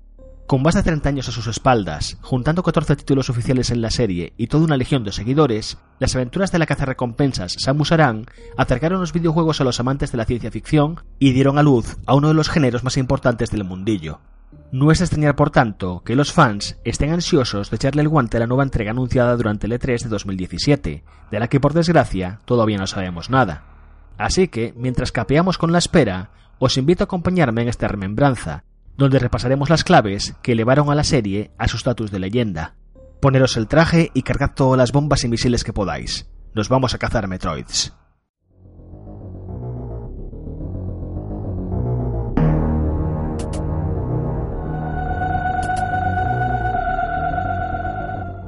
Con 0.47 0.63
más 0.63 0.73
de 0.73 0.81
30 0.81 1.07
años 1.07 1.29
a 1.29 1.31
sus 1.31 1.45
espaldas, 1.45 2.17
juntando 2.19 2.63
14 2.63 2.95
títulos 2.95 3.29
oficiales 3.29 3.69
en 3.69 3.79
la 3.79 3.91
serie 3.91 4.33
y 4.37 4.47
toda 4.47 4.63
una 4.63 4.75
legión 4.75 5.03
de 5.03 5.11
seguidores, 5.11 5.77
las 5.99 6.15
aventuras 6.15 6.51
de 6.51 6.57
la 6.57 6.65
cazarrecompensas 6.65 7.57
Samus 7.59 7.91
Aran 7.91 8.25
acercaron 8.57 9.01
los 9.01 9.13
videojuegos 9.13 9.61
a 9.61 9.65
los 9.65 9.79
amantes 9.79 10.11
de 10.11 10.17
la 10.17 10.25
ciencia 10.25 10.49
ficción 10.49 11.03
y 11.19 11.33
dieron 11.33 11.59
a 11.59 11.61
luz 11.61 11.97
a 12.07 12.15
uno 12.15 12.29
de 12.29 12.33
los 12.33 12.49
géneros 12.49 12.83
más 12.83 12.97
importantes 12.97 13.51
del 13.51 13.65
mundillo. 13.65 14.19
No 14.71 14.91
es 14.91 15.01
extrañar, 15.01 15.35
por 15.35 15.51
tanto, 15.51 16.01
que 16.03 16.15
los 16.15 16.33
fans 16.33 16.79
estén 16.85 17.11
ansiosos 17.11 17.69
de 17.69 17.75
echarle 17.75 18.01
el 18.01 18.09
guante 18.09 18.37
a 18.37 18.39
la 18.39 18.47
nueva 18.47 18.63
entrega 18.63 18.89
anunciada 18.89 19.37
durante 19.37 19.67
el 19.67 19.73
E3 19.73 20.01
de 20.01 20.09
2017, 20.09 21.03
de 21.29 21.39
la 21.39 21.47
que 21.49 21.59
por 21.59 21.73
desgracia 21.73 22.39
todavía 22.45 22.79
no 22.79 22.87
sabemos 22.87 23.29
nada. 23.29 23.70
Así 24.17 24.47
que, 24.47 24.73
mientras 24.75 25.11
capeamos 25.11 25.57
con 25.57 25.71
la 25.71 25.77
espera, 25.77 26.31
os 26.59 26.77
invito 26.77 27.03
a 27.03 27.05
acompañarme 27.05 27.63
en 27.63 27.69
esta 27.69 27.87
remembranza, 27.87 28.63
donde 28.97 29.19
repasaremos 29.19 29.69
las 29.69 29.83
claves 29.83 30.35
que 30.41 30.51
elevaron 30.51 30.91
a 30.91 30.95
la 30.95 31.03
serie 31.03 31.51
a 31.57 31.67
su 31.67 31.77
estatus 31.77 32.11
de 32.11 32.19
leyenda. 32.19 32.75
Poneros 33.19 33.57
el 33.57 33.67
traje 33.67 34.11
y 34.13 34.23
cargad 34.23 34.51
todas 34.55 34.77
las 34.77 34.91
bombas 34.91 35.23
y 35.23 35.27
misiles 35.27 35.63
que 35.63 35.73
podáis. 35.73 36.29
Nos 36.53 36.69
vamos 36.69 36.93
a 36.93 36.97
cazar 36.97 37.27
Metroids. 37.27 37.93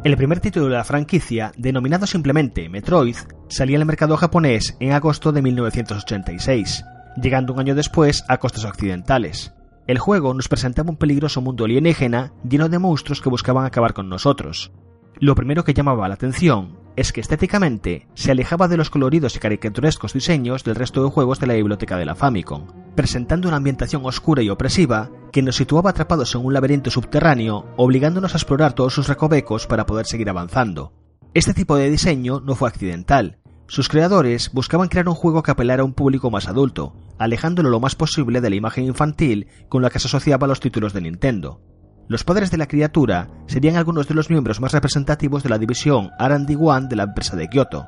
El 0.04 0.18
primer 0.18 0.42
título 0.42 0.66
de 0.66 0.74
la 0.74 0.84
franquicia, 0.84 1.54
denominado 1.56 2.06
simplemente 2.06 2.68
Metroid, 2.68 3.16
salía 3.48 3.78
al 3.78 3.86
mercado 3.86 4.18
japonés 4.18 4.76
en 4.82 4.92
agosto 4.92 5.32
de 5.32 5.42
1986, 5.42 6.84
llegando 7.16 7.54
un 7.54 7.62
año 7.62 7.74
después 7.74 8.26
a 8.28 8.38
costas 8.38 8.66
occidentales. 8.66 9.54
El 9.88 10.00
juego 10.00 10.34
nos 10.34 10.50
presentaba 10.50 10.90
un 10.90 10.98
peligroso 10.98 11.40
mundo 11.40 11.64
alienígena 11.64 12.34
lleno 12.44 12.68
de 12.68 12.80
monstruos 12.80 13.22
que 13.22 13.30
buscaban 13.30 13.66
acabar 13.66 13.94
con 13.94 14.10
nosotros. 14.10 14.74
Lo 15.22 15.36
primero 15.36 15.64
que 15.64 15.74
llamaba 15.74 16.10
la 16.10 16.16
atención 16.16 16.83
es 16.96 17.12
que 17.12 17.22
estéticamente 17.22 18.08
se 18.14 18.32
alejaba 18.32 18.68
de 18.68 18.78
los 18.78 18.90
coloridos 18.90 19.36
y 19.36 19.40
caricaturescos 19.40 20.14
diseños 20.14 20.64
del 20.64 20.76
resto 20.76 21.04
de 21.04 21.10
juegos 21.10 21.40
de 21.40 21.48
la 21.48 21.56
biblioteca 21.56 21.98
de 21.98 22.06
la 22.06 22.16
Famicom, 22.16 22.68
presentando 22.96 23.48
una 23.48 23.58
ambientación 23.58 24.06
oscura 24.06 24.44
y 24.44 24.50
opresiva 24.50 25.10
que 25.32 25.42
nos 25.42 25.56
situaba 25.56 25.90
atrapados 25.90 26.36
en 26.36 26.46
un 26.46 26.54
laberinto 26.54 26.92
subterráneo, 26.92 27.66
obligándonos 27.78 28.34
a 28.34 28.38
explorar 28.38 28.74
todos 28.74 28.94
sus 28.94 29.08
recovecos 29.08 29.66
para 29.66 29.86
poder 29.86 30.06
seguir 30.06 30.30
avanzando. 30.30 30.94
Este 31.34 31.54
tipo 31.54 31.76
de 31.76 31.90
diseño 31.90 32.40
no 32.42 32.56
fue 32.56 32.70
accidental. 32.70 33.40
Sus 33.68 33.90
creadores 33.90 34.52
buscaban 34.54 34.90
crear 34.90 35.10
un 35.10 35.16
juego 35.16 35.42
que 35.42 35.50
apelara 35.50 35.82
a 35.82 35.86
un 35.86 35.94
público 35.94 36.30
más 36.30 36.48
adulto, 36.48 36.96
alejándolo 37.18 37.70
lo 37.70 37.80
más 37.80 37.96
posible 37.96 38.40
de 38.42 38.50
la 38.52 38.56
imagen 38.56 38.86
infantil 38.86 39.48
con 39.70 39.82
la 39.82 39.90
que 39.90 40.00
se 40.00 40.08
asociaba 40.08 40.46
a 40.46 40.48
los 40.48 40.60
títulos 40.60 40.94
de 40.94 41.02
Nintendo. 41.02 41.60
Los 42.08 42.24
padres 42.24 42.52
de 42.52 42.58
la 42.58 42.68
criatura 42.68 43.30
serían 43.48 43.78
algunos 43.78 44.08
de 44.08 44.14
los 44.14 44.30
miembros 44.30 44.60
más 44.60 44.74
representativos 44.74 45.44
de 45.44 45.50
la 45.50 45.58
división 45.58 46.12
R&D1 46.20 46.88
de 46.88 46.96
la 46.96 47.04
empresa 47.04 47.36
de 47.36 47.48
Kyoto. 47.48 47.86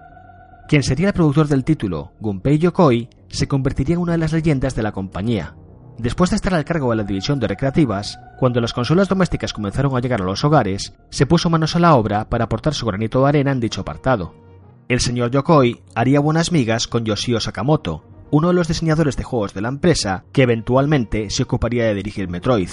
Quien 0.67 0.83
sería 0.83 1.07
el 1.07 1.13
productor 1.13 1.47
del 1.47 1.63
título, 1.63 2.13
Gunpei 2.19 2.57
Yokoi, 2.57 3.09
se 3.27 3.47
convertiría 3.47 3.95
en 3.95 4.01
una 4.01 4.13
de 4.13 4.17
las 4.17 4.33
leyendas 4.33 4.73
de 4.75 4.83
la 4.83 4.93
compañía. 4.93 5.55
Después 5.97 6.29
de 6.29 6.37
estar 6.37 6.53
al 6.53 6.65
cargo 6.65 6.89
de 6.89 6.97
la 6.97 7.03
división 7.03 7.39
de 7.39 7.47
recreativas, 7.47 8.19
cuando 8.37 8.59
las 8.59 8.73
consolas 8.73 9.07
domésticas 9.07 9.53
comenzaron 9.53 9.95
a 9.95 9.99
llegar 9.99 10.21
a 10.21 10.25
los 10.25 10.43
hogares, 10.43 10.93
se 11.09 11.25
puso 11.25 11.49
manos 11.49 11.75
a 11.75 11.79
la 11.79 11.95
obra 11.95 12.29
para 12.29 12.45
aportar 12.45 12.73
su 12.73 12.85
granito 12.85 13.21
de 13.21 13.29
arena 13.29 13.51
en 13.51 13.59
dicho 13.59 13.81
apartado. 13.81 14.33
El 14.87 14.99
señor 14.99 15.31
Yokoi 15.31 15.81
haría 15.93 16.19
buenas 16.19 16.51
migas 16.51 16.87
con 16.87 17.05
Yoshio 17.05 17.39
Sakamoto, 17.39 18.03
uno 18.31 18.49
de 18.49 18.53
los 18.55 18.67
diseñadores 18.67 19.17
de 19.17 19.23
juegos 19.23 19.53
de 19.53 19.61
la 19.61 19.69
empresa 19.69 20.25
que 20.31 20.43
eventualmente 20.43 21.29
se 21.29 21.43
ocuparía 21.43 21.85
de 21.85 21.93
dirigir 21.93 22.27
Metroid. 22.27 22.69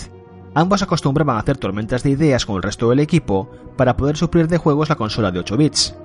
Ambos 0.55 0.83
acostumbraban 0.83 1.37
a 1.37 1.41
hacer 1.41 1.57
tormentas 1.57 2.03
de 2.03 2.11
ideas 2.11 2.45
con 2.45 2.57
el 2.57 2.63
resto 2.63 2.91
del 2.91 3.01
equipo 3.01 3.51
para 3.77 3.97
poder 3.97 4.17
suplir 4.17 4.49
de 4.49 4.59
juegos 4.59 4.91
la 4.91 4.97
consola 4.97 5.31
de 5.31 5.39
8 5.39 5.57
bits. 5.57 5.97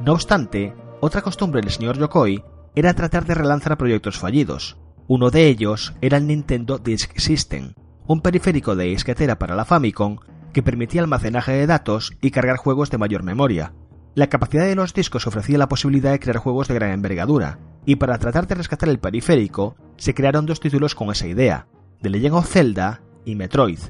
No 0.00 0.12
obstante, 0.12 0.74
otra 1.00 1.22
costumbre 1.22 1.60
del 1.60 1.70
señor 1.70 1.98
Yokoi 1.98 2.44
era 2.76 2.94
tratar 2.94 3.24
de 3.24 3.34
relanzar 3.34 3.76
proyectos 3.76 4.18
fallidos. 4.18 4.76
Uno 5.08 5.30
de 5.30 5.48
ellos 5.48 5.94
era 6.00 6.18
el 6.18 6.26
Nintendo 6.26 6.78
Disk 6.78 7.18
System, 7.18 7.74
un 8.06 8.20
periférico 8.20 8.76
de 8.76 8.84
disquetera 8.84 9.38
para 9.38 9.56
la 9.56 9.64
Famicom 9.64 10.18
que 10.52 10.62
permitía 10.62 11.00
almacenaje 11.00 11.52
de 11.52 11.66
datos 11.66 12.12
y 12.20 12.30
cargar 12.30 12.56
juegos 12.56 12.90
de 12.90 12.98
mayor 12.98 13.24
memoria. 13.24 13.72
La 14.14 14.28
capacidad 14.28 14.64
de 14.64 14.76
los 14.76 14.94
discos 14.94 15.26
ofrecía 15.26 15.58
la 15.58 15.68
posibilidad 15.68 16.12
de 16.12 16.20
crear 16.20 16.38
juegos 16.38 16.68
de 16.68 16.74
gran 16.74 16.92
envergadura, 16.92 17.58
y 17.84 17.96
para 17.96 18.18
tratar 18.18 18.46
de 18.46 18.54
rescatar 18.54 18.88
el 18.88 18.98
periférico 18.98 19.76
se 19.96 20.14
crearon 20.14 20.46
dos 20.46 20.60
títulos 20.60 20.94
con 20.94 21.10
esa 21.10 21.26
idea, 21.26 21.66
The 22.00 22.10
Legend 22.10 22.36
of 22.36 22.48
Zelda 22.48 23.02
y 23.26 23.34
Metroid. 23.34 23.80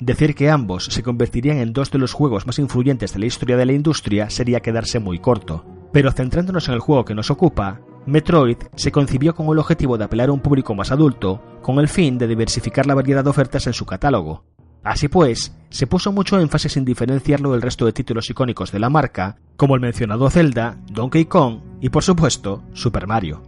Decir 0.00 0.34
que 0.34 0.50
ambos 0.50 0.86
se 0.86 1.02
convertirían 1.02 1.58
en 1.58 1.72
dos 1.72 1.90
de 1.90 1.98
los 1.98 2.14
juegos 2.14 2.46
más 2.46 2.58
influyentes 2.58 3.12
de 3.12 3.20
la 3.20 3.26
historia 3.26 3.56
de 3.56 3.66
la 3.66 3.74
industria 3.74 4.30
sería 4.30 4.60
quedarse 4.60 4.98
muy 4.98 5.20
corto. 5.20 5.64
Pero 5.92 6.10
centrándonos 6.10 6.66
en 6.68 6.74
el 6.74 6.80
juego 6.80 7.04
que 7.04 7.14
nos 7.14 7.30
ocupa, 7.30 7.82
Metroid 8.06 8.56
se 8.76 8.90
concibió 8.90 9.34
con 9.34 9.46
el 9.48 9.58
objetivo 9.58 9.98
de 9.98 10.04
apelar 10.04 10.30
a 10.30 10.32
un 10.32 10.40
público 10.40 10.74
más 10.74 10.90
adulto, 10.90 11.42
con 11.60 11.78
el 11.78 11.88
fin 11.88 12.16
de 12.16 12.26
diversificar 12.26 12.86
la 12.86 12.94
variedad 12.94 13.22
de 13.22 13.30
ofertas 13.30 13.66
en 13.66 13.74
su 13.74 13.84
catálogo. 13.84 14.44
Así 14.82 15.08
pues, 15.08 15.54
se 15.68 15.86
puso 15.86 16.10
mucho 16.10 16.40
énfasis 16.40 16.78
en 16.78 16.86
diferenciarlo 16.86 17.52
del 17.52 17.60
resto 17.60 17.84
de 17.84 17.92
títulos 17.92 18.30
icónicos 18.30 18.72
de 18.72 18.78
la 18.78 18.88
marca, 18.88 19.36
como 19.56 19.74
el 19.74 19.82
mencionado 19.82 20.30
Zelda, 20.30 20.78
Donkey 20.90 21.26
Kong 21.26 21.60
y 21.82 21.90
por 21.90 22.02
supuesto 22.02 22.62
Super 22.72 23.06
Mario. 23.06 23.42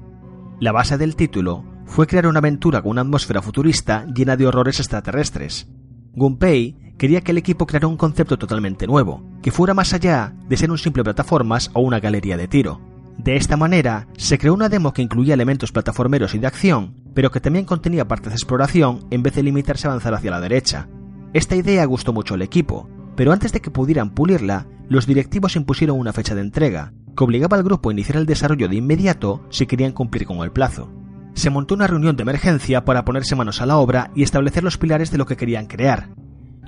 La 0.61 0.73
base 0.73 0.99
del 0.99 1.17
título 1.17 1.65
fue 1.93 2.07
crear 2.07 2.27
una 2.27 2.39
aventura 2.39 2.81
con 2.81 2.93
una 2.93 3.03
atmósfera 3.03 3.43
futurista 3.43 4.07
llena 4.07 4.35
de 4.39 4.47
horrores 4.47 4.81
extraterrestres, 4.81 5.69
Gunpei 6.15 6.95
quería 6.97 7.21
que 7.21 7.33
el 7.33 7.39
equipo 7.39 7.67
creara 7.67 7.87
un 7.87 7.99
concepto 7.99 8.39
totalmente 8.39 8.87
nuevo, 8.87 9.23
que 9.43 9.51
fuera 9.51 9.75
más 9.75 9.93
allá 9.93 10.35
de 10.49 10.57
ser 10.57 10.71
un 10.71 10.79
simple 10.79 11.05
plataformas 11.05 11.71
o 11.75 11.81
una 11.81 12.01
galería 12.01 12.39
de 12.39 12.49
tiro. 12.49 12.81
De 13.19 13.37
esta 13.37 13.59
manera, 13.59 14.09
se 14.17 14.39
creó 14.39 14.55
una 14.55 14.71
demo 14.71 14.95
que 14.95 15.03
incluía 15.03 15.35
elementos 15.35 15.71
plataformeros 15.71 16.35
y 16.35 16.39
de 16.39 16.47
acción, 16.47 16.95
pero 17.13 17.31
que 17.31 17.41
también 17.41 17.67
contenía 17.67 18.09
partes 18.09 18.33
de 18.33 18.37
exploración 18.37 19.07
en 19.11 19.23
vez 19.23 19.35
de 19.35 19.43
limitarse 19.43 19.87
a 19.87 19.91
avanzar 19.91 20.15
hacia 20.15 20.31
la 20.31 20.41
derecha. 20.41 20.89
Esta 21.35 21.57
idea 21.57 21.85
gustó 21.85 22.15
mucho 22.15 22.33
al 22.33 22.43
equipo, 22.43 22.89
pero 23.17 23.33
antes 23.33 23.53
de 23.53 23.61
que 23.61 23.71
pudieran 23.71 24.15
pulirla, 24.15 24.67
los 24.89 25.07
directivos 25.07 25.57
impusieron 25.57 25.99
una 25.99 26.15
fecha 26.15 26.35
de 26.35 26.41
entrega, 26.41 26.95
que 27.15 27.25
obligaba 27.25 27.59
al 27.59 27.65
grupo 27.65 27.91
a 27.91 27.93
iniciar 27.93 28.17
el 28.17 28.25
desarrollo 28.25 28.69
de 28.69 28.77
inmediato 28.77 29.45
si 29.51 29.67
querían 29.67 29.93
cumplir 29.93 30.25
con 30.25 30.39
el 30.39 30.53
plazo 30.53 31.02
se 31.35 31.51
montó 31.51 31.75
una 31.75 31.87
reunión 31.87 32.17
de 32.17 32.23
emergencia 32.23 32.85
para 32.85 33.05
ponerse 33.05 33.37
manos 33.37 33.61
a 33.61 33.67
la 33.67 33.77
obra 33.77 34.11
y 34.15 34.23
establecer 34.23 34.63
los 34.63 34.79
pilares 34.79 35.11
de 35.11 35.19
lo 35.19 35.27
que 35.27 35.37
querían 35.37 35.67
crear. 35.67 36.11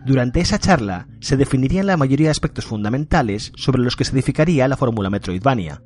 Durante 0.05 0.41
esa 0.41 0.59
charla 0.59 1.09
se 1.21 1.37
definirían 1.37 1.87
la 1.87 1.97
mayoría 1.97 2.27
de 2.27 2.33
aspectos 2.33 2.67
fundamentales 2.67 3.53
sobre 3.57 3.83
los 3.83 3.97
que 3.97 4.05
se 4.05 4.13
edificaría 4.13 4.69
la 4.69 4.77
fórmula 4.77 5.09
Metroidvania. 5.11 5.83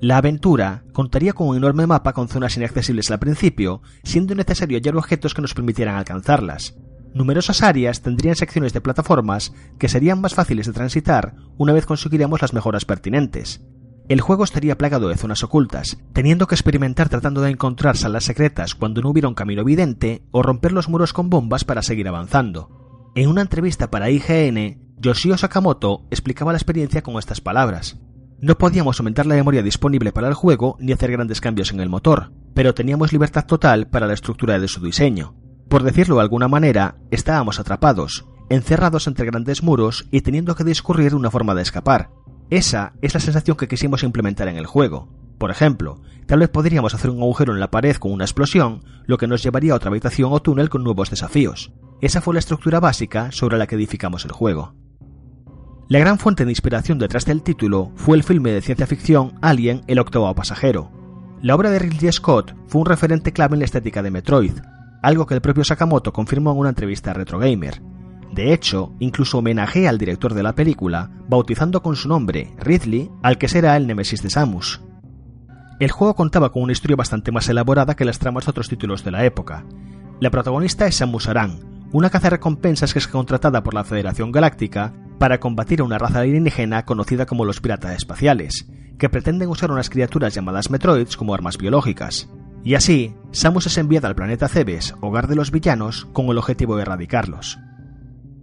La 0.00 0.18
aventura 0.18 0.84
contaría 0.92 1.32
con 1.32 1.48
un 1.48 1.56
enorme 1.56 1.86
mapa 1.86 2.12
con 2.12 2.28
zonas 2.28 2.56
inaccesibles 2.56 3.10
al 3.10 3.18
principio, 3.18 3.80
siendo 4.04 4.34
necesario 4.34 4.76
hallar 4.76 4.96
objetos 4.96 5.34
que 5.34 5.42
nos 5.42 5.54
permitieran 5.54 5.96
alcanzarlas. 5.96 6.76
Numerosas 7.14 7.62
áreas 7.62 8.02
tendrían 8.02 8.36
secciones 8.36 8.74
de 8.74 8.82
plataformas 8.82 9.54
que 9.78 9.88
serían 9.88 10.20
más 10.20 10.34
fáciles 10.34 10.66
de 10.66 10.74
transitar 10.74 11.34
una 11.56 11.72
vez 11.72 11.86
conseguiríamos 11.86 12.42
las 12.42 12.52
mejoras 12.52 12.84
pertinentes. 12.84 13.62
El 14.08 14.20
juego 14.20 14.44
estaría 14.44 14.78
plagado 14.78 15.08
de 15.08 15.16
zonas 15.16 15.42
ocultas, 15.42 15.98
teniendo 16.12 16.46
que 16.46 16.54
experimentar 16.54 17.08
tratando 17.08 17.40
de 17.40 17.50
encontrar 17.50 17.96
salas 17.96 18.22
secretas 18.22 18.76
cuando 18.76 19.02
no 19.02 19.10
hubiera 19.10 19.28
un 19.28 19.34
camino 19.34 19.62
evidente 19.62 20.22
o 20.30 20.42
romper 20.42 20.70
los 20.70 20.88
muros 20.88 21.12
con 21.12 21.28
bombas 21.28 21.64
para 21.64 21.82
seguir 21.82 22.06
avanzando. 22.06 23.10
En 23.16 23.28
una 23.28 23.42
entrevista 23.42 23.90
para 23.90 24.08
IGN, 24.10 24.94
Yoshio 24.98 25.36
Sakamoto 25.36 26.06
explicaba 26.10 26.52
la 26.52 26.58
experiencia 26.58 27.02
con 27.02 27.18
estas 27.18 27.40
palabras. 27.40 27.98
No 28.40 28.56
podíamos 28.56 29.00
aumentar 29.00 29.26
la 29.26 29.34
memoria 29.34 29.64
disponible 29.64 30.12
para 30.12 30.28
el 30.28 30.34
juego 30.34 30.76
ni 30.78 30.92
hacer 30.92 31.10
grandes 31.10 31.40
cambios 31.40 31.72
en 31.72 31.80
el 31.80 31.88
motor, 31.88 32.30
pero 32.54 32.74
teníamos 32.74 33.12
libertad 33.12 33.44
total 33.46 33.88
para 33.88 34.06
la 34.06 34.14
estructura 34.14 34.60
de 34.60 34.68
su 34.68 34.80
diseño. 34.84 35.34
Por 35.68 35.82
decirlo 35.82 36.16
de 36.16 36.22
alguna 36.22 36.46
manera, 36.46 36.96
estábamos 37.10 37.58
atrapados, 37.58 38.24
encerrados 38.50 39.08
entre 39.08 39.26
grandes 39.26 39.64
muros 39.64 40.06
y 40.12 40.20
teniendo 40.20 40.54
que 40.54 40.62
discurrir 40.62 41.14
una 41.16 41.30
forma 41.30 41.56
de 41.56 41.62
escapar, 41.62 42.10
esa 42.50 42.92
es 43.02 43.14
la 43.14 43.20
sensación 43.20 43.56
que 43.56 43.68
quisimos 43.68 44.02
implementar 44.02 44.48
en 44.48 44.56
el 44.56 44.66
juego. 44.66 45.08
Por 45.38 45.50
ejemplo, 45.50 46.00
tal 46.26 46.38
vez 46.38 46.48
podríamos 46.48 46.94
hacer 46.94 47.10
un 47.10 47.20
agujero 47.20 47.52
en 47.52 47.60
la 47.60 47.70
pared 47.70 47.96
con 47.96 48.12
una 48.12 48.24
explosión, 48.24 48.84
lo 49.06 49.18
que 49.18 49.26
nos 49.26 49.42
llevaría 49.42 49.72
a 49.72 49.76
otra 49.76 49.90
habitación 49.90 50.32
o 50.32 50.40
túnel 50.40 50.68
con 50.68 50.84
nuevos 50.84 51.10
desafíos. 51.10 51.72
Esa 52.00 52.20
fue 52.20 52.34
la 52.34 52.40
estructura 52.40 52.80
básica 52.80 53.32
sobre 53.32 53.58
la 53.58 53.66
que 53.66 53.74
edificamos 53.74 54.24
el 54.24 54.32
juego. 54.32 54.74
La 55.88 55.98
gran 55.98 56.18
fuente 56.18 56.44
de 56.44 56.50
inspiración 56.50 56.98
detrás 56.98 57.24
del 57.26 57.42
título 57.42 57.92
fue 57.96 58.16
el 58.16 58.24
filme 58.24 58.50
de 58.50 58.60
ciencia 58.60 58.86
ficción 58.86 59.34
Alien, 59.40 59.82
el 59.86 59.98
octavo 59.98 60.34
pasajero. 60.34 60.90
La 61.42 61.54
obra 61.54 61.70
de 61.70 61.78
Ridley 61.78 62.10
Scott 62.12 62.54
fue 62.66 62.80
un 62.80 62.86
referente 62.86 63.32
clave 63.32 63.54
en 63.54 63.60
la 63.60 63.66
estética 63.66 64.02
de 64.02 64.10
Metroid, 64.10 64.58
algo 65.02 65.26
que 65.26 65.34
el 65.34 65.40
propio 65.40 65.64
Sakamoto 65.64 66.12
confirmó 66.12 66.52
en 66.52 66.58
una 66.58 66.70
entrevista 66.70 67.10
a 67.10 67.14
Retro 67.14 67.38
Gamer. 67.38 67.80
De 68.36 68.52
hecho, 68.52 68.92
incluso 68.98 69.38
homenajea 69.38 69.88
al 69.88 69.96
director 69.96 70.34
de 70.34 70.42
la 70.42 70.54
película, 70.54 71.10
bautizando 71.26 71.82
con 71.82 71.96
su 71.96 72.06
nombre, 72.06 72.54
Ridley, 72.58 73.10
al 73.22 73.38
que 73.38 73.48
será 73.48 73.78
el 73.78 73.86
Nemesis 73.86 74.22
de 74.22 74.28
Samus. 74.28 74.82
El 75.80 75.90
juego 75.90 76.14
contaba 76.14 76.52
con 76.52 76.62
una 76.62 76.72
historia 76.72 76.96
bastante 76.96 77.32
más 77.32 77.48
elaborada 77.48 77.96
que 77.96 78.04
las 78.04 78.18
tramas 78.18 78.44
de 78.44 78.50
otros 78.50 78.68
títulos 78.68 79.02
de 79.04 79.10
la 79.10 79.24
época. 79.24 79.64
La 80.20 80.30
protagonista 80.30 80.86
es 80.86 80.96
Samus 80.96 81.28
Aran, 81.28 81.60
una 81.92 82.10
cazarrecompensas 82.10 82.92
que 82.92 82.98
es 82.98 83.08
contratada 83.08 83.62
por 83.62 83.72
la 83.72 83.84
Federación 83.84 84.32
Galáctica 84.32 84.92
para 85.18 85.40
combatir 85.40 85.80
a 85.80 85.84
una 85.84 85.96
raza 85.96 86.20
alienígena 86.20 86.84
conocida 86.84 87.24
como 87.24 87.46
los 87.46 87.62
piratas 87.62 87.96
espaciales, 87.96 88.68
que 88.98 89.08
pretenden 89.08 89.48
usar 89.48 89.70
unas 89.70 89.88
criaturas 89.88 90.34
llamadas 90.34 90.68
Metroids 90.68 91.16
como 91.16 91.32
armas 91.32 91.56
biológicas. 91.56 92.28
Y 92.62 92.74
así, 92.74 93.14
Samus 93.30 93.66
es 93.66 93.78
enviada 93.78 94.08
al 94.08 94.14
planeta 94.14 94.48
Cebes, 94.48 94.94
hogar 95.00 95.26
de 95.26 95.36
los 95.36 95.50
villanos, 95.50 96.06
con 96.12 96.26
el 96.26 96.36
objetivo 96.36 96.76
de 96.76 96.82
erradicarlos. 96.82 97.58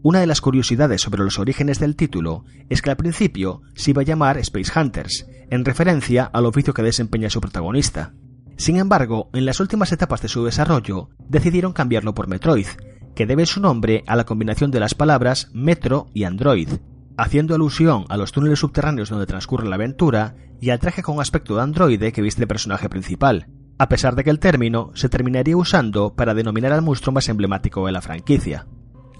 Una 0.05 0.19
de 0.19 0.27
las 0.27 0.41
curiosidades 0.41 1.01
sobre 1.01 1.23
los 1.23 1.39
orígenes 1.39 1.79
del 1.79 1.95
título 1.95 2.43
es 2.67 2.81
que 2.81 2.89
al 2.89 2.97
principio 2.97 3.61
se 3.73 3.91
iba 3.91 4.01
a 4.01 4.05
llamar 4.05 4.37
Space 4.37 4.77
Hunters, 4.77 5.25
en 5.49 5.63
referencia 5.63 6.25
al 6.25 6.45
oficio 6.45 6.73
que 6.73 6.83
desempeña 6.83 7.29
su 7.29 7.39
protagonista. 7.39 8.13
Sin 8.57 8.75
embargo, 8.75 9.29
en 9.31 9.45
las 9.45 9.61
últimas 9.61 9.93
etapas 9.93 10.21
de 10.21 10.27
su 10.27 10.43
desarrollo, 10.43 11.07
decidieron 11.29 11.71
cambiarlo 11.71 12.13
por 12.13 12.27
Metroid, 12.27 12.67
que 13.15 13.25
debe 13.25 13.45
su 13.45 13.61
nombre 13.61 14.03
a 14.05 14.17
la 14.17 14.25
combinación 14.25 14.71
de 14.71 14.81
las 14.81 14.93
palabras 14.93 15.49
Metro 15.53 16.07
y 16.13 16.25
Android, 16.25 16.67
haciendo 17.15 17.55
alusión 17.55 18.03
a 18.09 18.17
los 18.17 18.33
túneles 18.33 18.59
subterráneos 18.59 19.09
donde 19.09 19.25
transcurre 19.25 19.69
la 19.69 19.75
aventura 19.75 20.35
y 20.59 20.71
al 20.71 20.79
traje 20.79 21.01
con 21.01 21.21
aspecto 21.21 21.55
de 21.55 21.61
androide 21.61 22.11
que 22.11 22.21
viste 22.21 22.41
el 22.41 22.49
personaje 22.49 22.89
principal, 22.89 23.47
a 23.77 23.87
pesar 23.87 24.15
de 24.15 24.25
que 24.25 24.31
el 24.31 24.39
término 24.39 24.91
se 24.95 25.07
terminaría 25.07 25.55
usando 25.55 26.13
para 26.13 26.33
denominar 26.33 26.73
al 26.73 26.81
monstruo 26.81 27.13
más 27.13 27.29
emblemático 27.29 27.85
de 27.85 27.93
la 27.93 28.01
franquicia. 28.01 28.67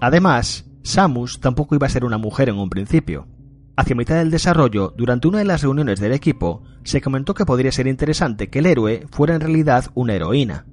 Además, 0.00 0.66
Samus 0.84 1.40
tampoco 1.40 1.74
iba 1.74 1.86
a 1.86 1.90
ser 1.90 2.04
una 2.04 2.18
mujer 2.18 2.50
en 2.50 2.58
un 2.58 2.68
principio. 2.68 3.26
Hacia 3.74 3.96
mitad 3.96 4.16
del 4.16 4.30
desarrollo, 4.30 4.92
durante 4.96 5.26
una 5.26 5.38
de 5.38 5.46
las 5.46 5.62
reuniones 5.62 5.98
del 5.98 6.12
equipo, 6.12 6.62
se 6.84 7.00
comentó 7.00 7.32
que 7.32 7.46
podría 7.46 7.72
ser 7.72 7.86
interesante 7.86 8.50
que 8.50 8.58
el 8.58 8.66
héroe 8.66 9.06
fuera 9.10 9.34
en 9.34 9.40
realidad 9.40 9.86
una 9.94 10.12
heroína. 10.12 10.66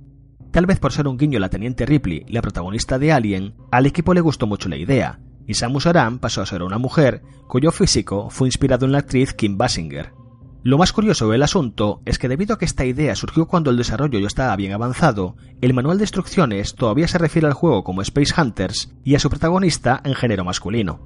Tal 0.51 0.66
vez 0.66 0.80
por 0.80 0.91
ser 0.91 1.07
un 1.07 1.18
guiño 1.18 1.39
la 1.39 1.49
teniente 1.49 1.86
Ripley, 1.86 2.26
la 2.28 2.41
protagonista 2.41 2.99
de 2.99 3.14
Alien, 3.14 3.55
al 3.72 3.86
equipo 3.86 4.14
le 4.14 4.20
gustó 4.20 4.47
mucho 4.47 4.68
la 4.68 4.76
idea, 4.76 5.22
y 5.47 5.53
Samus 5.53 5.88
Aran 5.88 6.20
pasó 6.20 6.41
a 6.41 6.45
ser 6.45 6.62
una 6.62 6.78
mujer 6.78 7.22
cuyo 7.47 7.72
físico 7.72 8.30
fue 8.30 8.49
inspirado 8.49 8.86
en 8.86 8.91
la 8.91 8.99
actriz 8.99 9.34
Kim 9.34 9.57
Basinger. 9.57 10.12
Lo 10.64 10.78
más 10.78 10.93
curioso 10.93 11.28
del 11.28 11.41
asunto 11.41 12.01
es 12.05 12.20
que 12.20 12.30
debido 12.30 12.53
a 12.53 12.59
que 12.59 12.66
esta 12.66 12.86
idea 12.86 13.16
surgió 13.16 13.47
cuando 13.47 13.72
el 13.72 13.78
desarrollo 13.78 14.20
ya 14.20 14.28
estaba 14.28 14.55
bien 14.55 14.74
avanzado, 14.74 15.36
el 15.59 15.74
manual 15.74 15.97
de 15.97 16.03
instrucciones 16.03 16.76
todavía 16.76 17.07
se 17.07 17.18
refiere 17.18 17.47
al 17.47 17.53
juego 17.53 17.84
como 17.84 18.03
Space 18.03 18.39
Hunters 18.39 18.93
y 19.03 19.16
a 19.16 19.20
su 19.20 19.32
protagonista 19.32 20.01
en 20.03 20.14
género 20.14 20.45
masculino. 20.45 20.99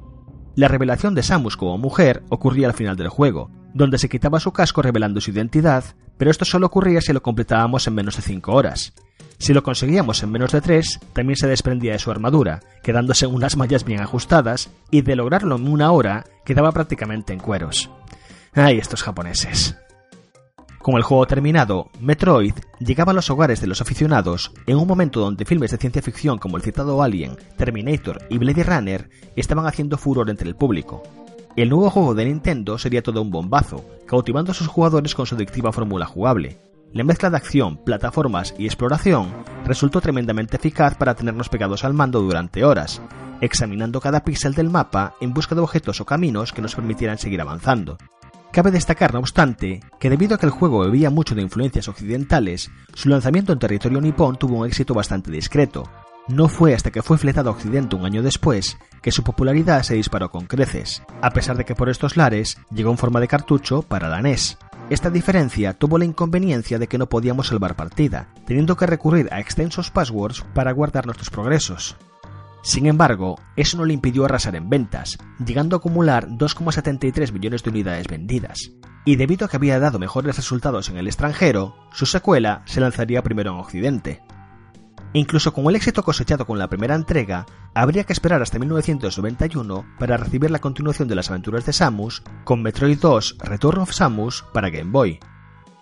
La 0.58 0.68
revelación 0.68 1.16
de 1.16 1.24
Samus 1.24 1.56
como 1.56 1.78
mujer 1.78 2.24
ocurría 2.28 2.68
al 2.68 2.74
final 2.74 2.98
del 2.98 3.08
juego, 3.08 3.50
donde 3.74 3.98
se 3.98 4.10
quitaba 4.10 4.42
su 4.42 4.52
casco 4.52 4.82
revelando 4.82 5.22
su 5.22 5.32
identidad, 5.32 5.86
pero 6.18 6.32
esto 6.32 6.44
solo 6.44 6.68
ocurría 6.68 7.00
si 7.00 7.14
lo 7.14 7.22
completábamos 7.22 7.88
en 7.88 7.96
menos 7.96 8.18
de 8.18 8.24
5 8.24 8.52
horas. 8.52 8.94
Si 9.38 9.54
lo 9.54 9.64
conseguíamos 9.64 10.22
en 10.24 10.32
menos 10.32 10.52
de 10.52 10.62
3, 10.62 11.00
también 11.14 11.38
se 11.38 11.48
desprendía 11.48 11.94
de 11.94 12.00
su 12.00 12.12
armadura, 12.12 12.62
quedándose 12.84 13.28
unas 13.28 13.56
mallas 13.56 13.86
bien 13.86 14.02
ajustadas, 14.02 14.70
y 14.92 15.02
de 15.02 15.16
lograrlo 15.16 15.56
en 15.56 15.68
una 15.68 15.92
hora, 15.92 16.26
quedaba 16.46 16.72
prácticamente 16.72 17.34
en 17.34 17.40
cueros. 17.40 17.90
¡Ay, 18.58 18.78
estos 18.78 19.04
japoneses! 19.04 19.76
Con 20.82 20.96
el 20.96 21.04
juego 21.04 21.28
terminado, 21.28 21.90
Metroid 22.00 22.54
llegaba 22.80 23.12
a 23.12 23.16
los 23.16 23.30
hogares 23.30 23.60
de 23.60 23.68
los 23.68 23.82
aficionados 23.82 24.54
en 24.66 24.78
un 24.78 24.88
momento 24.88 25.20
donde 25.20 25.44
filmes 25.44 25.72
de 25.72 25.78
ciencia 25.78 26.02
ficción 26.02 26.38
como 26.38 26.56
el 26.56 26.64
citado 26.64 27.04
Alien, 27.04 27.36
Terminator 27.58 28.20
y 28.30 28.38
Blade 28.38 28.64
Runner 28.64 29.10
estaban 29.36 29.66
haciendo 29.66 29.98
furor 29.98 30.30
entre 30.30 30.48
el 30.48 30.56
público. 30.56 31.04
El 31.58 31.70
nuevo 31.70 31.90
juego 31.90 32.16
de 32.16 32.26
Nintendo 32.26 32.78
sería 32.78 33.04
todo 33.04 33.22
un 33.22 33.30
bombazo, 33.30 33.84
cautivando 34.08 34.52
a 34.52 34.56
sus 34.56 34.68
jugadores 34.68 35.16
con 35.16 35.26
su 35.26 35.36
adictiva 35.36 35.74
fórmula 35.74 36.06
jugable. 36.06 36.58
La 36.94 37.04
mezcla 37.04 37.30
de 37.30 37.36
acción, 37.36 37.76
plataformas 37.84 38.56
y 38.58 38.68
exploración 38.68 39.34
resultó 39.66 40.00
tremendamente 40.00 40.56
eficaz 40.56 40.96
para 40.96 41.14
tenernos 41.14 41.50
pegados 41.50 41.84
al 41.84 41.94
mando 41.94 42.22
durante 42.22 42.64
horas, 42.64 43.02
examinando 43.42 44.00
cada 44.00 44.24
píxel 44.24 44.54
del 44.54 44.70
mapa 44.70 45.16
en 45.20 45.34
busca 45.34 45.56
de 45.56 45.62
objetos 45.62 46.00
o 46.00 46.06
caminos 46.06 46.54
que 46.54 46.62
nos 46.62 46.76
permitieran 46.76 47.18
seguir 47.18 47.42
avanzando. 47.42 47.98
Cabe 48.56 48.72
destacar, 48.72 49.14
no 49.14 49.20
obstante, 49.20 49.82
que 50.00 50.10
debido 50.10 50.34
a 50.34 50.38
que 50.38 50.46
el 50.46 50.52
juego 50.54 50.80
bebía 50.80 51.10
mucho 51.10 51.36
de 51.36 51.42
influencias 51.42 51.90
occidentales, 51.90 52.72
su 52.94 53.10
lanzamiento 53.10 53.52
en 53.52 53.60
territorio 53.60 54.00
nipón 54.00 54.38
tuvo 54.38 54.60
un 54.60 54.66
éxito 54.66 54.94
bastante 54.94 55.30
discreto. 55.30 55.84
No 56.30 56.48
fue 56.48 56.74
hasta 56.74 56.90
que 56.90 57.02
fue 57.02 57.18
fletado 57.18 57.50
a 57.50 57.52
Occidente 57.52 57.98
un 57.98 58.06
año 58.06 58.24
después 58.24 58.78
que 59.02 59.12
su 59.12 59.26
popularidad 59.26 59.84
se 59.84 59.96
disparó 59.96 60.32
con 60.32 60.46
creces, 60.46 61.04
a 61.22 61.32
pesar 61.32 61.58
de 61.58 61.66
que 61.66 61.76
por 61.76 61.90
estos 61.90 62.16
lares 62.16 62.58
llegó 62.72 62.92
en 62.92 62.98
forma 62.98 63.20
de 63.20 63.28
cartucho 63.28 63.82
para 63.82 64.08
la 64.08 64.22
NES. 64.22 64.58
Esta 64.90 65.10
diferencia 65.10 65.74
tuvo 65.74 65.98
la 65.98 66.06
inconveniencia 66.06 66.80
de 66.80 66.88
que 66.88 66.98
no 66.98 67.10
podíamos 67.10 67.48
salvar 67.48 67.76
partida, 67.76 68.30
teniendo 68.48 68.78
que 68.78 68.88
recurrir 68.88 69.28
a 69.34 69.42
extensos 69.42 69.92
passwords 69.92 70.46
para 70.54 70.72
guardar 70.72 71.08
nuestros 71.08 71.30
progresos. 71.30 71.98
Sin 72.66 72.88
embargo, 72.88 73.36
eso 73.56 73.78
no 73.78 73.86
le 73.86 73.94
impidió 73.94 74.26
arrasar 74.26 74.56
en 74.56 74.72
ventas, 74.72 75.20
llegando 75.38 75.76
a 75.76 75.78
acumular 75.78 76.28
2,73 76.30 77.32
millones 77.32 77.62
de 77.62 77.70
unidades 77.70 78.08
vendidas. 78.08 78.72
Y 79.06 79.18
debido 79.18 79.46
a 79.46 79.50
que 79.50 79.58
había 79.58 79.80
dado 79.80 80.00
mejores 80.00 80.36
resultados 80.36 80.90
en 80.90 80.98
el 80.98 81.06
extranjero, 81.06 81.76
su 81.94 82.08
secuela 82.08 82.64
se 82.66 82.82
lanzaría 82.82 83.22
primero 83.22 83.52
en 83.52 83.60
Occidente. 83.60 84.24
Incluso 85.14 85.54
con 85.54 85.66
el 85.68 85.76
éxito 85.76 86.02
cosechado 86.02 86.48
con 86.48 86.58
la 86.58 86.68
primera 86.68 86.96
entrega, 86.96 87.46
habría 87.76 88.04
que 88.04 88.14
esperar 88.14 88.42
hasta 88.42 88.58
1991 88.58 89.86
para 90.00 90.18
recibir 90.18 90.50
la 90.50 90.58
continuación 90.58 91.08
de 91.08 91.14
las 91.14 91.30
aventuras 91.30 91.68
de 91.68 91.74
Samus 91.74 92.24
con 92.46 92.64
Metroid 92.64 92.98
2 93.00 93.38
Return 93.44 93.82
of 93.82 93.92
Samus 93.92 94.44
para 94.54 94.72
Game 94.72 94.90
Boy. 94.90 95.20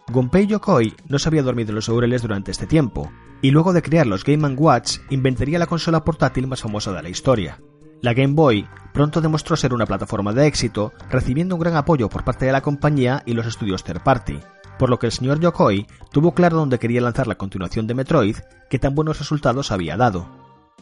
Gunpei 0.09 0.47
Yokoi 0.47 0.93
no 1.07 1.17
se 1.17 1.29
había 1.29 1.43
dormido 1.43 1.69
en 1.69 1.75
los 1.75 1.87
laureles 1.87 2.21
durante 2.21 2.51
este 2.51 2.67
tiempo, 2.67 3.11
y 3.41 3.51
luego 3.51 3.73
de 3.73 3.81
crear 3.81 4.05
los 4.05 4.23
Game 4.23 4.47
Watch 4.55 4.97
inventaría 5.09 5.59
la 5.59 5.65
consola 5.65 6.03
portátil 6.03 6.47
más 6.47 6.61
famosa 6.61 6.91
de 6.91 7.01
la 7.01 7.09
historia. 7.09 7.59
La 8.01 8.13
Game 8.13 8.33
Boy 8.33 8.67
pronto 8.93 9.21
demostró 9.21 9.55
ser 9.55 9.73
una 9.73 9.85
plataforma 9.85 10.33
de 10.33 10.45
éxito, 10.45 10.91
recibiendo 11.09 11.55
un 11.55 11.61
gran 11.61 11.75
apoyo 11.77 12.09
por 12.09 12.25
parte 12.25 12.45
de 12.45 12.51
la 12.51 12.61
compañía 12.61 13.23
y 13.25 13.33
los 13.33 13.47
estudios 13.47 13.83
third 13.85 14.03
party, 14.03 14.39
por 14.77 14.89
lo 14.89 14.99
que 14.99 15.05
el 15.05 15.13
señor 15.13 15.39
Yokoi 15.39 15.87
tuvo 16.11 16.33
claro 16.33 16.57
dónde 16.57 16.79
quería 16.79 16.99
lanzar 16.99 17.27
la 17.27 17.35
continuación 17.35 17.87
de 17.87 17.93
Metroid 17.93 18.37
que 18.69 18.79
tan 18.79 18.95
buenos 18.95 19.19
resultados 19.19 19.71
había 19.71 19.95
dado. 19.95 20.27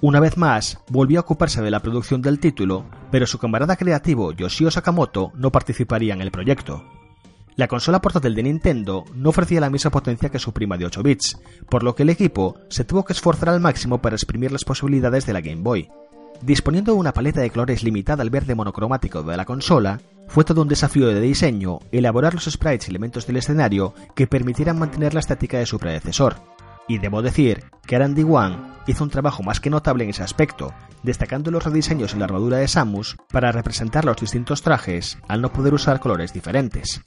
Una 0.02 0.20
vez 0.20 0.36
más, 0.36 0.80
volvió 0.90 1.20
a 1.20 1.22
ocuparse 1.22 1.62
de 1.62 1.70
la 1.70 1.82
producción 1.82 2.24
del 2.24 2.40
título, 2.40 2.86
pero 3.12 3.28
su 3.28 3.38
camarada 3.38 3.76
creativo 3.76 4.32
Yoshio 4.32 4.72
Sakamoto 4.72 5.32
no 5.36 5.52
participaría 5.52 6.16
en 6.16 6.22
el 6.22 6.32
proyecto, 6.32 6.84
la 7.56 7.68
consola 7.68 8.02
portátil 8.02 8.36
de 8.36 8.44
Nintendo 8.44 9.06
no 9.14 9.30
ofrecía 9.30 9.60
la 9.60 9.70
misma 9.70 9.92
potencia 9.92 10.30
que 10.30 10.40
su 10.40 10.54
prima 10.54 10.78
de 10.78 10.86
8 10.86 11.04
bits, 11.04 11.38
por 11.70 11.84
lo 11.84 11.96
que 11.96 12.04
el 12.04 12.10
equipo 12.10 12.58
se 12.70 12.86
tuvo 12.86 13.04
que 13.04 13.14
esforzar 13.14 13.50
al 13.50 13.60
máximo 13.60 14.02
para 14.02 14.16
exprimir 14.16 14.52
las 14.52 14.64
posibilidades 14.64 15.26
de 15.26 15.34
la 15.34 15.42
Game 15.42 15.62
Boy. 15.62 15.90
Disponiendo 16.42 16.94
de 16.94 17.00
una 17.00 17.14
paleta 17.14 17.42
de 17.42 17.52
colores 17.52 17.84
limitada 17.84 18.24
al 18.24 18.30
verde 18.30 18.56
monocromático 18.56 19.22
de 19.22 19.38
la 19.38 19.46
consola, 19.46 20.00
fue 20.28 20.44
todo 20.44 20.62
un 20.62 20.70
desafío 20.70 21.08
de 21.08 21.20
diseño 21.20 21.80
elaborar 21.92 22.34
los 22.34 22.46
sprites 22.46 22.88
y 22.88 22.92
elementos 22.92 23.28
del 23.28 23.38
escenario 23.38 23.94
que 24.16 24.28
permitieran 24.28 24.80
mantener 24.80 25.14
la 25.14 25.20
estética 25.20 25.60
de 25.60 25.66
su 25.66 25.78
predecesor. 25.78 26.38
Y 26.88 26.98
debo 26.98 27.22
decir 27.22 27.66
que 27.86 28.00
Randy 28.00 28.24
Wang 28.24 28.56
hizo 28.88 29.04
un 29.04 29.10
trabajo 29.10 29.44
más 29.44 29.60
que 29.60 29.70
notable 29.70 30.04
en 30.04 30.10
ese 30.10 30.24
aspecto, 30.24 30.74
destacando 31.04 31.52
los 31.52 31.64
rediseños 31.64 32.14
en 32.14 32.20
la 32.20 32.26
armadura 32.26 32.58
de 32.58 32.68
Samus 32.68 33.18
para 33.32 33.52
representar 33.52 34.06
los 34.06 34.18
distintos 34.18 34.62
trajes 34.62 35.18
al 35.28 35.42
no 35.42 35.54
poder 35.54 35.74
usar 35.74 36.00
colores 36.00 36.34
diferentes. 36.34 37.02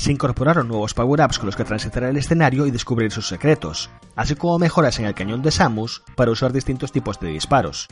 Se 0.00 0.10
incorporaron 0.10 0.66
nuevos 0.66 0.94
power-ups 0.94 1.38
con 1.38 1.44
los 1.44 1.56
que 1.56 1.64
transitar 1.64 2.04
el 2.04 2.16
escenario 2.16 2.64
y 2.64 2.70
descubrir 2.70 3.12
sus 3.12 3.28
secretos, 3.28 3.90
así 4.16 4.34
como 4.34 4.58
mejoras 4.58 4.98
en 4.98 5.04
el 5.04 5.12
cañón 5.12 5.42
de 5.42 5.50
Samus 5.50 6.02
para 6.16 6.30
usar 6.30 6.54
distintos 6.54 6.90
tipos 6.90 7.20
de 7.20 7.28
disparos. 7.28 7.86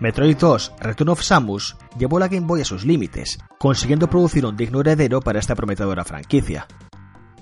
Metroid 0.00 0.38
2 0.38 0.72
Return 0.80 1.10
of 1.10 1.20
Samus 1.20 1.76
llevó 1.98 2.18
la 2.18 2.28
Game 2.28 2.46
Boy 2.46 2.62
a 2.62 2.64
sus 2.64 2.86
límites, 2.86 3.38
consiguiendo 3.58 4.08
producir 4.08 4.46
un 4.46 4.56
digno 4.56 4.80
heredero 4.80 5.20
para 5.20 5.40
esta 5.40 5.54
prometedora 5.54 6.06
franquicia. 6.06 6.66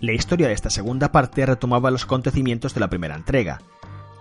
La 0.00 0.12
historia 0.12 0.48
de 0.48 0.54
esta 0.54 0.70
segunda 0.70 1.12
parte 1.12 1.46
retomaba 1.46 1.92
los 1.92 2.02
acontecimientos 2.02 2.74
de 2.74 2.80
la 2.80 2.90
primera 2.90 3.14
entrega. 3.14 3.61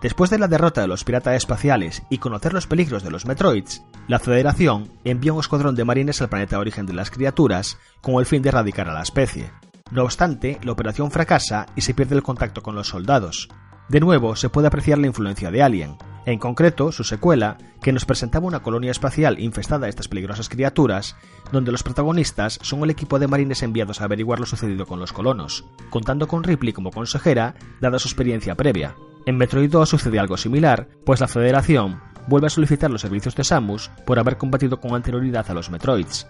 Después 0.03 0.29
de 0.29 0.37
la 0.37 0.47
derrota 0.47 0.81
de 0.81 0.87
los 0.87 1.03
piratas 1.03 1.33
espaciales 1.33 2.03
y 2.11 2.19
conocer 2.19 2.53
los 2.53 2.67
peligros 2.67 3.01
de 3.01 3.09
los 3.09 3.25
Metroids, 3.25 3.81
la 4.07 4.19
Federación 4.19 4.91
envió 5.03 5.33
un 5.33 5.39
escuadrón 5.39 5.73
de 5.73 5.83
marines 5.83 6.21
al 6.21 6.29
planeta 6.29 6.59
origen 6.59 6.85
de 6.85 6.93
las 6.93 7.09
criaturas 7.09 7.79
con 8.01 8.19
el 8.19 8.27
fin 8.27 8.43
de 8.43 8.49
erradicar 8.49 8.87
a 8.87 8.93
la 8.93 9.01
especie. 9.01 9.51
No 9.91 10.03
obstante, 10.03 10.59
la 10.63 10.71
operación 10.71 11.11
fracasa 11.11 11.65
y 11.75 11.81
se 11.81 11.93
pierde 11.93 12.15
el 12.15 12.23
contacto 12.23 12.61
con 12.61 12.75
los 12.75 12.87
soldados. 12.87 13.49
De 13.89 13.99
nuevo, 13.99 14.35
se 14.35 14.49
puede 14.49 14.67
apreciar 14.67 14.99
la 14.99 15.07
influencia 15.07 15.49
de 15.49 15.63
Alien, 15.63 15.97
en 16.27 16.37
concreto 16.37 16.91
su 16.91 17.03
secuela, 17.03 17.57
que 17.81 17.91
nos 17.91 18.05
presentaba 18.05 18.45
una 18.45 18.61
colonia 18.61 18.91
espacial 18.91 19.39
infestada 19.39 19.85
de 19.85 19.89
estas 19.89 20.07
peligrosas 20.07 20.47
criaturas, 20.47 21.15
donde 21.51 21.71
los 21.71 21.81
protagonistas 21.81 22.59
son 22.61 22.83
el 22.83 22.91
equipo 22.91 23.17
de 23.17 23.27
marines 23.27 23.63
enviados 23.63 23.99
a 23.99 24.03
averiguar 24.03 24.39
lo 24.39 24.45
sucedido 24.45 24.85
con 24.85 24.99
los 24.99 25.11
colonos, 25.11 25.65
contando 25.89 26.27
con 26.27 26.43
Ripley 26.43 26.71
como 26.71 26.91
consejera, 26.91 27.55
dada 27.81 27.97
su 27.97 28.07
experiencia 28.07 28.53
previa. 28.53 28.95
En 29.25 29.37
Metroid 29.37 29.71
2 29.71 29.89
sucede 29.89 30.19
algo 30.19 30.37
similar, 30.37 30.87
pues 31.03 31.19
la 31.19 31.27
Federación 31.27 31.99
vuelve 32.27 32.47
a 32.47 32.51
solicitar 32.51 32.91
los 32.91 33.01
servicios 33.01 33.35
de 33.35 33.43
Samus 33.43 33.89
por 34.05 34.19
haber 34.19 34.37
combatido 34.37 34.79
con 34.79 34.93
anterioridad 34.93 35.49
a 35.49 35.55
los 35.55 35.71
Metroids. 35.71 36.27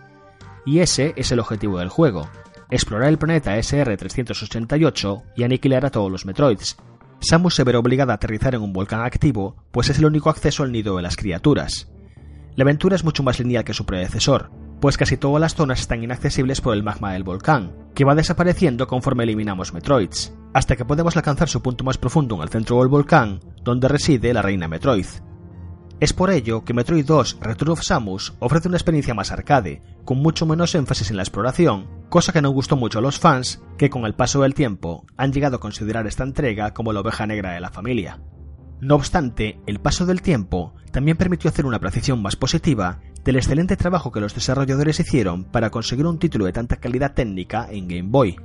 Y 0.65 0.79
ese 0.79 1.13
es 1.17 1.31
el 1.31 1.39
objetivo 1.39 1.79
del 1.79 1.89
juego, 1.89 2.29
explorar 2.69 3.09
el 3.09 3.17
planeta 3.17 3.57
SR-388 3.57 5.23
y 5.35 5.43
aniquilar 5.43 5.85
a 5.85 5.89
todos 5.89 6.11
los 6.11 6.25
Metroids. 6.25 6.77
Samus 7.19 7.55
se 7.55 7.63
verá 7.63 7.79
obligada 7.79 8.13
a 8.13 8.15
aterrizar 8.15 8.55
en 8.55 8.61
un 8.61 8.73
volcán 8.73 9.01
activo, 9.01 9.55
pues 9.71 9.89
es 9.89 9.99
el 9.99 10.05
único 10.05 10.29
acceso 10.29 10.63
al 10.63 10.71
nido 10.71 10.95
de 10.95 11.01
las 11.01 11.17
criaturas. 11.17 11.91
La 12.55 12.63
aventura 12.63 12.95
es 12.95 13.03
mucho 13.03 13.23
más 13.23 13.39
lineal 13.39 13.63
que 13.63 13.73
su 13.73 13.85
predecesor, 13.85 14.51
pues 14.79 14.97
casi 14.97 15.17
todas 15.17 15.41
las 15.41 15.55
zonas 15.55 15.81
están 15.81 16.03
inaccesibles 16.03 16.61
por 16.61 16.73
el 16.73 16.83
magma 16.83 17.13
del 17.13 17.23
volcán, 17.23 17.73
que 17.93 18.05
va 18.05 18.15
desapareciendo 18.15 18.87
conforme 18.87 19.23
eliminamos 19.23 19.73
Metroids, 19.73 20.33
hasta 20.53 20.75
que 20.75 20.85
podemos 20.85 21.15
alcanzar 21.17 21.49
su 21.49 21.61
punto 21.61 21.83
más 21.83 21.97
profundo 21.97 22.35
en 22.35 22.41
el 22.41 22.49
centro 22.49 22.79
del 22.79 22.87
volcán, 22.87 23.41
donde 23.63 23.87
reside 23.87 24.33
la 24.33 24.41
reina 24.41 24.67
Metroid. 24.67 25.05
Es 25.99 26.13
por 26.13 26.29
ello 26.29 26.63
que 26.63 26.73
Metroid 26.73 27.05
2 27.05 27.39
Return 27.41 27.71
of 27.71 27.83
Samus 27.83 28.33
ofrece 28.39 28.69
una 28.69 28.77
experiencia 28.77 29.13
más 29.13 29.33
arcade, 29.33 29.81
con 30.05 30.19
mucho 30.19 30.45
menos 30.45 30.73
énfasis 30.73 31.09
en 31.09 31.17
la 31.17 31.23
exploración, 31.23 31.87
cosa 32.07 32.31
que 32.31 32.41
no 32.41 32.51
gustó 32.51 32.77
mucho 32.77 32.99
a 32.99 33.01
los 33.01 33.19
fans, 33.19 33.61
que 33.77 33.89
con 33.89 34.05
el 34.05 34.15
paso 34.15 34.41
del 34.41 34.53
tiempo 34.53 35.05
han 35.17 35.33
llegado 35.33 35.57
a 35.57 35.59
considerar 35.59 36.07
esta 36.07 36.23
entrega 36.23 36.73
como 36.73 36.93
la 36.93 37.01
oveja 37.01 37.27
negra 37.27 37.51
de 37.51 37.59
la 37.59 37.69
familia. 37.69 38.21
No 38.79 38.95
obstante, 38.95 39.59
el 39.67 39.81
paso 39.81 40.05
del 40.05 40.21
tiempo 40.21 40.73
también 40.93 41.17
permitió 41.17 41.49
hacer 41.49 41.65
una 41.65 41.77
apreciación 41.77 42.21
más 42.21 42.37
positiva 42.37 43.01
del 43.25 43.35
excelente 43.35 43.75
trabajo 43.75 44.13
que 44.13 44.21
los 44.21 44.33
desarrolladores 44.33 45.01
hicieron 45.01 45.43
para 45.43 45.69
conseguir 45.69 46.05
un 46.05 46.17
título 46.17 46.45
de 46.45 46.53
tanta 46.53 46.77
calidad 46.77 47.13
técnica 47.13 47.67
en 47.69 47.89
Game 47.89 48.09
Boy. 48.09 48.37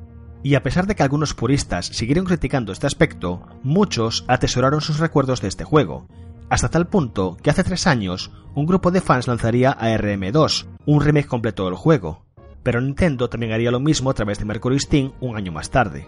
Y 0.42 0.56
a 0.56 0.62
pesar 0.64 0.88
de 0.88 0.96
que 0.96 1.04
algunos 1.04 1.34
puristas 1.34 1.86
siguieron 1.86 2.24
criticando 2.24 2.72
este 2.72 2.88
aspecto, 2.88 3.46
muchos 3.62 4.24
atesoraron 4.26 4.80
sus 4.80 4.98
recuerdos 4.98 5.40
de 5.40 5.48
este 5.48 5.62
juego, 5.62 6.08
hasta 6.48 6.68
tal 6.68 6.86
punto 6.86 7.36
que 7.42 7.50
hace 7.50 7.64
tres 7.64 7.86
años 7.86 8.30
un 8.54 8.66
grupo 8.66 8.90
de 8.90 9.00
fans 9.00 9.26
lanzaría 9.26 9.76
ARM2, 9.76 10.66
un 10.86 11.00
remake 11.00 11.26
completo 11.26 11.64
del 11.64 11.74
juego, 11.74 12.24
pero 12.62 12.80
Nintendo 12.80 13.28
también 13.28 13.52
haría 13.52 13.70
lo 13.70 13.80
mismo 13.80 14.10
a 14.10 14.14
través 14.14 14.38
de 14.38 14.44
Mercury 14.44 14.78
Steam 14.80 15.12
un 15.20 15.36
año 15.36 15.52
más 15.52 15.70
tarde. 15.70 16.06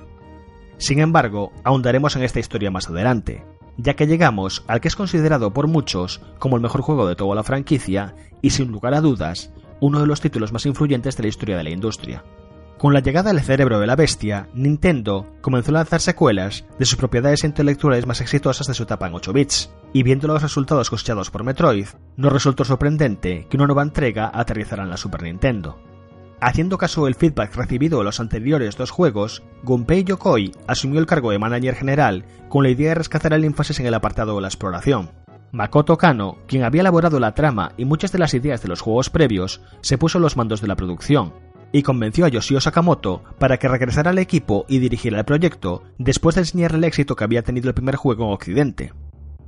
Sin 0.78 1.00
embargo, 1.00 1.52
ahondaremos 1.64 2.16
en 2.16 2.22
esta 2.22 2.40
historia 2.40 2.70
más 2.70 2.88
adelante, 2.88 3.44
ya 3.76 3.94
que 3.94 4.06
llegamos 4.06 4.64
al 4.66 4.80
que 4.80 4.88
es 4.88 4.96
considerado 4.96 5.52
por 5.52 5.68
muchos 5.68 6.20
como 6.38 6.56
el 6.56 6.62
mejor 6.62 6.82
juego 6.82 7.06
de 7.06 7.16
toda 7.16 7.34
la 7.34 7.42
franquicia 7.42 8.14
y 8.42 8.50
sin 8.50 8.70
lugar 8.70 8.94
a 8.94 9.00
dudas, 9.00 9.52
uno 9.80 10.00
de 10.00 10.06
los 10.06 10.20
títulos 10.20 10.52
más 10.52 10.66
influyentes 10.66 11.16
de 11.16 11.22
la 11.24 11.28
historia 11.28 11.56
de 11.56 11.64
la 11.64 11.70
industria. 11.70 12.24
Con 12.78 12.92
la 12.92 13.00
llegada 13.00 13.32
del 13.32 13.40
cerebro 13.42 13.80
de 13.80 13.86
la 13.86 13.96
bestia, 13.96 14.48
Nintendo 14.52 15.26
comenzó 15.40 15.70
a 15.70 15.74
lanzar 15.74 16.02
secuelas 16.02 16.66
de 16.78 16.84
sus 16.84 16.96
propiedades 16.96 17.42
intelectuales 17.42 18.06
más 18.06 18.20
exitosas 18.20 18.66
de 18.66 18.74
su 18.74 18.82
etapa 18.82 19.06
en 19.06 19.14
8 19.14 19.32
bits, 19.32 19.70
y 19.94 20.02
viendo 20.02 20.28
los 20.28 20.42
resultados 20.42 20.90
cosechados 20.90 21.30
por 21.30 21.42
Metroid, 21.42 21.86
no 22.16 22.28
resultó 22.28 22.66
sorprendente 22.66 23.46
que 23.48 23.56
una 23.56 23.66
nueva 23.66 23.82
entrega 23.82 24.30
aterrizara 24.32 24.82
en 24.82 24.90
la 24.90 24.98
Super 24.98 25.22
Nintendo. 25.22 25.78
Haciendo 26.38 26.76
caso 26.76 27.06
del 27.06 27.14
feedback 27.14 27.54
recibido 27.56 27.98
de 27.98 28.04
los 28.04 28.20
anteriores 28.20 28.76
dos 28.76 28.90
juegos, 28.90 29.42
Gunpei 29.62 30.04
Yokoi 30.04 30.52
asumió 30.66 31.00
el 31.00 31.06
cargo 31.06 31.30
de 31.30 31.38
manager 31.38 31.76
general 31.76 32.26
con 32.50 32.62
la 32.62 32.68
idea 32.68 32.90
de 32.90 32.96
rescatar 32.96 33.32
el 33.32 33.44
énfasis 33.44 33.80
en 33.80 33.86
el 33.86 33.94
apartado 33.94 34.34
de 34.34 34.42
la 34.42 34.48
exploración. 34.48 35.10
Makoto 35.50 35.96
Kano, 35.96 36.36
quien 36.46 36.62
había 36.62 36.82
elaborado 36.82 37.18
la 37.20 37.32
trama 37.32 37.72
y 37.78 37.86
muchas 37.86 38.12
de 38.12 38.18
las 38.18 38.34
ideas 38.34 38.60
de 38.60 38.68
los 38.68 38.82
juegos 38.82 39.08
previos, 39.08 39.62
se 39.80 39.96
puso 39.96 40.18
los 40.18 40.36
mandos 40.36 40.60
de 40.60 40.68
la 40.68 40.76
producción, 40.76 41.32
y 41.72 41.82
convenció 41.82 42.24
a 42.24 42.28
Yoshio 42.28 42.60
Sakamoto 42.60 43.22
para 43.38 43.58
que 43.58 43.68
regresara 43.68 44.10
al 44.10 44.18
equipo 44.18 44.64
y 44.68 44.78
dirigiera 44.78 45.18
el 45.18 45.24
proyecto 45.24 45.82
después 45.98 46.34
de 46.34 46.42
enseñarle 46.42 46.78
el 46.78 46.84
éxito 46.84 47.16
que 47.16 47.24
había 47.24 47.42
tenido 47.42 47.68
el 47.68 47.74
primer 47.74 47.96
juego 47.96 48.26
en 48.26 48.32
Occidente. 48.32 48.92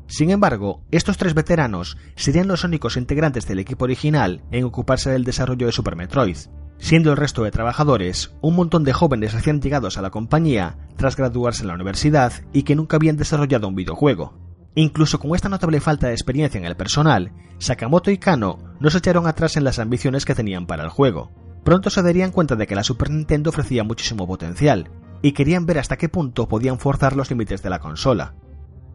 Sin 0.06 0.30
embargo, 0.30 0.82
estos 0.90 1.18
tres 1.18 1.34
veteranos 1.34 1.98
serían 2.16 2.48
los 2.48 2.64
únicos 2.64 2.96
integrantes 2.96 3.46
del 3.46 3.58
equipo 3.58 3.84
original 3.84 4.42
en 4.50 4.64
ocuparse 4.64 5.10
del 5.10 5.24
desarrollo 5.24 5.66
de 5.66 5.72
Super 5.72 5.96
Metroid, 5.96 6.38
siendo 6.78 7.10
el 7.10 7.18
resto 7.18 7.44
de 7.44 7.50
trabajadores 7.50 8.32
un 8.40 8.56
montón 8.56 8.84
de 8.84 8.94
jóvenes 8.94 9.34
recién 9.34 9.60
llegados 9.60 9.98
a 9.98 10.02
la 10.02 10.10
compañía 10.10 10.78
tras 10.96 11.14
graduarse 11.14 11.62
en 11.62 11.68
la 11.68 11.74
universidad 11.74 12.32
y 12.54 12.62
que 12.62 12.74
nunca 12.74 12.96
habían 12.96 13.18
desarrollado 13.18 13.68
un 13.68 13.74
videojuego. 13.74 14.32
Incluso 14.74 15.18
con 15.18 15.34
esta 15.34 15.48
notable 15.48 15.80
falta 15.80 16.06
de 16.06 16.14
experiencia 16.14 16.58
en 16.58 16.64
el 16.64 16.76
personal, 16.76 17.32
Sakamoto 17.58 18.10
y 18.10 18.18
Kano 18.18 18.58
no 18.80 18.90
se 18.90 18.98
echaron 18.98 19.26
atrás 19.26 19.56
en 19.56 19.64
las 19.64 19.78
ambiciones 19.78 20.24
que 20.24 20.34
tenían 20.34 20.66
para 20.66 20.84
el 20.84 20.90
juego. 20.90 21.32
Pronto 21.68 21.90
se 21.90 22.00
darían 22.00 22.30
cuenta 22.30 22.56
de 22.56 22.66
que 22.66 22.74
la 22.74 22.82
Super 22.82 23.10
Nintendo 23.10 23.50
ofrecía 23.50 23.84
muchísimo 23.84 24.26
potencial, 24.26 24.88
y 25.20 25.32
querían 25.32 25.66
ver 25.66 25.78
hasta 25.78 25.98
qué 25.98 26.08
punto 26.08 26.48
podían 26.48 26.78
forzar 26.78 27.14
los 27.14 27.28
límites 27.28 27.62
de 27.62 27.68
la 27.68 27.78
consola. 27.78 28.32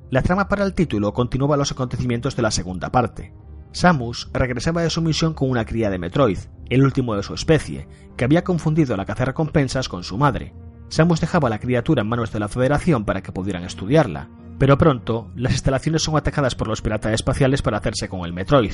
La 0.10 0.24
trama 0.24 0.48
para 0.48 0.64
el 0.64 0.74
título 0.74 1.14
continuaba 1.14 1.56
los 1.56 1.72
acontecimientos 1.72 2.36
de 2.36 2.42
la 2.42 2.50
segunda 2.50 2.92
parte, 2.92 3.32
Samus 3.74 4.28
regresaba 4.34 4.82
de 4.82 4.90
su 4.90 5.04
misión 5.04 5.36
con 5.36 5.52
una 5.52 5.66
cría 5.66 5.92
de 5.92 6.00
Metroid, 6.00 6.40
el 6.72 6.84
último 6.84 7.16
de 7.16 7.22
su 7.22 7.36
especie, 7.36 7.88
que 8.18 8.26
había 8.26 8.44
confundido 8.44 8.98
la 8.98 9.06
caza 9.06 9.26
recompensas 9.26 9.88
con 9.88 10.04
su 10.04 10.18
madre. 10.18 10.56
Samus 10.90 11.22
dejaba 11.22 11.50
la 11.52 11.60
criatura 11.60 12.02
en 12.02 12.10
manos 12.10 12.32
de 12.32 12.40
la 12.40 12.48
Federación 12.48 13.06
para 13.06 13.22
que 13.22 13.32
pudieran 13.32 13.66
estudiarla, 13.66 14.30
pero 14.58 14.80
pronto 14.80 15.30
las 15.36 15.52
instalaciones 15.52 16.02
son 16.02 16.18
atacadas 16.18 16.56
por 16.56 16.68
los 16.68 16.82
piratas 16.82 17.14
espaciales 17.14 17.62
para 17.62 17.78
hacerse 17.78 18.10
con 18.10 18.22
el 18.26 18.34
Metroid. 18.34 18.74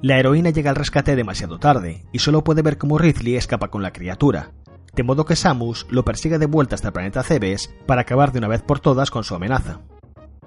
La 0.00 0.16
heroína 0.16 0.50
llega 0.50 0.70
al 0.70 0.76
rescate 0.76 1.16
demasiado 1.16 1.58
tarde 1.58 2.04
y 2.12 2.20
solo 2.20 2.44
puede 2.44 2.62
ver 2.62 2.78
cómo 2.78 2.98
Ridley 2.98 3.34
escapa 3.34 3.66
con 3.66 3.82
la 3.82 3.92
criatura, 3.92 4.52
de 4.94 5.02
modo 5.02 5.24
que 5.24 5.34
Samus 5.34 5.86
lo 5.90 6.04
persigue 6.04 6.38
de 6.38 6.46
vuelta 6.46 6.76
hasta 6.76 6.88
el 6.88 6.92
planeta 6.92 7.24
Cebes 7.24 7.74
para 7.84 8.02
acabar 8.02 8.30
de 8.30 8.38
una 8.38 8.46
vez 8.46 8.62
por 8.62 8.78
todas 8.78 9.10
con 9.10 9.24
su 9.24 9.34
amenaza. 9.34 9.80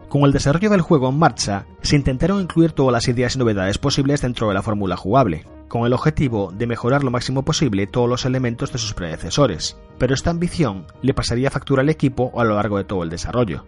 Con 0.07 0.23
el 0.23 0.31
desarrollo 0.31 0.69
del 0.69 0.79
juego 0.79 1.09
en 1.09 1.19
marcha, 1.19 1.65
se 1.81 1.97
intentaron 1.97 2.41
incluir 2.41 2.71
todas 2.71 2.93
las 2.93 3.09
ideas 3.09 3.35
y 3.35 3.39
novedades 3.39 3.77
posibles 3.77 4.21
dentro 4.21 4.47
de 4.47 4.53
la 4.53 4.61
fórmula 4.61 4.95
jugable, 4.95 5.45
con 5.67 5.85
el 5.85 5.91
objetivo 5.91 6.53
de 6.53 6.67
mejorar 6.67 7.03
lo 7.03 7.11
máximo 7.11 7.43
posible 7.43 7.87
todos 7.87 8.07
los 8.07 8.23
elementos 8.23 8.71
de 8.71 8.79
sus 8.79 8.93
predecesores, 8.93 9.77
pero 9.97 10.13
esta 10.13 10.29
ambición 10.29 10.85
le 11.01 11.13
pasaría 11.13 11.51
factura 11.51 11.81
al 11.81 11.89
equipo 11.89 12.31
a 12.39 12.45
lo 12.45 12.55
largo 12.55 12.77
de 12.77 12.85
todo 12.85 13.03
el 13.03 13.09
desarrollo. 13.09 13.65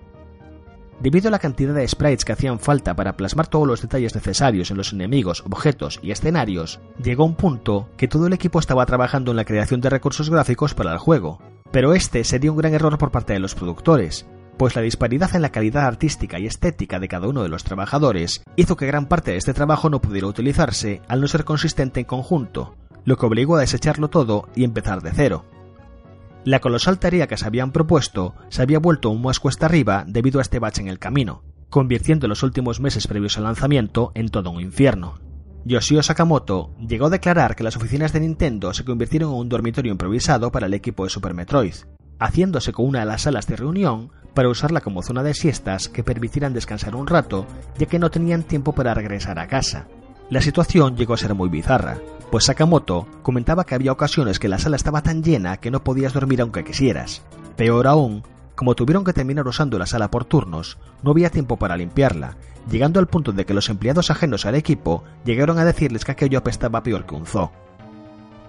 Debido 0.99 1.27
a 1.27 1.31
la 1.31 1.39
cantidad 1.39 1.73
de 1.73 1.87
sprites 1.87 2.23
que 2.23 2.33
hacían 2.33 2.59
falta 2.59 2.95
para 2.95 3.17
plasmar 3.17 3.47
todos 3.47 3.67
los 3.67 3.81
detalles 3.81 4.15
necesarios 4.15 4.71
en 4.71 4.77
los 4.77 4.93
enemigos, 4.93 5.43
objetos 5.45 5.99
y 6.01 6.11
escenarios, 6.11 6.79
llegó 7.01 7.25
un 7.25 7.35
punto 7.35 7.89
que 7.97 8.07
todo 8.07 8.27
el 8.27 8.33
equipo 8.33 8.59
estaba 8.59 8.85
trabajando 8.85 9.31
en 9.31 9.37
la 9.37 9.45
creación 9.45 9.81
de 9.81 9.89
recursos 9.89 10.29
gráficos 10.29 10.73
para 10.73 10.93
el 10.93 10.99
juego, 10.99 11.39
pero 11.71 11.93
este 11.93 12.23
sería 12.23 12.51
un 12.51 12.57
gran 12.57 12.73
error 12.73 12.97
por 12.97 13.11
parte 13.11 13.33
de 13.33 13.39
los 13.39 13.55
productores, 13.55 14.25
pues 14.57 14.75
la 14.75 14.81
disparidad 14.81 15.35
en 15.35 15.41
la 15.41 15.51
calidad 15.51 15.85
artística 15.85 16.39
y 16.39 16.45
estética 16.45 16.99
de 16.99 17.07
cada 17.07 17.27
uno 17.27 17.43
de 17.43 17.49
los 17.49 17.63
trabajadores 17.63 18.43
hizo 18.55 18.77
que 18.77 18.85
gran 18.85 19.07
parte 19.07 19.31
de 19.31 19.37
este 19.37 19.53
trabajo 19.53 19.89
no 19.89 19.99
pudiera 19.99 20.27
utilizarse 20.27 21.01
al 21.07 21.21
no 21.21 21.27
ser 21.27 21.43
consistente 21.43 21.99
en 21.99 22.05
conjunto, 22.05 22.75
lo 23.05 23.17
que 23.17 23.25
obligó 23.25 23.57
a 23.57 23.61
desecharlo 23.61 24.09
todo 24.09 24.47
y 24.55 24.63
empezar 24.63 25.01
de 25.01 25.11
cero. 25.11 25.45
La 26.45 26.59
colosal 26.59 26.99
tarea 26.99 27.27
que 27.27 27.37
se 27.37 27.45
habían 27.45 27.71
propuesto 27.71 28.35
se 28.49 28.61
había 28.61 28.79
vuelto 28.79 29.09
un 29.09 29.21
más 29.21 29.39
cuesta 29.39 29.65
arriba 29.65 30.03
debido 30.05 30.39
a 30.39 30.41
este 30.41 30.59
bache 30.59 30.81
en 30.81 30.89
el 30.89 30.99
camino, 30.99 31.41
convirtiendo 31.69 32.27
los 32.27 32.43
últimos 32.43 32.81
meses 32.81 33.07
previos 33.07 33.37
al 33.37 33.45
lanzamiento 33.45 34.11
en 34.13 34.27
todo 34.27 34.49
un 34.49 34.59
infierno. 34.59 35.19
Yoshio 35.63 36.03
Sakamoto 36.03 36.75
llegó 36.85 37.05
a 37.05 37.11
declarar 37.11 37.55
que 37.55 37.63
las 37.63 37.77
oficinas 37.77 38.11
de 38.11 38.19
Nintendo 38.19 38.73
se 38.73 38.83
convirtieron 38.83 39.31
en 39.31 39.37
un 39.37 39.47
dormitorio 39.47 39.93
improvisado 39.93 40.51
para 40.51 40.65
el 40.65 40.73
equipo 40.73 41.05
de 41.05 41.09
Super 41.09 41.33
Metroid, 41.33 41.75
haciéndose 42.19 42.73
con 42.73 42.87
una 42.87 42.99
de 42.99 43.05
las 43.05 43.21
salas 43.21 43.47
de 43.47 43.55
reunión 43.55 44.11
para 44.33 44.49
usarla 44.49 44.81
como 44.81 45.01
zona 45.01 45.23
de 45.23 45.33
siestas 45.33 45.87
que 45.87 46.03
permitieran 46.03 46.53
descansar 46.53 46.93
un 46.95 47.07
rato, 47.07 47.47
ya 47.77 47.85
que 47.85 47.99
no 47.99 48.11
tenían 48.11 48.43
tiempo 48.43 48.73
para 48.73 48.93
regresar 48.93 49.39
a 49.39 49.47
casa. 49.47 49.87
La 50.29 50.41
situación 50.41 50.97
llegó 50.97 51.13
a 51.13 51.17
ser 51.17 51.35
muy 51.35 51.47
bizarra, 51.47 51.99
pues 52.34 52.45
Sakamoto 52.45 53.05
comentaba 53.21 53.63
que 53.63 53.75
había 53.75 53.91
ocasiones 53.91 54.39
que 54.39 54.49
la 54.49 54.57
sala 54.57 54.75
estaba 54.75 55.03
tan 55.03 55.21
llena 55.21 55.57
que 55.57 55.69
no 55.69 55.84
podías 55.84 56.13
dormir 56.13 56.41
aunque 56.41 56.63
quisieras. 56.63 57.21
Peor 57.55 57.86
aún, 57.86 58.23
como 58.55 58.73
tuvieron 58.73 59.03
que 59.03 59.13
terminar 59.13 59.47
usando 59.47 59.77
la 59.77 59.86
sala 59.86 60.09
por 60.09 60.25
turnos, 60.25 60.79
no 61.03 61.11
había 61.11 61.29
tiempo 61.29 61.57
para 61.57 61.77
limpiarla, 61.77 62.38
llegando 62.67 62.99
al 62.99 63.05
punto 63.05 63.34
de 63.34 63.45
que 63.45 63.53
los 63.53 63.69
empleados 63.69 64.09
ajenos 64.09 64.47
al 64.47 64.55
equipo 64.55 65.03
llegaron 65.23 65.59
a 65.59 65.63
decirles 65.63 66.05
que 66.05 66.11
aquello 66.11 66.39
apestaba 66.39 66.81
peor 66.81 67.05
que 67.05 67.13
un 67.13 67.27
zoo. 67.27 67.51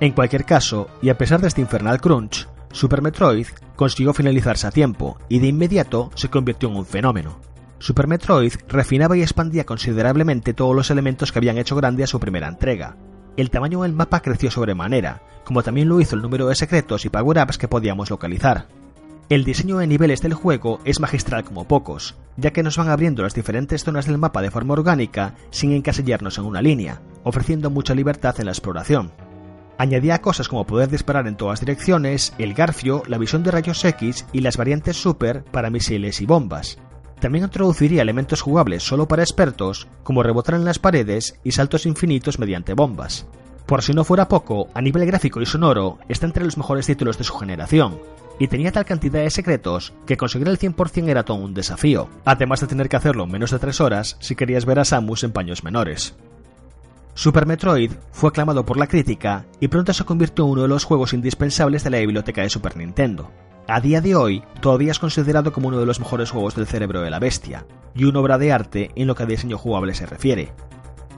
En 0.00 0.12
cualquier 0.12 0.46
caso, 0.46 0.88
y 1.02 1.10
a 1.10 1.18
pesar 1.18 1.42
de 1.42 1.48
este 1.48 1.60
infernal 1.60 2.00
crunch, 2.00 2.48
Super 2.72 3.02
Metroid 3.02 3.48
consiguió 3.76 4.14
finalizarse 4.14 4.66
a 4.66 4.70
tiempo 4.70 5.18
y 5.28 5.40
de 5.40 5.48
inmediato 5.48 6.10
se 6.14 6.30
convirtió 6.30 6.70
en 6.70 6.76
un 6.76 6.86
fenómeno. 6.86 7.38
Super 7.80 8.06
Metroid 8.06 8.54
refinaba 8.66 9.14
y 9.18 9.20
expandía 9.20 9.66
considerablemente 9.66 10.54
todos 10.54 10.74
los 10.74 10.90
elementos 10.90 11.32
que 11.32 11.38
habían 11.38 11.58
hecho 11.58 11.76
grande 11.76 12.02
a 12.02 12.06
su 12.06 12.18
primera 12.18 12.48
entrega. 12.48 12.96
El 13.36 13.50
tamaño 13.50 13.82
del 13.82 13.92
mapa 13.92 14.20
creció 14.20 14.50
sobremanera, 14.50 15.20
como 15.44 15.62
también 15.62 15.88
lo 15.88 16.00
hizo 16.00 16.14
el 16.14 16.22
número 16.22 16.46
de 16.46 16.54
secretos 16.54 17.04
y 17.04 17.08
power-ups 17.08 17.58
que 17.58 17.66
podíamos 17.66 18.10
localizar. 18.10 18.68
El 19.28 19.44
diseño 19.44 19.78
de 19.78 19.86
niveles 19.86 20.20
del 20.20 20.34
juego 20.34 20.80
es 20.84 21.00
magistral 21.00 21.44
como 21.44 21.66
pocos, 21.66 22.14
ya 22.36 22.52
que 22.52 22.62
nos 22.62 22.76
van 22.76 22.90
abriendo 22.90 23.22
las 23.22 23.34
diferentes 23.34 23.82
zonas 23.82 24.06
del 24.06 24.18
mapa 24.18 24.42
de 24.42 24.50
forma 24.50 24.74
orgánica 24.74 25.34
sin 25.50 25.72
encasillarnos 25.72 26.38
en 26.38 26.44
una 26.44 26.62
línea, 26.62 27.00
ofreciendo 27.24 27.70
mucha 27.70 27.94
libertad 27.94 28.38
en 28.38 28.46
la 28.46 28.52
exploración. 28.52 29.12
Añadía 29.78 30.20
cosas 30.20 30.48
como 30.48 30.66
poder 30.66 30.88
disparar 30.88 31.26
en 31.26 31.36
todas 31.36 31.58
direcciones, 31.58 32.34
el 32.38 32.54
garfio, 32.54 33.02
la 33.08 33.18
visión 33.18 33.42
de 33.42 33.50
rayos 33.50 33.84
X 33.84 34.26
y 34.32 34.40
las 34.40 34.56
variantes 34.56 34.96
super 34.96 35.42
para 35.42 35.70
misiles 35.70 36.20
y 36.20 36.26
bombas. 36.26 36.78
También 37.24 37.46
introduciría 37.46 38.02
elementos 38.02 38.42
jugables 38.42 38.82
solo 38.82 39.08
para 39.08 39.22
expertos, 39.22 39.88
como 40.02 40.22
rebotar 40.22 40.56
en 40.56 40.66
las 40.66 40.78
paredes 40.78 41.40
y 41.42 41.52
saltos 41.52 41.86
infinitos 41.86 42.38
mediante 42.38 42.74
bombas. 42.74 43.26
Por 43.64 43.80
si 43.80 43.94
no 43.94 44.04
fuera 44.04 44.28
poco, 44.28 44.68
a 44.74 44.82
nivel 44.82 45.06
gráfico 45.06 45.40
y 45.40 45.46
sonoro, 45.46 45.98
está 46.06 46.26
entre 46.26 46.44
los 46.44 46.58
mejores 46.58 46.84
títulos 46.84 47.16
de 47.16 47.24
su 47.24 47.32
generación, 47.32 47.98
y 48.38 48.48
tenía 48.48 48.72
tal 48.72 48.84
cantidad 48.84 49.22
de 49.22 49.30
secretos 49.30 49.94
que 50.06 50.18
conseguir 50.18 50.48
el 50.48 50.58
100% 50.58 51.08
era 51.08 51.22
todo 51.22 51.38
un 51.38 51.54
desafío, 51.54 52.10
además 52.26 52.60
de 52.60 52.66
tener 52.66 52.90
que 52.90 52.96
hacerlo 52.96 53.24
en 53.24 53.30
menos 53.30 53.52
de 53.52 53.58
3 53.58 53.80
horas 53.80 54.18
si 54.20 54.36
querías 54.36 54.66
ver 54.66 54.80
a 54.80 54.84
Samus 54.84 55.24
en 55.24 55.32
paños 55.32 55.64
menores. 55.64 56.14
Super 57.14 57.46
Metroid 57.46 57.92
fue 58.12 58.28
aclamado 58.28 58.66
por 58.66 58.76
la 58.76 58.86
crítica 58.86 59.46
y 59.60 59.68
pronto 59.68 59.94
se 59.94 60.04
convirtió 60.04 60.44
en 60.44 60.50
uno 60.50 60.62
de 60.62 60.68
los 60.68 60.84
juegos 60.84 61.14
indispensables 61.14 61.84
de 61.84 61.90
la 61.90 62.00
biblioteca 62.00 62.42
de 62.42 62.50
Super 62.50 62.76
Nintendo. 62.76 63.30
A 63.66 63.80
día 63.80 64.02
de 64.02 64.14
hoy, 64.14 64.42
todavía 64.60 64.90
es 64.90 64.98
considerado 64.98 65.52
como 65.52 65.68
uno 65.68 65.78
de 65.78 65.86
los 65.86 65.98
mejores 65.98 66.30
juegos 66.30 66.54
del 66.54 66.66
cerebro 66.66 67.00
de 67.00 67.10
la 67.10 67.18
bestia, 67.18 67.64
y 67.94 68.04
una 68.04 68.20
obra 68.20 68.36
de 68.36 68.52
arte 68.52 68.90
en 68.94 69.06
lo 69.06 69.14
que 69.14 69.22
a 69.22 69.26
diseño 69.26 69.56
jugable 69.56 69.94
se 69.94 70.04
refiere. 70.04 70.52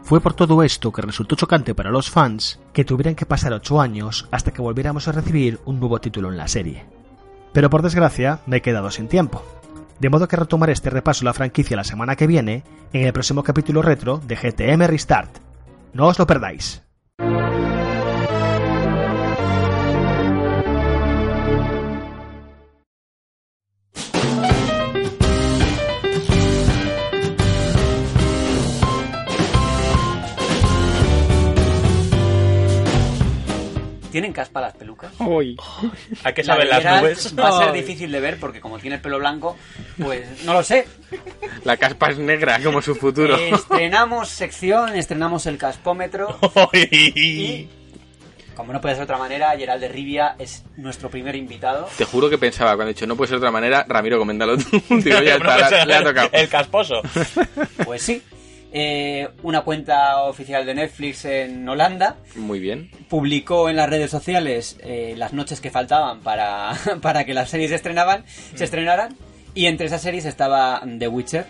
Fue 0.04 0.20
por 0.20 0.34
todo 0.34 0.62
esto 0.62 0.92
que 0.92 1.02
resultó 1.02 1.34
chocante 1.34 1.74
para 1.74 1.90
los 1.90 2.08
fans 2.08 2.60
que 2.72 2.84
tuvieran 2.84 3.16
que 3.16 3.26
pasar 3.26 3.52
8 3.52 3.80
años 3.80 4.28
hasta 4.30 4.52
que 4.52 4.62
volviéramos 4.62 5.08
a 5.08 5.12
recibir 5.12 5.58
un 5.64 5.80
nuevo 5.80 6.00
título 6.00 6.30
en 6.30 6.36
la 6.36 6.46
serie. 6.46 6.84
Pero 7.52 7.68
por 7.68 7.82
desgracia, 7.82 8.38
me 8.46 8.58
he 8.58 8.62
quedado 8.62 8.92
sin 8.92 9.08
tiempo. 9.08 9.42
De 9.98 10.08
modo 10.08 10.28
que 10.28 10.36
retomaré 10.36 10.72
este 10.72 10.90
repaso 10.90 11.24
a 11.24 11.26
la 11.26 11.34
franquicia 11.34 11.76
la 11.76 11.82
semana 11.82 12.14
que 12.14 12.28
viene 12.28 12.62
en 12.92 13.06
el 13.06 13.12
próximo 13.12 13.42
capítulo 13.42 13.82
retro 13.82 14.18
de 14.18 14.36
GTM 14.36 14.86
Restart. 14.86 15.38
No 15.94 16.06
os 16.06 16.18
lo 16.18 16.26
perdáis. 16.28 16.82
¿Tienen 34.16 34.32
caspa 34.32 34.62
las 34.62 34.72
pelucas? 34.72 35.12
Uy. 35.18 35.58
¿A 36.24 36.32
qué 36.32 36.42
La 36.42 36.54
saben 36.54 36.70
las 36.70 37.02
nubes? 37.02 37.38
Va 37.38 37.48
a 37.50 37.64
ser 37.64 37.72
difícil 37.74 38.10
de 38.10 38.18
ver 38.18 38.40
porque 38.40 38.62
como 38.62 38.78
tiene 38.78 38.96
el 38.96 39.02
pelo 39.02 39.18
blanco, 39.18 39.58
pues 40.02 40.42
no 40.46 40.54
lo 40.54 40.62
sé. 40.62 40.86
La 41.64 41.76
caspa 41.76 42.08
es 42.12 42.16
negra 42.18 42.58
como 42.64 42.80
su 42.80 42.94
futuro. 42.94 43.36
Estrenamos 43.36 44.30
sección, 44.30 44.96
estrenamos 44.96 45.44
el 45.44 45.58
caspómetro. 45.58 46.38
Ay. 46.72 47.68
Como 48.54 48.72
no 48.72 48.80
puede 48.80 48.94
ser 48.94 49.00
de 49.00 49.04
otra 49.04 49.18
manera, 49.18 49.50
Gerald 49.54 49.82
de 49.82 49.88
Rivia 49.88 50.34
es 50.38 50.64
nuestro 50.78 51.10
primer 51.10 51.36
invitado. 51.36 51.86
Te 51.98 52.06
juro 52.06 52.30
que 52.30 52.38
pensaba 52.38 52.70
cuando 52.70 52.92
he 52.92 52.94
dicho 52.94 53.06
no 53.06 53.16
puede 53.16 53.28
ser 53.28 53.34
de 53.38 53.40
otra 53.46 53.50
manera, 53.50 53.84
Ramiro, 53.86 54.18
coméntalo 54.18 54.56
tú. 54.56 54.64
Digo, 54.88 55.20
ya 55.20 55.36
No 55.38 55.44
está, 55.44 55.56
puede 55.56 55.60
le- 55.60 55.68
ser 55.68 55.86
le 55.88 55.94
ha 55.94 56.02
tocado. 56.04 56.28
El 56.32 56.48
casposo. 56.48 57.02
Pues 57.84 58.00
sí. 58.00 58.22
Eh, 58.78 59.30
una 59.42 59.62
cuenta 59.62 60.24
oficial 60.24 60.66
de 60.66 60.74
Netflix 60.74 61.24
en 61.24 61.66
Holanda. 61.66 62.18
Muy 62.34 62.60
bien. 62.60 62.90
publicó 63.08 63.70
en 63.70 63.76
las 63.76 63.88
redes 63.88 64.10
sociales 64.10 64.76
eh, 64.82 65.14
las 65.16 65.32
noches 65.32 65.62
que 65.62 65.70
faltaban 65.70 66.20
para, 66.20 66.74
para 67.00 67.24
que 67.24 67.32
las 67.32 67.48
series 67.48 67.70
se 67.70 67.76
estrenaban, 67.76 68.26
se 68.26 68.64
estrenaran. 68.64 69.16
Y 69.54 69.64
entre 69.64 69.86
esas 69.86 70.02
series 70.02 70.26
estaba 70.26 70.82
The 70.98 71.08
Witcher 71.08 71.46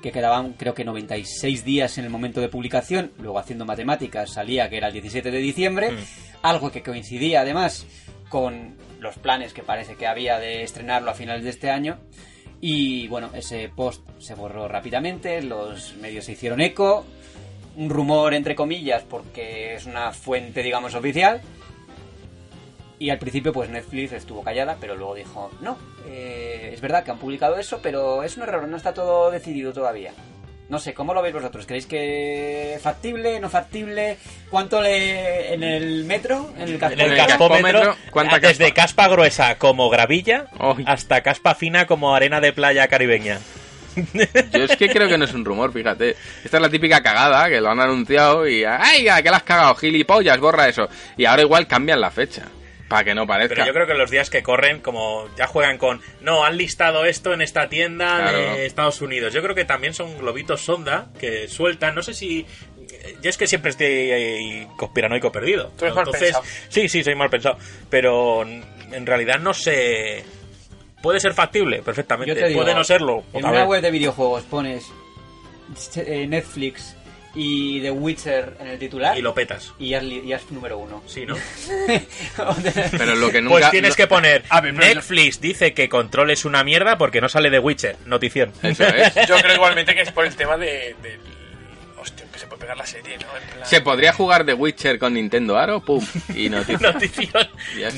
que 0.00 0.12
quedaban 0.12 0.54
creo 0.54 0.72
que 0.72 0.82
96 0.82 1.62
días 1.62 1.98
en 1.98 2.04
el 2.04 2.10
momento 2.10 2.40
de 2.40 2.48
publicación, 2.48 3.12
luego 3.18 3.38
haciendo 3.38 3.66
matemáticas 3.66 4.32
salía 4.32 4.70
que 4.70 4.78
era 4.78 4.86
el 4.86 4.94
17 4.94 5.30
de 5.30 5.38
diciembre, 5.38 5.90
algo 6.40 6.72
que 6.72 6.82
coincidía 6.82 7.42
además 7.42 7.86
con 8.30 8.78
los 8.98 9.18
planes 9.18 9.52
que 9.52 9.62
parece 9.62 9.96
que 9.96 10.06
había 10.06 10.38
de 10.38 10.62
estrenarlo 10.62 11.10
a 11.10 11.14
finales 11.14 11.44
de 11.44 11.50
este 11.50 11.70
año 11.70 11.98
y 12.64 13.08
bueno, 13.08 13.30
ese 13.34 13.68
post 13.74 14.08
se 14.20 14.36
borró 14.36 14.68
rápidamente, 14.68 15.42
los 15.42 15.96
medios 15.96 16.24
se 16.24 16.32
hicieron 16.32 16.60
eco, 16.60 17.04
un 17.76 17.90
rumor 17.90 18.34
entre 18.34 18.54
comillas 18.54 19.02
porque 19.02 19.74
es 19.74 19.84
una 19.84 20.12
fuente 20.12 20.62
digamos 20.62 20.94
oficial. 20.94 21.42
Y 23.00 23.10
al 23.10 23.18
principio 23.18 23.52
pues 23.52 23.68
Netflix 23.68 24.12
estuvo 24.12 24.44
callada 24.44 24.76
pero 24.80 24.94
luego 24.94 25.16
dijo 25.16 25.50
no 25.60 25.76
eh, 26.06 26.70
es 26.72 26.80
verdad 26.80 27.02
que 27.02 27.10
han 27.10 27.18
publicado 27.18 27.58
eso 27.58 27.80
pero 27.82 28.22
es 28.22 28.36
un 28.36 28.44
error 28.44 28.68
no 28.68 28.76
está 28.76 28.94
todo 28.94 29.32
decidido 29.32 29.72
todavía 29.72 30.12
no 30.72 30.78
sé 30.78 30.94
cómo 30.94 31.12
lo 31.12 31.20
veis 31.20 31.34
vosotros 31.34 31.66
creéis 31.66 31.84
que 31.84 32.78
factible 32.82 33.38
no 33.40 33.50
factible 33.50 34.16
cuánto 34.48 34.80
le 34.80 35.52
en 35.52 35.62
el 35.62 36.06
metro 36.06 36.50
en 36.56 36.62
el 36.62 36.82
el 36.82 36.92
En 36.92 37.12
el 37.12 37.16
caspómetro, 37.18 37.94
¿cuánta 38.10 38.38
desde 38.38 38.72
caspa? 38.72 39.02
caspa 39.02 39.08
gruesa 39.08 39.58
como 39.58 39.90
gravilla 39.90 40.46
hasta 40.86 41.20
caspa 41.20 41.54
fina 41.54 41.86
como 41.86 42.16
arena 42.16 42.40
de 42.40 42.54
playa 42.54 42.88
caribeña. 42.88 43.38
Yo 44.50 44.64
es 44.64 44.74
que 44.78 44.88
creo 44.88 45.06
que 45.06 45.18
no 45.18 45.26
es 45.26 45.34
un 45.34 45.44
rumor, 45.44 45.70
fíjate. 45.70 46.16
Esta 46.42 46.56
es 46.56 46.62
la 46.62 46.70
típica 46.70 47.02
cagada 47.02 47.50
que 47.50 47.60
lo 47.60 47.68
han 47.68 47.78
anunciado 47.78 48.48
y 48.48 48.64
¡ay, 48.64 49.06
que 49.22 49.30
la 49.30 49.36
has 49.36 49.42
cagado, 49.42 49.74
gilipollas, 49.74 50.40
borra 50.40 50.68
eso! 50.68 50.88
Y 51.18 51.26
ahora 51.26 51.42
igual 51.42 51.66
cambian 51.66 52.00
la 52.00 52.10
fecha, 52.10 52.48
para 52.92 53.04
que 53.04 53.14
no 53.14 53.26
parezca. 53.26 53.54
Pero 53.54 53.66
yo 53.66 53.72
creo 53.72 53.86
que 53.86 53.94
los 53.94 54.10
días 54.10 54.30
que 54.30 54.42
corren, 54.42 54.80
como 54.80 55.28
ya 55.36 55.46
juegan 55.46 55.78
con, 55.78 56.00
no, 56.20 56.44
han 56.44 56.56
listado 56.56 57.04
esto 57.04 57.32
en 57.32 57.42
esta 57.42 57.68
tienda 57.68 58.18
Claro. 58.18 58.38
de 58.38 58.66
Estados 58.66 59.00
Unidos. 59.00 59.32
Yo 59.32 59.42
creo 59.42 59.54
que 59.54 59.64
también 59.64 59.94
son 59.94 60.16
globitos 60.18 60.60
sonda 60.60 61.08
que 61.18 61.48
sueltan, 61.48 61.94
no 61.94 62.02
sé 62.02 62.14
si... 62.14 62.46
Yo 63.20 63.30
es 63.30 63.36
que 63.36 63.46
siempre 63.46 63.70
estoy 63.70 64.68
conspiranoico 64.76 65.32
perdido. 65.32 65.72
Tú 65.76 65.86
eres 65.86 65.94
mal 65.96 66.06
pensado. 66.10 66.44
Sí, 66.68 66.88
sí, 66.88 67.02
soy 67.02 67.14
mal 67.16 67.30
pensado. 67.30 67.56
Pero 67.90 68.42
en 68.42 69.06
realidad 69.06 69.38
no 69.40 69.52
sé... 69.54 70.24
Puede 71.02 71.18
ser 71.18 71.34
factible, 71.34 71.82
perfectamente. 71.82 72.32
Yo 72.32 72.40
te 72.40 72.46
digo, 72.48 72.60
Puede 72.60 72.74
no 72.74 72.84
serlo. 72.84 73.24
en 73.32 73.44
una 73.44 73.50
vez. 73.50 73.66
web 73.66 73.82
de 73.82 73.90
videojuegos 73.90 74.44
pones 74.44 74.84
eh, 75.96 76.26
Netflix 76.28 76.96
y 77.34 77.80
The 77.80 77.90
Witcher 77.90 78.56
en 78.60 78.66
el 78.68 78.78
titular 78.78 79.16
Y 79.16 79.22
lo 79.22 79.32
petas. 79.34 79.72
y 79.78 79.88
ya 79.90 79.98
es, 79.98 80.04
li- 80.04 80.26
ya 80.26 80.36
es 80.36 80.50
número 80.50 80.76
uno 80.78 81.02
Sí, 81.06 81.24
¿no? 81.26 81.34
Pero 82.98 83.14
lo 83.16 83.30
que 83.30 83.40
nunca... 83.40 83.58
Pues 83.58 83.70
tienes 83.70 83.96
que 83.96 84.06
poner 84.06 84.44
A 84.48 84.60
ver, 84.60 84.74
pero- 84.74 84.86
Netflix 84.94 85.40
dice 85.40 85.72
que 85.74 85.88
Control 85.88 86.30
es 86.30 86.44
una 86.44 86.64
mierda 86.64 86.98
porque 86.98 87.20
no 87.20 87.28
sale 87.28 87.50
de 87.50 87.58
Witcher. 87.58 87.96
Notición. 88.06 88.52
Eso 88.62 88.84
es. 88.84 89.14
Yo 89.28 89.36
creo 89.36 89.54
igualmente 89.54 89.94
que 89.94 90.02
es 90.02 90.12
por 90.12 90.26
el 90.26 90.34
tema 90.36 90.56
de. 90.56 90.94
del- 91.02 91.20
pegar 92.62 92.76
la 92.76 92.86
serie, 92.86 93.18
¿no? 93.18 93.26
En 93.36 93.48
plan- 93.54 93.66
¿Se 93.68 93.80
podría 93.82 94.12
jugar 94.14 94.44
The 94.46 94.54
Witcher 94.54 94.98
con 94.98 95.14
Nintendo 95.14 95.58
Aro? 95.58 95.80
¡Pum! 95.80 96.04
Y 96.34 96.48
noticia. 96.50 96.92
Notición. 96.92 97.48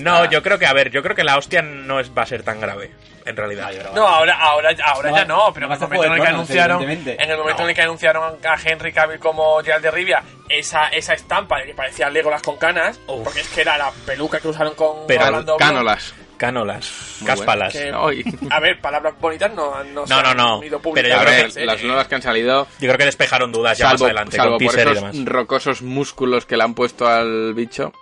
No, 0.03 0.25
yo 0.31 0.43
creo 0.43 0.59
que, 0.59 0.67
a 0.67 0.73
ver, 0.73 0.91
yo 0.91 1.03
creo 1.03 1.15
que 1.15 1.23
la 1.25 1.37
hostia 1.39 1.63
no 1.63 2.01
es, 2.01 2.11
va 2.17 2.23
a 2.23 2.27
ser 2.27 2.43
tan 2.43 2.61
grave, 2.61 2.91
en 3.25 3.37
realidad. 3.37 3.71
No, 3.95 4.07
ahora, 4.07 4.37
ahora, 4.41 4.71
ahora 4.85 5.11
No, 5.11 5.17
ya 5.17 5.25
no, 5.25 5.53
pero 5.55 5.69
no 5.69 5.75
en 5.75 5.81
el 5.83 5.89
momento 5.89 6.05
en 6.07 6.13
el 6.13 6.21
que 6.23 6.29
anunciaron, 6.29 6.83
evidentemente. 6.83 7.23
en 7.25 7.31
el 7.31 7.39
momento 7.39 7.63
en 7.63 7.69
el 7.69 7.75
que 7.75 7.83
anunciaron 7.83 8.39
a 8.45 8.57
Henry 8.65 8.93
Cavill 8.93 9.19
como 9.21 9.63
Gerald 9.63 9.85
de 9.85 9.91
Rivia, 9.91 10.23
esa, 10.49 10.89
esa 10.89 11.15
estampa 11.15 11.63
que 11.63 11.75
parecía 11.75 12.11
Legolas 12.11 12.43
con 12.43 12.57
canas, 12.57 12.99
Uf. 13.07 13.23
porque 13.25 13.41
es 13.41 13.49
que 13.49 13.61
era 13.61 13.79
la 13.79 13.91
peluca 14.07 14.41
que 14.41 14.49
usaron 14.49 14.75
con 14.75 15.07
Pero 15.07 15.27
Orlando 15.27 15.57
Bloom, 15.57 15.59
Cánolas. 15.71 16.15
Cánolas, 16.37 17.17
Muy 17.21 17.27
cáspalas. 17.27 17.73
que- 17.73 17.93
Ay. 17.95 18.25
A 18.51 18.61
ver, 18.61 18.81
palabras 18.81 19.15
bonitas 19.21 19.53
no, 19.55 19.83
no, 19.85 20.07
se 20.07 20.15
No, 20.15 20.23
no, 20.23 20.29
han 20.31 20.37
no, 20.37 20.63
ido 20.65 20.81
pero 20.81 21.09
yo 21.09 21.17
A 21.17 21.21
creo 21.25 21.31
ver, 21.45 21.53
que- 21.53 21.67
las 21.67 21.83
nuevas 21.83 22.09
que 22.09 22.15
han 22.17 22.23
salido, 22.23 22.67
Yo 22.81 22.89
creo 22.89 22.99
que 22.99 23.05
despejaron 23.05 23.53
dudas 23.53 23.79
ya 23.79 23.93
más 23.93 24.03
adelante 24.03 24.37
salvo 24.37 24.59
con 24.59 24.67
por 24.67 24.75
teaser 24.75 24.89
y 24.89 24.97
esos 24.99 25.13
demás. 25.13 25.25
rocosos 25.33 25.83
músculos 25.83 26.47
que 26.47 26.57
le 26.57 26.65
han 26.65 26.75
puesto 26.75 27.07
al 27.07 27.55
bicho. 27.55 27.93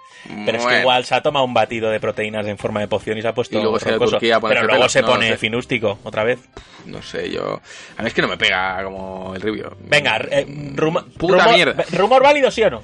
Pero 0.47 0.57
es 0.59 0.65
que 0.65 0.79
igual 0.81 1.05
se 1.05 1.17
ha 1.17 1.21
tomado 1.21 1.45
un 1.45 1.53
batido 1.53 1.91
de 1.91 1.99
proteínas 1.99 2.47
en 2.47 2.57
forma 2.57 2.79
de 2.79 2.87
poción 2.87 3.19
y 3.19 3.23
se 3.23 3.27
ha 3.27 3.35
puesto 3.35 3.59
Y 3.59 3.61
luego 3.61 3.81
se. 3.81 3.91
Turquía 3.99 4.39
Pero 4.41 4.61
luego 4.63 4.69
pelos, 4.75 4.93
se 4.93 5.01
no 5.03 5.09
pone 5.09 5.29
sé. 5.31 5.37
finústico 5.37 5.99
otra 6.05 6.23
vez. 6.23 6.39
No 6.87 7.03
sé, 7.03 7.29
yo... 7.29 7.61
A 7.99 8.03
mí 8.03 8.07
es 8.09 8.15
que 8.15 8.23
no 8.23 8.29
me 8.29 8.37
pega 8.37 8.85
como 8.85 9.35
el 9.35 9.43
ribio. 9.43 9.77
Venga, 9.81 10.19
eh, 10.31 10.47
rumo- 10.77 11.05
Puta 11.19 11.39
rumor, 11.43 11.55
mierda. 11.57 11.85
¿Rumor 11.93 12.23
válido 12.23 12.53
sí 12.53 12.63
o 12.63 12.71
no? 12.71 12.83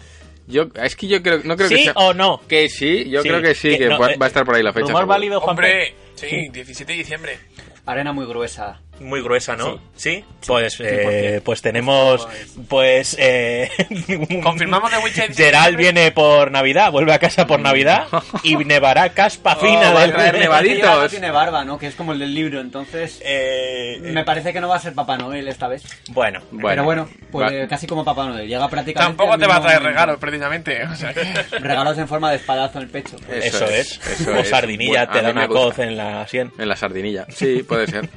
Yo, 0.48 0.66
es 0.82 0.96
que 0.96 1.06
yo 1.06 1.22
creo, 1.22 1.40
no 1.44 1.56
creo 1.56 1.68
que 1.68 1.76
¿Sí 1.76 1.84
sea... 1.84 1.92
o 1.96 2.14
no? 2.14 2.40
Que 2.48 2.68
sí, 2.68 3.08
yo 3.10 3.22
Sí, 3.22 3.28
creo 3.28 3.42
que 3.42 3.54
sí, 3.54 3.70
que 3.70 3.78
que, 3.78 3.86
no, 3.88 3.98
va, 3.98 4.12
eh, 4.12 4.16
va 4.16 4.26
a 4.26 4.28
estar 4.28 4.44
por 4.44 4.54
ahí 4.56 4.62
la 4.62 4.72
fecha. 4.72 4.86
Rumor 4.86 5.02
seguro. 5.02 5.06
válido, 5.06 5.40
Juan 5.40 5.50
Hombre, 5.50 5.94
sí, 6.14 6.48
17 6.50 6.92
de 6.92 6.98
diciembre. 6.98 7.38
arena 7.86 8.12
muy 8.12 8.26
gruesa 8.26 8.80
Muy 9.00 9.22
gruesa, 9.22 9.56
¿no? 9.56 9.80
¿Sí? 9.96 10.24
Pues, 10.46 10.78
100%. 10.78 10.84
eh, 10.88 11.40
pues 11.44 11.62
tenemos, 11.62 12.26
pues, 12.68 13.16
eh, 13.18 13.70
Confirmamos 14.42 14.90
de 14.90 14.98
Witcher. 14.98 15.34
Gerald 15.34 15.76
viene 15.76 16.10
por 16.12 16.50
Navidad, 16.50 16.90
vuelve 16.92 17.12
a 17.12 17.18
casa 17.18 17.46
por 17.46 17.60
Navidad 17.60 18.06
y 18.42 18.56
nevará 18.64 19.10
caspa 19.10 19.56
fina 19.56 19.90
Oh, 19.90 19.94
va 19.94 20.00
a 20.00 20.02
del 20.02 20.12
traer 20.12 20.38
nevaditos. 20.38 21.02
no 21.02 21.08
tiene 21.08 21.30
barba 21.30 21.64
no 21.64 21.78
que 21.78 21.86
es 21.86 21.94
como 21.94 22.12
el 22.12 22.18
del 22.18 22.34
libro 22.34 22.60
entonces 22.60 23.20
Eh, 23.24 23.98
me 24.02 24.24
parece 24.24 24.52
que 24.52 24.60
no 24.60 24.68
va 24.68 24.76
a 24.76 24.80
ser 24.80 24.94
Papá 24.94 25.16
Noel 25.16 25.46
esta 25.48 25.68
vez 25.68 25.82
bueno, 26.10 26.40
pero 26.62 26.84
bueno 26.84 27.08
pues 27.30 27.52
va- 27.52 27.68
casi 27.68 27.86
como 27.86 28.04
Papá 28.04 28.26
Noel 28.26 28.46
llega 28.48 28.68
prácticamente 28.68 29.16
Tampoco 29.16 29.38
te 29.38 29.46
va 29.46 29.56
a 29.56 29.60
traer 29.60 29.78
momento. 29.80 29.88
regalos, 30.00 30.18
precisamente. 30.18 30.82
O 30.84 30.94
sea 30.96 31.12
que... 31.14 31.22
regalos 31.60 31.98
en 31.98 32.08
forma 32.08 32.30
de 32.30 32.36
espadazo 32.36 32.78
en 32.78 32.84
el 32.84 32.90
pecho 32.90 33.16
eso, 33.30 33.64
es. 33.66 34.00
eso 34.06 34.32
o 34.38 34.44
sardinilla, 34.44 35.06
Bueno, 35.06 35.12
te 35.12 35.22
da 35.22 35.30
una 35.30 35.48
coz 35.48 35.78
en 35.78 35.96
la 35.96 36.26
sien. 36.26 36.52
En 36.58 36.68
la 36.68 36.76
sardinilla. 36.76 37.26
Sí, 37.30 37.62
puede 37.66 37.86
ser. 37.86 38.08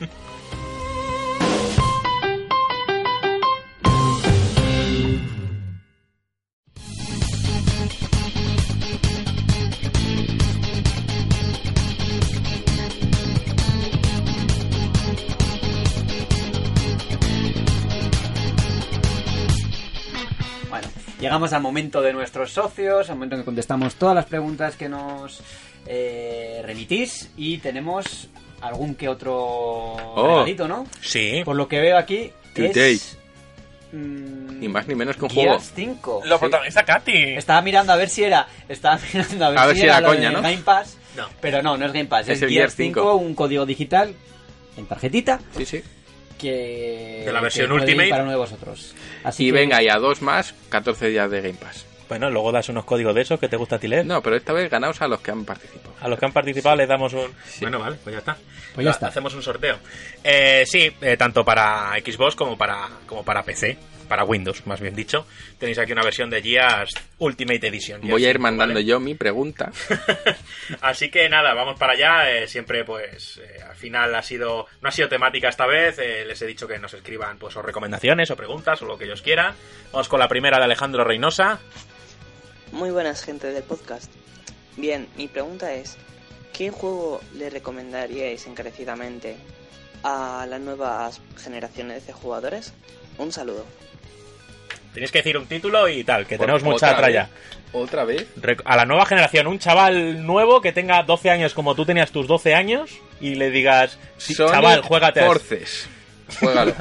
Llegamos 21.22 21.53
al 21.53 21.61
momento 21.61 22.02
de 22.02 22.11
nuestros 22.14 22.52
socios, 22.52 23.10
al 23.10 23.15
momento 23.15 23.35
en 23.35 23.41
que 23.41 23.45
contestamos 23.45 23.95
todas 23.95 24.15
las 24.15 24.26
preguntas 24.26 24.76
que 24.76 24.89
nos 24.89 25.41
eh, 25.85 26.61
remitís 26.65 27.31
y 27.38 27.57
tenemos 27.60 28.27
algún 28.61 28.95
que 28.95 29.07
otro 29.10 29.95
regalito, 30.15 30.68
¿no? 30.68 30.85
Sí. 31.02 31.41
Por 31.45 31.56
lo 31.56 31.68
que 31.68 31.80
veo 31.80 31.98
aquí 31.98 32.31
Today. 32.53 32.95
es... 32.95 33.18
mm, 33.91 34.60
Ni 34.60 34.68
más 34.68 34.88
ni 34.88 34.95
menos 34.95 35.15
que 35.18 35.23
un 35.26 35.30
juego. 35.30 35.52
Gears 35.53 35.72
5. 35.76 36.22
Lo 36.26 36.35
Sí. 36.35 36.39
protagoniza 36.41 36.84
Katy. 36.84 37.35
Estaba 37.35 37.61
mirando 37.61 37.93
a 37.93 37.95
ver 37.95 38.10
si 38.10 38.23
era. 38.23 38.48
Estaba 38.69 38.99
mirando 39.14 39.45
a 39.45 39.49
ver, 39.49 39.60
A 39.60 39.65
ver 39.65 39.76
si, 39.77 39.84
era, 39.84 40.02
coña, 40.03 40.31
¿no? 40.31 40.41
Game 40.41 40.57
Pass. 40.57 40.98
No. 41.15 41.27
Pero 41.41 41.61
no, 41.64 41.76
no 41.77 41.85
es 41.85 41.91
Game 41.93 42.06
Pass. 42.06 42.27
Es 42.30 42.38
Es, 42.38 42.41
el 42.43 42.49
Gears 42.49 42.76
Gears 42.76 42.93
5, 42.93 42.99
5, 43.02 43.15
un 43.15 43.34
código 43.35 43.65
digital 43.65 44.14
en 44.77 44.85
tarjetita 44.85 45.39
Sí, 45.57 45.65
sí. 45.65 45.81
Que. 46.41 47.23
De 47.26 47.31
la 47.31 47.41
versión 47.41 47.68
que 47.68 47.73
Ultimate. 47.73 48.09
para 48.09 48.23
uno 48.23 48.31
de 48.31 48.38
vosotros. 48.38 48.93
Así 49.23 49.43
Y 49.43 49.45
que- 49.47 49.51
venga, 49.53 49.81
y 49.84 49.88
a 49.89 49.95
dos 49.97 50.22
más, 50.22 50.53
14 50.69 51.07
días 51.09 51.30
de 51.30 51.41
Game 51.41 51.53
Pass. 51.59 51.85
Bueno, 52.09 52.30
luego 52.30 52.51
das 52.51 52.68
unos 52.68 52.84
códigos 52.84 53.15
de 53.15 53.22
esos 53.22 53.39
que 53.39 53.47
te 53.47 53.55
gusta 53.55 53.77
a 53.77 53.80
ti 53.80 53.88
leer. 53.88 54.05
No, 54.05 54.22
pero 54.22 54.35
esta 54.35 54.51
vez 54.51 54.69
ganaos 54.69 55.01
a 55.01 55.07
los 55.07 55.22
que 55.22 55.31
han 55.31 55.45
participado. 55.45 55.95
A 56.01 56.09
los 56.09 56.19
que 56.19 56.26
han 56.26 56.34
participado 56.34 56.76
les 56.76 56.89
damos 56.89 57.13
un... 57.13 57.31
Bueno, 57.61 57.80
vale, 57.80 57.95
pues 58.03 58.13
ya 58.13 58.19
está. 58.19 58.38
Pues 58.76 58.84
ya 58.84 58.91
está. 58.91 59.07
Hacemos 59.07 59.34
un 59.34 59.41
sorteo. 59.41 59.77
Eh, 60.22 60.63
sí, 60.65 60.91
eh, 60.99 61.15
tanto 61.15 61.45
para 61.45 61.93
Xbox 62.03 62.35
como 62.35 62.57
para, 62.57 62.89
como 63.05 63.23
para 63.23 63.43
PC. 63.43 63.77
Para 64.12 64.26
Windows, 64.26 64.68
más 64.68 64.82
bien 64.82 64.94
dicho. 64.94 65.26
Tenéis 65.58 65.78
aquí 65.80 65.94
una 65.94 66.04
versión 66.04 66.30
de 66.30 66.42
Gears 66.42 66.92
Ultimate 67.20 67.66
Edition. 67.66 68.02
Voy 68.02 68.26
a 68.26 68.28
ir 68.30 68.34
Gears 68.34 68.34
5, 68.40 68.42
mandando 68.42 68.74
¿vale? 68.74 68.86
yo 68.86 69.00
mi 69.00 69.16
pregunta. 69.16 69.72
Así 70.82 71.10
que 71.10 71.30
nada, 71.30 71.54
vamos 71.54 71.80
para 71.80 71.94
allá. 71.94 72.30
eh, 72.30 72.46
siempre, 72.50 72.84
pues, 72.84 73.38
eh, 73.38 73.62
al 73.70 73.78
final 73.78 74.14
ha 74.14 74.22
sido, 74.22 74.68
no 74.82 74.90
ha 74.90 74.92
sido 74.92 75.08
temática 75.08 75.48
esta 75.48 75.66
vez. 75.66 75.98
eh, 76.00 76.26
les 76.26 76.42
he 76.42 76.46
dicho 76.46 76.68
que 76.68 76.78
nos 76.78 76.94
escriban, 76.94 77.38
pues, 77.38 77.56
o 77.56 77.62
recomendaciones 77.62 78.30
o 78.32 78.36
preguntas 78.36 78.82
o 78.82 78.86
lo 78.86 78.98
que 78.98 79.06
ellos 79.06 79.22
quieran. 79.22 79.56
Vamos 79.94 80.10
con 80.10 80.20
la 80.20 80.28
primera 80.28 80.58
de 80.58 80.66
Alejandro 80.66 81.06
Reynosa. 81.06 81.62
Muy 82.74 82.92
buenas 82.92 83.24
gente 83.24 83.48
del 83.54 83.64
podcast. 83.64 84.12
Bien, 84.76 85.08
mi 85.16 85.30
pregunta 85.30 85.74
es, 85.74 85.96
¿qué 86.52 86.70
juego 86.70 87.22
le 87.36 87.50
recomendaríais 87.50 88.46
encarecidamente 88.46 89.38
a 90.04 90.46
las 90.50 90.60
nuevas 90.60 91.22
generaciones 91.42 92.06
de 92.08 92.12
jugadores? 92.12 92.74
Un 93.18 93.32
saludo. 93.32 93.66
Tenéis 94.93 95.11
que 95.11 95.19
decir 95.19 95.38
un 95.38 95.45
título 95.45 95.88
y 95.88 96.03
tal, 96.03 96.26
que 96.27 96.38
tenemos 96.38 96.63
mucha 96.63 96.95
tralla. 96.95 97.30
¿Otra 97.73 98.03
vez? 98.03 98.27
A 98.65 98.76
la 98.76 98.85
nueva 98.85 99.05
generación, 99.05 99.47
un 99.47 99.57
chaval 99.57 100.26
nuevo 100.26 100.59
que 100.59 100.73
tenga 100.73 101.03
12 101.03 101.30
años 101.30 101.53
como 101.53 101.73
tú 101.76 101.85
tenías 101.85 102.11
tus 102.11 102.27
12 102.27 102.53
años 102.53 102.91
y 103.22 103.35
le 103.35 103.49
digas, 103.49 103.97
sí, 104.18 104.34
Sonic 104.34 104.53
chaval, 104.53 104.81
juégate 104.81 105.22
a 105.22 105.23
esto". 105.23 105.34
Forces. 105.39 105.89
Juégalo. 106.39 106.73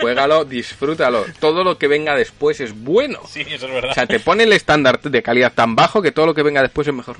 Juégalo, 0.00 0.44
disfrútalo. 0.44 1.24
Todo 1.38 1.64
lo 1.64 1.78
que 1.78 1.88
venga 1.88 2.14
después 2.16 2.60
es 2.60 2.72
bueno. 2.72 3.20
Sí, 3.28 3.40
eso 3.48 3.66
es 3.66 3.72
verdad. 3.72 3.90
O 3.90 3.94
sea, 3.94 4.06
te 4.06 4.20
pone 4.20 4.44
el 4.44 4.52
estándar 4.52 5.00
de 5.00 5.22
calidad 5.22 5.52
tan 5.52 5.74
bajo 5.76 6.02
que 6.02 6.12
todo 6.12 6.26
lo 6.26 6.34
que 6.34 6.42
venga 6.42 6.62
después 6.62 6.86
es 6.88 6.94
mejor. 6.94 7.16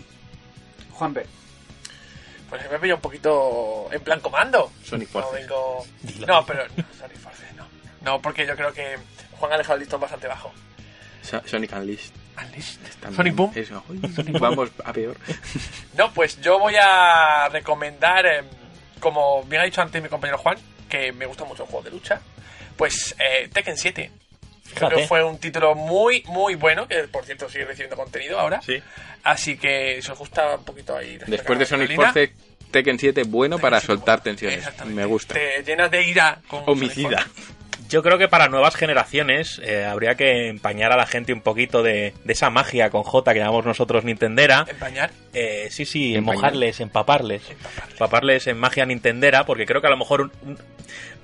Juanpe. 0.93 1.27
Pues 2.49 2.71
me 2.71 2.79
pilla 2.79 2.97
un 2.97 3.01
poquito 3.01 3.89
en 3.93 4.01
plan 4.01 4.21
comando. 4.21 4.73
Sonic 4.85 5.09
No 5.15 5.21
Forces. 5.23 5.41
vengo... 5.41 5.87
Dilo. 6.03 6.27
No, 6.27 6.45
pero... 6.47 6.65
no, 6.77 6.85
Sonic 6.99 7.19
Forces, 7.19 7.55
no. 7.57 7.65
No, 8.05 8.21
porque 8.21 8.47
yo 8.47 8.57
creo 8.57 8.73
que 8.73 8.97
Juan 9.41 9.53
ha 9.53 9.59
dejado 9.59 9.75
el 9.75 9.81
listón 9.81 10.01
bastante 10.01 10.29
bajo. 10.29 10.53
So- 11.23 11.43
Sonic 11.47 11.73
Unleashed. 11.73 12.13
También. 13.01 13.17
Sonic 13.17 13.35
Boom. 13.35 13.53
Eso. 13.55 13.83
Vamos 14.39 14.71
a 14.85 14.93
peor. 14.93 15.17
No, 15.97 16.11
pues 16.13 16.41
yo 16.41 16.59
voy 16.59 16.75
a 16.81 17.49
recomendar, 17.51 18.25
em, 18.25 18.47
como 19.01 19.43
bien 19.45 19.61
ha 19.61 19.65
dicho 19.65 19.83
antes 19.83 20.03
mi 20.03 20.09
compañero 20.09 20.39
Juan, 20.39 20.57
que 20.89 21.13
me 21.13 21.27
gusta 21.27 21.45
mucho 21.45 21.65
el 21.65 21.69
juego 21.69 21.85
de 21.85 21.91
lucha, 21.91 22.21
pues 22.77 23.15
eh, 23.19 23.49
Tekken 23.53 23.77
7. 23.77 24.11
Creo 24.73 24.89
Fíjate. 24.89 24.97
que 24.97 25.09
fue 25.09 25.23
un 25.25 25.37
título 25.39 25.75
muy, 25.75 26.23
muy 26.29 26.55
bueno, 26.55 26.87
que 26.89 27.03
por 27.09 27.25
cierto 27.27 27.49
sigue 27.51 27.65
recibiendo 27.67 27.97
contenido 27.97 28.39
ahora. 28.39 28.63
Sí. 28.63 28.81
Así 29.25 29.59
que 29.59 30.01
si 30.01 30.11
os 30.11 30.19
gusta 30.19 30.55
un 30.57 30.65
poquito 30.65 30.97
ahí... 30.97 31.19
Después 31.27 31.59
de 31.59 31.67
Sonic 31.67 31.95
Force, 31.95 32.33
Tekken 32.71 32.99
7 32.99 33.25
bueno 33.25 33.57
Tekken 33.57 33.63
para 33.63 33.81
7, 33.81 33.87
soltar 33.87 34.19
bueno, 34.19 34.23
tensiones. 34.23 34.59
exactamente. 34.59 35.01
Me 35.01 35.07
gusta. 35.07 35.35
Te 35.35 35.63
llenas 35.65 35.91
de 35.91 36.03
ira 36.05 36.41
con 36.49 36.63
Homicida. 36.67 37.27
Yo 37.89 38.03
creo 38.03 38.19
que 38.19 38.29
para 38.29 38.49
nuevas 38.49 38.77
generaciones 38.77 39.61
eh, 39.65 39.85
habría 39.85 40.15
que 40.15 40.49
empañar 40.49 40.93
a 40.93 40.97
la 40.97 41.07
gente 41.07 41.33
un 41.33 41.41
poquito 41.41 41.83
de, 41.83 42.13
de 42.25 42.33
esa 42.33 42.51
magia 42.51 42.91
con 42.91 43.03
J 43.03 43.33
que 43.33 43.39
llamamos 43.41 43.65
nosotros 43.65 44.05
Nintendera. 44.05 44.65
Empañar. 44.69 45.11
Eh, 45.33 45.69
sí, 45.71 45.85
sí, 45.85 46.15
Empañar. 46.15 46.37
mojarles, 46.37 46.81
empaparles. 46.81 47.43
Empaparles 47.93 48.47
en 48.47 48.59
magia 48.59 48.87
nintendera, 48.87 49.45
porque 49.45 49.67
creo 49.67 49.81
que 49.81 49.87
a 49.87 49.91
lo 49.91 49.97
mejor 49.97 50.21
un- 50.23 50.33
un- 50.43 50.59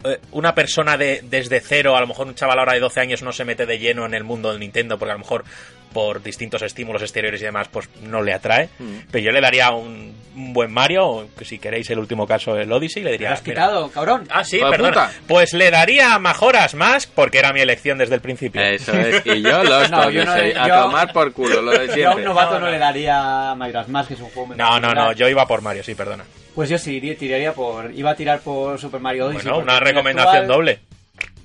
eh, 0.04 0.18
una 0.32 0.54
persona 0.54 0.96
de, 0.96 1.22
desde 1.24 1.60
cero, 1.60 1.96
a 1.96 2.00
lo 2.00 2.06
mejor 2.06 2.26
un 2.26 2.34
chaval 2.34 2.58
ahora 2.58 2.74
de 2.74 2.80
12 2.80 3.00
años 3.00 3.22
no 3.22 3.32
se 3.32 3.44
mete 3.44 3.66
de 3.66 3.78
lleno 3.78 4.04
en 4.06 4.14
el 4.14 4.24
mundo 4.24 4.50
del 4.50 4.60
Nintendo, 4.60 4.98
porque 4.98 5.10
a 5.12 5.14
lo 5.14 5.20
mejor 5.20 5.44
por 5.92 6.22
distintos 6.22 6.62
estímulos 6.62 7.02
exteriores 7.02 7.40
y 7.40 7.44
demás, 7.44 7.68
pues 7.68 7.88
no 8.02 8.22
le 8.22 8.34
atrae. 8.34 8.68
Mm. 8.78 8.98
Pero 9.10 9.24
yo 9.24 9.32
le 9.32 9.40
daría 9.40 9.70
un, 9.70 10.14
un 10.36 10.52
buen 10.52 10.70
Mario, 10.70 11.06
o 11.06 11.28
que 11.36 11.44
si 11.44 11.58
queréis 11.58 11.88
el 11.90 11.98
último 11.98 12.26
caso, 12.26 12.56
el 12.56 12.70
Odyssey, 12.70 13.02
le 13.02 13.08
¿Te 13.10 13.12
diría... 13.12 13.28
lo 13.30 13.34
has 13.34 13.42
"Mira, 13.42 13.54
quitado, 13.54 13.90
cabrón? 13.90 14.28
Ah, 14.30 14.44
sí, 14.44 14.56
¡Hijo 14.58 14.66
de 14.66 14.70
perdona. 14.72 14.90
puta! 14.92 15.12
Pues 15.26 15.52
le 15.54 15.70
daría 15.70 16.18
mejoras 16.18 16.74
más 16.74 17.06
porque 17.06 17.38
era 17.38 17.52
mi 17.52 17.60
elección 17.60 17.98
desde 17.98 18.14
el 18.16 18.20
principio. 18.20 18.60
Eso 18.62 18.92
es. 18.92 19.24
Y 19.26 19.42
yo 19.42 19.62
los 19.64 19.90
No, 19.90 20.10
yo 20.10 20.24
no- 20.24 20.32
a 20.32 20.68
yo- 20.68 20.82
tomar 20.82 21.12
por 21.12 21.32
culo, 21.32 21.62
lo 21.62 21.70
de 21.72 21.86
Yo 22.00 22.10
a 22.10 22.14
un 22.14 22.24
novato 22.24 22.54
No, 22.54 22.60
no, 22.60 22.66
no. 22.66 22.72
le 22.72 22.78
daría 22.78 23.54
Majora's 23.56 23.88
Mask, 23.88 24.08
que 24.08 24.14
es 24.14 24.20
un 24.20 24.28
juego 24.30 24.54
No, 24.54 24.78
no, 24.78 24.92
no, 24.92 25.12
yo 25.12 25.28
iba 25.28 25.46
por 25.46 25.62
Mario, 25.62 25.82
sí, 25.82 25.94
perdona. 25.94 26.24
Pues 26.54 26.68
yo 26.70 26.78
sí 26.78 27.00
tiraría 27.18 27.52
por... 27.52 27.92
Iba 27.94 28.10
a 28.12 28.14
tirar 28.16 28.40
por 28.40 28.78
Super 28.78 29.00
Mario 29.00 29.26
Odyssey. 29.26 29.50
Bueno, 29.50 29.58
una 29.64 29.80
recomendación 29.80 30.36
actual. 30.36 30.46
doble. 30.48 30.78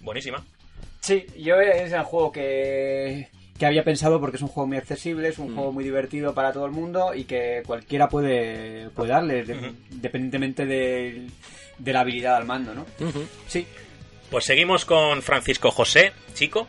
Buenísima. 0.02 0.44
Sí, 1.00 1.26
yo 1.38 1.56
es 1.60 1.92
el 1.92 2.04
juego 2.04 2.32
que, 2.32 3.28
que 3.62 3.68
había 3.68 3.84
pensado 3.84 4.20
porque 4.20 4.38
es 4.38 4.42
un 4.42 4.48
juego 4.50 4.66
muy 4.66 4.78
accesible, 4.78 5.28
es 5.28 5.38
un 5.38 5.52
Mm. 5.52 5.56
juego 5.56 5.72
muy 5.72 5.84
divertido 5.84 6.34
para 6.34 6.52
todo 6.52 6.66
el 6.66 6.72
mundo 6.72 7.14
y 7.14 7.26
que 7.26 7.62
cualquiera 7.64 8.10
puede, 8.10 8.90
puede 8.90 9.12
darle, 9.12 9.44
de- 9.44 9.54
Ujú. 9.54 9.76
independientemente 9.92 10.66
de, 10.66 11.28
de 11.78 11.94
la 11.94 12.00
habilidad 12.00 12.38
al 12.38 12.46
mando, 12.46 12.74
¿no? 12.74 12.88
Sí, 13.48 13.68
Pues 14.32 14.46
seguimos 14.46 14.84
con 14.84 15.22
Francisco 15.22 15.70
José, 15.70 16.12
chico, 16.34 16.68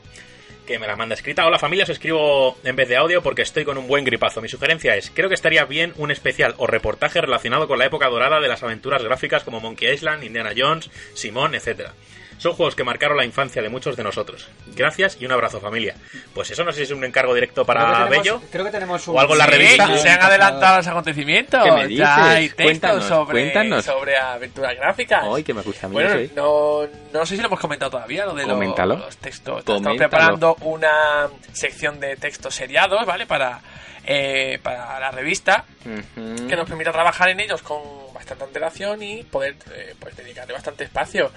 que 0.66 0.78
me 0.78 0.86
la 0.86 0.94
manda 0.96 1.14
escrita. 1.14 1.46
Hola 1.46 1.58
familia, 1.58 1.84
os 1.84 1.88
escribo 1.90 2.58
en 2.62 2.76
vez 2.76 2.90
de 2.90 2.96
audio 2.96 3.22
porque 3.22 3.40
estoy 3.40 3.64
con 3.64 3.78
un 3.78 3.86
buen 3.88 4.04
gripazo. 4.04 4.42
Mi 4.42 4.48
sugerencia 4.50 4.94
es, 4.94 5.10
creo 5.14 5.30
que 5.30 5.34
estaría 5.34 5.64
bien 5.64 5.94
un 5.96 6.10
especial 6.10 6.54
o 6.58 6.66
reportaje 6.66 7.22
relacionado 7.22 7.66
con 7.68 7.78
la 7.78 7.86
época 7.86 8.08
dorada 8.10 8.38
de 8.38 8.48
las 8.48 8.62
aventuras 8.62 9.02
gráficas 9.02 9.44
como 9.44 9.60
Monkey 9.60 9.90
Island, 9.94 10.24
Indiana 10.24 10.52
Jones, 10.54 10.90
Simón, 11.14 11.54
etcétera. 11.54 11.94
Son 12.42 12.54
juegos 12.54 12.74
que 12.74 12.82
marcaron 12.82 13.16
la 13.16 13.24
infancia 13.24 13.62
de 13.62 13.68
muchos 13.68 13.94
de 13.96 14.02
nosotros. 14.02 14.48
Gracias 14.74 15.16
y 15.20 15.26
un 15.26 15.30
abrazo 15.30 15.60
familia. 15.60 15.94
Pues 16.34 16.50
eso 16.50 16.64
no 16.64 16.72
sé 16.72 16.78
si 16.78 16.82
es 16.84 16.90
un 16.90 17.04
encargo 17.04 17.34
directo 17.34 17.64
para 17.64 17.84
tenemos, 18.08 18.10
Bello. 18.10 18.42
creo 18.50 18.64
que 18.64 18.70
tenemos 18.72 19.06
un... 19.06 19.16
O 19.16 19.20
algo 19.20 19.34
en 19.34 19.38
la 19.38 19.44
Sí, 19.44 19.50
revista. 19.52 19.98
se 19.98 20.08
han 20.10 20.22
adelantado 20.22 20.76
los 20.78 20.86
acontecimientos. 20.88 21.62
¿Qué 21.62 21.70
me 21.70 21.86
dices? 21.86 21.98
Ya 21.98 22.30
hay 22.32 22.48
textos 22.48 22.64
Cuéntanos, 22.64 23.04
sobre, 23.04 23.40
cuéntanos. 23.52 23.84
sobre 23.84 24.16
aventuras 24.16 24.74
gráficas. 24.74 25.24
Ay, 25.32 25.44
que 25.44 25.54
me 25.54 25.62
gusta 25.62 25.86
a 25.86 25.88
mí 25.88 25.92
Bueno, 25.94 26.10
eso, 26.10 26.18
¿eh? 26.18 26.30
no, 26.34 26.88
no 27.20 27.26
sé 27.26 27.36
si 27.36 27.40
lo 27.42 27.46
hemos 27.46 27.60
comentado 27.60 27.92
todavía, 27.92 28.26
lo 28.26 28.34
de 28.34 28.42
los- 28.42 28.52
Coméntalo. 28.54 28.96
los 28.96 29.16
textos. 29.18 29.62
Coméntalo. 29.62 29.76
Estamos 29.94 29.98
preparando 29.98 30.56
una 30.62 31.28
sección 31.52 32.00
de 32.00 32.16
textos 32.16 32.52
seriados, 32.56 33.06
¿vale? 33.06 33.24
Para, 33.26 33.60
eh, 34.04 34.58
para 34.64 34.98
la 34.98 35.12
revista, 35.12 35.64
que 35.84 36.56
nos 36.56 36.68
permita 36.68 36.90
trabajar 36.90 37.28
en 37.28 37.38
ellos 37.38 37.62
con 37.62 37.80
bastante 38.12 38.42
antelación 38.42 39.00
y 39.00 39.22
poder 39.22 39.54
eh, 39.72 39.94
pues 40.00 40.16
dedicarle 40.16 40.52
bastante 40.54 40.82
espacio. 40.82 41.30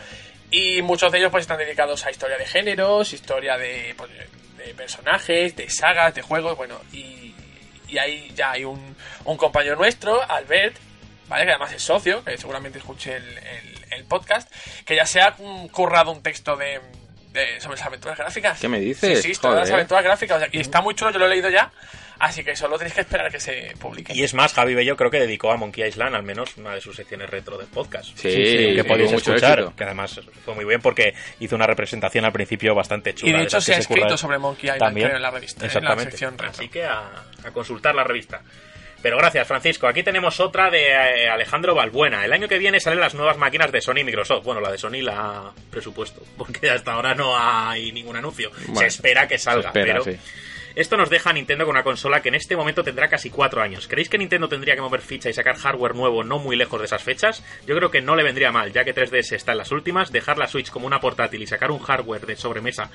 Y 0.58 0.82
muchos 0.82 1.12
de 1.12 1.18
ellos 1.18 1.32
pues 1.32 1.42
están 1.42 1.58
dedicados 1.58 2.06
a 2.06 2.12
historia 2.12 2.38
de 2.38 2.46
géneros, 2.46 3.12
historia 3.14 3.58
de, 3.58 3.94
pues, 3.98 4.10
de 4.58 4.74
personajes, 4.74 5.56
de 5.56 5.70
sagas, 5.70 6.16
de 6.16 6.22
juegos, 6.22 6.56
bueno, 6.56 6.80
y, 6.94 7.34
y 7.88 7.98
ahí 7.98 8.32
ya 8.36 8.52
hay 8.52 8.64
un, 8.64 8.96
un 9.26 9.38
compañero 9.38 9.76
nuestro, 9.76 10.22
Albert, 10.30 10.78
¿vale? 11.28 11.46
Que 11.46 11.52
además 11.52 11.74
es 11.74 11.82
socio, 11.84 12.24
que 12.24 12.38
seguramente 12.38 12.78
escuche 12.80 13.16
el, 13.18 13.24
el- 13.38 13.76
el 13.92 14.04
podcast, 14.06 14.52
que 14.86 14.96
ya 14.96 15.06
se 15.06 15.22
ha 15.22 15.36
currado 15.72 16.12
un 16.12 16.22
texto 16.22 16.56
de, 16.58 16.82
de- 17.32 17.62
sobre 17.62 17.78
las 17.78 17.86
aventuras 17.88 18.18
gráficas. 18.18 18.60
¿Qué 18.60 18.68
me 18.68 18.80
dices? 18.80 19.22
Sí, 19.22 19.34
sí, 19.34 19.40
todas 19.42 19.60
las 19.60 19.72
aventuras 19.72 20.04
gráficas. 20.04 20.38
o 20.38 20.40
sea, 20.40 20.50
y 20.52 20.60
está 20.60 20.82
muy 20.82 20.96
chulo, 20.96 21.12
yo 21.12 21.20
lo 21.20 21.28
he 21.28 21.30
leído 21.30 21.50
ya, 21.50 21.72
así 22.20 22.44
que 22.44 22.56
solo 22.56 22.78
tenéis 22.78 22.94
que 22.96 23.02
esperar 23.02 23.28
a 23.28 23.30
que 23.30 23.40
se 23.40 23.74
publique. 23.80 24.14
Y 24.14 24.24
es 24.24 24.34
más, 24.34 24.54
Javi 24.54 24.74
Bello 24.76 24.96
creo 24.98 25.10
que 25.12 25.20
dedicó 25.20 25.52
a 25.52 25.58
Monkey 25.58 25.84
Island 25.88 26.16
al 26.16 26.24
menos 26.24 26.58
una 26.58 26.74
de 26.76 26.82
sus 26.82 26.96
secciones 26.96 27.30
retro 27.30 27.58
del 27.58 27.68
podcast. 27.68 28.18
Sí, 28.18 28.30
que 28.30 28.76
tuvo 28.80 28.88
podéis 28.88 29.12
mucho 29.12 29.34
escuchar. 29.34 29.60
éxito. 29.60 29.76
Que 29.76 29.84
además 29.84 30.20
fue 30.44 30.56
muy 30.56 30.66
bien 30.66 30.82
porque 30.82 31.14
hizo 31.40 31.56
una 31.56 31.68
representación 31.68 32.26
al 32.26 32.32
principio 32.32 32.74
bastante 32.76 33.14
chula. 33.14 33.32
Y 33.32 33.34
de 33.34 33.44
hecho 33.44 33.58
esas 33.58 33.64
se 33.66 33.72
que 33.72 33.76
ha 33.76 33.80
escrito 33.80 34.06
curra- 34.08 34.18
sobre 34.18 34.38
Monkey 34.38 34.66
Island, 34.70 34.80
También. 34.80 35.08
creo, 35.08 35.18
en 35.18 35.22
la 35.24 35.32
revista, 35.32 35.58
en 35.60 35.62
la 35.64 35.68
Exactamente. 35.68 36.12
sección 36.12 36.32
retro. 36.38 36.50
Así 36.50 36.70
que 36.70 36.84
a, 36.86 37.24
a 37.44 37.52
consultar 37.52 37.96
la 37.96 38.04
revista. 38.04 38.42
Pero 39.02 39.18
gracias, 39.18 39.48
Francisco. 39.48 39.86
Aquí 39.88 40.02
tenemos 40.02 40.40
otra 40.40 40.72
de 40.72 40.88
eh, 40.88 41.30
Alejandro 41.30 41.76
Balbuena. 41.76 42.26
El 42.26 42.34
año 42.34 42.48
que 42.48 42.58
viene 42.58 42.80
salen 42.80 43.00
las 43.00 43.14
nuevas 43.14 43.38
máquinas 43.38 43.72
de 43.72 43.80
Sony 43.80 43.98
y 44.00 44.04
Microsoft. 44.04 44.44
Bueno, 44.44 44.62
la 44.62 44.72
de 44.72 44.80
Sony 44.80 45.02
la 45.04 45.14
ha 45.20 45.54
presupuesto, 45.70 46.24
porque 46.36 46.72
hasta 46.72 46.94
ahora 46.94 47.14
no 47.14 47.38
hay 47.38 47.92
ningún 47.92 48.16
anuncio. 48.16 48.50
se 48.74 48.88
espera 48.88 49.28
que 49.28 49.38
salga, 49.38 49.72
se 49.72 49.80
espera, 49.80 50.00
pero 50.02 50.04
sí. 50.06 50.20
Esto 50.76 50.98
nos 50.98 51.10
deja 51.10 51.30
a 51.30 51.34
Nintendo 51.34 51.66
con 51.66 51.76
una 51.76 51.84
consola 51.84 52.22
que 52.22 52.30
en 52.30 52.36
este 52.36 52.58
momento 52.58 52.84
tendrá 52.84 53.08
casi 53.08 53.30
cuatro 53.30 53.62
años. 53.62 53.88
¿Creéis 53.88 54.10
que 54.10 54.18
Nintendo 54.18 54.50
tendría 54.50 54.76
que 54.76 54.82
mover 54.82 55.02
ficha 55.02 55.30
y 55.30 55.34
sacar 55.34 55.56
hardware 55.56 55.96
nuevo 55.96 56.24
no 56.24 56.38
muy 56.38 56.58
lejos 56.58 56.80
de 56.80 56.86
esas 56.86 57.02
fechas? 57.02 57.44
Yo 57.66 57.76
creo 57.76 57.92
que 57.92 58.02
no 58.02 58.16
le 58.16 58.24
vendría 58.24 58.52
mal, 58.52 58.74
ya 58.74 58.84
que 58.84 58.94
3DS 58.94 59.34
está 59.34 59.54
en 59.54 59.60
las 59.60 59.72
últimas, 59.72 60.12
dejar 60.12 60.38
la 60.38 60.48
Switch 60.48 60.70
como 60.70 60.86
una 60.86 61.00
portátil 61.00 61.42
y 61.42 61.48
sacar 61.48 61.72
un 61.72 61.80
hardware 61.80 62.26
de 62.26 62.36
sobremesa 62.36 62.92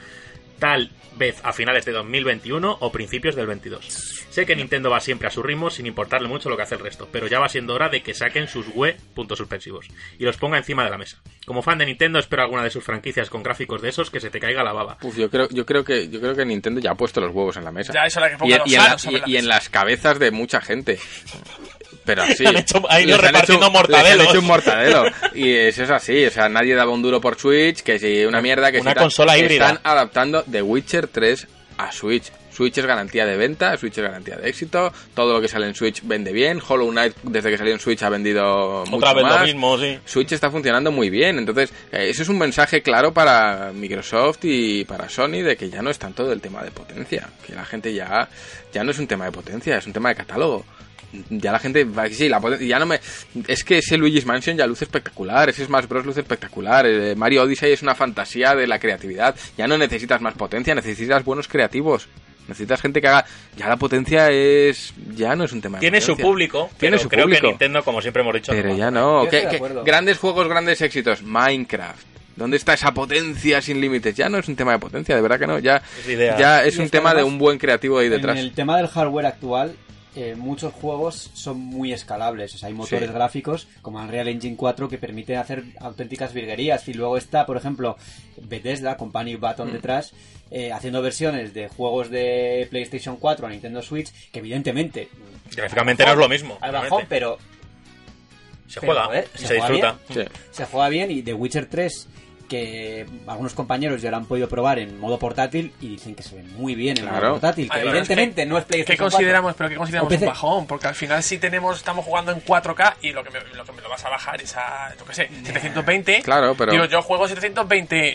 tal 0.60 0.90
vez 1.16 1.40
a 1.42 1.52
finales 1.52 1.84
de 1.84 1.92
2021 1.92 2.76
o 2.80 2.92
principios 2.92 3.34
del 3.34 3.46
22. 3.48 3.84
Sé 4.30 4.46
que 4.46 4.54
Nintendo 4.54 4.88
va 4.90 5.00
siempre 5.00 5.26
a 5.26 5.30
su 5.30 5.42
ritmo 5.42 5.68
sin 5.70 5.86
importarle 5.86 6.28
mucho 6.28 6.48
lo 6.48 6.56
que 6.56 6.62
hace 6.62 6.76
el 6.76 6.80
resto, 6.80 7.08
pero 7.10 7.26
ya 7.26 7.40
va 7.40 7.48
siendo 7.48 7.74
hora 7.74 7.88
de 7.88 8.00
que 8.02 8.14
saquen 8.14 8.46
sus 8.46 8.66
UE 8.74 8.96
puntos 9.14 9.36
suspensivos 9.38 9.86
y 10.18 10.24
los 10.24 10.36
ponga 10.36 10.56
encima 10.58 10.84
de 10.84 10.90
la 10.90 10.96
mesa. 10.98 11.18
Como 11.44 11.62
fan 11.62 11.78
de 11.78 11.86
Nintendo 11.86 12.20
espero 12.20 12.42
alguna 12.42 12.62
de 12.62 12.70
sus 12.70 12.84
franquicias 12.84 13.28
con 13.28 13.42
gráficos 13.42 13.82
de 13.82 13.88
esos 13.88 14.08
que 14.10 14.20
se 14.20 14.30
te 14.30 14.38
caiga 14.38 14.62
la 14.62 14.72
baba. 14.72 14.98
Uf, 15.02 15.16
yo 15.16 15.28
creo, 15.28 15.48
yo 15.50 15.66
creo 15.66 15.82
que 15.84 16.08
yo 16.08 16.20
creo 16.20 16.36
que 16.36 16.44
Nintendo 16.44 16.80
ya 16.80 16.92
ha 16.92 16.94
puesto 16.94 17.20
los 17.20 17.34
huevos 17.34 17.56
en 17.56 17.64
la 17.64 17.72
mesa. 17.72 17.92
Ya 17.92 18.04
es 18.04 18.16
hora 18.16 18.28
que 18.28 18.34
y, 18.36 18.38
ponga 18.38 18.58
los 18.58 18.70
y 18.70 18.74
en, 18.76 18.82
la- 18.84 18.96
y- 19.10 19.20
la 19.20 19.28
y 19.28 19.36
en 19.36 19.48
las 19.48 19.68
cabezas 19.68 20.18
de 20.20 20.30
mucha 20.30 20.60
gente. 20.60 20.98
Pero 22.04 22.22
así. 22.22 22.44
Han 22.46 22.56
hecho- 22.56 22.82
ido 23.04 23.18
repartiendo 23.18 23.66
hecho- 23.66 23.72
mortadelos. 23.72 24.16
les 24.18 24.20
han 24.26 24.30
hecho 24.30 24.38
un 24.40 24.46
mortadelo. 24.46 25.04
Y 25.34 25.52
eso 25.52 25.84
es 25.84 25.90
así. 25.90 26.24
O 26.26 26.30
sea, 26.30 26.48
nadie 26.48 26.74
daba 26.74 26.90
un 26.92 27.02
duro 27.02 27.20
por 27.20 27.38
Switch. 27.38 27.82
Que 27.82 27.98
si 27.98 28.24
una 28.24 28.40
mierda. 28.40 28.72
Que 28.72 28.80
Una 28.80 28.94
consola 28.94 29.36
híbrida. 29.38 29.66
Están 29.70 29.80
adaptando 29.84 30.42
The 30.50 30.62
Witcher 30.62 31.06
3 31.08 31.46
a 31.78 31.92
Switch. 31.92 32.32
Switch 32.52 32.76
es 32.76 32.84
garantía 32.84 33.24
de 33.24 33.36
venta, 33.38 33.74
Switch 33.78 33.96
es 33.96 34.02
garantía 34.02 34.36
de 34.36 34.48
éxito. 34.50 34.92
Todo 35.14 35.32
lo 35.34 35.40
que 35.40 35.48
sale 35.48 35.66
en 35.66 35.74
Switch 35.74 36.02
vende 36.04 36.30
bien. 36.32 36.60
Hollow 36.66 36.90
Knight, 36.90 37.14
desde 37.22 37.48
que 37.50 37.56
salió 37.56 37.72
en 37.72 37.80
Switch, 37.80 38.02
ha 38.02 38.10
vendido 38.10 38.84
mucho 38.86 38.96
Otra 38.96 39.14
vez 39.14 39.22
más. 39.22 39.40
lo 39.40 39.46
mismo, 39.46 39.78
sí. 39.78 39.98
Switch 40.04 40.32
está 40.32 40.50
funcionando 40.50 40.90
muy 40.90 41.08
bien. 41.08 41.38
Entonces, 41.38 41.72
eh, 41.92 42.08
eso 42.10 42.22
es 42.22 42.28
un 42.28 42.38
mensaje 42.38 42.82
claro 42.82 43.14
para 43.14 43.70
Microsoft 43.72 44.40
y 44.42 44.84
para 44.84 45.08
Sony 45.08 45.42
de 45.42 45.56
que 45.56 45.70
ya 45.70 45.80
no 45.80 45.88
es 45.90 45.98
tanto 45.98 46.26
del 46.26 46.40
tema 46.42 46.62
de 46.62 46.70
potencia. 46.70 47.28
Que 47.46 47.54
la 47.54 47.64
gente 47.64 47.94
ya, 47.94 48.28
ya 48.74 48.84
no 48.84 48.90
es 48.90 48.98
un 48.98 49.06
tema 49.06 49.24
de 49.26 49.32
potencia, 49.32 49.78
es 49.78 49.86
un 49.86 49.92
tema 49.94 50.10
de 50.10 50.16
catálogo. 50.16 50.66
Ya 51.28 51.50
la 51.52 51.58
gente 51.58 51.84
va, 51.84 52.08
sí, 52.08 52.28
la 52.28 52.40
ya 52.60 52.78
no 52.78 52.86
me. 52.86 53.00
Es 53.48 53.64
que 53.64 53.78
ese 53.78 53.96
Luigi's 53.98 54.26
Mansion 54.26 54.56
ya 54.56 54.66
luce 54.66 54.84
espectacular, 54.84 55.48
ese 55.48 55.64
Smash 55.64 55.86
Bros. 55.86 56.06
luce 56.06 56.20
espectacular, 56.20 56.86
eh, 56.86 57.14
Mario 57.16 57.42
Odyssey 57.42 57.72
es 57.72 57.82
una 57.82 57.94
fantasía 57.96 58.54
de 58.54 58.66
la 58.66 58.78
creatividad. 58.78 59.34
Ya 59.58 59.66
no 59.66 59.76
necesitas 59.76 60.20
más 60.20 60.34
potencia, 60.34 60.74
necesitas 60.74 61.24
buenos 61.24 61.48
creativos. 61.48 62.08
Necesitas 62.48 62.80
gente 62.80 63.00
que 63.00 63.06
haga. 63.08 63.24
Ya 63.56 63.68
la 63.68 63.76
potencia 63.76 64.28
es. 64.30 64.92
Ya 65.14 65.36
no 65.36 65.44
es 65.44 65.52
un 65.52 65.60
tema 65.60 65.78
de 65.78 65.82
Tiene 65.82 66.00
su 66.00 66.16
público, 66.16 66.68
Tiene 66.78 66.96
pero 66.96 67.02
su 67.02 67.08
creo 67.08 67.24
público. 67.24 67.42
que 67.42 67.48
Nintendo, 67.48 67.84
como 67.84 68.00
siempre 68.02 68.22
hemos 68.22 68.34
dicho, 68.34 68.50
Pero 68.52 68.70
no 68.70 68.76
ya 68.76 68.90
no. 68.90 69.24
Yo 69.24 69.30
¿Qué- 69.30 69.36
estoy 69.38 69.46
de 69.46 69.50
qué- 69.50 69.56
acuerdo. 69.56 69.84
grandes 69.84 70.18
juegos, 70.18 70.48
grandes 70.48 70.80
éxitos. 70.80 71.22
Minecraft. 71.22 72.06
¿Dónde 72.36 72.56
está 72.56 72.72
esa 72.74 72.92
potencia 72.94 73.60
sin 73.60 73.80
límites? 73.80 74.14
Ya 74.14 74.28
no 74.28 74.38
es 74.38 74.48
un 74.48 74.56
tema 74.56 74.72
de 74.72 74.78
potencia, 74.78 75.14
de 75.14 75.20
verdad 75.22 75.38
que 75.38 75.46
no. 75.46 75.58
Ya 75.58 75.82
Es 76.06 76.38
ya 76.38 76.64
es 76.64 76.78
un 76.78 76.88
tema 76.88 77.14
de 77.14 77.22
un 77.22 77.38
buen 77.38 77.58
creativo 77.58 77.98
ahí 77.98 78.06
En 78.06 78.12
detrás. 78.12 78.38
el 78.38 78.52
tema 78.52 78.76
del 78.78 78.88
hardware 78.88 79.26
actual, 79.26 79.74
eh, 80.16 80.34
muchos 80.36 80.72
juegos 80.72 81.30
son 81.34 81.58
muy 81.58 81.92
escalables. 81.92 82.54
O 82.54 82.58
sea, 82.58 82.68
hay 82.68 82.74
motores 82.74 83.08
Sí. 83.08 83.14
gráficos 83.14 83.68
como 83.82 83.98
Unreal 84.00 84.28
Engine 84.28 84.56
4 84.56 84.88
que 84.88 84.98
permiten 84.98 85.36
hacer 85.36 85.64
auténticas 85.80 86.32
virguerías. 86.32 86.86
Y 86.88 86.94
luego 86.94 87.16
está, 87.16 87.46
por 87.46 87.56
ejemplo, 87.56 87.96
Bethesda, 88.42 88.96
con 88.96 89.12
Panic 89.12 89.38
Button 89.40 89.68
Mm. 89.68 89.72
detrás, 89.72 90.12
eh, 90.50 90.72
haciendo 90.72 91.00
versiones 91.02 91.54
de 91.54 91.68
juegos 91.68 92.10
de 92.10 92.66
PlayStation 92.70 93.16
4 93.16 93.46
a 93.46 93.50
Nintendo 93.50 93.82
Switch, 93.82 94.10
que 94.32 94.40
evidentemente... 94.40 95.08
Gráficamente 95.54 96.04
no 96.04 96.12
es 96.12 96.18
lo 96.18 96.28
mismo, 96.28 96.58
Al 96.60 96.72
bajón, 96.72 97.04
pero 97.08 97.38
Se 98.68 98.80
Pero, 98.80 98.92
juega 98.94 99.22
se 99.34 99.46
se, 99.48 99.60
juega 99.60 99.92
disfruta. 99.98 99.98
Sí. 100.14 100.38
se 100.52 100.64
juega 100.66 100.88
bien 100.88 101.10
y 101.10 101.22
The 101.22 101.34
Witcher 101.34 101.66
3 101.66 102.08
que 102.50 103.06
algunos 103.28 103.54
compañeros 103.54 104.02
ya 104.02 104.10
lo 104.10 104.18
han 104.18 104.26
podido 104.26 104.48
probar 104.48 104.78
en 104.80 104.98
modo 105.00 105.18
portátil 105.18 105.72
y 105.80 105.88
dicen 105.90 106.14
que 106.16 106.22
se 106.24 106.34
ve 106.34 106.42
muy 106.42 106.74
bien 106.74 106.98
en 106.98 107.04
Claro. 107.04 107.20
modo 107.20 107.30
portátil, 107.34 107.70
que 107.70 107.76
Ay, 107.78 107.86
evidentemente 107.88 108.42
es 108.42 108.44
que- 108.46 108.50
no 108.50 108.58
es 108.58 108.64
¿Qué 108.64 108.68
PlayStation 108.72 109.04
4. 109.06 109.16
consideramos? 109.16 109.54
Pero 109.54 109.70
¿qué 109.70 109.76
consideramos 109.76 110.12
un 110.12 110.26
bajón? 110.26 110.66
Porque 110.66 110.88
al 110.88 110.94
final 110.96 111.22
sí 111.22 111.38
tenemos, 111.38 111.76
estamos 111.78 112.04
jugando 112.04 112.32
en 112.32 112.40
4K 112.40 112.96
y 113.02 113.12
lo 113.12 113.22
que 113.24 113.30
me, 113.30 113.38
lo, 113.54 113.64
que 113.64 113.72
me 113.72 113.80
lo 113.80 113.88
vas 113.88 114.04
a 114.04 114.10
bajar 114.10 114.42
es 114.42 114.54
a, 114.56 114.92
yo 114.98 115.04
qué 115.06 115.14
sé, 115.14 115.28
720. 115.44 116.22
Claro, 116.22 116.54
pero- 116.56 116.72
Digo, 116.72 116.84
yo 116.86 117.00
juego 117.02 117.26
720 117.28 118.08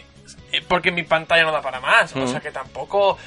eh, 0.51 0.61
porque 0.67 0.91
mi 0.91 1.03
pantalla 1.03 1.43
no 1.43 1.51
da 1.51 1.61
para 1.61 1.79
más. 1.79 2.13
O 2.15 2.19
Mm. 2.19 2.27
sea 2.27 2.39
que 2.41 2.51
tampoco 2.51 3.17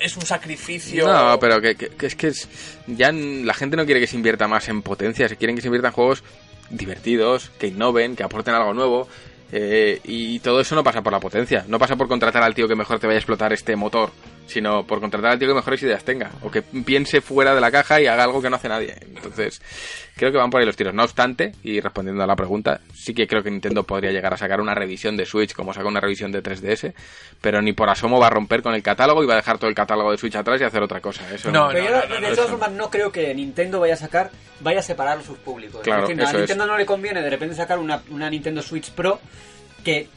es 0.00 0.16
un 0.16 0.22
sacrificio. 0.26 1.06
No, 1.06 1.38
pero 1.38 1.60
que, 1.60 1.76
que- 1.76 1.90
que 1.90 2.06
es 2.06 2.16
que 2.16 2.26
es, 2.28 2.48
ya 2.88 3.12
la 3.12 3.54
gente 3.54 3.76
no 3.76 3.84
quiere 3.84 4.00
que 4.00 4.06
se 4.08 4.16
invierta 4.16 4.48
más 4.48 4.68
en 4.68 4.82
potencia, 4.82 5.28
se 5.28 5.36
quieren 5.36 5.54
que 5.54 5.62
se 5.62 5.68
invierta 5.68 5.88
en 5.88 5.94
juegos 5.94 6.24
divertidos, 6.70 7.50
que 7.58 7.66
innoven, 7.68 8.16
que 8.16 8.22
aporten 8.22 8.54
algo 8.54 8.72
nuevo. 8.74 9.08
Eh, 9.52 10.00
y 10.04 10.38
todo 10.40 10.60
eso 10.60 10.74
no 10.74 10.84
pasa 10.84 11.02
por 11.02 11.12
la 11.12 11.20
potencia, 11.20 11.64
no 11.68 11.78
pasa 11.78 11.96
por 11.96 12.08
contratar 12.08 12.42
al 12.42 12.54
tío 12.54 12.68
que 12.68 12.76
mejor 12.76 12.98
te 12.98 13.06
vaya 13.06 13.16
a 13.16 13.20
explotar 13.20 13.52
este 13.52 13.76
motor, 13.76 14.10
sino 14.46 14.84
por 14.84 15.00
contratar 15.00 15.32
al 15.32 15.38
tío 15.38 15.48
que 15.48 15.54
mejores 15.54 15.82
ideas 15.82 16.04
tenga, 16.04 16.30
o 16.42 16.50
que 16.50 16.62
piense 16.62 17.20
fuera 17.20 17.54
de 17.54 17.60
la 17.60 17.70
caja 17.70 18.00
y 18.00 18.06
haga 18.06 18.24
algo 18.24 18.42
que 18.42 18.50
no 18.50 18.56
hace 18.56 18.68
nadie. 18.68 18.96
Entonces, 19.00 19.62
creo 20.16 20.32
que 20.32 20.38
van 20.38 20.50
por 20.50 20.60
ahí 20.60 20.66
los 20.66 20.76
tiros. 20.76 20.92
No 20.92 21.04
obstante, 21.04 21.52
y 21.62 21.80
respondiendo 21.80 22.22
a 22.22 22.26
la 22.26 22.36
pregunta, 22.36 22.80
sí 22.94 23.14
que 23.14 23.26
creo 23.26 23.42
que 23.42 23.50
Nintendo 23.50 23.84
podría 23.84 24.10
llegar 24.10 24.34
a 24.34 24.36
sacar 24.36 24.60
una 24.60 24.74
revisión 24.74 25.16
de 25.16 25.24
Switch 25.26 25.54
como 25.54 25.72
saca 25.72 25.88
una 25.88 26.00
revisión 26.00 26.32
de 26.32 26.42
3DS, 26.42 26.92
pero 27.40 27.62
ni 27.62 27.72
por 27.72 27.88
asomo 27.88 28.18
va 28.18 28.26
a 28.26 28.30
romper 28.30 28.62
con 28.62 28.74
el 28.74 28.82
catálogo 28.82 29.22
y 29.22 29.26
va 29.26 29.34
a 29.34 29.36
dejar 29.36 29.58
todo 29.58 29.68
el 29.68 29.76
catálogo 29.76 30.10
de 30.10 30.18
Switch 30.18 30.34
atrás 30.36 30.60
y 30.60 30.64
hacer 30.64 30.82
otra 30.82 31.00
cosa. 31.00 31.22
Eso 31.32 31.50
No, 31.50 31.68
Pero 31.68 31.84
yo, 31.84 31.90
no, 31.90 32.06
no, 32.06 32.14
de 32.14 32.20
no, 32.20 32.34
todas 32.34 32.50
formas, 32.50 32.72
no 32.72 32.90
creo 32.90 33.12
que 33.12 33.34
Nintendo 33.34 33.80
vaya 33.80 33.94
a 33.94 33.98
sacar, 33.98 34.30
vaya 34.60 34.80
a 34.80 34.82
separar 34.82 35.22
sus 35.22 35.38
públicos. 35.38 35.80
Claro, 35.82 36.06
a 36.06 36.10
es. 36.10 36.34
Nintendo 36.34 36.66
no 36.66 36.76
le 36.76 36.86
conviene 36.86 37.22
de 37.22 37.30
repente 37.30 37.54
sacar 37.54 37.78
una, 37.78 38.02
una 38.10 38.28
Nintendo 38.28 38.62
Switch 38.62 38.90
Pro 38.90 39.20
que 39.84 40.08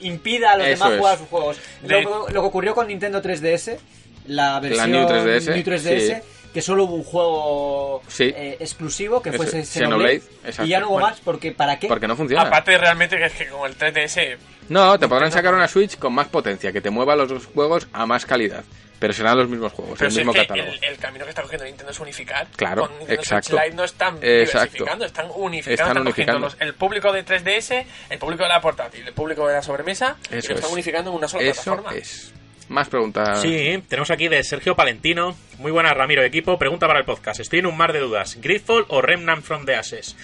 impida 0.00 0.52
a 0.52 0.56
los 0.56 0.66
Eso 0.66 0.76
demás 0.84 0.92
es. 0.92 0.98
jugar 0.98 1.14
a 1.14 1.18
sus 1.18 1.28
juegos. 1.28 1.56
De- 1.82 2.02
Lo, 2.02 2.20
lo 2.28 2.40
que 2.42 2.46
ocurrió 2.46 2.74
con 2.74 2.86
Nintendo 2.88 3.20
3DS, 3.22 3.78
la 4.26 4.60
versión 4.60 4.90
New 4.90 5.06
3DS, 5.06 5.54
New 5.54 5.62
3DS, 5.64 6.00
sí. 6.16 6.28
que 6.52 6.62
solo 6.62 6.84
hubo 6.84 6.94
un 6.96 7.04
juego 7.04 8.02
Sí. 8.08 8.32
eh, 8.34 8.56
exclusivo, 8.60 9.22
que 9.22 9.30
Eso, 9.30 9.38
fuese 9.38 9.64
Xenoblade, 9.64 10.20
Xenoblade, 10.44 10.66
y 10.66 10.68
ya 10.68 10.80
no 10.80 10.86
hubo 10.88 10.94
Bueno. 10.94 11.08
más, 11.08 11.20
porque 11.20 11.52
¿para 11.52 11.78
qué? 11.78 11.88
Porque 11.88 12.06
no 12.08 12.16
funciona. 12.16 12.42
Aparte, 12.42 12.76
realmente, 12.78 13.16
que 13.16 13.24
es 13.26 13.32
que 13.32 13.46
con 13.48 13.68
el 13.70 13.76
3DS. 13.76 14.36
No, 14.68 14.98
te 14.98 15.08
podrán 15.08 15.32
sacar 15.32 15.54
una 15.54 15.66
Switch 15.68 15.98
con 15.98 16.12
más 16.12 16.28
potencia, 16.28 16.72
que 16.72 16.80
te 16.80 16.90
mueva 16.90 17.16
los 17.16 17.28
dos 17.28 17.46
juegos 17.46 17.88
a 17.92 18.04
más 18.06 18.26
calidad. 18.26 18.64
Pero 18.98 19.12
serán 19.12 19.38
los 19.38 19.48
mismos 19.48 19.72
juegos, 19.72 19.96
Pero 19.96 20.08
el 20.08 20.12
si 20.12 20.20
es 20.20 20.26
mismo 20.26 20.32
que 20.32 20.46
catálogo. 20.46 20.72
el, 20.72 20.84
el 20.84 20.98
camino 20.98 21.24
que 21.24 21.30
está 21.30 21.42
cogiendo 21.42 21.64
Nintendo 21.64 21.92
es 21.92 22.00
unificar. 22.00 22.46
Claro, 22.56 22.82
Con 22.88 22.98
Nintendo 22.98 23.22
exacto. 23.22 23.50
Switch 23.50 23.62
Lite 23.64 23.76
no 23.76 23.84
están 23.84 24.14
Exacto. 24.20 24.58
diversificando, 24.60 25.04
están 25.04 25.26
unificando. 25.34 25.72
Están 25.72 25.72
Están, 25.72 25.86
cogiendo 25.86 26.00
unificando. 26.00 26.46
los- 26.46 26.56
el 26.60 26.74
público 26.74 27.12
de 27.12 27.24
3DS, 27.24 27.86
el 28.10 28.18
público 28.18 28.42
de 28.42 28.48
la 28.48 28.60
portátil, 28.60 29.06
el 29.06 29.14
público 29.14 29.46
de 29.46 29.54
la 29.54 29.62
sobremesa, 29.62 30.16
y 30.32 30.38
Eso 30.38 30.48
lo 30.48 30.54
están 30.56 30.68
es. 30.70 30.72
unificando 30.74 31.10
en 31.10 31.16
una 31.16 31.28
sola 31.28 31.44
Eso 31.44 31.62
plataforma. 31.62 31.96
es. 31.98 32.32
Más 32.68 32.88
preguntas. 32.88 33.40
Sí, 33.40 33.82
tenemos 33.88 34.10
aquí 34.10 34.28
de 34.28 34.42
Sergio 34.42 34.74
Palentino. 34.76 35.34
Muy 35.58 35.70
buenas, 35.72 35.96
Ramiro, 35.96 36.22
equipo. 36.22 36.58
Pregunta 36.58 36.86
para 36.86 36.98
el 36.98 37.04
podcast. 37.06 37.40
Estoy 37.40 37.60
en 37.60 37.66
un 37.66 37.76
mar 37.76 37.92
de 37.94 38.00
dudas. 38.00 38.36
¿Gridfall 38.42 38.84
o 38.88 39.00
Remnant 39.00 39.42
from 39.42 39.64
the 39.64 39.74
Ashes? 39.76 40.16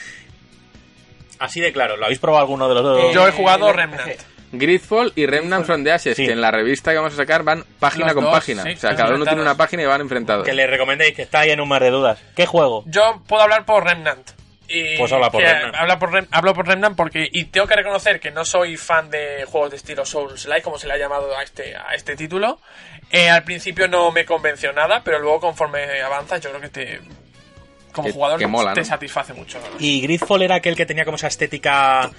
Así 1.38 1.60
de 1.60 1.72
claro. 1.72 1.96
¿Lo 1.96 2.05
habéis 2.05 2.18
probado 2.18 2.42
alguno 2.42 2.68
de 2.68 2.74
los 2.74 2.82
dos? 2.84 3.05
Eh, 3.05 3.10
Yo 3.14 3.26
he 3.26 3.32
jugado 3.32 3.70
eh, 3.70 3.72
Remnant. 3.72 4.20
Gridfall 4.59 5.12
y 5.16 5.26
Remnant 5.26 5.64
from 5.66 5.85
the 5.85 5.93
Ashes, 5.93 6.16
Sí. 6.16 6.26
que 6.26 6.32
en 6.32 6.40
la 6.40 6.51
revista 6.51 6.90
que 6.93 6.98
vamos 6.98 7.12
a 7.14 7.16
sacar 7.16 7.43
van 7.43 7.64
página 7.78 8.06
Los 8.06 8.14
con 8.14 8.24
dos, 8.24 8.32
página. 8.35 8.62
sí, 8.62 8.70
o 8.72 8.76
sea, 8.76 8.94
cada 8.97 9.14
uno 9.14 9.24
tiene 9.24 9.40
una 9.43 9.56
página 9.56 9.82
y 9.82 9.86
van 9.86 10.01
enfrentados. 10.01 10.44
Que 10.47 10.52
le 10.55 10.66
recomendéis 10.66 11.14
que 11.14 11.22
está 11.22 11.40
ahí 11.40 11.51
en 11.51 11.60
un 11.60 11.68
mar 11.68 11.82
de 11.82 11.90
dudas. 11.90 12.18
¿Qué 12.36 12.47
juego? 12.47 12.85
Yo 12.86 13.22
puedo 13.26 13.43
hablar 13.43 13.64
por 13.64 13.85
Remnant. 13.85 14.31
Y 14.66 14.97
Pues 14.97 15.12
habla 15.12 15.31
por 15.31 15.43
Remnant. 15.43 15.74
habla 15.74 15.98
por 15.98 16.10
Rem- 16.10 16.28
hablo 16.31 16.55
por 16.55 16.66
Remnant 16.66 16.97
porque. 16.97 17.28
Y 17.31 17.44
tengo 17.44 17.66
que 17.66 17.76
reconocer 17.76 18.18
que 18.18 18.31
no 18.31 18.47
soy 18.47 18.78
fan 18.78 19.10
de 19.10 19.44
juegos 19.47 19.70
de 19.70 19.76
estilo 19.76 20.06
Souls-like, 20.06 20.62
como 20.62 20.78
se 20.78 20.86
le 20.86 20.94
ha 20.94 20.97
llamado 20.97 21.36
a 21.36 21.43
este, 21.43 21.76
a 21.76 21.94
este 21.94 22.16
título. 22.16 22.59
Eh, 23.10 23.28
al 23.28 23.44
principio 23.44 23.89
no 23.89 24.10
me 24.10 24.24
convenció 24.24 24.72
nada, 24.72 25.02
pero 25.05 25.18
luego 25.18 25.39
conforme 25.40 26.01
avanzas, 26.01 26.40
yo 26.40 26.48
creo 26.48 26.62
que 26.62 26.68
te. 26.70 27.01
Como 27.93 28.09
Que- 28.09 28.14
jugador 28.14 28.39
que 28.39 28.47
mola, 28.47 28.72
te 28.72 28.81
¿no? 28.81 28.86
satisface 28.86 29.35
mucho. 29.35 29.59
Y 29.78 30.01
Gridfall 30.01 30.43
era 30.43 30.55
aquel 30.56 30.74
que 30.74 30.86
tenía 30.86 31.05
como 31.05 31.16
esa 31.16 31.28
estética 31.28 32.10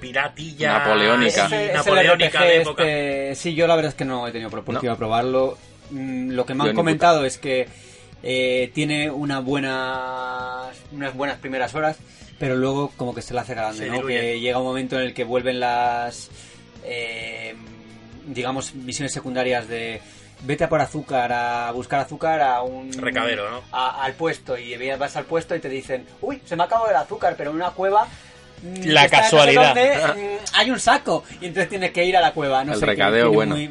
piratilla. 0.00 0.78
Napoleónica. 0.78 1.48
sí, 1.48 1.54
Ese- 1.54 1.64
ese 1.66 1.74
napoleónica 1.74 2.42
de 2.42 2.56
época. 2.62 2.82
este- 2.84 3.34
sí, 3.34 3.54
yo 3.54 3.66
la 3.66 3.76
verdad 3.76 3.90
es 3.90 3.94
que 3.96 4.04
no 4.04 4.26
he 4.26 4.32
tenido 4.32 4.48
oportunidad 4.48 4.92
de 4.92 4.96
probarlo. 4.96 5.58
Mm, 5.90 6.30
Lo 6.32 6.44
que 6.46 6.54
me 6.54 6.64
han 6.68 6.74
comentado 6.74 7.24
es 7.24 7.38
que 7.38 7.68
eh, 8.22 8.70
tiene 8.74 9.10
una 9.10 9.38
buena, 9.40 10.70
unas 10.92 11.14
buenas 11.14 11.38
primeras 11.38 11.74
horas, 11.74 11.96
pero 12.38 12.56
luego 12.56 12.90
como 12.96 13.14
que 13.14 13.22
se 13.22 13.34
la 13.34 13.42
hace 13.42 13.54
grande, 13.54 13.86
¿no? 13.86 13.94
diluye. 13.94 14.20
Que 14.20 14.40
llega 14.40 14.58
un 14.58 14.64
momento 14.64 14.96
en 14.96 15.02
el 15.02 15.14
que 15.14 15.22
vuelven 15.24 15.60
las, 15.60 16.30
eh, 16.84 17.54
digamos, 18.26 18.74
misiones 18.74 19.12
secundarias 19.12 19.68
de 19.68 20.00
vete 20.42 20.64
a 20.64 20.68
por 20.68 20.80
azúcar, 20.80 21.32
a 21.32 21.70
buscar 21.72 22.00
azúcar 22.00 22.40
a 22.42 22.62
un 22.62 22.92
Recadero, 22.92 23.48
¿no? 23.50 23.62
a- 23.72 24.02
al 24.04 24.14
puesto 24.14 24.58
y 24.58 24.76
vas 24.98 25.16
al 25.16 25.24
puesto 25.24 25.54
y 25.54 25.60
te 25.60 25.68
dicen, 25.68 26.04
uy, 26.20 26.42
se 26.44 26.56
me 26.56 26.62
ha 26.62 26.66
acabado 26.66 26.90
el 26.90 26.96
azúcar, 26.96 27.34
pero 27.38 27.50
en 27.50 27.56
una 27.56 27.70
cueva 27.70 28.06
La 28.84 29.02
no 29.04 29.08
sé 29.08 29.16
casualidad. 29.16 29.74
mm, 30.16 30.20
hay 30.54 30.70
un 30.70 30.80
saco 30.80 31.24
y 31.40 31.46
entonces 31.46 31.68
tienes 31.68 31.92
que 31.92 32.04
ir 32.04 32.16
a 32.16 32.20
la 32.20 32.32
cueva. 32.32 32.64
No 32.64 32.72
El 32.74 32.78
sé, 32.80 32.86
recadeo 32.86 33.30
bueno. 33.32 33.54
muy- 33.56 33.70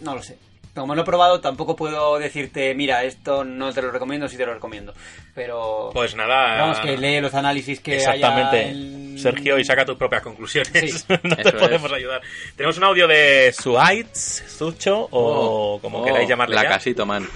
No 0.00 0.14
lo 0.14 0.22
sé. 0.22 0.36
Como 0.74 0.94
no 0.94 1.02
he 1.02 1.04
probado, 1.04 1.40
tampoco 1.40 1.74
puedo 1.74 2.16
decirte, 2.20 2.72
mira, 2.74 3.02
esto 3.02 3.42
no 3.44 3.72
te 3.72 3.82
lo 3.82 3.90
recomiendo, 3.90 4.28
sí 4.28 4.36
te 4.36 4.46
lo 4.46 4.54
recomiendo. 4.54 4.94
Pero. 5.34 5.90
Pues 5.92 6.14
nada. 6.14 6.60
Vamos, 6.60 6.78
que 6.78 6.96
lee 6.96 7.20
los 7.20 7.34
análisis 7.34 7.80
que 7.80 7.96
Exactamente. 7.96 8.60
haya 8.60 8.70
en- 8.70 9.18
Sergio, 9.18 9.58
y 9.58 9.64
saca 9.64 9.84
tus 9.84 9.96
propias 9.96 10.22
conclusiones. 10.22 10.70
Sí, 10.72 11.04
no 11.24 11.36
te 11.36 11.52
podemos 11.52 11.90
es. 11.90 11.96
ayudar. 11.96 12.20
Tenemos 12.56 12.78
un 12.78 12.84
audio 12.84 13.08
de 13.08 13.52
Suaitz, 13.58 14.44
Zucho, 14.48 15.08
o 15.10 15.80
como 15.82 15.98
Oh, 15.98 16.04
queráis 16.04 16.28
llamarle 16.28 16.54
La 16.54 16.62
ya. 16.62 16.68
casito, 16.70 17.04
man. 17.04 17.28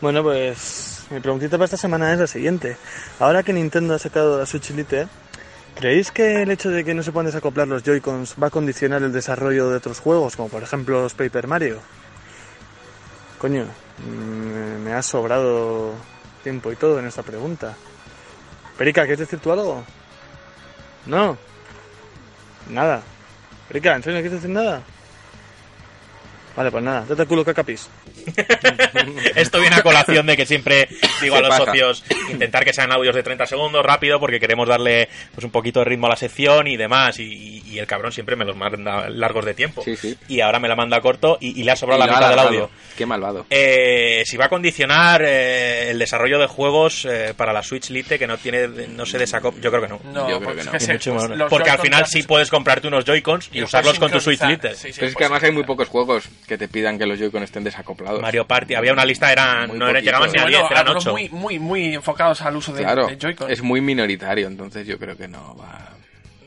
Bueno, 0.00 0.22
pues 0.22 0.91
mi 1.12 1.20
preguntita 1.20 1.56
para 1.56 1.66
esta 1.66 1.76
semana 1.76 2.12
es 2.12 2.18
la 2.18 2.26
siguiente. 2.26 2.76
Ahora 3.20 3.42
que 3.42 3.52
Nintendo 3.52 3.94
ha 3.94 3.98
sacado 3.98 4.38
la 4.38 4.46
Switch 4.46 4.70
Lite, 4.70 5.06
¿creéis 5.74 6.10
que 6.10 6.42
el 6.42 6.50
hecho 6.50 6.70
de 6.70 6.84
que 6.84 6.94
no 6.94 7.02
se 7.02 7.12
puedan 7.12 7.26
desacoplar 7.26 7.68
los 7.68 7.82
Joy-Cons 7.82 8.36
va 8.42 8.46
a 8.46 8.50
condicionar 8.50 9.02
el 9.02 9.12
desarrollo 9.12 9.68
de 9.68 9.76
otros 9.76 10.00
juegos, 10.00 10.36
como 10.36 10.48
por 10.48 10.62
ejemplo 10.62 11.02
los 11.02 11.14
Paper 11.14 11.46
Mario? 11.46 11.80
Coño, 13.38 13.66
mm, 13.98 14.82
me 14.82 14.94
ha 14.94 15.02
sobrado 15.02 15.92
tiempo 16.42 16.72
y 16.72 16.76
todo 16.76 16.98
en 16.98 17.06
esta 17.06 17.22
pregunta. 17.22 17.74
Perica, 18.78 19.02
¿quieres 19.02 19.20
decir 19.20 19.38
tú 19.38 19.52
algo? 19.52 19.84
No. 21.06 21.36
Nada. 22.70 23.02
Perica, 23.68 23.94
¿en 23.94 24.02
serio 24.02 24.18
no 24.18 24.22
quieres 24.22 24.40
decir 24.40 24.54
nada? 24.54 24.82
Vale, 26.56 26.70
pues 26.70 26.84
nada, 26.84 27.04
date 27.08 27.22
el 27.22 27.28
culo 27.28 27.44
cacapis. 27.44 27.88
Esto 29.34 29.60
viene 29.60 29.76
a 29.76 29.82
colación 29.82 30.26
de 30.26 30.36
que 30.36 30.46
siempre 30.46 30.88
digo 31.20 31.36
a 31.36 31.40
los 31.40 31.48
pasa. 31.48 31.64
socios 31.66 32.04
intentar 32.30 32.64
que 32.64 32.72
sean 32.72 32.92
audios 32.92 33.14
de 33.14 33.22
30 33.22 33.46
segundos 33.46 33.84
rápido 33.84 34.20
porque 34.20 34.38
queremos 34.40 34.68
darle 34.68 35.08
pues 35.34 35.44
un 35.44 35.50
poquito 35.50 35.80
de 35.80 35.86
ritmo 35.86 36.06
a 36.06 36.10
la 36.10 36.16
sección 36.16 36.66
y 36.66 36.76
demás 36.76 37.18
y, 37.18 37.62
y 37.66 37.78
el 37.78 37.86
cabrón 37.86 38.12
siempre 38.12 38.36
me 38.36 38.44
los 38.44 38.56
manda 38.56 39.08
largos 39.08 39.44
de 39.44 39.54
tiempo 39.54 39.82
Sí, 39.82 39.96
sí. 39.96 40.16
y 40.28 40.40
ahora 40.40 40.58
me 40.58 40.68
la 40.68 40.76
manda 40.76 41.00
corto 41.00 41.38
y, 41.40 41.58
y 41.60 41.64
le 41.64 41.72
ha 41.72 41.76
sobrado 41.76 42.02
Y 42.02 42.06
la 42.06 42.12
mitad 42.14 42.30
del 42.30 42.38
audio 42.38 42.70
Qué 42.96 43.06
malvado. 43.06 43.46
Eh, 43.50 44.22
si 44.26 44.36
va 44.36 44.46
a 44.46 44.48
condicionar 44.48 45.22
eh, 45.24 45.90
el 45.90 45.98
desarrollo 45.98 46.38
de 46.38 46.46
juegos 46.46 47.04
eh, 47.06 47.32
para 47.36 47.52
la 47.52 47.62
Switch 47.62 47.90
Lite 47.90 48.18
que 48.18 48.26
no 48.26 48.36
tiene 48.38 48.68
no 48.68 49.06
se 49.06 49.18
desacop 49.18 49.58
yo 49.60 49.70
creo 49.70 49.82
que 49.82 49.88
no 49.88 50.00
No, 50.04 50.28
Yo 50.28 50.38
creo 50.38 50.40
porque 50.48 50.58
que 50.60 50.64
no. 50.66 50.72
que 50.72 50.92
mucho 50.92 51.14
pues, 51.16 51.42
porque 51.50 51.70
al 51.70 51.78
final 51.80 52.06
sí 52.06 52.22
puedes 52.22 52.50
comprarte 52.50 52.88
unos 52.88 53.04
Joy-Cons 53.04 53.50
y 53.52 53.60
los 53.60 53.68
usarlos 53.70 53.98
con 53.98 54.10
tu 54.10 54.20
Switch. 54.20 54.42
Lite 54.42 54.74
Sí, 54.74 54.92
sí, 54.92 55.00
Pero 55.00 55.06
es 55.06 55.12
que 55.12 55.16
pues 55.18 55.24
además 55.26 55.42
hay 55.42 55.52
muy 55.52 55.64
pocos 55.64 55.88
juegos 55.88 56.24
que 56.52 56.58
te 56.58 56.68
pidan 56.68 56.98
que 56.98 57.06
los 57.06 57.18
Joy-Con 57.18 57.42
estén 57.42 57.64
desacoplados. 57.64 58.20
Mario 58.20 58.46
Party 58.46 58.74
había 58.74 58.92
una 58.92 59.04
lista 59.04 59.32
eran 59.32 59.68
Muy 59.68 59.78
no 59.78 59.86
poquito. 59.86 60.04
llegaban 60.04 60.30
ni 60.32 60.38
a 60.38 60.42
Bueno, 60.42 60.58
10 60.58 60.70
eran 60.70 60.78
algunos 60.86 61.06
8 61.06 61.12
muy, 61.12 61.28
muy, 61.30 61.58
muy 61.58 61.94
enfocados 61.94 62.42
al 62.42 62.56
uso 62.56 62.72
de, 62.72 62.82
Claro, 62.82 63.06
de 63.06 63.16
Joy-Con. 63.18 63.50
es 63.50 63.62
muy 63.62 63.80
minoritario, 63.80 64.46
entonces 64.46 64.86
yo 64.86 64.98
creo 64.98 65.16
que 65.16 65.28
no 65.28 65.56
va... 65.56 65.92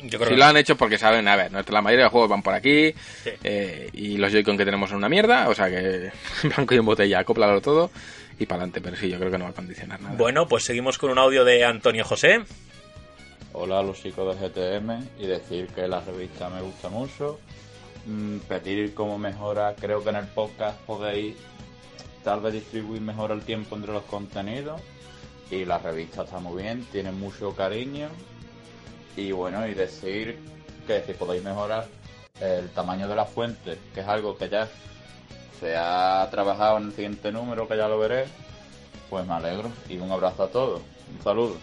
yo 0.04 0.20
creo 0.20 0.30
Si 0.30 0.36
que 0.36 0.40
lo 0.40 0.46
han 0.46 0.58
hecho 0.58 0.78
porque 0.78 0.98
saben, 1.00 1.28
a 1.28 1.36
ver, 1.36 1.52
nuestra- 1.52 1.74
la 1.74 1.82
mayoría 1.82 2.06
de 2.06 2.12
juegos 2.12 2.30
van 2.30 2.44
por 2.44 2.54
aquí 2.54 2.94
Sí. 3.24 3.32
eh, 3.44 3.90
y 3.94 4.18
los 4.18 4.32
Joy-Con 4.32 4.58
que 4.58 4.66
tenemos 4.66 4.90
son 4.90 5.00
una 5.00 5.10
mierda, 5.10 5.50
o 5.50 5.56
sea 5.56 5.70
que 5.70 6.12
blanco 6.44 6.76
y 6.76 6.78
en 6.78 6.86
botella, 6.86 7.20
acóplalo 7.20 7.60
todo 7.62 7.90
y 8.38 8.46
para 8.46 8.58
adelante, 8.64 8.82
pero 8.82 8.96
sí, 8.96 9.10
yo 9.10 9.18
creo 9.18 9.32
que 9.32 9.38
no 9.38 9.46
va 9.46 9.52
a 9.52 9.54
condicionar 9.54 10.00
nada. 10.02 10.16
Bueno, 10.16 10.48
pues 10.48 10.64
seguimos 10.66 10.98
con 10.98 11.10
un 11.10 11.18
audio 11.18 11.44
de 11.46 11.66
Antonio 11.66 12.04
José. 12.06 12.42
hola 13.54 13.80
a 13.80 13.84
los 13.84 14.02
chicos 14.04 14.38
de 14.40 14.48
GTM 14.50 15.08
y 15.20 15.28
decir 15.28 15.68
que 15.74 15.88
la 15.88 16.02
revista 16.02 16.50
me 16.50 16.62
gusta 16.62 16.90
mucho. 16.90 17.40
Mm, 18.06 18.38
pedir 18.48 18.94
como 18.94 19.18
mejora, 19.18 19.76
creo 19.76 20.04
que 20.04 20.10
en 20.10 20.18
el 20.18 20.28
podcast 20.28 20.80
podéis 20.82 21.36
tal 22.24 22.40
vez 22.40 22.54
distribuir 22.54 23.02
mejor 23.02 23.32
el 23.32 23.42
tiempo 23.42 23.76
entre 23.76 23.94
los 23.94 24.04
contenidos. 24.04 24.82
Y 25.50 25.66
la 25.66 25.78
revista 25.78 26.24
está 26.24 26.40
muy 26.40 26.64
bien, 26.64 26.86
tiene 26.92 27.12
mucho 27.12 27.56
cariño. 27.56 28.10
Y 29.16 29.32
bueno, 29.32 29.68
y 29.68 29.74
decir 29.74 30.40
que 30.88 31.04
si 31.04 31.14
podéis 31.14 31.44
mejorar 31.44 31.88
el 32.40 32.70
tamaño 32.70 33.08
de 33.08 33.16
la 33.16 33.26
fuente, 33.26 33.78
que 33.94 34.02
es 34.02 34.08
algo 34.08 34.38
que 34.38 34.50
ya 34.50 34.68
se 35.60 35.76
ha 35.78 36.28
trabajado 36.30 36.78
en 36.78 36.86
el 36.86 36.92
siguiente 36.94 37.32
número, 37.32 37.68
que 37.68 37.78
ya 37.78 37.88
lo 37.88 37.98
veré, 37.98 38.26
pues 39.10 39.26
me 39.26 39.34
alegro. 39.34 39.72
Y 39.90 39.98
un 39.98 40.12
abrazo 40.12 40.44
a 40.44 40.50
todos. 40.50 40.82
Un 41.16 41.24
saludo. 41.24 41.58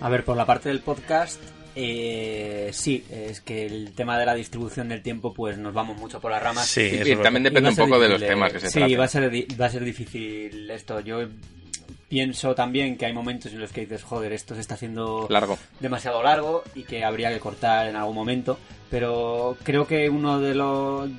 A 0.00 0.08
ver, 0.08 0.24
por 0.24 0.36
la 0.36 0.46
parte 0.46 0.68
del 0.68 0.80
podcast, 0.80 1.40
eh, 1.74 2.70
sí, 2.72 3.04
es 3.10 3.40
que 3.40 3.66
el 3.66 3.92
tema 3.92 4.18
de 4.18 4.26
la 4.26 4.34
distribución 4.34 4.88
del 4.88 5.02
tiempo, 5.02 5.32
pues 5.34 5.58
nos 5.58 5.72
vamos 5.74 5.96
mucho 5.98 6.20
por 6.20 6.30
las 6.30 6.42
ramas. 6.42 6.66
Sí, 6.66 7.00
Y 7.04 7.16
también 7.16 7.42
depende 7.44 7.70
un 7.70 7.76
poco 7.76 7.98
de 7.98 8.08
los 8.08 8.20
difícil, 8.20 8.28
temas 8.28 8.50
eh, 8.50 8.54
que 8.54 8.60
se 8.60 8.66
Sí, 8.70 8.78
traten. 8.80 9.00
va 9.00 9.04
a, 9.04 9.08
ser, 9.08 9.60
va 9.60 9.66
a 9.66 9.70
ser 9.70 9.84
difícil 9.84 10.70
esto. 10.70 11.00
Yo 11.00 11.20
pienso 12.08 12.54
también 12.54 12.96
que 12.96 13.06
hay 13.06 13.12
momentos 13.12 13.52
en 13.52 13.60
los 13.60 13.72
que 13.72 13.82
dices, 13.82 14.02
joder, 14.02 14.32
esto 14.32 14.54
se 14.54 14.60
está 14.62 14.74
haciendo 14.74 15.26
Largo. 15.30 15.58
demasiado 15.80 16.22
largo 16.22 16.62
y 16.74 16.82
que 16.84 17.04
habría 17.04 17.30
que 17.32 17.38
cortar 17.40 17.88
en 17.88 17.96
algún 17.96 18.14
momento. 18.14 18.58
Pero 18.90 19.56
creo 19.62 19.86
que 19.86 20.08
uno 20.08 20.40
de 20.40 20.54
los 20.54 21.10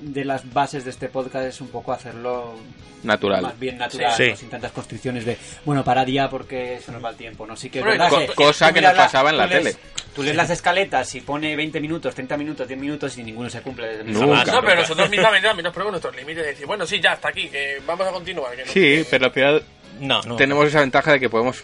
de 0.00 0.24
las 0.24 0.52
bases 0.52 0.84
de 0.84 0.90
este 0.90 1.08
podcast 1.08 1.46
es 1.46 1.60
un 1.60 1.68
poco 1.68 1.92
hacerlo 1.92 2.54
Natural. 3.02 3.42
más 3.42 3.58
bien 3.58 3.78
natural, 3.78 4.12
Sí. 4.16 4.30
¿no? 4.30 4.36
sin 4.36 4.50
tantas 4.50 4.72
constricciones 4.72 5.24
de, 5.24 5.36
bueno, 5.64 5.84
para 5.84 6.04
día 6.04 6.28
porque 6.28 6.80
se 6.84 6.92
nos 6.92 7.04
va 7.04 7.10
el 7.10 7.16
tiempo, 7.16 7.46
¿no? 7.46 7.56
Sí 7.56 7.70
que 7.70 7.78
es 7.78 7.84
Bueno, 7.84 8.02
verdad 8.04 8.18
co- 8.18 8.26
que 8.26 8.34
cosa 8.34 8.72
que 8.72 8.80
nos 8.80 8.92
pasaba 8.94 9.30
en 9.30 9.36
la 9.38 9.46
lees- 9.46 9.62
tele. 9.64 9.76
Tú 10.14 10.22
lees 10.22 10.34
las 10.36 10.48
escaletas 10.48 11.14
y 11.14 11.20
pone 11.20 11.54
20 11.54 11.78
minutos, 11.78 12.14
30 12.14 12.36
minutos, 12.38 12.66
10 12.66 12.80
minutos 12.80 13.16
y 13.18 13.22
ninguno 13.22 13.50
se 13.50 13.60
cumple. 13.60 14.02
Nunca. 14.04 14.44
No, 14.50 14.62
pero 14.62 14.76
nosotros 14.80 15.10
mismamente 15.10 15.46
también 15.46 15.64
nos 15.64 15.74
ponemos 15.74 15.92
nuestros 15.92 16.16
límites 16.16 16.42
y 16.44 16.48
decir, 16.48 16.66
bueno, 16.66 16.86
sí, 16.86 17.00
ya, 17.02 17.12
hasta 17.12 17.28
aquí, 17.28 17.48
que 17.48 17.78
vamos 17.86 18.06
a 18.06 18.12
continuar. 18.12 18.56
Que 18.56 18.64
no- 18.64 18.72
Sí, 18.72 18.80
que- 18.80 19.06
pero 19.10 19.26
al 19.26 19.32
final 19.32 19.62
No, 20.00 20.22
no. 20.22 20.36
tenemos 20.36 20.66
esa 20.66 20.80
ventaja 20.80 21.12
de 21.12 21.20
que 21.20 21.28
podemos 21.28 21.62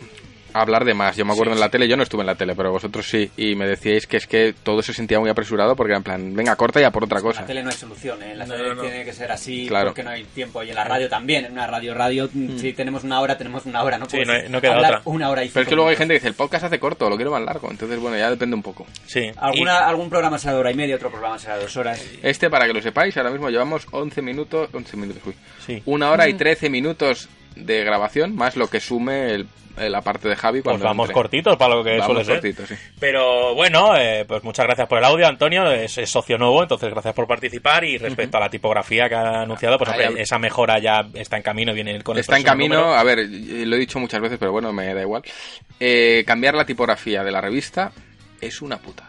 hablar 0.54 0.84
de 0.84 0.94
más. 0.94 1.16
Yo 1.16 1.24
me 1.24 1.32
acuerdo 1.32 1.52
en 1.52 1.60
la 1.60 1.68
tele, 1.68 1.88
yo 1.88 1.96
no 1.96 2.02
estuve 2.02 2.20
en 2.22 2.26
la 2.26 2.34
tele, 2.34 2.54
pero 2.54 2.70
vosotros 2.72 3.06
sí, 3.08 3.30
y 3.36 3.54
me 3.54 3.66
decíais 3.66 4.06
que 4.06 4.16
es 4.16 4.26
que 4.26 4.54
todo 4.62 4.82
se 4.82 4.92
sentía 4.92 5.18
muy 5.20 5.30
apresurado 5.30 5.74
porque 5.76 5.92
era 5.92 5.98
en 5.98 6.02
plan, 6.04 6.34
venga, 6.34 6.56
corta 6.56 6.80
ya 6.80 6.90
por 6.90 7.04
otra 7.04 7.18
En 7.18 7.24
la 7.24 7.30
cosa. 7.30 7.46
tele 7.46 7.62
no 7.62 7.70
hay 7.70 7.76
solución, 7.76 8.22
¿eh? 8.22 8.34
La 8.34 8.46
No, 8.46 8.54
tele 8.54 8.68
no, 8.70 8.74
no. 8.76 8.82
tiene 8.82 9.04
que 9.04 9.12
ser 9.12 9.30
así 9.32 9.66
Claro. 9.68 9.88
porque 9.90 10.02
no 10.02 10.10
hay 10.10 10.24
tiempo. 10.24 10.62
Y 10.62 10.70
en 10.70 10.74
la 10.74 10.84
radio 10.84 11.08
también, 11.08 11.44
en 11.44 11.52
una 11.52 11.66
radio, 11.66 11.94
radio, 11.94 12.28
si 12.56 12.72
tenemos 12.72 13.04
una 13.04 13.20
hora, 13.20 13.36
tenemos 13.38 13.66
una 13.66 13.82
hora, 13.82 13.98
¿no? 13.98 14.06
Sí, 14.06 14.12
Puedes 14.18 14.26
no 14.28 14.32
hay- 14.34 14.48
no 14.48 14.60
queda 14.60 14.74
hablar 14.74 14.94
otra. 14.96 15.02
Una 15.12 15.30
hora 15.30 15.44
y 15.44 15.48
Pero 15.48 15.62
es 15.62 15.66
cinco 15.66 15.70
que 15.70 15.74
luego 15.76 15.90
hay 15.90 15.96
gente 15.96 16.14
que 16.14 16.18
dice, 16.18 16.28
el 16.28 16.34
podcast 16.34 16.64
hace 16.64 16.78
corto, 16.78 17.08
lo 17.10 17.16
quiero 17.16 17.30
más 17.30 17.42
largo. 17.42 17.70
Entonces, 17.70 17.98
bueno, 17.98 18.16
ya 18.16 18.30
depende 18.30 18.54
un 18.56 18.62
poco. 18.62 18.86
Sí. 19.06 19.30
Alguna, 19.36 19.78
Algún 19.78 20.08
programa 20.10 20.38
será 20.38 20.54
de 20.54 20.60
hora 20.60 20.70
y 20.70 20.74
media, 20.74 20.96
otro 20.96 21.10
programa 21.10 21.38
será 21.38 21.56
de 21.56 21.62
dos 21.62 21.76
horas. 21.76 22.04
Este, 22.22 22.48
para 22.50 22.66
que 22.66 22.72
lo 22.72 22.80
sepáis, 22.80 23.16
ahora 23.16 23.30
mismo 23.30 23.48
llevamos 23.50 23.86
11 23.90 24.22
minutos, 24.22 24.68
11 24.72 24.96
minutos, 24.96 25.22
uy, 25.26 25.34
Sí. 25.66 25.82
una 25.86 26.10
hora 26.10 26.28
y 26.28 26.34
13 26.34 26.68
minutos 26.70 27.28
de 27.56 27.84
grabación, 27.84 28.34
más 28.34 28.56
lo 28.56 28.68
que 28.68 28.80
sume 28.80 29.34
el, 29.34 29.46
la 29.76 30.02
parte 30.02 30.28
de 30.28 30.36
Javi 30.36 30.60
Pues 30.60 30.72
cuando 30.72 30.84
vamos 30.84 31.04
entre. 31.04 31.14
cortitos 31.14 31.56
para 31.56 31.74
lo 31.76 31.82
que 31.82 31.92
Vamos 31.98 32.06
suele 32.06 32.24
ser. 32.24 32.34
cortitos, 32.34 32.68
sí. 32.68 32.74
Pero 33.00 33.54
bueno, 33.54 33.96
eh, 33.96 34.24
pues 34.28 34.44
muchas 34.44 34.66
gracias 34.66 34.86
por 34.86 34.98
el 34.98 35.04
audio, 35.04 35.26
Antonio. 35.26 35.70
Es, 35.72 35.96
es 35.96 36.10
socio 36.10 36.36
nuevo, 36.36 36.62
entonces 36.62 36.90
gracias 36.90 37.14
por 37.14 37.26
participar. 37.26 37.82
Y 37.84 37.96
respecto 37.98 38.36
a 38.36 38.40
la 38.40 38.50
tipografía 38.50 39.08
que 39.08 39.14
ha 39.14 39.40
anunciado, 39.42 39.78
pues 39.78 39.90
Ahí, 39.90 40.14
esa 40.18 40.38
mejora 40.38 40.78
ya 40.78 41.06
está 41.14 41.36
en 41.38 41.42
camino, 41.42 41.72
viene 41.72 42.02
con 42.02 42.16
el 42.16 42.20
Está 42.20 42.36
en 42.36 42.42
camino, 42.44 42.76
número. 42.76 42.94
a 42.94 43.02
ver, 43.02 43.20
eh, 43.20 43.64
lo 43.66 43.76
he 43.76 43.78
dicho 43.78 43.98
muchas 43.98 44.20
veces, 44.20 44.36
pero 44.38 44.52
bueno, 44.52 44.72
me 44.72 44.92
da 44.92 45.00
igual. 45.00 45.22
Eh, 45.80 46.22
cambiar 46.26 46.54
la 46.54 46.66
tipografía 46.66 47.24
de 47.24 47.32
la 47.32 47.40
revista 47.40 47.92
es 48.42 48.60
una 48.60 48.76
putada. 48.78 49.08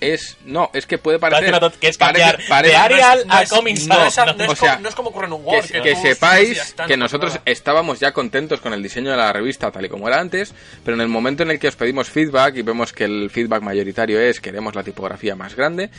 Es, 0.00 0.36
no, 0.44 0.70
es 0.74 0.86
que 0.86 0.98
puede 0.98 1.18
Parece 1.18 1.50
parecer... 1.50 1.78
que 1.80 1.88
es 1.88 1.98
cambiar 1.98 2.38
parece- 2.48 2.72
de 2.72 2.76
Arial 2.76 3.24
no 3.26 3.34
a 3.34 3.42
es- 3.42 3.48
Comic 3.50 3.78
no, 3.86 4.10
Sans, 4.10 4.16
¿no? 4.28 4.34
no 4.34 4.44
es 4.44 4.50
O 4.50 4.54
sea, 4.56 4.70
como, 4.72 4.82
no 4.82 4.88
es 4.90 4.94
como 4.94 5.08
ocurre 5.10 5.26
en 5.26 5.32
un 5.32 5.44
Word. 5.44 5.64
que, 5.66 5.80
que 5.82 5.96
sepáis 5.96 6.74
que 6.86 6.96
nosotros 6.96 7.32
nada. 7.32 7.42
estábamos 7.46 7.98
ya 7.98 8.12
contentos 8.12 8.60
con 8.60 8.72
el 8.74 8.82
diseño 8.82 9.10
de 9.10 9.16
la 9.16 9.32
revista 9.32 9.70
tal 9.72 9.86
y 9.86 9.88
como 9.88 10.06
era 10.06 10.20
antes, 10.20 10.54
pero 10.84 10.94
en 10.94 11.00
el 11.00 11.08
momento 11.08 11.42
en 11.42 11.50
el 11.50 11.58
que 11.58 11.68
os 11.68 11.76
pedimos 11.76 12.08
feedback 12.10 12.56
y 12.56 12.62
vemos 12.62 12.92
que 12.92 13.04
el 13.04 13.30
feedback 13.30 13.62
mayoritario 13.62 14.20
es 14.20 14.40
queremos 14.40 14.74
la 14.74 14.82
tipografía 14.84 15.34
más 15.34 15.56
grande, 15.56 15.90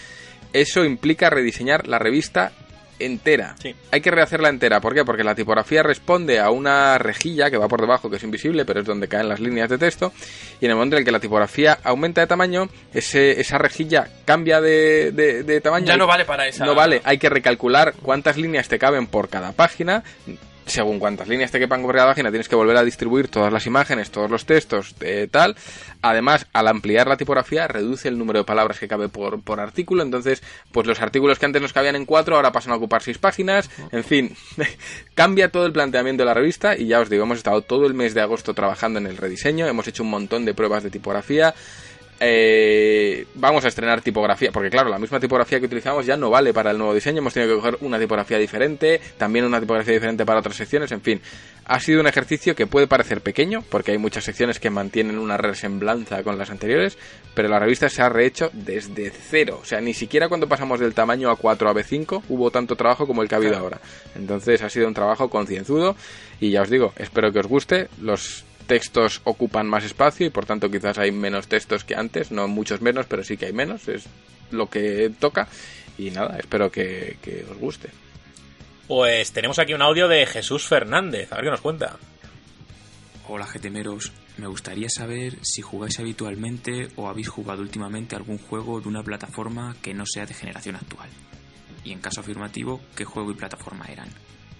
eso 0.53 0.85
implica 0.85 1.29
rediseñar 1.29 1.87
la 1.87 1.99
revista 1.99 2.51
entera. 2.99 3.55
Sí. 3.61 3.75
Hay 3.91 4.01
que 4.01 4.11
rehacerla 4.11 4.49
entera. 4.49 4.79
¿Por 4.81 4.93
qué? 4.93 5.03
Porque 5.05 5.23
la 5.23 5.35
tipografía 5.35 5.81
responde 5.83 6.39
a 6.39 6.49
una 6.51 6.97
rejilla 6.97 7.49
que 7.49 7.57
va 7.57 7.67
por 7.67 7.81
debajo, 7.81 8.09
que 8.09 8.17
es 8.17 8.23
invisible, 8.23 8.65
pero 8.65 8.81
es 8.81 8.85
donde 8.85 9.07
caen 9.07 9.29
las 9.29 9.39
líneas 9.39 9.69
de 9.69 9.77
texto. 9.77 10.11
Y 10.59 10.65
en 10.65 10.71
el 10.71 10.75
momento 10.77 10.95
en 10.95 10.99
el 11.01 11.05
que 11.05 11.11
la 11.11 11.19
tipografía 11.19 11.79
aumenta 11.83 12.21
de 12.21 12.27
tamaño, 12.27 12.69
ese, 12.93 13.39
esa 13.39 13.57
rejilla 13.57 14.07
cambia 14.25 14.61
de, 14.61 15.11
de- 15.11 15.43
de 15.43 15.61
tamaño. 15.61 15.85
Ya 15.87 15.97
no 15.97 16.07
vale 16.07 16.25
para 16.25 16.47
esa. 16.47 16.65
No 16.65 16.75
vale, 16.75 17.01
hay 17.03 17.17
que 17.17 17.29
recalcular 17.29 17.93
cuántas 18.01 18.37
líneas 18.37 18.67
te 18.67 18.77
caben 18.79 19.07
por 19.07 19.29
cada 19.29 19.51
página. 19.53 20.03
Según 20.69 20.99
cuántas 20.99 21.27
líneas 21.27 21.49
te 21.49 21.57
quepan 21.57 21.81
por 21.81 21.95
cada 21.95 22.09
página, 22.09 22.29
tienes 22.29 22.47
que 22.47 22.55
volver 22.55 22.77
a 22.77 22.83
distribuir 22.83 23.27
todas 23.27 23.51
las 23.51 23.65
imágenes, 23.65 24.11
todos 24.11 24.29
los 24.29 24.45
textos, 24.45 24.95
eh, 25.01 25.27
tal. 25.29 25.55
Además, 26.03 26.45
al 26.53 26.67
ampliar 26.67 27.07
la 27.07 27.17
tipografía, 27.17 27.67
reduce 27.67 28.07
el 28.07 28.19
número 28.19 28.39
de 28.39 28.45
palabras 28.45 28.79
que 28.79 28.87
cabe 28.87 29.09
por, 29.09 29.41
por 29.41 29.59
artículo. 29.59 30.03
Entonces, 30.03 30.43
pues 30.71 30.85
los 30.85 31.01
artículos 31.01 31.39
que 31.39 31.47
antes 31.47 31.59
nos 31.59 31.73
cabían 31.73 31.95
en 31.95 32.05
cuatro, 32.05 32.35
ahora 32.35 32.51
pasan 32.51 32.73
a 32.73 32.75
ocupar 32.75 33.01
seis 33.01 33.17
páginas. 33.17 33.67
En 33.91 34.03
fin, 34.03 34.35
cambia 35.15 35.49
todo 35.49 35.65
el 35.65 35.73
planteamiento 35.73 36.21
de 36.21 36.27
la 36.27 36.35
revista. 36.35 36.77
Y 36.77 36.85
ya 36.85 36.99
os 36.99 37.09
digo, 37.09 37.23
hemos 37.23 37.39
estado 37.39 37.63
todo 37.63 37.87
el 37.87 37.95
mes 37.95 38.13
de 38.13 38.21
agosto 38.21 38.53
trabajando 38.53 38.99
en 38.99 39.07
el 39.07 39.17
rediseño. 39.17 39.67
Hemos 39.67 39.87
hecho 39.87 40.03
un 40.03 40.11
montón 40.11 40.45
de 40.45 40.53
pruebas 40.53 40.83
de 40.83 40.91
tipografía. 40.91 41.55
Eh, 42.21 43.25
vamos 43.35 43.63
a 43.63 43.69
estrenar 43.69 44.01
tipografía, 44.01 44.51
porque 44.51 44.69
claro, 44.69 44.89
la 44.89 44.99
misma 44.99 45.19
tipografía 45.19 45.59
que 45.59 45.67
utilizamos 45.67 46.05
ya 46.05 46.17
no 46.17 46.29
vale 46.29 46.53
para 46.53 46.71
el 46.71 46.77
nuevo 46.77 46.93
diseño, 46.93 47.19
hemos 47.19 47.33
tenido 47.33 47.55
que 47.55 47.61
coger 47.61 47.77
una 47.81 47.97
tipografía 47.97 48.37
diferente, 48.37 48.99
también 49.17 49.45
una 49.45 49.59
tipografía 49.59 49.93
diferente 49.93 50.25
para 50.25 50.39
otras 50.39 50.57
secciones, 50.57 50.91
en 50.91 51.01
fin, 51.01 51.21
ha 51.63 51.79
sido 51.79 52.01
un 52.01 52.07
ejercicio 52.07 52.55
que 52.55 52.67
puede 52.67 52.87
parecer 52.87 53.21
pequeño, 53.21 53.63
porque 53.69 53.91
hay 53.91 53.97
muchas 53.97 54.25
secciones 54.25 54.59
que 54.59 54.69
mantienen 54.69 55.17
una 55.17 55.37
resemblanza 55.37 56.21
con 56.23 56.37
las 56.37 56.49
anteriores, 56.49 56.97
pero 57.33 57.47
la 57.47 57.59
revista 57.59 57.87
se 57.87 58.01
ha 58.01 58.09
rehecho 58.09 58.49
desde 58.51 59.11
cero, 59.11 59.59
o 59.61 59.65
sea, 59.65 59.79
ni 59.79 59.93
siquiera 59.93 60.27
cuando 60.27 60.49
pasamos 60.49 60.81
del 60.81 60.93
tamaño 60.93 61.31
A4 61.31 61.69
a 61.69 61.73
B5 61.73 62.23
hubo 62.27 62.51
tanto 62.51 62.75
trabajo 62.75 63.07
como 63.07 63.21
el 63.21 63.29
que 63.29 63.35
ha 63.35 63.37
habido 63.37 63.55
ahora, 63.55 63.79
entonces 64.15 64.61
ha 64.61 64.69
sido 64.69 64.87
un 64.87 64.93
trabajo 64.93 65.29
concienzudo 65.29 65.95
y 66.41 66.51
ya 66.51 66.63
os 66.63 66.69
digo, 66.69 66.91
espero 66.97 67.31
que 67.31 67.39
os 67.39 67.47
guste, 67.47 67.87
los 68.01 68.43
textos 68.69 69.21
ocupan 69.23 69.67
más 69.67 69.83
espacio 69.83 70.27
y 70.27 70.29
por 70.29 70.45
tanto 70.45 70.69
quizás 70.69 70.99
hay 70.99 71.11
menos 71.11 71.47
textos 71.47 71.83
que 71.83 71.95
antes, 71.95 72.31
no 72.31 72.47
muchos 72.47 72.81
menos, 72.81 73.07
pero 73.07 73.23
sí 73.23 73.35
que 73.35 73.47
hay 73.47 73.53
menos, 73.53 73.87
es 73.87 74.05
lo 74.51 74.69
que 74.69 75.11
toca 75.19 75.47
y 75.97 76.11
nada, 76.11 76.37
espero 76.37 76.71
que, 76.71 77.17
que 77.21 77.43
os 77.49 77.57
guste. 77.57 77.89
Pues 78.87 79.31
tenemos 79.33 79.57
aquí 79.57 79.73
un 79.73 79.81
audio 79.81 80.07
de 80.07 80.25
Jesús 80.25 80.67
Fernández. 80.67 81.31
A 81.31 81.35
ver 81.35 81.45
qué 81.45 81.51
nos 81.51 81.61
cuenta. 81.61 81.97
Hola 83.27 83.47
GTMeros, 83.47 84.11
me 84.37 84.47
gustaría 84.47 84.87
saber 84.89 85.37
si 85.41 85.61
jugáis 85.61 85.99
habitualmente 85.99 86.89
o 86.95 87.07
habéis 87.07 87.27
jugado 87.27 87.61
últimamente 87.61 88.15
algún 88.15 88.37
juego 88.37 88.81
de 88.81 88.87
una 88.87 89.03
plataforma 89.03 89.75
que 89.81 89.95
no 89.95 90.05
sea 90.05 90.27
de 90.27 90.33
generación 90.35 90.75
actual. 90.75 91.09
Y 91.83 91.91
en 91.91 92.01
caso 92.01 92.21
afirmativo, 92.21 92.81
¿qué 92.95 93.03
juego 93.03 93.31
y 93.31 93.35
plataforma 93.35 93.85
eran? 93.85 94.09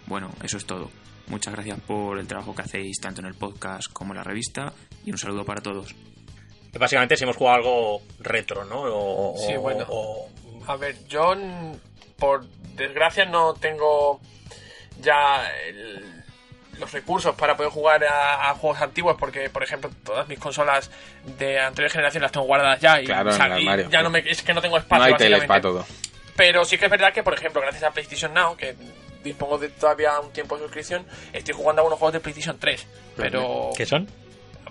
Bueno, 0.08 0.32
eso 0.44 0.58
es 0.58 0.66
todo. 0.66 0.90
Muchas 1.30 1.54
gracias 1.54 1.80
por 1.82 2.18
el 2.20 2.28
trabajo 2.28 2.56
que 2.56 2.64
hacéis 2.64 3.00
tanto 3.00 3.22
en 3.22 3.28
el 3.28 3.36
podcast 3.36 3.92
como 3.94 4.14
en 4.14 4.18
la 4.18 4.24
revista 4.24 4.74
y 5.06 5.12
un 5.12 5.18
saludo 5.18 5.46
para 5.46 5.62
todos. 5.62 5.96
Básicamente 6.78 7.16
si 7.18 7.24
hemos 7.24 7.36
jugado 7.38 7.58
algo 7.58 8.02
retro, 8.20 8.66
¿no? 8.66 8.82
O, 8.82 9.36
Sí, 9.38 9.56
bueno. 9.58 9.86
o- 9.90 10.30
A 10.68 10.76
ver, 10.76 10.96
yo 11.08 11.34
por 12.18 12.46
desgracia 12.76 13.26
no 13.26 13.54
tengo 13.54 14.20
ya 15.02 15.48
el- 15.68 16.16
los 16.80 16.92
recursos 16.94 17.36
para 17.36 17.58
poder 17.58 17.72
jugar 17.72 18.04
a, 18.06 18.50
a 18.50 18.54
juegos 18.56 18.82
antiguos 18.82 19.16
porque, 19.20 19.50
por 19.50 19.64
ejemplo, 19.64 19.90
todas 20.06 20.28
mis 20.30 20.40
consolas 20.40 20.90
de 21.38 21.60
anterior 21.60 21.92
generación 21.92 22.24
las 22.24 22.32
tengo 22.32 22.46
guardadas 22.46 22.80
ya 22.80 23.02
y, 23.02 23.06
Claro, 23.06 23.32
o 23.32 23.34
sea, 23.34 23.48
en 23.48 23.52
el 23.54 23.60
y 23.60 23.68
armario. 23.68 23.90
ya 23.90 24.02
no 24.02 24.10
me, 24.10 24.20
es 24.20 24.42
que 24.42 24.54
no 24.54 24.62
tengo 24.62 24.78
espacio. 24.78 25.00
No 25.00 25.12
hay 25.12 25.18
teles 25.18 25.40
básicamente. 25.40 25.48
para 25.48 25.62
todo. 25.86 25.86
Pero 26.38 26.64
sí 26.64 26.78
que 26.78 26.86
es 26.86 26.92
verdad 26.92 27.12
que, 27.14 27.22
por 27.24 27.34
ejemplo, 27.34 27.60
gracias 27.62 27.84
a 27.84 27.92
PlayStation 27.92 28.34
Now, 28.34 28.56
que 28.56 28.76
dispongo 29.24 29.58
de 29.58 29.70
todavía 29.70 30.20
un 30.20 30.32
tiempo 30.32 30.56
de 30.56 30.64
suscripción, 30.64 31.06
estoy 31.34 31.54
jugando 31.54 31.82
a 31.82 31.86
unos 31.86 32.00
juegos 32.00 32.14
de 32.14 32.20
PlayStation 32.20 32.58
3. 32.60 32.88
Pero 33.16 33.70
¿Qué 33.76 33.86
son? 33.86 34.08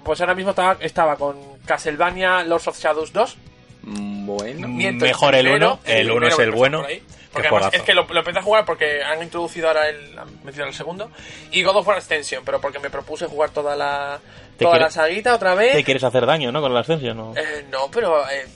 pues 0.05 0.21
ahora 0.21 0.35
mismo 0.35 0.51
estaba, 0.51 0.77
estaba 0.81 1.17
con 1.17 1.59
Castlevania 1.67 2.43
Lords 2.45 2.69
of 2.69 2.79
Shadows 2.79 3.13
2 3.13 3.37
Bueno, 3.83 4.69
Miento, 4.69 5.05
Mejor 5.05 5.35
el 5.35 5.43
primero, 5.45 5.67
uno, 5.75 5.81
el 5.85 6.11
uno 6.11 6.27
es 6.29 6.35
primero 6.35 6.53
el 6.53 6.59
bueno. 6.59 6.79
por 6.81 6.87
ahí. 6.91 6.99
Qué 6.99 7.33
Porque 7.33 7.49
además 7.49 7.75
es 7.75 7.83
que 7.83 7.95
lo, 7.95 8.05
lo 8.09 8.19
empecé 8.21 8.39
a 8.39 8.43
jugar 8.43 8.65
porque 8.65 9.03
han 9.05 9.23
introducido 9.23 9.69
ahora 9.69 9.89
el. 9.91 10.19
Han 10.19 10.43
metido 10.45 10.65
el 10.67 10.73
segundo. 10.73 11.11
Y 11.53 11.63
God 11.63 11.77
of 11.77 11.87
War 11.87 11.99
Extension, 11.99 12.43
pero 12.45 12.59
porque 12.61 12.79
me 12.79 12.89
propuse 12.91 13.27
jugar 13.27 13.51
toda 13.51 13.77
la. 13.77 14.19
¿Te 14.57 14.65
Toda 14.65 14.77
quieres- 14.79 14.97
la 14.97 15.03
saguita 15.03 15.35
otra 15.35 15.55
vez. 15.55 15.73
¿Te 15.75 15.85
quieres 15.85 16.03
hacer 16.05 16.25
daño, 16.25 16.51
no? 16.51 16.61
Con 16.63 16.73
la 16.73 16.81
ascensión, 16.81 17.17
¿no? 17.19 17.35
Eh, 17.37 17.67
no, 17.71 17.91
pero. 17.93 18.29
eh, 18.31 18.47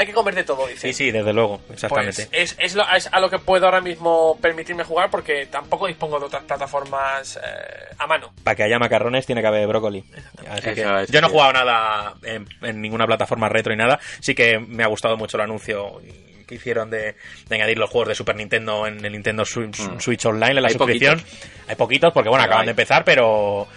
hay 0.00 0.06
que 0.06 0.12
comer 0.14 0.34
de 0.34 0.44
todo, 0.44 0.66
dice. 0.66 0.88
Sí, 0.88 0.92
sí, 0.94 1.10
desde 1.10 1.32
luego, 1.34 1.60
exactamente. 1.70 2.26
Pues 2.26 2.52
es, 2.52 2.56
es, 2.58 2.74
lo, 2.74 2.84
es 2.90 3.06
a 3.12 3.20
lo 3.20 3.28
que 3.28 3.38
puedo 3.38 3.66
ahora 3.66 3.80
mismo 3.82 4.38
permitirme 4.40 4.82
jugar 4.82 5.10
porque 5.10 5.44
tampoco 5.46 5.86
dispongo 5.86 6.18
de 6.18 6.24
otras 6.26 6.42
plataformas 6.44 7.36
eh, 7.36 7.40
a 7.98 8.06
mano. 8.06 8.32
Para 8.42 8.54
que 8.56 8.62
haya 8.62 8.78
macarrones 8.78 9.26
tiene 9.26 9.42
que 9.42 9.46
haber 9.48 9.66
brócoli. 9.66 10.02
Así 10.48 10.72
que 10.74 10.80
Eso 10.80 10.98
es, 11.00 11.10
yo 11.10 11.20
no 11.20 11.26
he 11.26 11.30
jugado 11.30 11.52
nada 11.52 12.14
en, 12.22 12.48
en 12.62 12.80
ninguna 12.80 13.06
plataforma 13.06 13.48
retro 13.50 13.72
y 13.74 13.76
nada. 13.76 14.00
Sí 14.20 14.34
que 14.34 14.58
me 14.58 14.82
ha 14.84 14.86
gustado 14.86 15.16
mucho 15.18 15.36
el 15.36 15.42
anuncio 15.42 16.00
que 16.46 16.54
hicieron 16.56 16.90
de, 16.90 17.14
de 17.48 17.54
añadir 17.54 17.78
los 17.78 17.88
juegos 17.90 18.08
de 18.08 18.14
Super 18.16 18.34
Nintendo 18.34 18.84
en 18.86 19.04
el 19.04 19.12
Nintendo 19.12 19.44
Switch, 19.44 19.78
Mm. 19.80 20.00
Switch 20.00 20.24
Online, 20.26 20.56
en 20.56 20.62
la 20.62 20.68
Hay 20.68 20.74
suscripción. 20.74 21.22
Hay 21.68 21.76
poquitos 21.76 22.12
porque, 22.12 22.28
bueno, 22.28 22.42
Pero 22.42 22.50
acaban 22.52 22.62
hay. 22.62 22.66
de 22.66 22.70
empezar, 22.72 23.04
pero... 23.04 23.68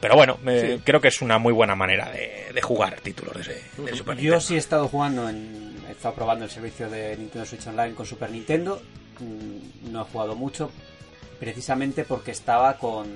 Pero 0.00 0.14
bueno, 0.14 0.38
me- 0.42 0.76
Sí. 0.76 0.82
creo 0.84 1.00
que 1.00 1.08
es 1.08 1.20
una 1.22 1.38
muy 1.38 1.52
buena 1.52 1.74
manera 1.74 2.10
de, 2.10 2.52
de 2.54 2.62
jugar 2.62 3.00
títulos 3.00 3.34
de, 3.34 3.40
ese- 3.42 3.62
del 3.82 3.96
Super 3.96 4.16
Yo 4.16 4.20
Nintendo. 4.22 4.40
sí 4.40 4.54
he 4.54 4.58
estado 4.58 4.88
jugando, 4.88 5.28
en, 5.28 5.76
he 5.88 5.92
estado 5.92 6.14
probando 6.14 6.44
el 6.44 6.50
servicio 6.50 6.88
de 6.88 7.16
Nintendo 7.16 7.44
Switch 7.46 7.66
Online 7.66 7.94
con 7.94 8.06
Super 8.06 8.30
Nintendo. 8.30 8.80
Mm, 9.20 9.90
No 9.92 10.02
he 10.02 10.04
jugado 10.04 10.36
mucho, 10.36 10.70
precisamente 11.40 12.04
porque 12.04 12.30
estaba 12.30 12.76
con 12.78 13.08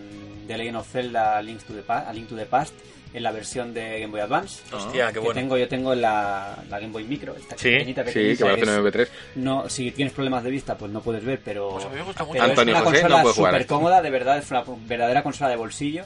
The 0.46 0.56
Legend 0.58 0.76
of 0.78 0.90
Zelda 0.90 1.36
A 1.38 1.42
Link 1.42 1.62
to 1.62 1.72
the, 1.74 1.82
Pa- 1.82 2.00
A 2.08 2.12
Link 2.12 2.28
to 2.28 2.36
the 2.36 2.46
Past 2.46 2.74
en 3.14 3.22
la 3.22 3.30
versión 3.32 3.74
de 3.74 4.00
Game 4.00 4.06
Boy 4.12 4.20
Advance. 4.20 4.62
Hostia, 4.72 5.08
qué 5.08 5.12
que 5.14 5.18
bueno. 5.20 5.34
tengo, 5.34 5.56
yo 5.58 5.68
tengo 5.68 5.94
la, 5.94 6.56
la 6.70 6.78
Game 6.80 6.92
Boy 6.92 7.04
Micro, 7.04 7.34
esta 7.36 7.56
Sí, 7.58 7.70
pequeñita, 7.70 8.02
Sí, 8.04 8.06
pequeñita, 8.12 8.38
que 8.38 8.44
va 8.44 8.50
a 8.50 8.54
que 8.56 8.62
hacer 8.62 8.74
es- 8.74 8.78
un 8.80 8.86
MP3. 8.86 9.08
no, 9.36 9.68
si 9.68 9.90
tienes 9.90 10.14
problemas 10.14 10.44
de 10.44 10.50
vista, 10.50 10.76
pues 10.78 10.90
no 10.90 11.00
puedes 11.02 11.24
ver, 11.24 11.40
pero, 11.44 11.70
Pues 11.70 11.84
a 11.84 11.88
mí 11.90 11.96
me 11.96 12.02
gusta 12.02 12.24
mucho. 12.24 12.32
pero 12.34 12.44
Antonio 12.44 12.74
es 12.74 12.80
una 12.80 12.84
José 12.90 12.96
no 12.96 13.02
consola 13.08 13.22
puede 13.22 13.34
jugar 13.34 13.54
a 13.54 13.58
súper 13.58 13.66
cómoda, 13.66 14.02
de 14.02 14.10
verdad, 14.10 14.38
es 14.38 14.50
una 14.50 14.64
verdadera 14.86 15.22
consola 15.22 15.50
de 15.50 15.56
bolsillo. 15.56 16.04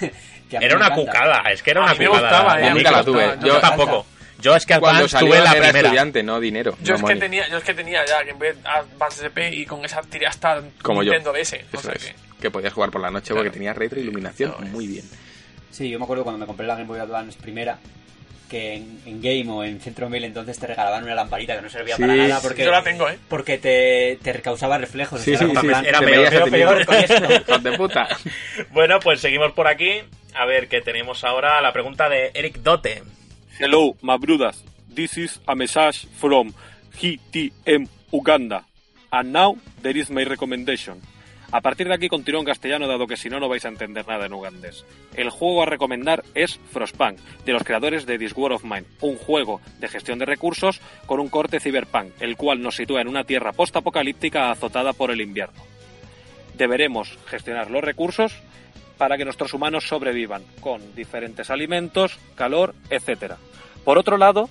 que 0.50 0.56
a 0.58 0.60
Era 0.60 0.76
una 0.76 0.94
cucada, 0.94 1.42
es 1.50 1.62
que 1.62 1.70
era 1.70 1.80
A 1.80 1.84
una 1.84 1.92
mí 1.94 1.98
me 2.00 2.06
cucada. 2.06 2.28
gustaba, 2.28 2.58
la 2.60 2.66
eh, 2.66 2.70
a 2.70 2.74
nunca 2.74 2.90
la 2.90 3.04
tuve. 3.04 3.26
Yo 3.40 3.46
Yo- 3.46 3.60
tampoco. 3.60 4.06
Yo 4.40 4.54
es 4.56 4.66
que 4.66 4.78
Cuando 4.78 4.88
Advance 4.98 5.12
salió 5.12 5.28
tuve 5.30 5.38
la 5.38 5.50
era 5.52 5.60
primera. 5.62 5.78
estudiante, 5.88 6.22
no 6.22 6.38
dinero. 6.40 6.76
Yo 6.82 6.98
no 6.98 7.08
es, 7.08 7.14
que 7.14 7.20
tenía, 7.20 7.48
yo 7.48 7.56
es 7.56 7.64
que 7.64 7.72
tenía 7.72 8.04
ya 8.04 8.18
Game 8.24 8.34
Boy 8.34 8.48
Advance 8.64 9.24
SP 9.24 9.48
y 9.54 9.64
con 9.64 9.82
esa 9.84 10.02
tiré 10.02 10.26
hasta 10.26 10.60
Como 10.82 11.02
yo. 11.02 11.12
Nintendo 11.12 11.32
DS. 11.32 11.54
o 11.72 11.76
Eso 11.78 11.82
sea 11.82 11.92
es. 11.94 12.04
que- 12.04 12.14
Que 12.42 12.50
podías 12.50 12.74
jugar 12.74 12.90
por 12.90 13.00
la 13.00 13.10
noche 13.10 13.32
porque 13.32 13.48
tenía 13.50 13.72
retroiluminación 13.72 14.50
Eso 14.50 14.62
es. 14.64 14.70
muy 14.70 14.86
bien. 14.86 15.04
Sí, 15.74 15.88
yo 15.90 15.98
me 15.98 16.04
acuerdo 16.04 16.22
cuando 16.22 16.38
me 16.38 16.46
compré 16.46 16.66
la 16.66 16.74
Game 16.74 16.86
Boy 16.86 17.00
Advance 17.00 17.36
primera, 17.40 17.78
que 18.48 18.74
en, 18.74 19.00
en 19.06 19.20
Game 19.20 19.50
o 19.50 19.64
en 19.64 19.80
Centro 19.80 20.08
Mail 20.08 20.22
entonces 20.24 20.56
te 20.58 20.68
regalaban 20.68 21.02
una 21.02 21.14
lamparita 21.16 21.56
que 21.56 21.62
no 21.62 21.68
servía 21.68 21.96
Sí, 21.96 22.02
para 22.02 22.14
nada 22.14 22.40
porque, 22.40 22.64
Yo 22.64 22.70
la 22.70 22.84
tengo, 22.84 23.08
¿eh? 23.08 23.18
porque 23.28 23.58
te, 23.58 24.18
te 24.22 24.40
causaba 24.40 24.78
reflejos. 24.78 25.20
Sí, 25.20 25.34
o 25.34 25.38
sea, 25.38 25.48
sí, 25.48 25.52
era 25.52 25.60
sí. 25.60 25.66
en 25.66 25.70
plan- 25.72 25.86
Era 25.86 25.98
Te 25.98 26.06
peor, 26.06 26.50
peor 26.50 26.86
con 26.86 26.96
esto. 26.96 27.58
De 27.58 27.76
puta. 27.76 28.06
Bueno, 28.70 29.00
pues 29.00 29.20
seguimos 29.20 29.52
por 29.52 29.66
aquí. 29.66 30.02
A 30.34 30.46
ver, 30.46 30.68
que 30.68 30.80
tenemos 30.80 31.24
ahora 31.24 31.60
la 31.60 31.72
pregunta 31.72 32.08
de 32.08 32.30
Eric 32.34 32.58
Dote. 32.58 33.02
Hello, 33.58 33.96
my 34.02 34.16
brothers. 34.18 34.64
This 34.94 35.16
is 35.18 35.40
a 35.46 35.54
message 35.56 36.06
from 36.18 36.52
GTM 37.00 37.88
Uganda. 38.12 38.64
And 39.10 39.32
now 39.32 39.56
there 39.82 39.98
is 39.98 40.10
my 40.10 40.24
recommendation. 40.24 41.00
A 41.54 41.60
partir 41.60 41.86
de 41.86 41.94
aquí 41.94 42.08
continúo 42.08 42.40
en 42.40 42.46
castellano, 42.46 42.88
dado 42.88 43.06
que 43.06 43.16
si 43.16 43.30
no, 43.30 43.38
no 43.38 43.48
vais 43.48 43.64
a 43.64 43.68
entender 43.68 44.08
nada 44.08 44.26
en 44.26 44.32
ugandés. 44.32 44.84
El 45.14 45.30
juego 45.30 45.62
a 45.62 45.66
recomendar 45.66 46.24
es 46.34 46.58
Frostpunk, 46.72 47.20
de 47.44 47.52
los 47.52 47.62
creadores 47.62 48.06
de 48.06 48.18
This 48.18 48.32
War 48.34 48.50
of 48.50 48.64
Mine, 48.64 48.86
un 49.00 49.16
juego 49.16 49.60
de 49.78 49.86
gestión 49.86 50.18
de 50.18 50.24
recursos 50.24 50.80
con 51.06 51.20
un 51.20 51.28
corte 51.28 51.60
cyberpunk, 51.60 52.10
el 52.18 52.36
cual 52.36 52.60
nos 52.60 52.74
sitúa 52.74 53.02
en 53.02 53.06
una 53.06 53.22
tierra 53.22 53.52
postapocalíptica 53.52 54.50
azotada 54.50 54.94
por 54.94 55.12
el 55.12 55.20
invierno. 55.20 55.62
Deberemos 56.58 57.16
gestionar 57.26 57.70
los 57.70 57.84
recursos 57.84 58.34
para 58.98 59.16
que 59.16 59.24
nuestros 59.24 59.54
humanos 59.54 59.86
sobrevivan, 59.86 60.42
con 60.60 60.96
diferentes 60.96 61.50
alimentos, 61.50 62.18
calor, 62.34 62.74
etc. 62.90 63.34
Por 63.84 63.96
otro 63.96 64.16
lado, 64.16 64.50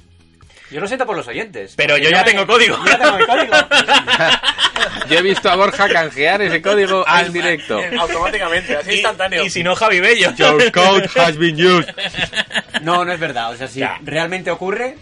Yo 0.71 0.79
lo 0.79 0.87
siento 0.87 1.05
por 1.05 1.15
los 1.17 1.27
oyentes. 1.27 1.73
Pero 1.75 1.97
yo 1.97 2.09
ya 2.09 2.19
me- 2.19 2.31
tengo 2.31 2.47
código. 2.47 2.77
yo 2.77 2.85
ya 2.91 2.97
tengo 2.97 3.17
el 3.17 3.27
código. 3.27 3.53
Yo 5.09 5.19
he 5.19 5.21
visto 5.21 5.49
a 5.49 5.55
Borja 5.55 5.87
canjear 5.89 6.41
ese 6.41 6.61
código 6.61 7.05
en 7.07 7.31
directo. 7.33 7.79
Automáticamente, 7.99 8.75
así 8.77 8.91
Y- 8.91 8.93
instantáneo. 8.95 9.43
Y, 9.45 9.49
si 9.49 9.63
no, 9.63 9.75
Javi 9.75 9.99
Bello. 9.99 10.33
Your 10.35 10.71
code 10.71 11.07
has 11.17 11.37
been 11.37 11.55
used. 11.59 11.89
No, 12.81 13.05
no 13.05 13.11
es 13.11 13.19
verdad. 13.19 13.51
O 13.51 13.55
sea, 13.57 13.67
si 13.67 13.79
Ya. 13.81 13.99
realmente 14.03 14.49
ocurre, 14.49 14.95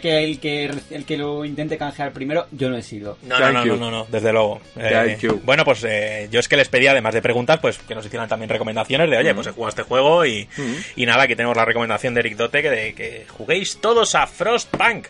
que 0.00 0.24
el 0.24 0.40
que 0.40 0.70
el 0.90 1.04
que 1.04 1.16
lo 1.16 1.44
intente 1.44 1.78
canjear 1.78 2.12
primero, 2.12 2.46
yo 2.52 2.68
no 2.68 2.76
he 2.76 2.82
sido. 2.82 3.18
No, 3.22 3.38
no, 3.38 3.52
no, 3.52 3.64
no, 3.64 3.76
no, 3.76 3.90
no, 3.90 4.06
desde 4.10 4.32
luego. 4.32 4.60
Eh, 4.76 5.16
bueno, 5.44 5.64
pues 5.64 5.84
eh, 5.84 6.28
yo 6.30 6.40
es 6.40 6.48
que 6.48 6.56
les 6.56 6.68
pedí, 6.68 6.86
además 6.86 7.14
de 7.14 7.22
preguntas, 7.22 7.58
pues 7.60 7.78
que 7.78 7.94
nos 7.94 8.04
hicieran 8.04 8.28
también 8.28 8.48
recomendaciones 8.48 9.08
de, 9.10 9.16
oye, 9.18 9.34
pues 9.34 9.46
he 9.46 9.52
jugado 9.52 9.70
este 9.70 9.82
juego 9.82 10.26
y, 10.26 10.48
y 10.96 11.06
nada, 11.06 11.24
aquí 11.24 11.36
tenemos 11.36 11.56
la 11.56 11.64
recomendación 11.64 12.14
de 12.14 12.20
Eric 12.20 12.36
Dote 12.36 12.62
que, 12.62 12.70
de 12.70 12.94
que 12.94 13.26
juguéis 13.28 13.78
todos 13.80 14.14
a 14.14 14.26
Frostpunk. 14.26 15.06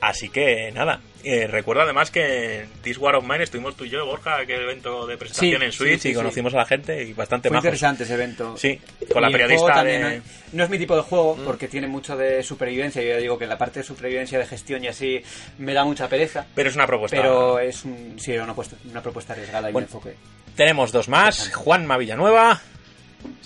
Así 0.00 0.30
que 0.30 0.72
nada, 0.72 1.00
eh, 1.24 1.46
recuerdo 1.46 1.82
además 1.82 2.10
que 2.10 2.60
en 2.62 2.68
This 2.82 2.98
War 2.98 3.14
of 3.16 3.24
Mine 3.24 3.44
estuvimos 3.44 3.76
tú 3.76 3.84
y 3.84 3.90
yo, 3.90 4.04
Borja, 4.06 4.38
aquel 4.38 4.62
evento 4.62 5.06
de 5.06 5.16
presentación 5.16 5.60
Sí, 5.60 5.64
en 5.66 5.72
Switch 5.72 5.92
sí, 5.94 6.00
sí, 6.00 6.08
y 6.08 6.12
sí. 6.12 6.16
conocimos 6.16 6.54
a 6.54 6.58
la 6.58 6.66
gente 6.66 7.02
y 7.02 7.12
bastante 7.12 7.48
Fue 7.48 7.56
majos. 7.56 7.64
interesante 7.66 8.04
ese 8.04 8.14
evento. 8.14 8.56
Sí, 8.56 8.80
con 9.12 9.22
la 9.22 9.28
Y 9.30 9.32
periodista 9.32 9.60
juego 9.62 9.74
también 9.76 10.02
de... 10.02 10.08
No 10.08 10.14
es, 10.16 10.22
no 10.52 10.64
es 10.64 10.70
mi 10.70 10.78
tipo 10.78 10.96
de 10.96 11.02
juego 11.02 11.36
porque 11.44 11.68
tiene 11.68 11.86
mucho 11.86 12.16
de 12.16 12.42
supervivencia. 12.42 13.02
Yo 13.02 13.08
ya 13.10 13.16
digo 13.18 13.38
que 13.38 13.46
la 13.46 13.56
parte 13.58 13.80
de 13.80 13.84
supervivencia, 13.86 14.38
de 14.38 14.46
gestión 14.46 14.82
y 14.84 14.88
así 14.88 15.22
me 15.58 15.74
da 15.74 15.84
mucha 15.84 16.08
pereza. 16.08 16.46
Pero 16.54 16.68
es 16.70 16.74
una 16.76 16.86
propuesta. 16.86 17.16
Pero 17.16 17.58
es 17.58 17.84
un, 17.84 18.16
sí, 18.18 18.32
era 18.32 18.44
una, 18.44 18.54
propuesta, 18.54 18.76
una 18.90 19.02
propuesta 19.02 19.32
arriesgada 19.34 19.70
y 19.70 19.72
Bueno. 19.72 19.86
un 19.90 19.94
enfoque. 19.96 20.16
Tenemos 20.56 20.92
dos 20.92 21.08
más, 21.08 21.54
Juanma 21.54 21.96
Villanueva. 21.96 22.60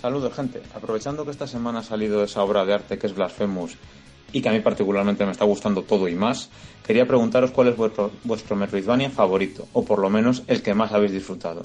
Saludos, 0.00 0.32
gente. 0.34 0.60
Aprovechando 0.74 1.24
que 1.24 1.30
esta 1.32 1.46
semana 1.46 1.80
ha 1.80 1.82
salido 1.82 2.24
esa 2.24 2.42
obra 2.42 2.64
de 2.64 2.74
arte 2.74 2.98
que 2.98 3.06
es 3.06 3.14
Blasphemous 3.14 3.76
y 4.32 4.40
que 4.40 4.48
a 4.48 4.52
mí 4.52 4.60
particularmente 4.60 5.24
me 5.24 5.32
está 5.32 5.44
gustando 5.44 5.82
todo 5.82 6.08
y 6.08 6.14
más, 6.14 6.50
quería 6.86 7.06
preguntaros 7.06 7.50
cuál 7.52 7.68
es 7.68 7.76
vuestro, 7.76 8.10
vuestro 8.24 8.56
Metroidvania 8.56 9.10
favorito, 9.10 9.66
o 9.72 9.84
por 9.84 9.98
lo 10.00 10.10
menos 10.10 10.42
el 10.48 10.62
que 10.62 10.74
más 10.74 10.92
habéis 10.92 11.12
disfrutado. 11.12 11.62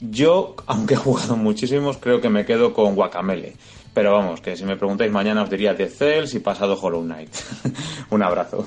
Yo, 0.00 0.56
aunque 0.66 0.94
he 0.94 0.96
jugado 0.96 1.36
muchísimos, 1.36 1.98
creo 1.98 2.20
que 2.20 2.28
me 2.28 2.44
quedo 2.44 2.72
con 2.74 2.94
Guacamele. 2.94 3.54
Pero 3.94 4.12
vamos, 4.12 4.40
que 4.40 4.56
si 4.56 4.64
me 4.64 4.76
preguntáis 4.76 5.12
mañana 5.12 5.42
os 5.42 5.50
diría 5.50 5.74
Dead 5.74 5.90
Cells 5.90 6.34
y 6.34 6.40
pasado 6.40 6.78
Hollow 6.80 7.02
Knight. 7.02 7.30
Un 8.10 8.22
abrazo. 8.22 8.66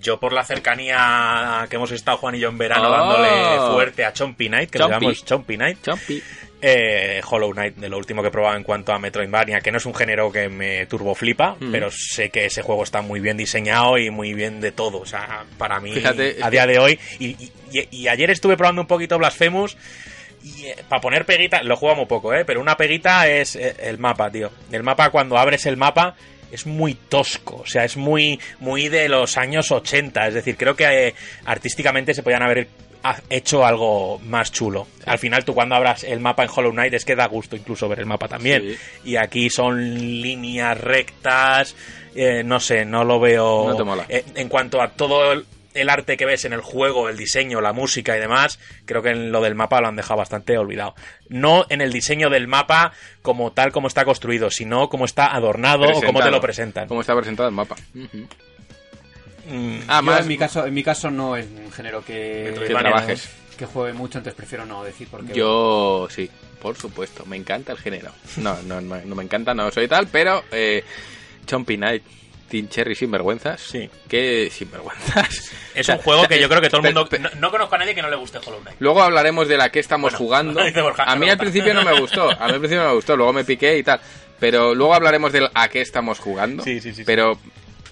Yo 0.00 0.18
por 0.18 0.32
la 0.32 0.44
cercanía 0.44 1.66
que 1.70 1.76
hemos 1.76 1.92
estado 1.92 2.16
Juan 2.18 2.34
y 2.34 2.40
yo 2.40 2.48
en 2.48 2.58
verano 2.58 2.88
Oh. 2.88 2.90
dándole 2.90 3.72
fuerte 3.72 4.04
a 4.04 4.12
Chompy 4.12 4.48
Knight, 4.48 4.70
que 4.70 4.78
Chompy. 4.80 4.92
llamamos 4.92 5.24
Chompy 5.24 5.56
Knight, 5.56 5.78
Chompy. 5.82 6.22
Eh, 6.68 7.20
Hollow 7.28 7.52
Knight, 7.52 7.76
de 7.76 7.88
lo 7.88 7.96
último 7.96 8.22
que 8.22 8.28
he 8.28 8.30
probado 8.32 8.56
en 8.56 8.64
cuanto 8.64 8.92
a 8.92 8.98
Metroidvania, 8.98 9.60
que 9.60 9.70
no 9.70 9.78
es 9.78 9.86
un 9.86 9.94
género 9.94 10.32
que 10.32 10.48
me 10.48 10.86
turbo 10.86 11.14
flipa, 11.14 11.56
Mm. 11.60 11.70
pero 11.70 11.90
sé 11.92 12.30
que 12.30 12.46
ese 12.46 12.62
juego 12.62 12.82
está 12.82 13.02
muy 13.02 13.20
bien 13.20 13.36
diseñado 13.36 13.98
y 13.98 14.10
muy 14.10 14.34
bien 14.34 14.60
de 14.60 14.72
todo. 14.72 14.98
O 14.98 15.06
sea, 15.06 15.44
para 15.58 15.78
mí, 15.78 15.92
Fíjate, 15.92 16.38
a 16.42 16.50
día 16.50 16.66
de 16.66 16.78
hoy, 16.80 16.98
y, 17.20 17.26
y- 17.72 17.88
y 17.90 18.08
ayer 18.08 18.30
estuve 18.30 18.56
probando 18.56 18.80
un 18.80 18.88
poquito 18.88 19.16
Blasphemous. 19.18 19.76
Y 20.42 20.66
para 20.88 21.00
poner 21.00 21.24
peguita, 21.24 21.62
lo 21.62 21.76
juego 21.76 21.96
muy 21.96 22.06
poco, 22.06 22.32
¿eh? 22.34 22.44
Pero 22.44 22.60
una 22.60 22.76
peguita 22.76 23.28
es 23.28 23.56
eh, 23.56 23.74
el 23.80 23.98
mapa, 23.98 24.30
tío. 24.30 24.50
El 24.72 24.82
mapa, 24.82 25.10
cuando 25.10 25.36
abres 25.38 25.66
el 25.66 25.76
mapa, 25.76 26.14
es 26.52 26.66
muy 26.66 26.94
tosco. 26.94 27.56
O 27.56 27.66
sea, 27.66 27.84
es 27.84 27.96
muy, 27.96 28.38
muy 28.60 28.88
de 28.88 29.08
los 29.08 29.36
años 29.38 29.72
80. 29.72 30.28
Es 30.28 30.34
decir, 30.34 30.56
creo 30.56 30.76
que 30.76 31.08
eh, 31.08 31.14
artísticamente 31.44 32.14
se 32.14 32.22
podían 32.22 32.42
haber 32.42 32.58
ha- 32.60 32.66
hecho 33.30 33.64
algo 33.64 34.18
más 34.20 34.52
chulo. 34.52 34.86
Al 35.04 35.18
final, 35.18 35.44
tú 35.44 35.54
cuando 35.54 35.74
abras 35.74 36.04
el 36.04 36.20
mapa 36.20 36.42
en 36.44 36.50
Hollow 36.54 36.72
Knight 36.72 36.94
es 36.94 37.04
que 37.04 37.16
da 37.16 37.26
gusto 37.26 37.56
incluso 37.56 37.88
ver 37.88 38.00
el 38.00 38.06
mapa 38.06 38.28
también. 38.28 38.62
Sí. 38.62 39.10
Y 39.10 39.16
aquí 39.16 39.50
son 39.50 39.94
líneas 40.20 40.80
rectas. 40.80 41.74
eh, 42.14 42.42
no 42.44 42.60
sé, 42.60 42.84
no 42.84 43.04
lo 43.04 43.20
veo. 43.20 43.68
No 43.68 43.76
te 43.76 43.84
mola. 43.84 44.06
Eh, 44.08 44.24
en 44.34 44.48
cuanto 44.48 44.80
a 44.80 44.88
todo 44.92 45.32
el, 45.32 45.44
el 45.74 45.90
arte 45.90 46.16
que 46.16 46.24
ves 46.24 46.46
en 46.46 46.54
el 46.54 46.62
juego, 46.62 47.08
el 47.10 47.16
diseño, 47.18 47.60
la 47.60 47.74
música 47.74 48.16
y 48.16 48.20
demás, 48.20 48.58
creo 48.86 49.02
que 49.02 49.10
en 49.10 49.30
lo 49.30 49.42
del 49.42 49.54
mapa 49.54 49.80
lo 49.82 49.88
han 49.88 49.96
dejado 49.96 50.16
bastante 50.18 50.56
olvidado. 50.56 50.94
No 51.28 51.66
en 51.68 51.82
el 51.82 51.92
diseño 51.92 52.30
del 52.30 52.48
mapa 52.48 52.92
como 53.20 53.52
tal 53.52 53.72
como 53.72 53.88
está 53.88 54.04
construido, 54.06 54.50
sino 54.50 54.88
como 54.88 55.04
está 55.04 55.34
adornado 55.34 55.84
o 55.84 56.00
cómo 56.02 56.22
te 56.22 56.30
lo 56.30 56.40
presentan. 56.40 56.88
Cómo 56.88 57.02
está 57.02 57.14
presentado 57.14 57.48
el 57.48 57.54
mapa. 57.54 57.76
Ah, 59.88 59.96
Yo, 59.98 60.02
más 60.02 60.20
en 60.22 60.28
mi 60.28 60.36
caso, 60.38 60.66
en 60.66 60.74
mi 60.74 60.82
caso 60.82 61.10
no 61.10 61.36
es 61.36 61.46
un 61.46 61.70
género 61.72 62.04
que, 62.04 62.12
que 62.44 62.50
Metroidvania, 62.50 62.90
trabajes. 62.92 63.28
que 63.56 63.66
juegue 63.66 63.92
mucho, 63.92 64.18
entonces 64.18 64.36
prefiero 64.36 64.66
no 64.66 64.82
decir 64.84 65.08
porque 65.10 65.32
Yo 65.34 66.08
sí, 66.10 66.30
por 66.60 66.76
supuesto, 66.76 67.24
me 67.26 67.36
encanta 67.36 67.72
el 67.72 67.78
género. 67.78 68.10
No, 68.36 68.56
no, 68.64 68.80
no, 68.80 68.96
no 69.04 69.14
me 69.14 69.22
encanta, 69.22 69.54
no 69.54 69.70
soy 69.70 69.88
tal, 69.88 70.08
pero 70.08 70.42
eh, 70.52 70.82
Chompy 71.46 71.76
Knight. 71.76 72.02
Team 72.48 72.68
Cherry 72.68 72.94
sinvergüenzas. 72.94 73.60
Sí. 73.60 73.90
Que 74.06 74.48
sinvergüenzas. 74.52 75.50
Es 75.74 75.88
un 75.88 75.98
juego 75.98 76.28
que 76.28 76.40
yo 76.40 76.48
creo 76.48 76.60
que 76.60 76.68
todo 76.70 76.78
el 76.80 76.82
Pero- 76.84 77.00
mundo... 77.00 77.08
pero- 77.10 77.24
No, 77.34 77.40
no 77.40 77.50
conozco 77.50 77.74
a 77.74 77.78
nadie 77.78 77.92
que 77.92 78.02
no 78.02 78.08
le 78.08 78.14
guste 78.14 78.38
Hollow 78.38 78.60
Knight. 78.60 78.76
Luego 78.78 79.02
hablaremos 79.02 79.48
de 79.48 79.56
la 79.58 79.70
que 79.70 79.80
estamos 79.80 80.12
Bueno, 80.12 80.18
jugando. 80.18 80.64
dice 80.64 80.80
Borja, 80.80 81.02
a 81.02 81.16
mí 81.16 81.22
pero- 81.22 81.32
al 81.32 81.38
principio 81.38 81.74
no 81.74 81.82
me 81.82 81.98
gustó. 81.98 82.30
A 82.30 82.46
mí 82.46 82.52
al 82.54 82.58
principio 82.60 82.84
no 82.84 82.90
me 82.90 82.94
gustó. 82.94 83.16
Luego 83.16 83.32
me 83.32 83.42
piqué 83.44 83.76
y 83.78 83.82
tal. 83.82 84.00
Pero 84.38 84.76
luego 84.76 84.94
hablaremos 84.94 85.32
del 85.32 85.48
a 85.52 85.68
qué 85.68 85.80
estamos 85.80 86.20
jugando. 86.20 86.62
Sí, 86.62 86.80
sí, 86.80 86.90
sí, 86.90 86.94
sí. 86.98 87.04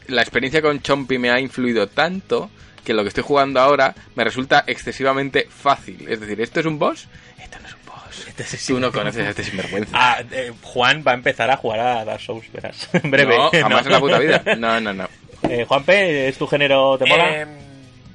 La 0.09 0.23
experiencia 0.23 0.63
con 0.63 0.81
Chompy 0.81 1.19
me 1.19 1.31
ha 1.31 1.41
influido 1.41 1.87
tanto 1.89 2.51
que 2.85 2.93
lo 2.95 3.03
que 3.03 3.09
estoy 3.09 3.25
jugando 3.25 3.61
ahora 3.61 3.95
me 4.15 4.25
resulta 4.25 4.65
excesivamente 4.67 5.49
fácil. 5.49 6.07
Es 6.09 6.21
decir, 6.21 6.41
¿esto 6.41 6.61
es 6.61 6.67
un 6.67 6.79
boss? 6.79 7.09
Esto 7.43 7.59
no 7.61 7.69
es 7.69 7.75
un 7.75 7.87
boss. 7.87 8.27
Este 8.29 8.59
Tú 8.67 8.79
no 8.79 8.93
conoces 8.93 9.27
a 9.27 9.31
este 9.31 9.45
sinvergüenza. 9.45 9.91
Ah, 9.95 10.23
eh, 10.31 10.53
Juan 10.63 11.03
va 11.07 11.13
a 11.13 11.15
empezar 11.15 11.51
a 11.51 11.57
jugar 11.57 11.81
a 11.81 12.05
Dark 12.05 12.21
Souls, 12.21 12.51
verás. 12.53 12.89
En 13.03 13.11
breve. 13.11 13.37
No, 13.37 13.51
jamás 13.51 13.87
en 13.87 13.93
la 13.93 14.01
puta 14.01 14.19
vida. 14.19 14.43
No, 14.59 14.81
no, 14.81 14.93
no. 14.93 15.09
Eh, 15.49 15.65
Juanpe, 15.67 16.29
¿es 16.29 16.39
tu 16.39 16.47
género? 16.47 16.97
¿Te 16.99 17.07
mola? 17.07 17.43
Eh, 17.43 17.47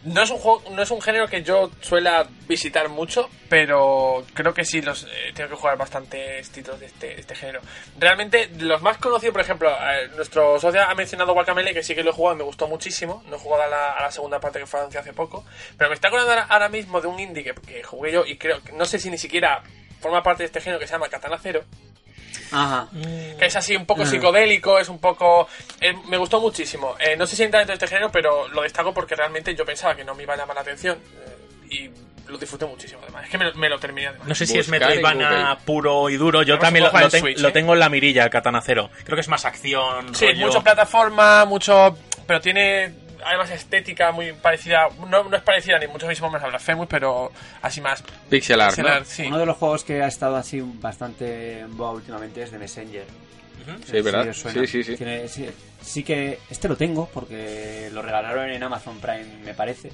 no 0.04 0.22
es 0.24 0.30
un 0.30 0.38
juego, 0.38 0.64
no 0.72 0.82
es 0.82 0.92
un 0.92 1.02
género 1.02 1.28
que 1.28 1.44
yo 1.44 1.70
suela 1.82 2.28
visitar 2.48 2.88
mucho, 2.90 3.30
pero 3.50 4.24
creo 4.34 4.54
que 4.54 4.64
sí 4.64 4.82
los 4.82 5.04
eh, 5.04 5.32
tengo 5.34 5.50
que 5.50 5.56
jugar 5.56 5.78
bastantes 5.78 6.50
títulos 6.52 6.80
de 6.80 6.86
este, 6.86 7.08
de 7.08 7.22
este 7.22 7.36
género. 7.36 7.62
Realmente 7.98 8.50
los 8.60 8.82
más 8.82 8.98
conocidos, 8.98 9.34
por 9.34 9.42
ejemplo, 9.42 9.70
eh, 9.70 10.10
nuestro 10.16 10.60
socio 10.60 10.82
ha 10.82 10.96
mencionado 10.96 11.34
Guacamele, 11.34 11.74
que 11.74 11.84
sí 11.84 11.96
que 11.96 12.04
lo 12.04 12.12
he 12.12 12.14
jugado 12.14 12.36
y 12.36 12.38
me 12.40 12.44
gustó 12.46 12.68
muchísimo. 12.68 13.24
No 13.28 13.36
he 13.36 13.40
jugado 13.40 13.64
a 13.64 14.02
la, 14.02 14.12
segunda 14.12 14.40
parte 14.40 14.60
que 14.60 14.66
fue 14.66 14.80
hace 14.80 15.14
poco, 15.14 15.46
pero 15.78 15.90
me 15.90 15.96
está 15.96 16.08
acordando 16.08 16.34
ahora, 16.50 16.70
mismo 16.70 17.02
de 17.02 17.08
un 17.08 17.20
indie 17.20 17.44
que, 17.44 17.54
que 17.54 17.84
jugué 17.84 18.12
yo 18.12 18.26
y 18.26 18.38
creo 18.38 18.64
que 18.64 18.72
no 18.72 18.86
sé 18.86 19.00
si 19.00 19.12
ni 19.12 19.18
siquiera 19.18 19.64
forma 20.00 20.24
parte 20.24 20.44
de 20.44 20.48
este 20.48 20.62
género 20.62 20.80
que 20.80 20.88
se 20.88 20.94
llama 20.94 21.10
Katana 21.10 21.38
Zero. 21.38 21.64
Ajá. 22.52 22.88
Que 23.38 23.46
es 23.46 23.56
así 23.56 23.76
un 23.76 23.86
poco 23.86 24.04
Ah. 24.04 24.06
psicodélico, 24.06 24.80
es 24.80 24.90
un 24.90 25.00
poco... 25.00 25.48
eh, 25.82 25.94
me 26.08 26.18
gustó 26.18 26.40
muchísimo. 26.42 26.96
Eh, 27.00 27.16
no 27.18 27.26
sé 27.28 27.36
si 27.36 27.44
entra 27.44 27.60
dentro 27.60 27.74
de 27.74 27.84
este 27.84 27.88
género, 27.88 28.12
pero 28.12 28.48
lo 28.50 28.62
destaco 28.64 28.94
porque 28.94 29.16
realmente 29.16 29.54
yo 29.56 29.66
pensaba 29.66 29.96
que 29.96 30.04
no 30.04 30.16
me 30.16 30.24
iba 30.24 30.34
a 30.34 30.38
llamar 30.38 30.56
la 30.56 30.62
atención. 30.62 30.98
eh, 31.26 31.36
y 31.72 31.90
lo 32.32 32.38
disfruté 32.38 32.66
muchísimo, 32.68 33.00
además. 33.04 33.24
Es 33.26 33.30
que 33.32 33.38
me, 33.40 33.46
lo- 33.46 33.56
me 33.56 33.70
lo 33.70 33.80
terminé, 33.80 34.08
además. 34.08 34.28
No 34.28 34.36
sé 34.36 34.46
si 34.46 34.58
es 34.58 34.68
Buscar 34.68 34.84
en 34.92 34.98
Metroidvania 35.00 35.30
Google. 35.50 35.56
puro 35.66 36.10
y 36.12 36.18
duro. 36.18 36.44
Yo 36.44 36.54
Además, 36.56 36.68
también 36.68 36.86
lo, 36.86 37.10
ten- 37.10 37.22
Switch, 37.22 37.44
¿eh? 37.44 37.52
tengo 37.52 37.74
en 37.74 37.80
la 37.80 37.90
mirilla, 37.90 38.24
el 38.24 38.30
Katana 38.30 38.62
Zero. 38.62 38.90
Creo 39.04 39.16
que 39.16 39.22
es 39.22 39.28
más 39.30 39.46
acción, 39.46 40.14
Sí, 40.14 40.28
rollo- 40.28 40.46
mucho 40.46 40.62
plataforma, 40.64 41.46
mucho... 41.46 41.98
Pero 42.28 42.40
tiene 42.40 42.94
además 43.26 43.50
estética 43.52 44.12
muy 44.12 44.34
parecida... 44.34 44.88
No, 45.08 45.24
no 45.24 45.36
es 45.38 45.44
parecida 45.44 45.78
ni 45.80 45.88
mucho 45.88 46.08
mismo 46.08 46.30
menos 46.30 46.44
a 46.46 46.48
Blasphemous, 46.50 46.88
pero 46.88 47.32
así 47.62 47.82
más... 47.82 48.04
Pixel 48.30 48.60
art, 48.62 48.72
pixel 48.72 48.86
¿no? 48.86 48.92
art, 48.92 49.06
sí. 49.06 49.26
Uno 49.28 49.38
de 49.40 49.46
los 49.46 49.58
juegos 49.58 49.84
que 49.84 50.02
ha 50.02 50.08
estado 50.08 50.36
así 50.36 50.62
bastante 50.62 51.60
en 51.60 51.76
boga 51.78 51.92
últimamente 51.92 52.42
es 52.44 52.52
de 52.52 52.58
Messenger. 52.60 53.06
Sí, 53.86 54.02
¿verdad? 54.02 54.34
Sí, 54.34 54.66
sí, 54.68 54.84
sí. 54.84 54.96
Tiene- 54.96 55.28
sí. 55.28 55.48
sí 55.82 56.04
que 56.04 56.40
este 56.50 56.68
lo 56.68 56.76
tengo 56.76 57.08
porque 57.14 57.90
lo 57.94 58.02
regalaron 58.02 58.50
en 58.50 58.64
Amazon 58.64 59.00
Prime, 59.00 59.26
me 59.44 59.54
parece. 59.54 59.92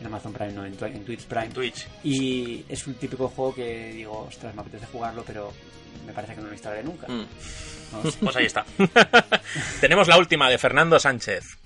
En 0.00 0.06
Amazon 0.06 0.32
Prime, 0.32 0.52
no, 0.52 0.66
en, 0.66 0.76
Twi- 0.76 0.94
en 0.96 1.04
Twitch 1.04 1.24
Prime. 1.26 1.48
Twitch. 1.50 1.86
Y 2.04 2.64
es 2.68 2.86
un 2.86 2.94
típico 2.94 3.28
juego 3.28 3.54
que 3.54 3.92
digo, 3.92 4.26
ostras, 4.28 4.54
me 4.54 4.60
apetece 4.62 4.86
jugarlo, 4.86 5.22
pero 5.24 5.52
me 6.06 6.12
parece 6.12 6.34
que 6.34 6.40
no 6.40 6.48
lo 6.48 6.52
instalaré 6.52 6.82
nunca. 6.82 7.06
Mm. 7.06 7.24
No 8.02 8.02
sé. 8.10 8.18
Pues 8.20 8.36
ahí 8.36 8.46
está. 8.46 8.64
Tenemos 9.80 10.08
la 10.08 10.18
última 10.18 10.50
de 10.50 10.58
Fernando 10.58 10.98
Sánchez. 10.98 11.58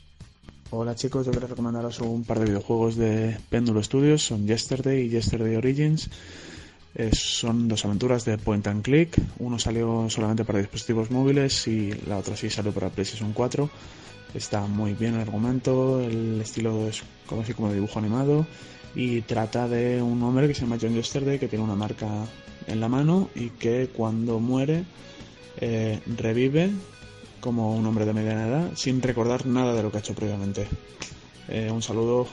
Hola 0.79 0.95
chicos, 0.95 1.25
yo 1.25 1.33
quiero 1.33 1.47
recomendaros 1.47 2.01
un 2.01 2.23
par 2.23 2.39
de 2.39 2.45
videojuegos 2.45 2.97
de 2.97 3.39
Péndulo 3.49 3.83
Studios, 3.83 4.23
son 4.23 4.47
Yesterday 4.47 5.07
y 5.07 5.09
Yesterday 5.09 5.57
Origins. 5.57 6.11
Eh, 6.95 7.13
son 7.15 7.67
dos 7.67 7.87
aventuras 7.87 8.27
de 8.27 8.37
point 8.37 8.67
and 8.67 8.83
click, 8.83 9.17
uno 9.39 9.59
salió 9.59 10.11
solamente 10.11 10.45
para 10.45 10.59
dispositivos 10.59 11.11
móviles 11.11 11.67
y 11.67 11.93
la 12.07 12.19
otra 12.19 12.37
sí 12.37 12.51
salió 12.51 12.73
para 12.73 12.91
PlayStation 12.91 13.33
4. 13.33 13.71
Está 14.35 14.67
muy 14.67 14.93
bien 14.93 15.15
el 15.15 15.23
argumento, 15.23 15.99
el 15.99 16.43
estilo 16.43 16.89
es 16.89 17.03
como 17.25 17.41
así 17.41 17.55
como 17.55 17.73
dibujo 17.73 17.99
animado 17.99 18.47
y 18.95 19.23
trata 19.23 19.69
de 19.69 20.03
un 20.03 20.23
hombre 20.23 20.47
que 20.47 20.53
se 20.53 20.61
llama 20.61 20.77
John 20.79 20.93
Yesterday 20.93 21.39
que 21.39 21.49
tiene 21.49 21.65
una 21.65 21.75
marca 21.75 22.07
en 22.67 22.81
la 22.81 22.89
mano 22.91 23.31
y 23.35 23.49
que 23.49 23.89
cuando 23.89 24.41
muere 24.41 24.85
eh, 25.59 26.01
revive 26.19 26.71
como 27.41 27.75
un 27.75 27.87
hombre 27.87 28.05
de 28.05 28.13
mediana 28.13 28.47
edad 28.47 28.71
sin 28.75 29.01
recordar 29.03 29.47
nada 29.47 29.75
de 29.75 29.83
lo 29.83 29.91
que 29.91 29.99
ha 29.99 30.01
hecho 30.01 30.15
previamente. 30.15 30.67
Eh, 31.49 31.71
un 31.71 31.83
saludo. 31.83 32.27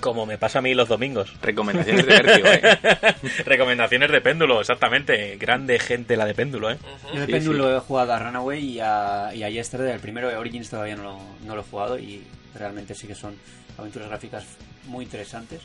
Como 0.00 0.26
me 0.26 0.36
pasa 0.36 0.58
a 0.58 0.62
mí 0.62 0.74
los 0.74 0.88
domingos. 0.88 1.32
Recomendaciones 1.40 2.06
de 2.06 2.20
vértigo, 2.20 2.48
¿eh? 2.48 3.14
Recomendaciones 3.46 4.10
de 4.12 4.20
péndulo, 4.20 4.60
exactamente. 4.60 5.36
Grande 5.38 5.78
gente 5.78 6.16
la 6.18 6.26
de 6.26 6.34
péndulo, 6.34 6.70
¿eh? 6.70 6.78
Yo 7.14 7.20
de 7.20 7.26
Sí, 7.26 7.32
péndulo 7.32 7.74
he 7.74 7.80
jugado 7.80 8.12
a 8.12 8.18
Runaway 8.18 8.62
y 8.62 8.80
a, 8.80 9.30
y 9.34 9.42
a 9.42 9.48
Yesterday. 9.48 9.92
El 9.94 10.00
primero 10.00 10.28
de 10.28 10.36
Origins 10.36 10.68
todavía 10.68 10.96
no 10.96 11.02
lo, 11.02 11.18
no 11.46 11.54
lo 11.54 11.62
he 11.62 11.64
jugado 11.64 11.98
y 11.98 12.22
realmente 12.54 12.94
sí 12.94 13.06
que 13.06 13.14
son 13.14 13.36
aventuras 13.78 14.08
gráficas 14.08 14.44
muy 14.86 15.04
interesantes. 15.04 15.62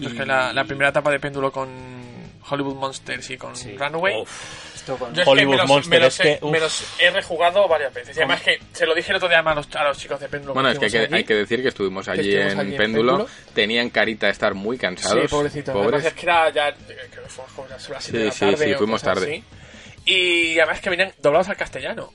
Es 0.00 0.12
que 0.12 0.26
la, 0.26 0.52
la 0.52 0.64
primera 0.64 0.90
etapa 0.90 1.10
de 1.10 1.20
péndulo 1.20 1.50
con 1.52 1.68
Hollywood 2.50 2.74
Monsters 2.74 3.30
y 3.30 3.36
con 3.38 3.56
Sí. 3.56 3.76
Runaway... 3.78 4.24
Esto 4.86 4.96
con- 4.98 5.12
Yo 5.14 5.20
es 5.22 5.24
que 5.24 5.30
Hollywood 5.30 5.50
me 5.52 5.56
los, 5.58 5.68
Monster, 5.68 5.90
me 5.90 6.04
los 6.04 6.14
es 6.14 6.20
he, 6.20 6.22
que, 6.38 6.44
uf. 6.44 6.52
me 6.52 6.60
los 6.60 6.84
he 7.00 7.10
rejugado 7.10 7.66
varias 7.66 7.92
veces. 7.92 8.16
Y 8.16 8.20
además 8.20 8.40
que 8.42 8.58
se 8.72 8.86
lo 8.86 8.94
dije 8.94 9.10
el 9.10 9.16
otro 9.16 9.28
día 9.28 9.40
a 9.40 9.54
los, 9.54 9.74
a 9.74 9.84
los 9.84 9.98
chicos 9.98 10.20
de 10.20 10.28
péndulo. 10.28 10.54
Bueno, 10.54 10.68
es 10.70 10.78
que 10.78 10.84
hay 10.84 10.90
que, 10.92 11.14
hay 11.16 11.24
que 11.24 11.34
decir 11.34 11.60
que 11.62 11.68
estuvimos 11.68 12.06
allí, 12.08 12.28
estuvimos 12.28 12.52
en, 12.52 12.60
allí 12.60 12.70
en 12.72 12.76
péndulo. 12.76 13.12
Péndulo. 13.18 13.30
Tenían 13.52 13.90
carita 13.90 14.26
de 14.26 14.32
estar 14.32 14.54
muy 14.54 14.78
cansados. 14.78 15.22
Sí, 15.22 15.28
pobrecito. 15.28 15.72
Pobres. 15.72 15.88
Además 15.94 16.06
es 16.06 16.12
que 16.14 16.26
era 16.26 16.50
ya... 16.50 16.72
Creo 16.74 17.24
que 17.24 17.28
fuimos 17.30 17.52
como 17.52 17.68
las 17.68 17.82
siete 17.82 18.00
Sí, 18.00 18.12
de 18.16 18.24
la 18.26 18.30
sí, 18.30 18.40
tarde 18.40 18.64
sí, 18.64 18.72
o 18.74 18.78
fuimos 18.78 19.00
cosas 19.02 19.14
tarde. 19.16 19.32
así. 19.34 19.44
Y 20.04 20.58
además 20.60 20.80
que 20.80 20.90
venían 20.90 21.12
doblados 21.20 21.48
al 21.48 21.56
castellano. 21.56 22.12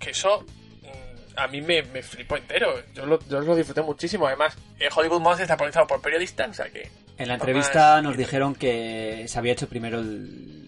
Que 0.00 0.10
eso... 0.10 0.44
mm, 0.82 1.38
A 1.38 1.46
mí 1.46 1.60
me, 1.60 1.82
me 1.84 2.02
flipó 2.02 2.36
entero. 2.36 2.82
Yo 2.94 3.06
lo, 3.06 3.20
yo 3.28 3.40
lo 3.40 3.54
disfruté 3.54 3.82
muchísimo. 3.82 4.26
Además, 4.26 4.56
eh, 4.80 4.88
Hollywood 4.92 5.20
Monsters 5.20 5.42
está 5.44 5.56
protagonizado 5.56 5.86
por 5.86 6.00
periodistas, 6.02 6.50
o 6.50 6.54
sea 6.54 6.68
que... 6.68 6.90
En 7.16 7.28
la 7.28 7.34
entrevista 7.34 8.00
nos 8.02 8.16
dijeron 8.16 8.54
que 8.54 9.24
se 9.28 9.38
había 9.38 9.52
hecho 9.52 9.68
primero 9.68 9.98
el- 9.98 10.66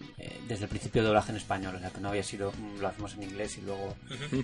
desde 0.51 0.65
el 0.65 0.69
principio 0.69 1.03
doblaje 1.03 1.31
en 1.31 1.37
español, 1.37 1.75
o 1.75 1.79
sea 1.79 1.89
que 1.89 2.01
no 2.01 2.09
había 2.09 2.23
sido 2.23 2.51
mm, 2.51 2.79
lo 2.81 2.87
hacemos 2.89 3.13
en 3.15 3.23
inglés 3.23 3.57
y 3.57 3.61
luego 3.61 3.95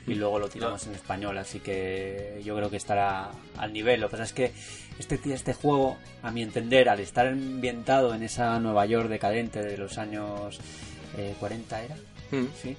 y 0.08 0.16
luego 0.16 0.40
lo 0.40 0.48
tiramos 0.56 0.88
en 0.88 0.96
español, 0.96 1.38
así 1.38 1.60
que 1.60 2.42
yo 2.46 2.56
creo 2.56 2.70
que 2.70 2.78
estará 2.78 3.30
al 3.58 3.74
nivel. 3.74 4.00
Lo 4.02 4.08
que 4.08 4.12
pasa 4.12 4.24
es 4.24 4.34
que 4.34 4.52
este 5.00 5.20
este 5.34 5.54
juego, 5.54 5.98
a 6.24 6.32
mi 6.32 6.42
entender, 6.44 6.90
al 6.90 7.00
estar 7.02 7.28
ambientado 7.28 8.14
en 8.16 8.24
esa 8.24 8.60
Nueva 8.60 8.86
York 8.86 9.10
decadente 9.10 9.62
de 9.64 9.78
los 9.78 9.98
años 9.98 10.60
eh, 11.18 11.36
40 11.40 11.84
era, 11.84 11.96
Mm. 12.32 12.46
sí. 12.62 12.76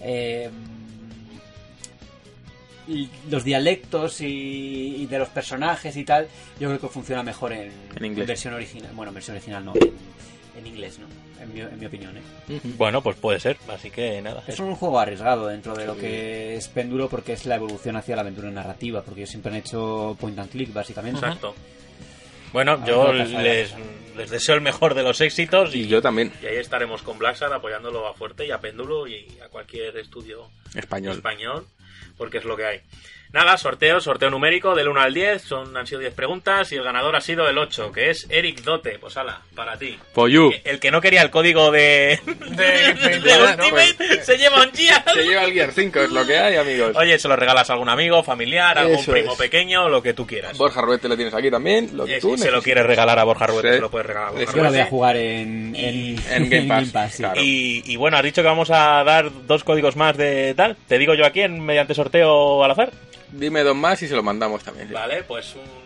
Eh, 0.00 0.50
y 2.88 3.08
los 3.30 3.44
dialectos 3.44 4.20
y, 4.20 4.96
y 4.98 5.06
de 5.06 5.18
los 5.18 5.28
personajes 5.28 5.96
y 5.96 6.04
tal, 6.04 6.26
yo 6.58 6.68
creo 6.68 6.80
que 6.80 6.88
funciona 6.88 7.22
mejor 7.22 7.52
en, 7.52 7.70
En 7.94 8.04
inglés. 8.04 8.26
versión 8.26 8.54
original. 8.54 8.90
Bueno, 8.94 9.10
en 9.10 9.14
versión 9.14 9.36
original 9.36 9.64
no, 9.64 9.72
en, 9.76 9.92
en 10.58 10.66
inglés, 10.66 10.98
¿no? 10.98 11.06
En 11.42 11.52
mi, 11.52 11.60
en 11.60 11.78
mi 11.78 11.86
opinión, 11.86 12.16
¿eh? 12.16 12.60
Bueno, 12.76 13.02
pues 13.02 13.16
puede 13.16 13.40
ser. 13.40 13.56
Así 13.68 13.90
que 13.90 14.22
nada. 14.22 14.42
Es 14.46 14.58
un 14.60 14.74
juego 14.76 14.98
arriesgado 15.00 15.48
dentro 15.48 15.74
de 15.74 15.86
lo 15.86 15.96
que 15.96 16.56
es 16.56 16.68
Péndulo 16.68 17.08
porque 17.08 17.32
es 17.32 17.46
la 17.46 17.56
evolución 17.56 17.96
hacia 17.96 18.14
la 18.16 18.22
aventura 18.22 18.50
narrativa, 18.50 19.02
porque 19.02 19.20
ellos 19.20 19.30
siempre 19.30 19.50
han 19.52 19.58
hecho 19.58 20.16
point 20.20 20.38
and 20.38 20.50
click, 20.50 20.72
básicamente. 20.72 21.18
Exacto. 21.18 21.54
Bueno, 22.52 22.84
yo 22.86 23.12
les, 23.14 23.30
les 24.16 24.30
deseo 24.30 24.54
el 24.54 24.60
mejor 24.60 24.94
de 24.94 25.02
los 25.02 25.20
éxitos 25.22 25.74
y, 25.74 25.80
Y 25.80 25.88
yo 25.88 26.02
también. 26.02 26.32
y 26.42 26.46
ahí 26.46 26.56
estaremos 26.58 27.02
con 27.02 27.18
Blacksad 27.18 27.52
apoyándolo 27.52 28.06
a 28.06 28.14
Fuerte 28.14 28.46
y 28.46 28.50
a 28.50 28.58
Péndulo 28.60 29.06
y 29.06 29.26
a 29.42 29.48
cualquier 29.48 29.96
estudio 29.96 30.48
Español. 30.74 31.16
español, 31.16 31.66
porque 32.18 32.38
es 32.38 32.44
lo 32.44 32.54
que 32.56 32.64
hay. 32.66 32.80
Nada, 33.32 33.56
sorteo, 33.56 33.98
sorteo 33.98 34.28
numérico 34.28 34.74
del 34.74 34.88
1 34.88 35.00
al 35.00 35.14
10, 35.14 35.40
son, 35.42 35.74
han 35.76 35.86
sido 35.86 36.00
10 36.00 36.12
preguntas 36.12 36.70
y 36.70 36.76
el 36.76 36.82
ganador 36.82 37.16
ha 37.16 37.20
sido 37.22 37.48
el 37.48 37.56
8, 37.56 37.90
que 37.90 38.10
es 38.10 38.26
Eric 38.28 38.60
Dote. 38.62 38.98
Pues 38.98 39.16
ala, 39.16 39.40
para 39.54 39.78
ti. 39.78 39.98
For 40.12 40.28
you. 40.28 40.52
El 40.64 40.78
que 40.78 40.90
no 40.90 41.00
quería 41.00 41.22
el 41.22 41.30
código 41.30 41.70
de, 41.70 42.20
De, 42.26 42.64
de 42.94 43.20
de- 43.20 43.42
Ultimate 43.42 44.22
se 44.22 44.36
lleva 44.36 44.62
un 44.62 44.70
Gear. 44.72 45.02
Se 45.14 45.22
lleva 45.24 45.44
el 45.44 45.52
Gear 45.54 45.72
5, 45.72 46.00
es 46.00 46.10
lo 46.10 46.26
que 46.26 46.36
hay, 46.38 46.56
amigos. 46.56 46.94
Oye, 46.94 47.18
se 47.18 47.26
lo 47.26 47.34
regalas 47.36 47.70
a 47.70 47.72
algún 47.72 47.88
amigo, 47.88 48.22
familiar, 48.22 48.78
algún 48.78 48.96
Eso 48.96 49.12
primo 49.12 49.32
es. 49.32 49.38
pequeño, 49.38 49.88
lo 49.88 50.02
que 50.02 50.12
tú 50.12 50.26
quieras. 50.26 50.58
Borja 50.58 50.82
Ruete 50.82 51.08
lo 51.08 51.16
tienes 51.16 51.32
aquí 51.32 51.50
también. 51.50 51.96
Lo 51.96 52.04
que 52.04 52.20
tú 52.20 52.36
si 52.36 52.42
se 52.42 52.50
lo 52.50 52.60
quieres 52.60 52.84
regalar 52.84 53.18
a 53.18 53.24
Borja 53.24 53.46
Ruete, 53.46 53.68
Sí. 53.70 53.74
se 53.76 53.80
lo 53.80 53.90
puedes 53.90 54.06
regalar 54.08 54.28
a 54.28 54.32
Borja 54.32 54.52
Yo 54.52 54.62
la 54.62 54.68
voy 54.68 54.78
a 54.78 54.80
Ruete. 54.82 54.90
jugar 54.90 55.16
en, 55.16 55.74
en, 55.74 56.16
En 56.30 56.50
Game 56.68 56.86
Pass, 56.92 57.12
sí. 57.12 57.16
claro. 57.22 57.40
Y, 57.40 57.82
y 57.86 57.96
bueno, 57.96 58.18
has 58.18 58.22
dicho 58.24 58.42
que 58.42 58.48
vamos 58.48 58.70
a 58.70 59.02
dar 59.04 59.30
dos 59.46 59.64
códigos 59.64 59.96
más 59.96 60.18
de 60.18 60.52
tal. 60.54 60.76
Te 60.86 60.98
digo 60.98 61.14
yo 61.14 61.24
aquí 61.24 61.40
en 61.40 61.60
mediante 61.64 61.94
sorteo 61.94 62.62
al 62.62 62.70
azar. 62.72 62.90
Dime 63.32 63.62
dos 63.62 63.74
más 63.76 64.00
y 64.02 64.08
se 64.08 64.14
lo 64.14 64.22
mandamos 64.22 64.62
también. 64.62 64.88
sí. 64.88 64.94
Vale, 64.94 65.22
pues 65.24 65.54
un- 65.56 65.82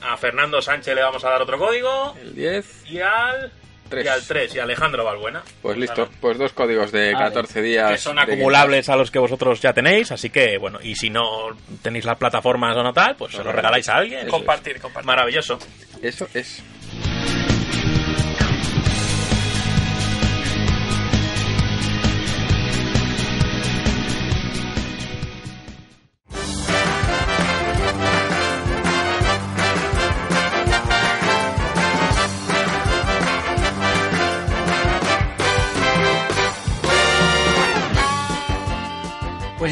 a 0.00 0.16
Fernando 0.16 0.60
Sánchez 0.62 0.94
le 0.94 1.02
vamos 1.02 1.24
a 1.24 1.30
dar 1.30 1.42
otro 1.42 1.58
código. 1.58 2.14
El 2.20 2.34
10. 2.34 2.84
Y 2.90 3.00
al 3.00 3.50
Tres. 3.88 4.04
Y 4.04 4.08
al 4.08 4.22
3 4.22 4.54
y 4.54 4.58
a 4.58 4.64
Alejandro 4.64 5.02
Balbuena. 5.02 5.42
Pues 5.62 5.78
listo. 5.78 6.10
Pues 6.20 6.36
dos 6.36 6.52
códigos 6.52 6.92
de 6.92 7.14
Vale. 7.14 7.24
14 7.24 7.62
días. 7.62 7.90
Que 7.92 7.96
son 7.96 8.16
de 8.16 8.22
acumulables 8.22 8.88
a 8.90 8.96
los 8.96 9.10
que 9.10 9.18
vosotros 9.18 9.62
ya 9.62 9.72
tenéis, 9.72 10.12
así 10.12 10.28
que 10.28 10.58
bueno, 10.58 10.78
y 10.82 10.94
si 10.94 11.08
no 11.08 11.56
tenéis 11.80 12.04
las 12.04 12.18
plataformas 12.18 12.76
o 12.76 12.82
no 12.82 12.92
tal, 12.92 13.16
pues 13.16 13.32
se 13.34 13.42
lo 13.42 13.50
regaláis 13.50 13.88
a 13.88 13.96
alguien. 13.96 14.20
Eso 14.20 14.30
Compartir, 14.30 14.78
compartir. 14.78 15.06
Maravilloso. 15.06 15.58
Eso 16.02 16.28
es. 16.34 16.62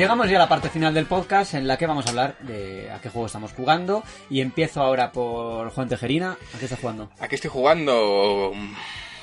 Llegamos 0.06 0.30
ya 0.30 0.36
a 0.36 0.40
la 0.40 0.48
parte 0.48 0.68
final 0.70 0.94
del 0.94 1.06
podcast 1.06 1.54
en 1.54 1.66
la 1.66 1.76
que 1.76 1.84
vamos 1.86 2.06
a 2.06 2.10
hablar 2.10 2.38
de 2.40 2.90
a 2.92 3.00
qué 3.00 3.08
juego 3.08 3.26
estamos 3.26 3.52
jugando. 3.52 4.04
Y 4.30 4.40
empiezo 4.40 4.80
ahora 4.80 5.10
por 5.10 5.70
Juan 5.70 5.88
Tejerina. 5.88 6.36
¿A 6.54 6.58
qué 6.58 6.66
estás 6.66 6.78
jugando? 6.78 7.10
Aquí 7.18 7.34
estoy 7.34 7.50
jugando. 7.50 8.52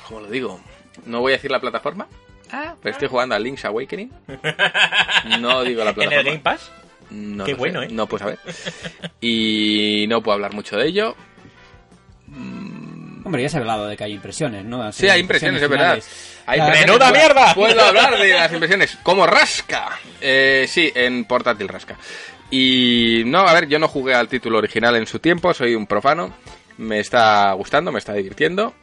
¿Cómo 0.06 0.20
lo 0.20 0.26
digo? 0.28 0.60
No 1.06 1.20
voy 1.20 1.32
a 1.32 1.36
decir 1.36 1.50
la 1.50 1.60
plataforma. 1.60 2.06
Pero 2.50 2.92
estoy 2.92 3.08
jugando 3.08 3.34
a 3.34 3.38
Link's 3.38 3.64
Awakening. 3.64 4.12
No 5.40 5.62
digo 5.62 5.82
la 5.82 5.90
¿En 5.90 5.94
plataforma. 5.94 6.16
el 6.20 6.24
Game 6.26 6.38
Pass? 6.40 6.70
No 7.10 7.44
Qué 7.44 7.52
lo 7.52 7.56
sé, 7.56 7.60
bueno, 7.60 7.82
¿eh? 7.82 7.88
No 7.90 8.06
puedo 8.06 8.24
saber. 8.24 8.38
Y 9.22 10.04
no 10.08 10.22
puedo 10.22 10.34
hablar 10.34 10.52
mucho 10.52 10.76
de 10.76 10.86
ello. 10.86 11.16
Hombre, 13.24 13.42
ya 13.42 13.48
se 13.48 13.56
ha 13.56 13.60
hablado 13.60 13.86
de 13.88 13.96
que 13.96 14.04
hay 14.04 14.12
impresiones, 14.12 14.64
¿no? 14.64 14.92
Sí, 14.92 15.08
hay 15.08 15.20
impresiones, 15.20 15.62
es 15.62 15.68
verdad. 15.68 15.98
Hay 16.46 16.58
impresiones. 16.60 16.86
¡Menuda 16.86 17.08
Puedo- 17.08 17.20
mierda! 17.20 17.54
Puedo 17.54 17.80
hablar 17.84 18.18
de 18.18 18.28
las 18.34 18.52
impresiones. 18.52 18.98
Como 19.02 19.26
rasca. 19.26 19.98
Eh, 20.20 20.66
sí, 20.68 20.92
en 20.94 21.24
portátil 21.24 21.68
rasca. 21.68 21.96
Y 22.50 23.22
no, 23.26 23.40
a 23.40 23.52
ver, 23.54 23.66
yo 23.68 23.78
no 23.78 23.88
jugué 23.88 24.14
al 24.14 24.28
título 24.28 24.58
original 24.58 24.94
en 24.96 25.06
su 25.06 25.18
tiempo, 25.18 25.52
soy 25.54 25.74
un 25.74 25.86
profano. 25.86 26.34
Me 26.76 27.00
está 27.00 27.52
gustando, 27.54 27.90
me 27.92 27.98
está 27.98 28.12
divirtiendo. 28.12 28.74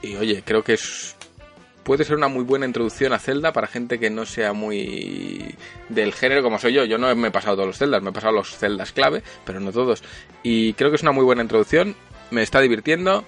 Y 0.00 0.14
oye, 0.16 0.42
creo 0.44 0.62
que 0.62 0.74
es 0.74 1.16
puede 1.82 2.04
ser 2.04 2.16
una 2.16 2.28
muy 2.28 2.44
buena 2.44 2.66
introducción 2.66 3.14
a 3.14 3.18
Zelda 3.18 3.52
para 3.54 3.66
gente 3.66 3.98
que 3.98 4.10
no 4.10 4.26
sea 4.26 4.52
muy 4.52 5.54
del 5.88 6.12
género 6.12 6.42
como 6.42 6.58
soy 6.58 6.74
yo. 6.74 6.84
Yo 6.84 6.98
no 6.98 7.12
me 7.16 7.28
he 7.28 7.30
pasado 7.30 7.56
todos 7.56 7.68
los 7.68 7.78
Zeldas, 7.78 8.02
me 8.02 8.10
he 8.10 8.12
pasado 8.12 8.32
los 8.34 8.54
Zeldas 8.56 8.92
clave, 8.92 9.22
pero 9.46 9.58
no 9.58 9.72
todos. 9.72 10.02
Y 10.42 10.74
creo 10.74 10.90
que 10.90 10.96
es 10.96 11.02
una 11.02 11.12
muy 11.12 11.24
buena 11.24 11.40
introducción, 11.42 11.96
me 12.30 12.42
está 12.42 12.60
divirtiendo, 12.60 13.24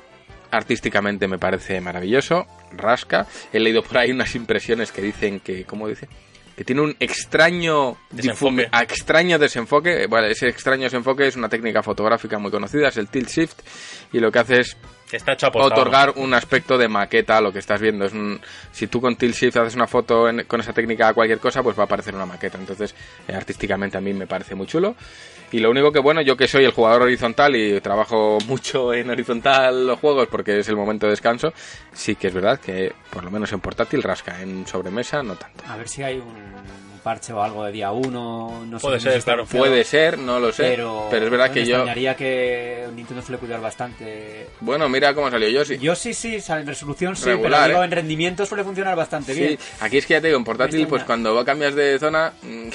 artísticamente 0.50 1.26
me 1.28 1.38
parece 1.38 1.80
maravilloso, 1.80 2.46
rasca. 2.72 3.26
He 3.52 3.60
leído 3.60 3.82
por 3.82 3.98
ahí 3.98 4.10
unas 4.10 4.34
impresiones 4.34 4.92
que 4.92 5.02
dicen 5.02 5.40
que, 5.40 5.64
¿cómo 5.64 5.88
dice? 5.88 6.08
Que 6.56 6.64
tiene 6.64 6.82
un 6.82 6.94
extraño 7.00 7.96
Desenfoque. 8.10 8.68
extraño 8.82 9.38
desenfoque. 9.38 10.06
Bueno, 10.08 10.26
ese 10.26 10.48
extraño 10.48 10.82
desenfoque 10.84 11.26
es 11.26 11.36
una 11.36 11.48
técnica 11.48 11.82
fotográfica 11.82 12.38
muy 12.38 12.50
conocida, 12.50 12.88
es 12.88 12.98
el 12.98 13.08
tilt 13.08 13.28
shift, 13.30 13.60
y 14.12 14.18
lo 14.20 14.30
que 14.30 14.40
hace 14.40 14.60
es 14.60 14.76
está 15.10 15.32
hecho 15.32 15.48
otorgar 15.52 16.12
un 16.16 16.34
aspecto 16.34 16.78
de 16.78 16.86
maqueta 16.86 17.38
a 17.38 17.40
lo 17.40 17.52
que 17.52 17.58
estás 17.58 17.80
viendo. 17.80 18.04
Es 18.04 18.12
un- 18.12 18.40
si 18.70 18.86
tú 18.86 19.00
con 19.00 19.16
Tilt 19.16 19.34
Shift 19.34 19.56
haces 19.56 19.74
una 19.74 19.88
foto 19.88 20.28
en- 20.28 20.44
con 20.44 20.60
esa 20.60 20.72
técnica 20.72 21.08
a 21.08 21.14
cualquier 21.14 21.40
cosa, 21.40 21.64
pues 21.64 21.76
va 21.76 21.82
a 21.82 21.86
aparecer 21.86 22.14
una 22.14 22.26
maqueta. 22.26 22.58
Entonces, 22.58 22.94
eh, 23.26 23.34
artísticamente 23.34 23.98
a 23.98 24.00
mí 24.00 24.12
me 24.12 24.28
parece 24.28 24.54
muy 24.54 24.68
chulo. 24.68 24.94
Y 25.52 25.58
lo 25.58 25.70
único 25.70 25.90
que, 25.90 25.98
bueno, 25.98 26.20
yo 26.20 26.36
que 26.36 26.46
soy 26.46 26.64
el 26.64 26.70
jugador 26.70 27.02
horizontal 27.02 27.56
y 27.56 27.80
trabajo 27.80 28.38
mucho 28.46 28.94
en 28.94 29.10
horizontal 29.10 29.86
los 29.86 29.98
juegos 29.98 30.28
porque 30.28 30.60
es 30.60 30.68
el 30.68 30.76
momento 30.76 31.06
de 31.06 31.10
descanso, 31.10 31.52
sí 31.92 32.14
que 32.14 32.28
es 32.28 32.34
verdad 32.34 32.60
que 32.60 32.92
por 33.10 33.24
lo 33.24 33.30
menos 33.30 33.52
en 33.52 33.60
portátil 33.60 34.02
rasca, 34.02 34.40
en 34.42 34.66
sobremesa 34.66 35.22
no 35.22 35.34
tanto. 35.34 35.64
A 35.66 35.76
ver 35.76 35.88
si 35.88 36.02
hay 36.02 36.18
un 36.18 36.89
parche 37.00 37.32
o 37.32 37.42
algo 37.42 37.64
de 37.64 37.72
día 37.72 37.90
1. 37.90 38.64
No 38.66 38.78
sé 38.78 38.82
Puede 38.86 39.00
si 39.00 39.08
ser, 39.10 39.22
claro. 39.22 39.46
Puede 39.46 39.84
ser, 39.84 40.18
no 40.18 40.38
lo 40.38 40.52
sé, 40.52 40.62
Pero, 40.64 41.08
pero, 41.10 41.24
es 41.24 41.30
verdad 41.30 41.48
me 41.48 41.54
que 41.54 41.64
yo... 41.66 41.76
extrañaría 41.76 42.14
que 42.16 42.86
Nintendo 42.94 43.22
suele 43.22 43.38
cuidar 43.38 43.60
bastante. 43.60 44.46
Bueno, 44.60 44.88
mira 44.88 45.14
cómo 45.14 45.30
salió 45.30 45.48
yo, 45.48 45.64
sí. 45.64 45.78
Yo 45.78 45.94
sí, 45.94 46.12
en 46.48 46.66
resolución 46.66 47.16
sí, 47.16 47.24
Regular, 47.26 47.60
pero 47.62 47.68
digo, 47.68 47.82
¿eh? 47.82 47.84
en 47.86 47.90
rendimiento 47.90 48.46
suele 48.46 48.64
funcionar 48.64 48.96
bastante 48.96 49.34
Sí, 49.34 49.40
bien. 49.40 49.58
aquí 49.80 49.98
es 49.98 50.06
que 50.06 50.14
ya 50.14 50.20
te 50.20 50.26
digo, 50.28 50.38
en 50.38 50.44
portátil, 50.44 50.80
Me 50.80 50.86
pues 50.86 51.04
cuando 51.04 51.44
cambias 51.44 51.74
de 51.74 51.98
zona, 51.98 52.32
mm, 52.42 52.68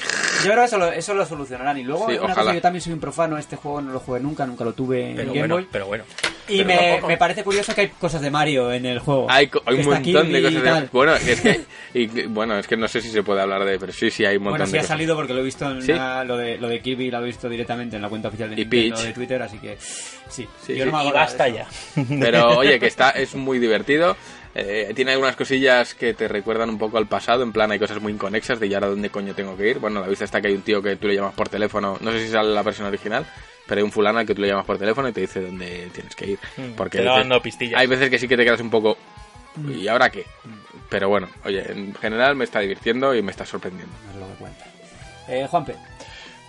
Yo 0.44 0.50
creo 0.50 0.56
que 0.56 0.64
eso 0.64 0.78
lo, 0.78 0.92
eso 0.92 1.14
lo 1.14 1.24
solucionarán. 1.26 1.78
Y 1.78 1.82
luego, 1.84 2.08
Sí, 2.08 2.16
una 2.18 2.34
cosa, 2.34 2.52
yo 2.54 2.60
también 2.60 2.80
soy 2.82 2.92
un 2.92 3.00
profano. 3.00 3.38
Este 3.38 3.56
juego 3.56 3.80
no 3.80 3.92
lo 3.92 4.00
jugué 4.00 4.20
nunca, 4.20 4.46
nunca 4.46 4.64
lo 4.64 4.72
tuve 4.72 5.10
en 5.10 5.16
Pero 5.16 5.28
Game 5.28 5.38
bueno, 5.40 5.54
Boy. 5.56 5.68
pero 5.70 5.86
bueno. 5.86 6.04
Y 6.48 6.62
pero 6.62 7.00
me, 7.02 7.08
me 7.08 7.16
parece 7.16 7.42
curioso 7.42 7.74
que 7.74 7.80
hay 7.82 7.88
cosas 7.88 8.20
de 8.20 8.30
Mario 8.30 8.70
en 8.72 8.86
el 8.86 9.00
juego. 9.00 9.26
Hay, 9.28 9.50
hay 9.64 9.74
un 9.80 9.84
montón 9.86 10.32
de 10.32 10.42
cosas. 10.42 10.62
de- 10.62 10.68
tal. 10.70 10.88
Bueno, 10.92 11.14
es 11.16 11.40
que, 11.40 11.60
y- 11.94 12.06
bueno, 12.26 12.56
es 12.58 12.66
que 12.68 12.76
no 12.76 12.86
sé 12.86 13.00
si 13.00 13.10
se 13.10 13.22
puede 13.24 13.40
hablar 13.40 13.64
de, 13.64 13.78
pero 13.80 13.92
sí, 13.92 14.10
sí, 14.16 14.24
hay 14.24 14.36
un 14.36 14.44
montón 14.44 14.52
Bueno, 14.58 14.66
sí 14.66 14.72
de 14.72 14.78
ha 14.78 14.80
cosas. 14.82 14.88
salido 14.88 15.14
porque 15.16 15.34
lo 15.34 15.40
he 15.40 15.44
visto 15.44 15.70
en 15.70 15.82
Sí. 15.82 15.92
una- 15.92 16.24
lo, 16.24 16.36
de, 16.36 16.58
lo 16.58 16.68
de 16.68 16.80
Kirby, 16.80 17.10
lo 17.10 17.20
he 17.22 17.24
visto 17.26 17.48
directamente 17.48 17.96
en 17.96 18.02
la 18.02 18.08
cuenta 18.08 18.28
oficial 18.28 18.48
de 18.50 18.54
Y 18.54 18.64
Nintendo 18.64 18.96
Peach. 18.96 19.06
de 19.06 19.12
Twitter, 19.12 19.42
así 19.42 19.58
que 19.58 19.76
sí. 19.80 20.46
Sí, 20.64 20.74
yo 20.76 20.84
sí. 20.84 20.90
no 20.90 20.96
me 20.96 21.04
Y 21.04 21.08
acordaba 21.08 21.10
de 21.12 21.12
basta 21.12 21.48
ya. 21.48 21.66
Pero 22.20 22.58
oye, 22.58 22.78
que 22.80 22.86
está, 22.86 23.10
es 23.10 23.34
muy 23.34 23.58
divertido. 23.58 24.16
Eh, 24.58 24.92
tiene 24.96 25.12
algunas 25.12 25.36
cosillas 25.36 25.92
que 25.94 26.14
te 26.14 26.28
recuerdan 26.28 26.70
un 26.70 26.78
poco 26.78 26.96
al 26.96 27.06
pasado. 27.06 27.42
En 27.42 27.52
plan, 27.52 27.70
hay 27.70 27.78
cosas 27.78 28.00
muy 28.00 28.12
inconexas 28.12 28.58
de 28.58 28.68
ya 28.70 28.78
ahora 28.78 28.88
dónde 28.88 29.10
coño 29.10 29.34
tengo 29.34 29.54
que 29.54 29.68
ir. 29.68 29.78
Bueno, 29.80 30.00
la 30.00 30.06
vista 30.08 30.24
está 30.24 30.40
que 30.40 30.48
hay 30.48 30.54
un 30.54 30.62
tío 30.62 30.80
que 30.80 30.96
tú 30.96 31.08
le 31.08 31.14
llamas 31.14 31.34
por 31.34 31.50
teléfono. 31.50 31.98
No 32.00 32.10
sé 32.10 32.24
si 32.24 32.30
sale 32.32 32.54
la 32.54 32.62
versión 32.62 32.86
original, 32.86 33.26
pero 33.66 33.80
hay 33.80 33.84
un 33.84 33.92
fulano 33.92 34.18
al 34.18 34.26
que 34.26 34.34
tú 34.34 34.40
le 34.40 34.48
llamas 34.48 34.64
por 34.64 34.78
teléfono 34.78 35.08
y 35.08 35.12
te 35.12 35.20
dice 35.20 35.42
dónde 35.42 35.90
tienes 35.92 36.16
que 36.16 36.30
ir. 36.30 36.38
Porque 36.74 36.98
Mm, 36.98 37.00
hay 37.02 37.06
dando 37.06 37.34
veces- 37.34 37.42
pistillas. 37.42 37.80
hay 37.80 37.86
veces 37.86 38.08
que 38.08 38.18
sí 38.18 38.26
que 38.28 38.36
te 38.38 38.44
quedas 38.44 38.60
un 38.62 38.70
poco. 38.70 38.96
Mm. 39.56 39.72
¿Y 39.72 39.88
ahora 39.88 40.10
qué? 40.10 40.24
Pero 40.88 41.08
bueno, 41.08 41.28
oye, 41.44 41.70
en 41.72 41.94
general 41.94 42.36
me 42.36 42.44
está 42.44 42.60
divirtiendo 42.60 43.14
y 43.14 43.22
me 43.22 43.30
está 43.32 43.44
sorprendiendo. 43.44 43.94
Es 44.10 44.16
lo 44.16 44.28
que 44.28 44.34
cuenta. 44.34 44.64
Eh, 45.28 45.46
Juanpe, 45.50 45.74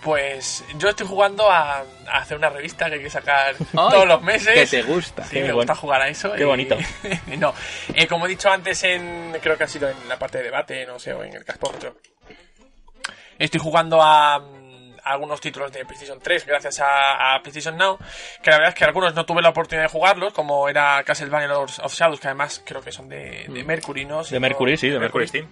Pues 0.02 0.64
yo 0.76 0.88
estoy 0.88 1.06
jugando 1.06 1.50
a, 1.50 1.78
a 1.80 1.84
hacer 2.18 2.36
una 2.38 2.48
revista 2.50 2.86
que 2.88 2.94
hay 2.96 3.02
que 3.02 3.10
sacar 3.10 3.56
todos 3.72 4.06
los 4.06 4.22
meses. 4.22 4.54
Que 4.54 4.66
te 4.66 4.82
gusta. 4.82 5.24
Sí, 5.24 5.30
Qué 5.30 5.36
me 5.38 5.42
bueno. 5.46 5.56
gusta 5.56 5.74
jugar 5.74 6.02
a 6.02 6.08
eso. 6.08 6.32
Qué 6.34 6.42
y- 6.42 6.46
bonito. 6.46 6.76
no, 7.38 7.52
eh, 7.94 8.06
como 8.06 8.26
he 8.26 8.28
dicho 8.28 8.48
antes, 8.50 8.82
en 8.84 9.36
creo 9.42 9.56
que 9.58 9.64
ha 9.64 9.68
sido 9.68 9.88
en 9.88 10.08
la 10.08 10.18
parte 10.18 10.38
de 10.38 10.44
debate, 10.44 10.86
no 10.86 10.98
sé, 11.00 11.12
o 11.12 11.24
en 11.24 11.34
el 11.34 11.44
Caspómetro. 11.44 11.96
Estoy 13.38 13.60
jugando 13.60 14.00
a 14.02 14.42
algunos 15.12 15.40
títulos 15.40 15.72
de 15.72 15.84
PlayStation 15.84 16.18
3 16.20 16.46
gracias 16.46 16.80
a, 16.80 17.34
a 17.34 17.42
PlayStation 17.42 17.76
Now, 17.76 17.98
que 18.42 18.50
la 18.50 18.56
verdad 18.58 18.68
es 18.70 18.74
que 18.74 18.84
algunos 18.84 19.14
no 19.14 19.24
tuve 19.26 19.42
la 19.42 19.50
oportunidad 19.50 19.84
de 19.84 19.90
jugarlos, 19.90 20.32
como 20.32 20.68
era 20.68 21.02
Castlevania 21.04 21.48
Lords 21.48 21.78
of 21.80 21.94
Shadows, 21.94 22.20
que 22.20 22.28
además 22.28 22.62
creo 22.64 22.80
que 22.82 22.92
son 22.92 23.08
de, 23.08 23.46
de 23.48 23.64
Mercury, 23.64 24.04
¿no? 24.04 24.24
Si 24.24 24.30
Mm. 24.30 24.34
De 24.34 24.40
no- 24.40 24.46
Mercury, 24.48 24.76
sí, 24.76 24.88
de 24.88 24.98
Mercury 24.98 25.28
Steam. 25.28 25.48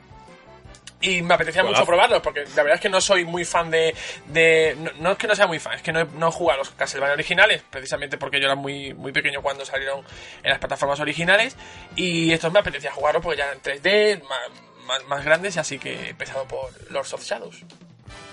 y 1.01 1.21
me 1.23 1.35
apetecía 1.35 1.63
mucho 1.63 1.85
probarlos, 1.85 2.21
porque 2.23 2.45
la 2.57 2.63
verdad 2.63 2.75
es 2.77 2.81
que 2.81 2.89
no 2.89 3.01
soy 3.03 3.25
muy 3.27 3.45
fan 3.45 3.71
de... 3.71 3.95
de 4.27 4.75
no, 4.79 4.91
no 4.99 5.13
es 5.13 5.19
que 5.19 5.27
no 5.27 5.35
sea 5.37 5.47
muy 5.47 5.59
fan, 5.59 5.75
es 5.75 5.83
que 5.83 5.93
no 5.93 6.01
he, 6.01 6.05
no 6.07 6.29
he 6.29 6.33
jugado 6.33 6.61
a 6.61 6.65
los 6.65 6.71
Castlevania 6.71 7.13
originales, 7.15 7.63
precisamente 7.69 8.17
porque 8.17 8.41
yo 8.41 8.47
era 8.47 8.55
muy, 8.55 8.95
muy 8.95 9.13
pequeño 9.13 9.43
cuando 9.43 9.65
salieron 9.67 10.03
en 10.43 10.51
las 10.51 10.59
plataformas 10.59 10.99
originales, 11.01 11.55
y 11.97 12.33
estos 12.33 12.51
me 12.53 12.61
apetecía 12.61 12.91
jugarlos 12.93 13.23
porque 13.23 13.39
ya 13.39 13.45
eran 13.45 13.61
3D, 13.61 14.23
más, 14.23 14.39
más, 14.87 15.05
más 15.05 15.25
grandes, 15.25 15.57
y 15.57 15.59
así 15.59 15.79
que 15.79 15.93
he 15.95 16.09
empezado 16.11 16.47
por 16.49 16.71
Lords 16.91 17.13
of 17.13 17.23
Shadows. 17.23 17.63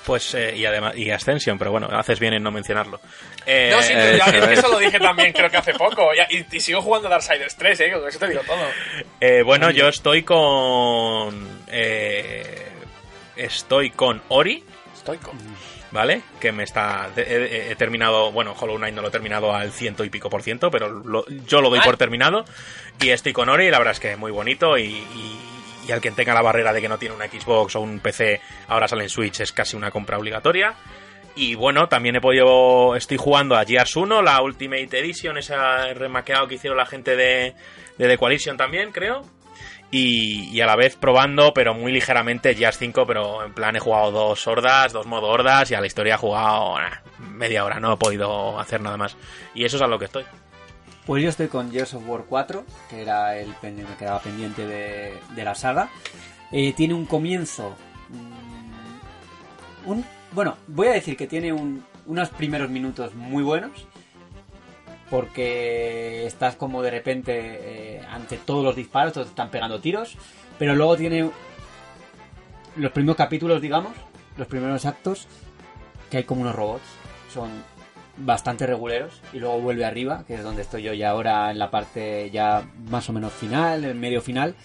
Pues, 0.06 0.34
eh, 0.36 0.54
y 0.58 0.66
además, 0.66 0.98
y 0.98 1.10
Ascension, 1.12 1.58
pero 1.58 1.72
bueno, 1.72 1.88
haces 1.92 2.20
bien 2.20 2.34
en 2.34 2.44
no 2.44 2.52
mencionarlo. 2.52 3.00
Eh, 3.46 3.70
no, 3.74 3.82
sí, 3.82 3.94
eh, 3.96 4.20
es 4.52 4.60
eso 4.60 4.68
lo 4.70 4.78
dije 4.80 5.00
también 5.00 5.32
creo 5.32 5.50
que 5.50 5.56
hace 5.58 5.74
poco, 5.76 6.10
y, 6.52 6.60
sigo 6.60 6.82
jugando 6.82 7.08
a 7.08 7.12
Darksiders 7.12 7.56
3, 7.56 7.80
eh, 7.80 7.92
con 7.94 8.08
eso 8.10 8.20
te 8.20 8.28
digo 8.28 8.42
todo. 8.46 8.68
eh, 9.22 9.42
bueno, 9.44 9.72
yo 9.72 9.88
estoy 9.88 10.24
con. 10.24 11.62
eh, 11.68 12.68
estoy 13.38 13.92
con 13.92 14.22
Ori, 14.28 14.64
Estoico. 14.94 15.34
¿vale? 15.92 16.22
Que 16.40 16.52
me 16.52 16.64
está. 16.64 17.10
He, 17.16 17.22
he- 17.22 17.72
he 17.72 17.76
terminado. 17.76 18.32
Bueno, 18.32 18.56
Hollow 18.60 18.78
Knight 18.78 18.94
no 18.96 19.02
lo 19.02 19.08
he 19.08 19.12
terminado 19.12 19.54
al 19.56 19.72
ciento 19.72 20.04
y 20.04 20.10
pico 20.10 20.30
por 20.30 20.42
ciento, 20.44 20.70
pero 20.70 20.90
lo- 20.90 21.26
yo 21.48 21.62
lo 21.62 21.70
doy 21.70 21.80
Ah. 21.80 21.86
por 21.86 21.98
terminado. 21.98 22.44
Y 23.00 23.10
estoy 23.10 23.32
con 23.32 23.48
Ori, 23.50 23.68
y 23.68 23.72
la 23.72 23.78
verdad 23.78 23.94
es 23.94 24.00
que 24.00 24.12
es 24.12 24.18
muy 24.18 24.32
bonito. 24.32 24.78
Y, 24.78 24.84
y, 24.86 25.40
y 25.88 25.92
al 25.92 26.02
quien 26.02 26.16
tenga 26.16 26.34
la 26.34 26.42
barrera 26.42 26.74
de 26.74 26.82
que 26.82 26.90
no 26.90 26.98
tiene 26.98 27.16
una 27.16 27.28
Xbox 27.28 27.76
o 27.76 27.82
un 27.82 28.00
PC, 28.00 28.42
ahora 28.68 28.88
sale 28.88 29.04
en 29.04 29.10
Switch, 29.10 29.42
es 29.42 29.52
casi 29.52 29.76
una 29.76 29.92
compra 29.92 30.18
obligatoria. 30.18 30.76
Y 31.36 31.56
bueno, 31.56 31.88
también 31.88 32.16
he 32.16 32.22
podido. 32.22 32.96
Estoy 32.96 33.18
jugando 33.18 33.56
a 33.56 33.66
Gears 33.66 33.96
1, 33.96 34.22
la 34.22 34.42
Ultimate 34.42 35.00
Edition, 35.00 35.38
ese 35.38 35.56
remaqueado 35.96 36.48
que 36.48 36.56
hicieron 36.56 36.78
la 36.78 36.86
gente 36.86 37.16
de, 37.16 37.56
de 37.98 38.08
The 38.08 38.18
Coalition 38.18 38.56
también, 38.56 38.92
creo. 38.92 39.24
Y, 39.90 40.50
y 40.50 40.62
a 40.62 40.66
la 40.66 40.76
vez 40.76 40.96
probando, 40.96 41.54
pero 41.54 41.74
muy 41.74 41.92
ligeramente, 41.92 42.56
Gears 42.56 42.78
5, 42.78 43.06
pero 43.06 43.44
en 43.46 43.54
plan 43.54 43.76
he 43.76 43.80
jugado 43.80 44.12
dos 44.12 44.46
hordas, 44.48 44.92
dos 44.92 45.06
modo 45.06 45.28
hordas, 45.28 45.70
y 45.70 45.76
a 45.76 45.82
la 45.82 45.88
historia 45.88 46.16
he 46.16 46.18
jugado 46.18 46.76
media 47.20 47.64
hora, 47.64 47.80
no 47.80 47.94
he 47.94 47.98
podido 47.98 48.60
hacer 48.60 48.82
nada 48.82 48.98
más. 48.98 49.16
Y 49.54 49.66
eso 49.66 49.78
es 49.78 49.84
a 49.84 49.88
lo 49.88 50.00
que 50.00 50.06
estoy. 50.06 50.26
Pues 51.06 51.22
yo 51.24 51.30
estoy 51.30 51.48
con 51.48 51.72
Gears 51.72 51.94
of 51.96 52.08
War 52.08 52.24
4, 52.28 52.64
que 52.90 53.02
era 53.02 53.38
el 53.38 53.54
me 53.62 53.96
quedaba 53.98 54.20
pendiente 54.22 54.66
de, 54.66 55.14
de 55.36 55.44
la 55.44 55.56
saga. 55.56 55.90
Eh, 56.52 56.74
tiene 56.74 56.94
un 56.94 57.06
comienzo. 57.06 57.76
mm, 58.10 59.90
un, 59.90 60.06
bueno, 60.32 60.56
voy 60.68 60.88
a 60.88 60.92
decir 60.94 61.18
que 61.18 61.28
tiene 61.28 61.52
un- 61.54 61.84
unos 62.06 62.30
primeros 62.30 62.70
minutos 62.70 63.14
muy 63.16 63.44
buenos. 63.44 63.88
Porque 65.10 66.26
estás 66.26 66.56
como 66.56 66.82
de 66.82 66.90
repente 66.90 67.34
eh, 67.98 68.02
ante 68.10 68.38
todos 68.38 68.64
los 68.64 68.76
disparos, 68.76 69.14
todos 69.14 69.28
están 69.28 69.50
pegando 69.52 69.80
tiros. 69.80 70.18
Pero 70.58 70.76
luego 70.76 70.98
tiene 70.98 71.30
los 72.78 72.92
primeros 72.92 73.18
capítulos, 73.18 73.62
digamos, 73.62 73.92
los 74.38 74.48
primeros 74.48 74.86
actos, 74.86 75.28
que 76.10 76.18
hay 76.18 76.24
como 76.24 76.42
unos 76.42 76.56
robots. 76.56 76.84
Son 77.32 77.50
bastante 78.18 78.66
reguleros. 78.68 79.22
Y 79.34 79.40
luego 79.40 79.60
vuelve 79.60 79.86
arriba, 79.86 80.24
que 80.28 80.36
es 80.36 80.44
donde 80.44 80.62
estoy 80.62 80.84
yo 80.84 80.94
ya 80.94 81.10
ahora 81.10 81.52
en 81.52 81.60
la 81.60 81.70
parte 81.72 82.30
ya 82.32 82.64
más 82.90 83.10
o 83.10 83.14
menos 83.14 83.34
final, 83.34 83.84
en 83.86 84.00
medio 84.00 84.22
final. 84.22 84.56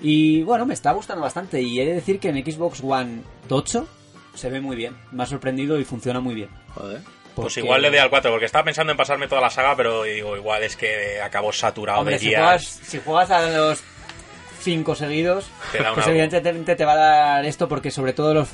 Y 0.00 0.42
bueno, 0.42 0.64
me 0.66 0.74
está 0.74 0.92
gustando 0.92 1.22
bastante. 1.22 1.60
Y 1.60 1.80
he 1.80 1.86
de 1.86 1.94
decir 1.94 2.20
que 2.20 2.28
en 2.28 2.36
Xbox 2.44 2.80
One 2.82 3.22
8 3.48 3.86
se 4.34 4.50
ve 4.50 4.60
muy 4.60 4.76
bien. 4.76 4.96
Me 5.12 5.22
ha 5.24 5.26
sorprendido 5.26 5.78
y 5.78 5.84
funciona 5.84 6.20
muy 6.20 6.34
bien. 6.34 6.48
Joder. 6.74 7.00
Pues 7.34 7.54
Porque- 7.54 7.60
igual 7.60 7.82
le 7.82 7.90
doy 7.90 7.98
al 7.98 8.10
4, 8.10 8.30
porque 8.30 8.46
estaba 8.46 8.64
pensando 8.64 8.90
en 8.92 8.96
pasarme 8.96 9.28
toda 9.28 9.40
la 9.40 9.50
saga, 9.50 9.76
pero 9.76 10.02
digo, 10.02 10.36
igual 10.36 10.62
es 10.64 10.76
que 10.76 11.20
acabo 11.22 11.52
saturado 11.52 12.00
Hombre, 12.00 12.14
de 12.14 12.18
si 12.20 12.26
juegas, 12.34 12.64
si 12.64 12.98
juegas 12.98 13.30
a 13.30 13.48
los 13.50 13.80
cinco 14.60 14.96
seguidos, 14.96 15.46
pues 15.94 16.06
evidentemente 16.08 16.74
te 16.74 16.84
va 16.84 16.92
a 16.94 16.96
dar 16.96 17.44
esto 17.44 17.68
porque 17.68 17.92
sobre 17.92 18.12
todo 18.12 18.34
los 18.34 18.48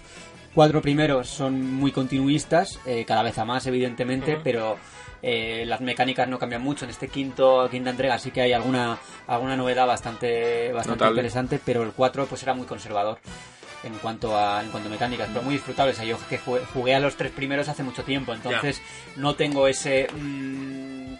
cuatro 0.55 0.81
primeros 0.81 1.29
son 1.29 1.75
muy 1.75 1.93
continuistas, 1.93 2.79
eh, 2.87 3.05
cada 3.05 3.23
vez 3.23 3.39
a 3.39 3.45
más 3.45 3.67
evidentemente, 3.67 4.39
pero 4.43 4.79
eh, 5.23 5.65
las 5.67 5.81
mecánicas 5.81 6.29
no 6.29 6.39
cambian 6.39 6.63
mucho. 6.63 6.85
En 6.85 6.91
este 6.91 7.09
quinto 7.09 7.69
quinta 7.71 7.91
entrega 7.91 8.19
sí 8.19 8.31
que 8.31 8.43
hay 8.43 8.53
alguna 8.53 8.99
alguna 9.27 9.57
novedad 9.57 9.87
bastante 9.87 10.73
bastante 10.73 10.99
Notable. 10.99 11.21
interesante, 11.21 11.61
pero 11.65 11.83
el 11.83 11.93
4 11.93 12.27
pues 12.27 12.43
era 12.43 12.55
muy 12.55 12.67
conservador 12.67 13.19
en 13.83 13.95
cuanto 13.95 14.39
a 14.39 14.63
en 14.63 14.71
cuanto 14.71 14.89
a 14.89 14.93
mecánicas, 14.93 15.29
pero 15.29 15.43
muy 15.43 15.55
disfrutable. 15.55 15.93
O 15.93 15.97
sea, 15.97 16.05
yo 16.05 16.19
que 16.29 16.39
jugué, 16.39 16.61
jugué 16.73 16.95
a 16.95 17.01
los 17.01 17.17
tres 17.17 17.33
primeros 17.33 17.69
hace 17.69 17.83
mucho 17.83 18.05
tiempo, 18.05 18.33
entonces 18.33 18.81
no 19.17 19.35
tengo 19.35 19.67
ese 19.67 20.09
mm, 20.15 21.15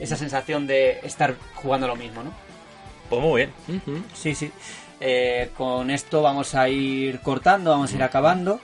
esa 0.00 0.16
sensación 0.16 0.66
de 0.66 1.00
estar 1.02 1.34
jugando 1.54 1.86
lo 1.86 1.96
mismo, 1.96 2.22
¿no? 2.22 2.32
Pues 3.10 3.22
muy 3.22 3.42
bien. 3.42 3.52
Sí, 4.14 4.34
sí. 4.34 4.50
Eh, 5.00 5.50
con 5.56 5.90
esto 5.90 6.22
vamos 6.22 6.54
a 6.54 6.68
ir 6.68 7.20
cortando, 7.20 7.70
vamos 7.70 7.92
a 7.92 7.96
ir 7.96 8.02
acabando. 8.02 8.60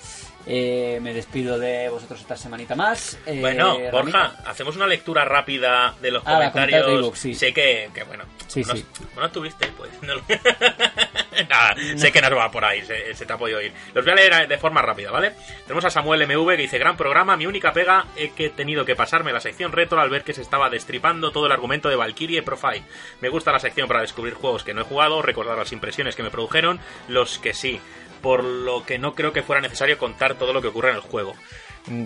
Eh, 0.46 0.98
me 1.00 1.14
despido 1.14 1.58
de 1.58 1.88
vosotros 1.88 2.20
esta 2.20 2.36
semanita 2.36 2.74
más. 2.74 3.18
Eh, 3.26 3.38
Bueno, 3.40 3.78
Borja, 3.90 4.34
hacemos 4.46 4.76
una 4.76 4.86
lectura 4.86 5.24
rápida 5.24 5.94
de 6.02 6.10
los 6.10 6.22
Ah, 6.26 6.34
comentarios. 6.52 7.12
de 7.12 7.16
sí. 7.18 7.34
Sé 7.34 7.54
que, 7.54 7.88
que 7.94 8.04
bueno, 8.04 8.24
Sí, 8.46 8.62
no, 8.62 8.74
sí. 8.76 8.84
no 9.16 9.30
tuviste, 9.30 9.66
pues. 9.76 9.90
no 10.02 10.14
Nada, 11.48 11.74
sé 11.96 12.12
que 12.12 12.20
nos 12.20 12.32
va 12.32 12.50
por 12.50 12.64
ahí, 12.64 12.82
se, 12.84 13.12
se 13.14 13.26
te 13.26 13.32
ha 13.32 13.36
podido 13.36 13.60
ir. 13.60 13.72
Los 13.92 14.04
voy 14.04 14.12
a 14.12 14.16
leer 14.16 14.46
de 14.48 14.58
forma 14.58 14.82
rápida, 14.82 15.10
¿vale? 15.10 15.32
Tenemos 15.64 15.84
a 15.84 15.90
Samuel 15.90 16.26
MV 16.28 16.50
que 16.50 16.56
dice: 16.62 16.78
Gran 16.78 16.96
programa, 16.96 17.36
mi 17.36 17.46
única 17.46 17.72
pega 17.72 18.04
es 18.16 18.30
que 18.32 18.46
he 18.46 18.50
tenido 18.50 18.84
que 18.84 18.94
pasarme 18.94 19.32
la 19.32 19.40
sección 19.40 19.72
retro 19.72 20.00
al 20.00 20.10
ver 20.10 20.22
que 20.22 20.32
se 20.32 20.42
estaba 20.42 20.70
destripando 20.70 21.32
todo 21.32 21.46
el 21.46 21.52
argumento 21.52 21.88
de 21.88 21.96
Valkyrie 21.96 22.38
y 22.38 22.42
Profile. 22.42 22.84
Me 23.20 23.28
gusta 23.30 23.50
la 23.50 23.58
sección 23.58 23.88
para 23.88 24.00
descubrir 24.02 24.34
juegos 24.34 24.62
que 24.62 24.74
no 24.74 24.82
he 24.82 24.84
jugado, 24.84 25.22
recordar 25.22 25.58
las 25.58 25.72
impresiones 25.72 26.14
que 26.14 26.22
me 26.22 26.30
produjeron, 26.30 26.78
los 27.08 27.38
que 27.40 27.52
sí. 27.52 27.80
Por 28.24 28.42
lo 28.42 28.84
que 28.84 28.98
no 28.98 29.14
creo 29.14 29.32
que 29.32 29.42
fuera 29.44 29.60
necesario 29.62 29.98
contar 29.98 30.34
todo 30.34 30.52
lo 30.52 30.60
que 30.60 30.68
ocurre 30.68 30.88
en 30.90 30.96
el 30.96 31.02
juego. 31.02 31.34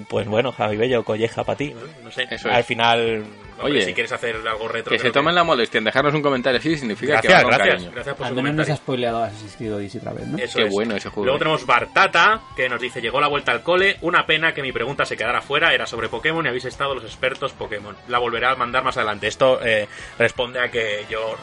Pues 0.09 0.27
bueno, 0.27 0.51
Javi 0.51 0.77
Bello, 0.77 1.05
colleja 1.05 1.45
para 1.45 1.57
ti. 1.57 1.73
No 2.03 2.11
sé, 2.11 2.27
Eso 2.29 2.51
al 2.51 2.59
es. 2.61 2.67
final, 2.67 3.25
Oye, 3.63 3.75
oye, 3.77 3.83
si 3.85 3.95
quieres 3.95 4.11
hacer 4.11 4.35
algo 4.45 4.67
retro. 4.67 4.91
Que 4.91 4.99
se 4.99 5.13
tomen 5.13 5.37
la 5.37 5.45
molestia 5.45 5.79
en 5.79 5.85
dejarnos 5.85 6.13
un 6.15 6.21
comentario 6.23 6.59
así 6.59 6.77
significa 6.77 7.21
que 7.21 7.29
Gracias, 7.29 7.39
va 7.39 7.43
con 7.43 7.51
gracias, 7.53 7.75
cariño. 7.77 7.91
gracias 7.95 8.17
por 8.17 8.27
Al 8.27 8.31
su 8.31 8.35
menos 8.35 8.47
nos 8.57 8.67
comentario. 8.67 8.75
ha 8.75 8.77
spoileado 8.85 9.23
Assassin's 9.23 9.55
Creed 9.57 9.75
Odyssey 9.75 10.01
otra 10.01 10.13
vez, 10.15 10.27
¿no? 10.27 10.39
Eso 10.39 10.59
Qué 10.59 10.65
es. 10.65 10.73
bueno 10.73 10.97
ese 10.97 11.09
juego. 11.11 11.25
Luego 11.27 11.39
tenemos 11.39 11.65
Bartata, 11.65 12.41
que 12.57 12.69
nos 12.69 12.81
dice, 12.81 13.01
llegó 13.01 13.21
la 13.21 13.29
vuelta 13.29 13.53
al 13.53 13.63
cole, 13.63 13.99
una 14.01 14.27
pena 14.27 14.53
que 14.53 14.63
mi 14.63 14.73
pregunta 14.73 15.07
se 15.07 15.17
quedara 15.17 15.43
fuera, 15.43 15.73
era 15.73 15.87
sobre 15.87 16.09
Pokémon 16.09 16.45
y 16.45 16.49
habéis 16.49 16.65
estado 16.65 16.97
los 16.97 17.05
expertos 17.05 17.53
Pokémon. 17.53 17.97
La 18.09 18.19
volveré 18.19 18.47
a 18.47 18.57
mandar 18.57 18.83
más 18.83 18.97
adelante. 18.97 19.29
Esto 19.29 19.61
eh, 19.65 19.87
responde 20.19 20.59
a 20.59 20.73
que 20.73 21.07
yo 21.09 21.37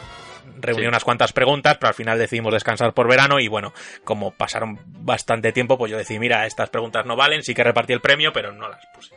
reuní 0.59 0.81
Sí. 0.83 0.87
unas 0.87 1.03
cuantas 1.03 1.33
preguntas, 1.33 1.77
pero 1.77 1.89
al 1.89 1.93
final 1.95 2.17
decidimos 2.19 2.53
descansar 2.53 2.93
por 2.93 3.07
verano 3.07 3.39
y 3.39 3.47
bueno, 3.47 3.73
como 4.03 4.31
pasaron 4.31 4.79
bastante 4.85 5.51
tiempo, 5.51 5.77
pues 5.77 5.91
yo 5.91 5.97
decidí, 5.97 6.19
mira, 6.19 6.45
estas 6.45 6.69
preguntas 6.69 7.05
no 7.05 7.15
valen, 7.15 7.43
sí 7.43 7.53
que 7.53 7.63
repartí 7.63 7.93
el 7.93 8.01
premio, 8.01 8.33
pero 8.33 8.51
no 8.51 8.67
las 8.69 8.85
puse. 8.93 9.15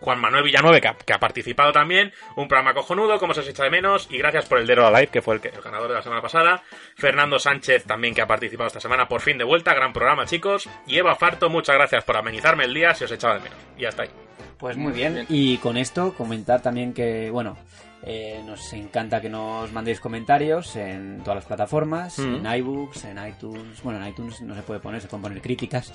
Juan 0.00 0.18
Manuel 0.18 0.44
Villanueve, 0.44 0.80
que 0.80 0.88
ha, 0.88 0.94
que 0.94 1.12
ha 1.12 1.18
participado 1.18 1.72
también. 1.72 2.10
Un 2.34 2.48
programa 2.48 2.72
cojonudo, 2.72 3.18
como 3.18 3.34
se 3.34 3.40
os 3.40 3.48
echa 3.48 3.64
de 3.64 3.70
menos. 3.70 4.06
Y 4.10 4.16
gracias 4.16 4.46
por 4.46 4.58
el 4.58 4.66
Dead 4.66 4.78
or 4.78 4.86
Alive, 4.86 5.08
que 5.08 5.20
fue 5.20 5.34
el, 5.34 5.42
que- 5.42 5.48
el 5.50 5.60
ganador 5.60 5.88
de 5.88 5.94
la 5.96 6.00
semana 6.02 6.22
pasada. 6.22 6.62
Fernando 6.96 7.38
Sánchez, 7.38 7.84
también 7.84 8.14
que 8.14 8.22
ha 8.22 8.26
participado 8.26 8.68
esta 8.68 8.80
semana, 8.80 9.06
por 9.08 9.20
fin 9.20 9.36
de 9.36 9.44
vuelta. 9.44 9.74
Gran 9.74 9.92
programa, 9.92 10.24
chicos. 10.24 10.70
Y 10.86 10.96
Eva 10.96 11.16
Farto, 11.16 11.50
muchas 11.50 11.74
gracias 11.76 12.02
por 12.04 12.16
amenizarme 12.16 12.64
el 12.64 12.72
día, 12.72 12.94
si 12.94 13.04
os 13.04 13.12
echaba 13.12 13.34
de 13.34 13.40
menos. 13.40 13.58
Y 13.76 13.84
hasta 13.84 14.04
ahí. 14.04 14.10
Pues 14.56 14.78
muy 14.78 14.92
bien. 14.94 15.26
Y 15.28 15.58
con 15.58 15.76
esto 15.76 16.14
comentar 16.14 16.62
también 16.62 16.94
que, 16.94 17.28
bueno, 17.28 17.58
eh, 18.02 18.40
nos 18.46 18.72
encanta 18.72 19.20
que 19.20 19.28
nos 19.28 19.70
mandéis 19.72 20.00
comentarios 20.00 20.74
en 20.76 21.18
todas 21.22 21.36
las 21.36 21.44
plataformas, 21.44 22.18
Mm. 22.18 22.46
en 22.46 22.54
iBooks, 22.58 23.04
en 23.04 23.26
iTunes. 23.28 23.82
Bueno, 23.82 24.00
en 24.02 24.08
iTunes 24.08 24.40
no 24.40 24.54
se 24.54 24.62
puede 24.62 24.80
poner, 24.80 25.00
se 25.00 25.08
pueden 25.08 25.22
poner 25.22 25.42
críticas. 25.42 25.92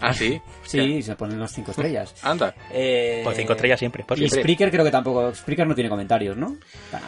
Ah, 0.00 0.12
¿sí? 0.12 0.40
Sí, 0.64 1.02
se 1.02 1.16
ponen 1.16 1.38
los 1.38 1.50
cinco 1.52 1.70
estrellas. 1.70 2.14
Anda. 2.22 2.54
Eh, 2.70 3.22
Pues 3.24 3.36
cinco 3.36 3.52
estrellas 3.54 3.78
siempre, 3.78 4.04
por 4.04 4.16
y 4.18 4.20
siempre. 4.28 4.40
Spreaker 4.42 4.70
creo 4.70 4.84
que 4.84 4.90
tampoco. 4.90 5.34
Spreaker 5.34 5.66
no 5.66 5.74
tiene 5.74 5.88
comentarios, 5.90 6.36
¿no? 6.36 6.56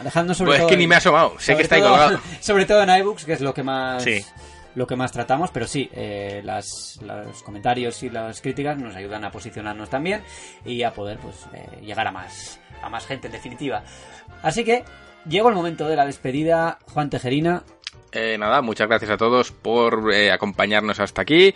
Dejadnos 0.03 0.37
sobre 0.37 0.49
Pues 0.49 0.57
es 0.57 0.61
todo 0.61 0.69
que 0.69 0.77
ni 0.77 0.87
me 0.87 0.95
ha 0.95 0.97
asomado. 0.99 1.33
Sé 1.39 1.55
que 1.55 1.63
está 1.63 1.75
ahí 1.75 1.81
colgado. 1.81 2.19
Sobre 2.41 2.65
todo 2.65 2.81
en 2.83 2.89
iBooks, 3.01 3.25
que 3.25 3.33
es 3.33 3.41
lo 3.41 3.53
que 3.53 3.63
más. 3.63 4.03
Sí. 4.03 4.23
Lo 4.75 4.85
que 4.85 4.95
más 4.95 5.11
tratamos, 5.11 5.49
pero 5.51 5.67
sí, 5.67 5.89
eh, 5.93 6.41
las, 6.43 6.99
los 7.01 7.43
comentarios 7.43 8.03
y 8.03 8.09
las 8.09 8.41
críticas 8.41 8.77
nos 8.77 8.95
ayudan 8.95 9.25
a 9.25 9.31
posicionarnos 9.31 9.89
también 9.89 10.21
y 10.65 10.83
a 10.83 10.93
poder 10.93 11.17
pues 11.17 11.47
eh, 11.53 11.81
llegar 11.81 12.07
a 12.07 12.11
más, 12.11 12.59
a 12.81 12.89
más 12.89 13.05
gente 13.05 13.27
en 13.27 13.33
definitiva. 13.33 13.83
Así 14.43 14.63
que 14.63 14.83
llegó 15.27 15.49
el 15.49 15.55
momento 15.55 15.87
de 15.87 15.95
la 15.95 16.05
despedida. 16.05 16.79
Juan 16.93 17.09
Tejerina, 17.09 17.63
Eh, 18.11 18.37
nada, 18.37 18.61
muchas 18.61 18.87
gracias 18.87 19.11
a 19.11 19.17
todos 19.17 19.51
por 19.51 20.13
eh, 20.13 20.31
acompañarnos 20.31 20.99
hasta 20.99 21.21
aquí. 21.21 21.53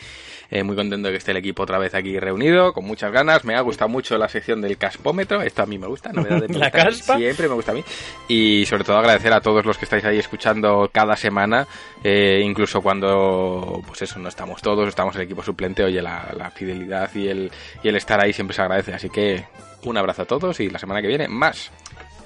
Eh, 0.52 0.62
muy 0.62 0.76
contento 0.76 1.08
de 1.08 1.14
que 1.14 1.18
esté 1.18 1.32
el 1.32 1.38
equipo 1.38 1.64
otra 1.64 1.80
vez 1.80 1.96
aquí 1.96 2.20
reunido, 2.20 2.74
con 2.74 2.86
muchas 2.86 3.12
ganas. 3.12 3.44
Me 3.44 3.56
ha 3.56 3.62
gustado 3.62 3.90
mucho 3.90 4.20
la 4.20 4.30
sección 4.30 4.62
del 4.62 4.78
caspómetro. 4.78 5.42
Esto 5.42 5.64
a 5.64 5.66
mí 5.66 5.80
me 5.80 5.88
gusta, 5.88 6.14
novedad 6.14 6.42
de 6.42 6.54
¿La 6.60 6.70
caspa? 6.70 7.18
Siempre 7.18 7.48
me 7.48 7.56
gusta 7.56 7.72
a 7.72 7.76
mí. 7.76 7.84
Y 8.28 8.64
sobre 8.68 8.84
todo 8.84 8.98
agradecer 9.00 9.34
a 9.34 9.42
todos 9.42 9.66
los 9.66 9.80
que 9.80 9.86
estáis 9.86 10.06
ahí 10.06 10.20
escuchando 10.20 10.92
cada 10.94 11.16
semana, 11.16 11.66
eh, 12.04 12.40
incluso 12.46 12.82
cuando, 12.82 13.82
pues 13.88 14.04
eso, 14.04 14.20
no 14.20 14.30
estamos 14.30 14.62
todos, 14.62 14.88
estamos 14.88 15.16
el 15.16 15.24
equipo 15.24 15.42
suplente. 15.42 15.84
Oye, 15.84 16.04
la, 16.04 16.32
la 16.38 16.52
fidelidad 16.52 17.10
y 17.16 17.30
el, 17.30 17.52
y 17.82 17.88
el 17.88 17.96
estar 17.96 18.24
ahí 18.24 18.32
siempre 18.32 18.56
se 18.56 18.62
agradece. 18.62 18.94
Así 18.94 19.10
que 19.10 19.46
un 19.86 19.98
abrazo 19.98 20.22
a 20.22 20.26
todos 20.26 20.60
y 20.60 20.70
la 20.70 20.78
semana 20.78 21.02
que 21.02 21.08
viene 21.08 21.28
más. 21.28 21.72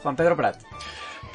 Juan 0.04 0.18
Pedro 0.18 0.36
Prat. 0.36 0.58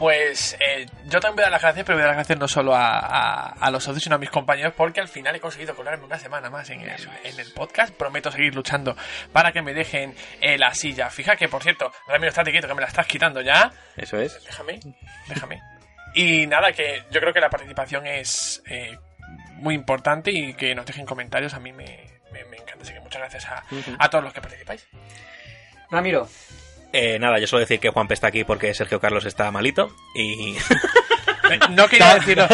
Pues 0.02 0.56
eh, 0.58 0.86
yo 1.04 1.20
también 1.20 1.36
voy 1.36 1.42
a 1.42 1.44
dar 1.44 1.52
las 1.52 1.62
gracias, 1.62 1.86
pero 1.86 1.96
voy 1.96 2.02
a 2.02 2.06
dar 2.06 2.16
las 2.16 2.26
gracias 2.26 2.36
no 2.40 2.48
solo 2.48 2.74
a, 2.74 2.98
a- 2.98 3.50
a 3.52 3.70
los 3.70 3.84
socios, 3.84 4.02
sino 4.02 4.16
a 4.16 4.18
mis 4.18 4.30
compañeros, 4.30 4.72
porque 4.76 5.00
al 5.00 5.06
final 5.06 5.36
he 5.36 5.38
conseguido 5.38 5.76
colarme 5.76 6.04
una 6.04 6.18
semana 6.18 6.50
más 6.50 6.68
en 6.70 6.80
el, 6.80 7.08
en 7.22 7.38
el 7.38 7.52
podcast. 7.52 7.94
Prometo 7.94 8.32
seguir 8.32 8.52
luchando 8.52 8.96
para 9.32 9.52
que 9.52 9.62
me 9.62 9.72
dejen 9.74 10.16
eh, 10.40 10.58
la 10.58 10.74
silla. 10.74 11.08
Fija 11.08 11.36
que, 11.36 11.48
por 11.48 11.62
cierto, 11.62 11.92
Ramiro, 12.08 12.30
estate 12.30 12.50
quieto, 12.50 12.66
que 12.66 12.74
me 12.74 12.80
la 12.80 12.88
estás 12.88 13.06
quitando 13.06 13.42
ya. 13.42 13.70
Eso 13.96 14.18
es. 14.18 14.42
Déjame, 14.44 14.80
déjame. 15.28 15.62
Y 16.16 16.48
nada, 16.48 16.72
que 16.72 17.04
yo 17.12 17.20
creo 17.20 17.32
que 17.32 17.40
la 17.40 17.48
participación 17.48 18.04
es 18.08 18.60
eh, 18.66 18.98
muy 19.54 19.76
importante 19.76 20.32
y 20.32 20.54
que 20.54 20.74
nos 20.74 20.84
dejen 20.84 21.06
comentarios 21.06 21.54
a 21.54 21.60
mí 21.60 21.72
me, 21.72 22.04
me- 22.32 22.44
me 22.46 22.56
encanta. 22.56 22.82
Así 22.82 22.92
que 22.92 22.98
muchas 22.98 23.20
gracias 23.20 23.44
a, 23.46 23.62
a 24.00 24.10
todos 24.10 24.24
los 24.24 24.32
que 24.34 24.40
participáis. 24.40 24.84
Ramiro. 25.92 26.28
Eh, 26.93 27.19
nada, 27.19 27.39
yo 27.39 27.47
suelo 27.47 27.60
decir 27.60 27.81
que 27.81 27.89
Juanpe 27.89 28.14
está 28.14 28.27
aquí 28.27 28.44
porque 28.44 28.74
Sergio 28.74 29.01
Carlos 29.01 29.24
está 29.24 29.51
malito 29.51 29.90
y... 30.14 30.56
No 31.70 31.89
quería 31.89 32.14
decirlo, 32.14 32.47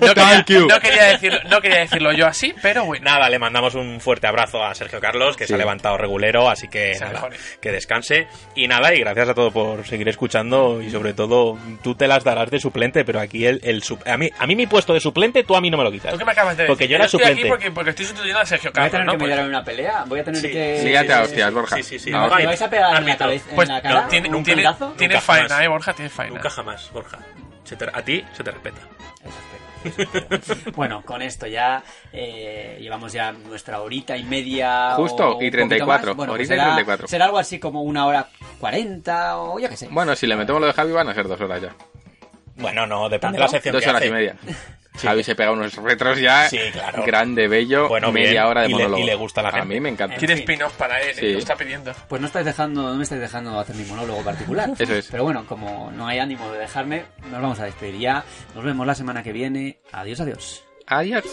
no 0.00 0.14
Thank 0.14 0.44
quería, 0.46 0.60
you. 0.60 0.66
no 0.68 0.80
quería 0.80 1.04
decirlo, 1.04 1.38
no 1.48 1.60
quería 1.60 1.78
decirlo 1.78 2.12
yo 2.12 2.26
así, 2.26 2.54
pero 2.62 2.84
bueno. 2.84 3.04
Nada, 3.04 3.28
le 3.28 3.38
mandamos 3.38 3.74
un 3.74 4.00
fuerte 4.00 4.26
abrazo 4.26 4.64
a 4.64 4.74
Sergio 4.74 5.00
Carlos, 5.00 5.36
que 5.36 5.46
se 5.46 5.54
ha 5.54 5.58
levantado 5.58 5.96
regulero, 5.98 6.48
así 6.48 6.68
que 6.68 6.94
nada, 7.00 7.28
que 7.60 7.72
descanse. 7.72 8.28
Y 8.54 8.68
nada, 8.68 8.94
y 8.94 9.00
gracias 9.00 9.28
a 9.30 9.34
todos 9.34 9.52
por 9.52 9.86
seguir 9.86 10.08
escuchando 10.08 10.80
y 10.82 10.90
sobre 10.90 11.12
todo 11.14 11.58
tú 11.82 11.94
te 11.94 12.06
las 12.06 12.24
darás 12.24 12.50
de 12.50 12.58
suplente, 12.60 13.04
pero 13.04 13.20
aquí 13.20 13.46
el, 13.46 13.60
el 13.62 13.82
a 14.06 14.16
mí 14.16 14.30
a 14.38 14.46
mí 14.46 14.56
mi 14.56 14.66
puesto 14.66 14.92
de 14.94 15.00
suplente 15.00 15.44
tú 15.44 15.56
a 15.56 15.60
mí 15.60 15.70
no 15.70 15.76
me 15.78 15.84
lo 15.84 15.92
quitas. 15.92 16.12
¿Tú 16.12 16.18
qué 16.18 16.24
me 16.24 16.32
acabas 16.32 16.56
de 16.56 16.64
decir? 16.64 16.68
Porque 16.74 16.88
yo 16.88 16.96
era 16.96 17.04
estoy 17.06 17.20
suplente. 17.20 17.40
aquí 17.42 17.48
porque, 17.48 17.70
porque 17.70 17.90
estoy 17.90 18.06
sustituyendo 18.06 18.40
a 18.40 18.46
Sergio 18.46 18.70
Voy 18.74 18.84
a 18.84 18.90
Carlos, 18.90 18.92
tener 18.92 19.06
¿no? 19.06 19.12
que 19.12 19.18
Pues- 19.18 19.28
mediar 19.30 19.44
en 19.44 19.48
una 19.50 19.64
pelea. 19.64 20.04
Voy 20.06 20.20
a 20.20 20.24
tener 20.24 20.40
Sí, 20.40 20.48
que. 20.50 20.80
Sí, 20.82 20.90
ya 20.92 21.04
te 21.04 21.14
hostias, 21.14 21.52
Borja. 21.52 21.76
Sí, 21.76 21.82
sí, 21.82 21.98
sí. 21.98 22.10
No, 22.10 22.28
¿Me 22.34 22.46
vais 22.46 22.62
a 22.62 22.70
pegar 22.70 22.96
en 23.00 23.06
la 23.06 23.16
cabeza? 23.16 23.46
Pues 23.54 23.68
en 23.68 23.74
la 23.74 23.80
no, 23.80 23.88
cara? 23.94 24.08
tiene- 24.08 24.28
¿Un 24.34 24.42
tiene- 24.44 24.62
jamás. 24.62 25.22
faena, 25.24 25.64
eh, 25.64 25.68
Borja, 25.68 25.92
tienes 25.92 26.12
faena. 26.12 26.34
Nunca 26.34 26.50
jamás, 26.50 26.90
Borja. 26.92 27.18
Se 27.66 27.76
te- 27.76 27.90
a 27.92 28.02
ti 28.02 28.24
se 28.32 28.42
te 28.42 28.50
respeta. 28.50 28.80
Bueno, 30.74 31.02
con 31.04 31.22
esto 31.22 31.46
ya 31.46 31.80
eh, 32.12 32.76
llevamos 32.80 33.12
ya 33.12 33.30
nuestra 33.30 33.80
horita 33.80 34.16
y 34.16 34.24
media. 34.24 34.92
Justo, 34.96 35.22
o 35.22 35.42
y 35.42 35.46
un 35.46 35.50
poquito 35.52 35.56
34, 35.58 36.06
más. 36.08 36.16
Bueno, 36.16 36.32
pues 36.32 36.40
horita 36.40 36.54
y 36.54 36.58
será, 36.58 36.64
34. 36.74 37.06
Será 37.08 37.24
algo 37.26 37.38
así 37.38 37.60
como 37.60 37.82
una 37.82 38.04
hora 38.06 38.26
cuarenta 38.58 39.38
o 39.38 39.60
yo 39.60 39.68
qué 39.68 39.76
sé. 39.76 39.88
Bueno, 39.90 40.16
si 40.16 40.26
le 40.26 40.34
metemos 40.34 40.60
lo 40.60 40.66
de 40.66 40.72
Javi 40.72 40.90
van 40.92 41.08
a 41.08 41.14
ser 41.14 41.28
dos 41.28 41.40
horas 41.40 41.62
ya. 41.62 41.74
Bueno, 42.56 42.86
no, 42.86 43.08
depende 43.08 43.38
de 43.38 43.38
¿Tanto? 43.38 43.40
la 43.42 43.48
sección 43.48 43.72
Dos 43.74 43.82
que 43.84 43.90
horas 43.90 44.00
hace. 44.02 44.08
y 44.08 44.12
media. 44.12 44.36
Javi 45.02 45.22
se 45.24 45.34
pega 45.34 45.52
unos 45.52 45.74
retros 45.76 46.18
ya. 46.20 46.48
Sí, 46.48 46.58
claro. 46.72 47.04
Grande, 47.04 47.48
bello. 47.48 47.88
Bueno, 47.88 48.12
media 48.12 48.30
bien, 48.30 48.44
hora 48.44 48.60
de 48.62 48.66
y 48.68 48.70
le- 48.70 48.76
monólogo. 48.76 49.02
y 49.02 49.06
le 49.06 49.14
gusta 49.14 49.40
a 49.40 49.44
la 49.44 49.52
gente. 49.52 49.66
mí 49.66 49.80
me 49.80 49.88
encanta. 49.90 50.16
Quiere 50.16 50.34
spin-off 50.34 50.74
para 50.76 51.00
él, 51.00 51.10
eh, 51.10 51.14
Sí. 51.14 51.32
lo 51.32 51.38
está 51.38 51.56
pidiendo. 51.56 51.92
Pues 52.08 52.20
no 52.20 52.26
estáis 52.26 52.46
dejando, 52.46 52.82
no 52.90 52.94
me 52.96 53.02
estáis 53.02 53.20
dejando 53.20 53.58
hacer 53.58 53.76
mi 53.76 53.84
monólogo 53.84 54.22
particular. 54.22 54.70
Eso 54.78 54.94
es. 54.94 55.08
Pero 55.10 55.24
bueno, 55.24 55.44
como 55.46 55.90
no 55.92 56.06
hay 56.06 56.18
ánimo 56.18 56.50
de 56.52 56.58
dejarme, 56.60 57.04
nos 57.30 57.40
vamos 57.42 57.60
a 57.60 57.64
despedir 57.64 57.98
ya. 58.00 58.24
Nos 58.54 58.64
vemos 58.64 58.86
la 58.86 58.94
semana 58.94 59.22
que 59.22 59.32
viene. 59.32 59.78
Adiós, 59.92 60.20
adiós. 60.20 60.64
Adiós. 60.86 61.24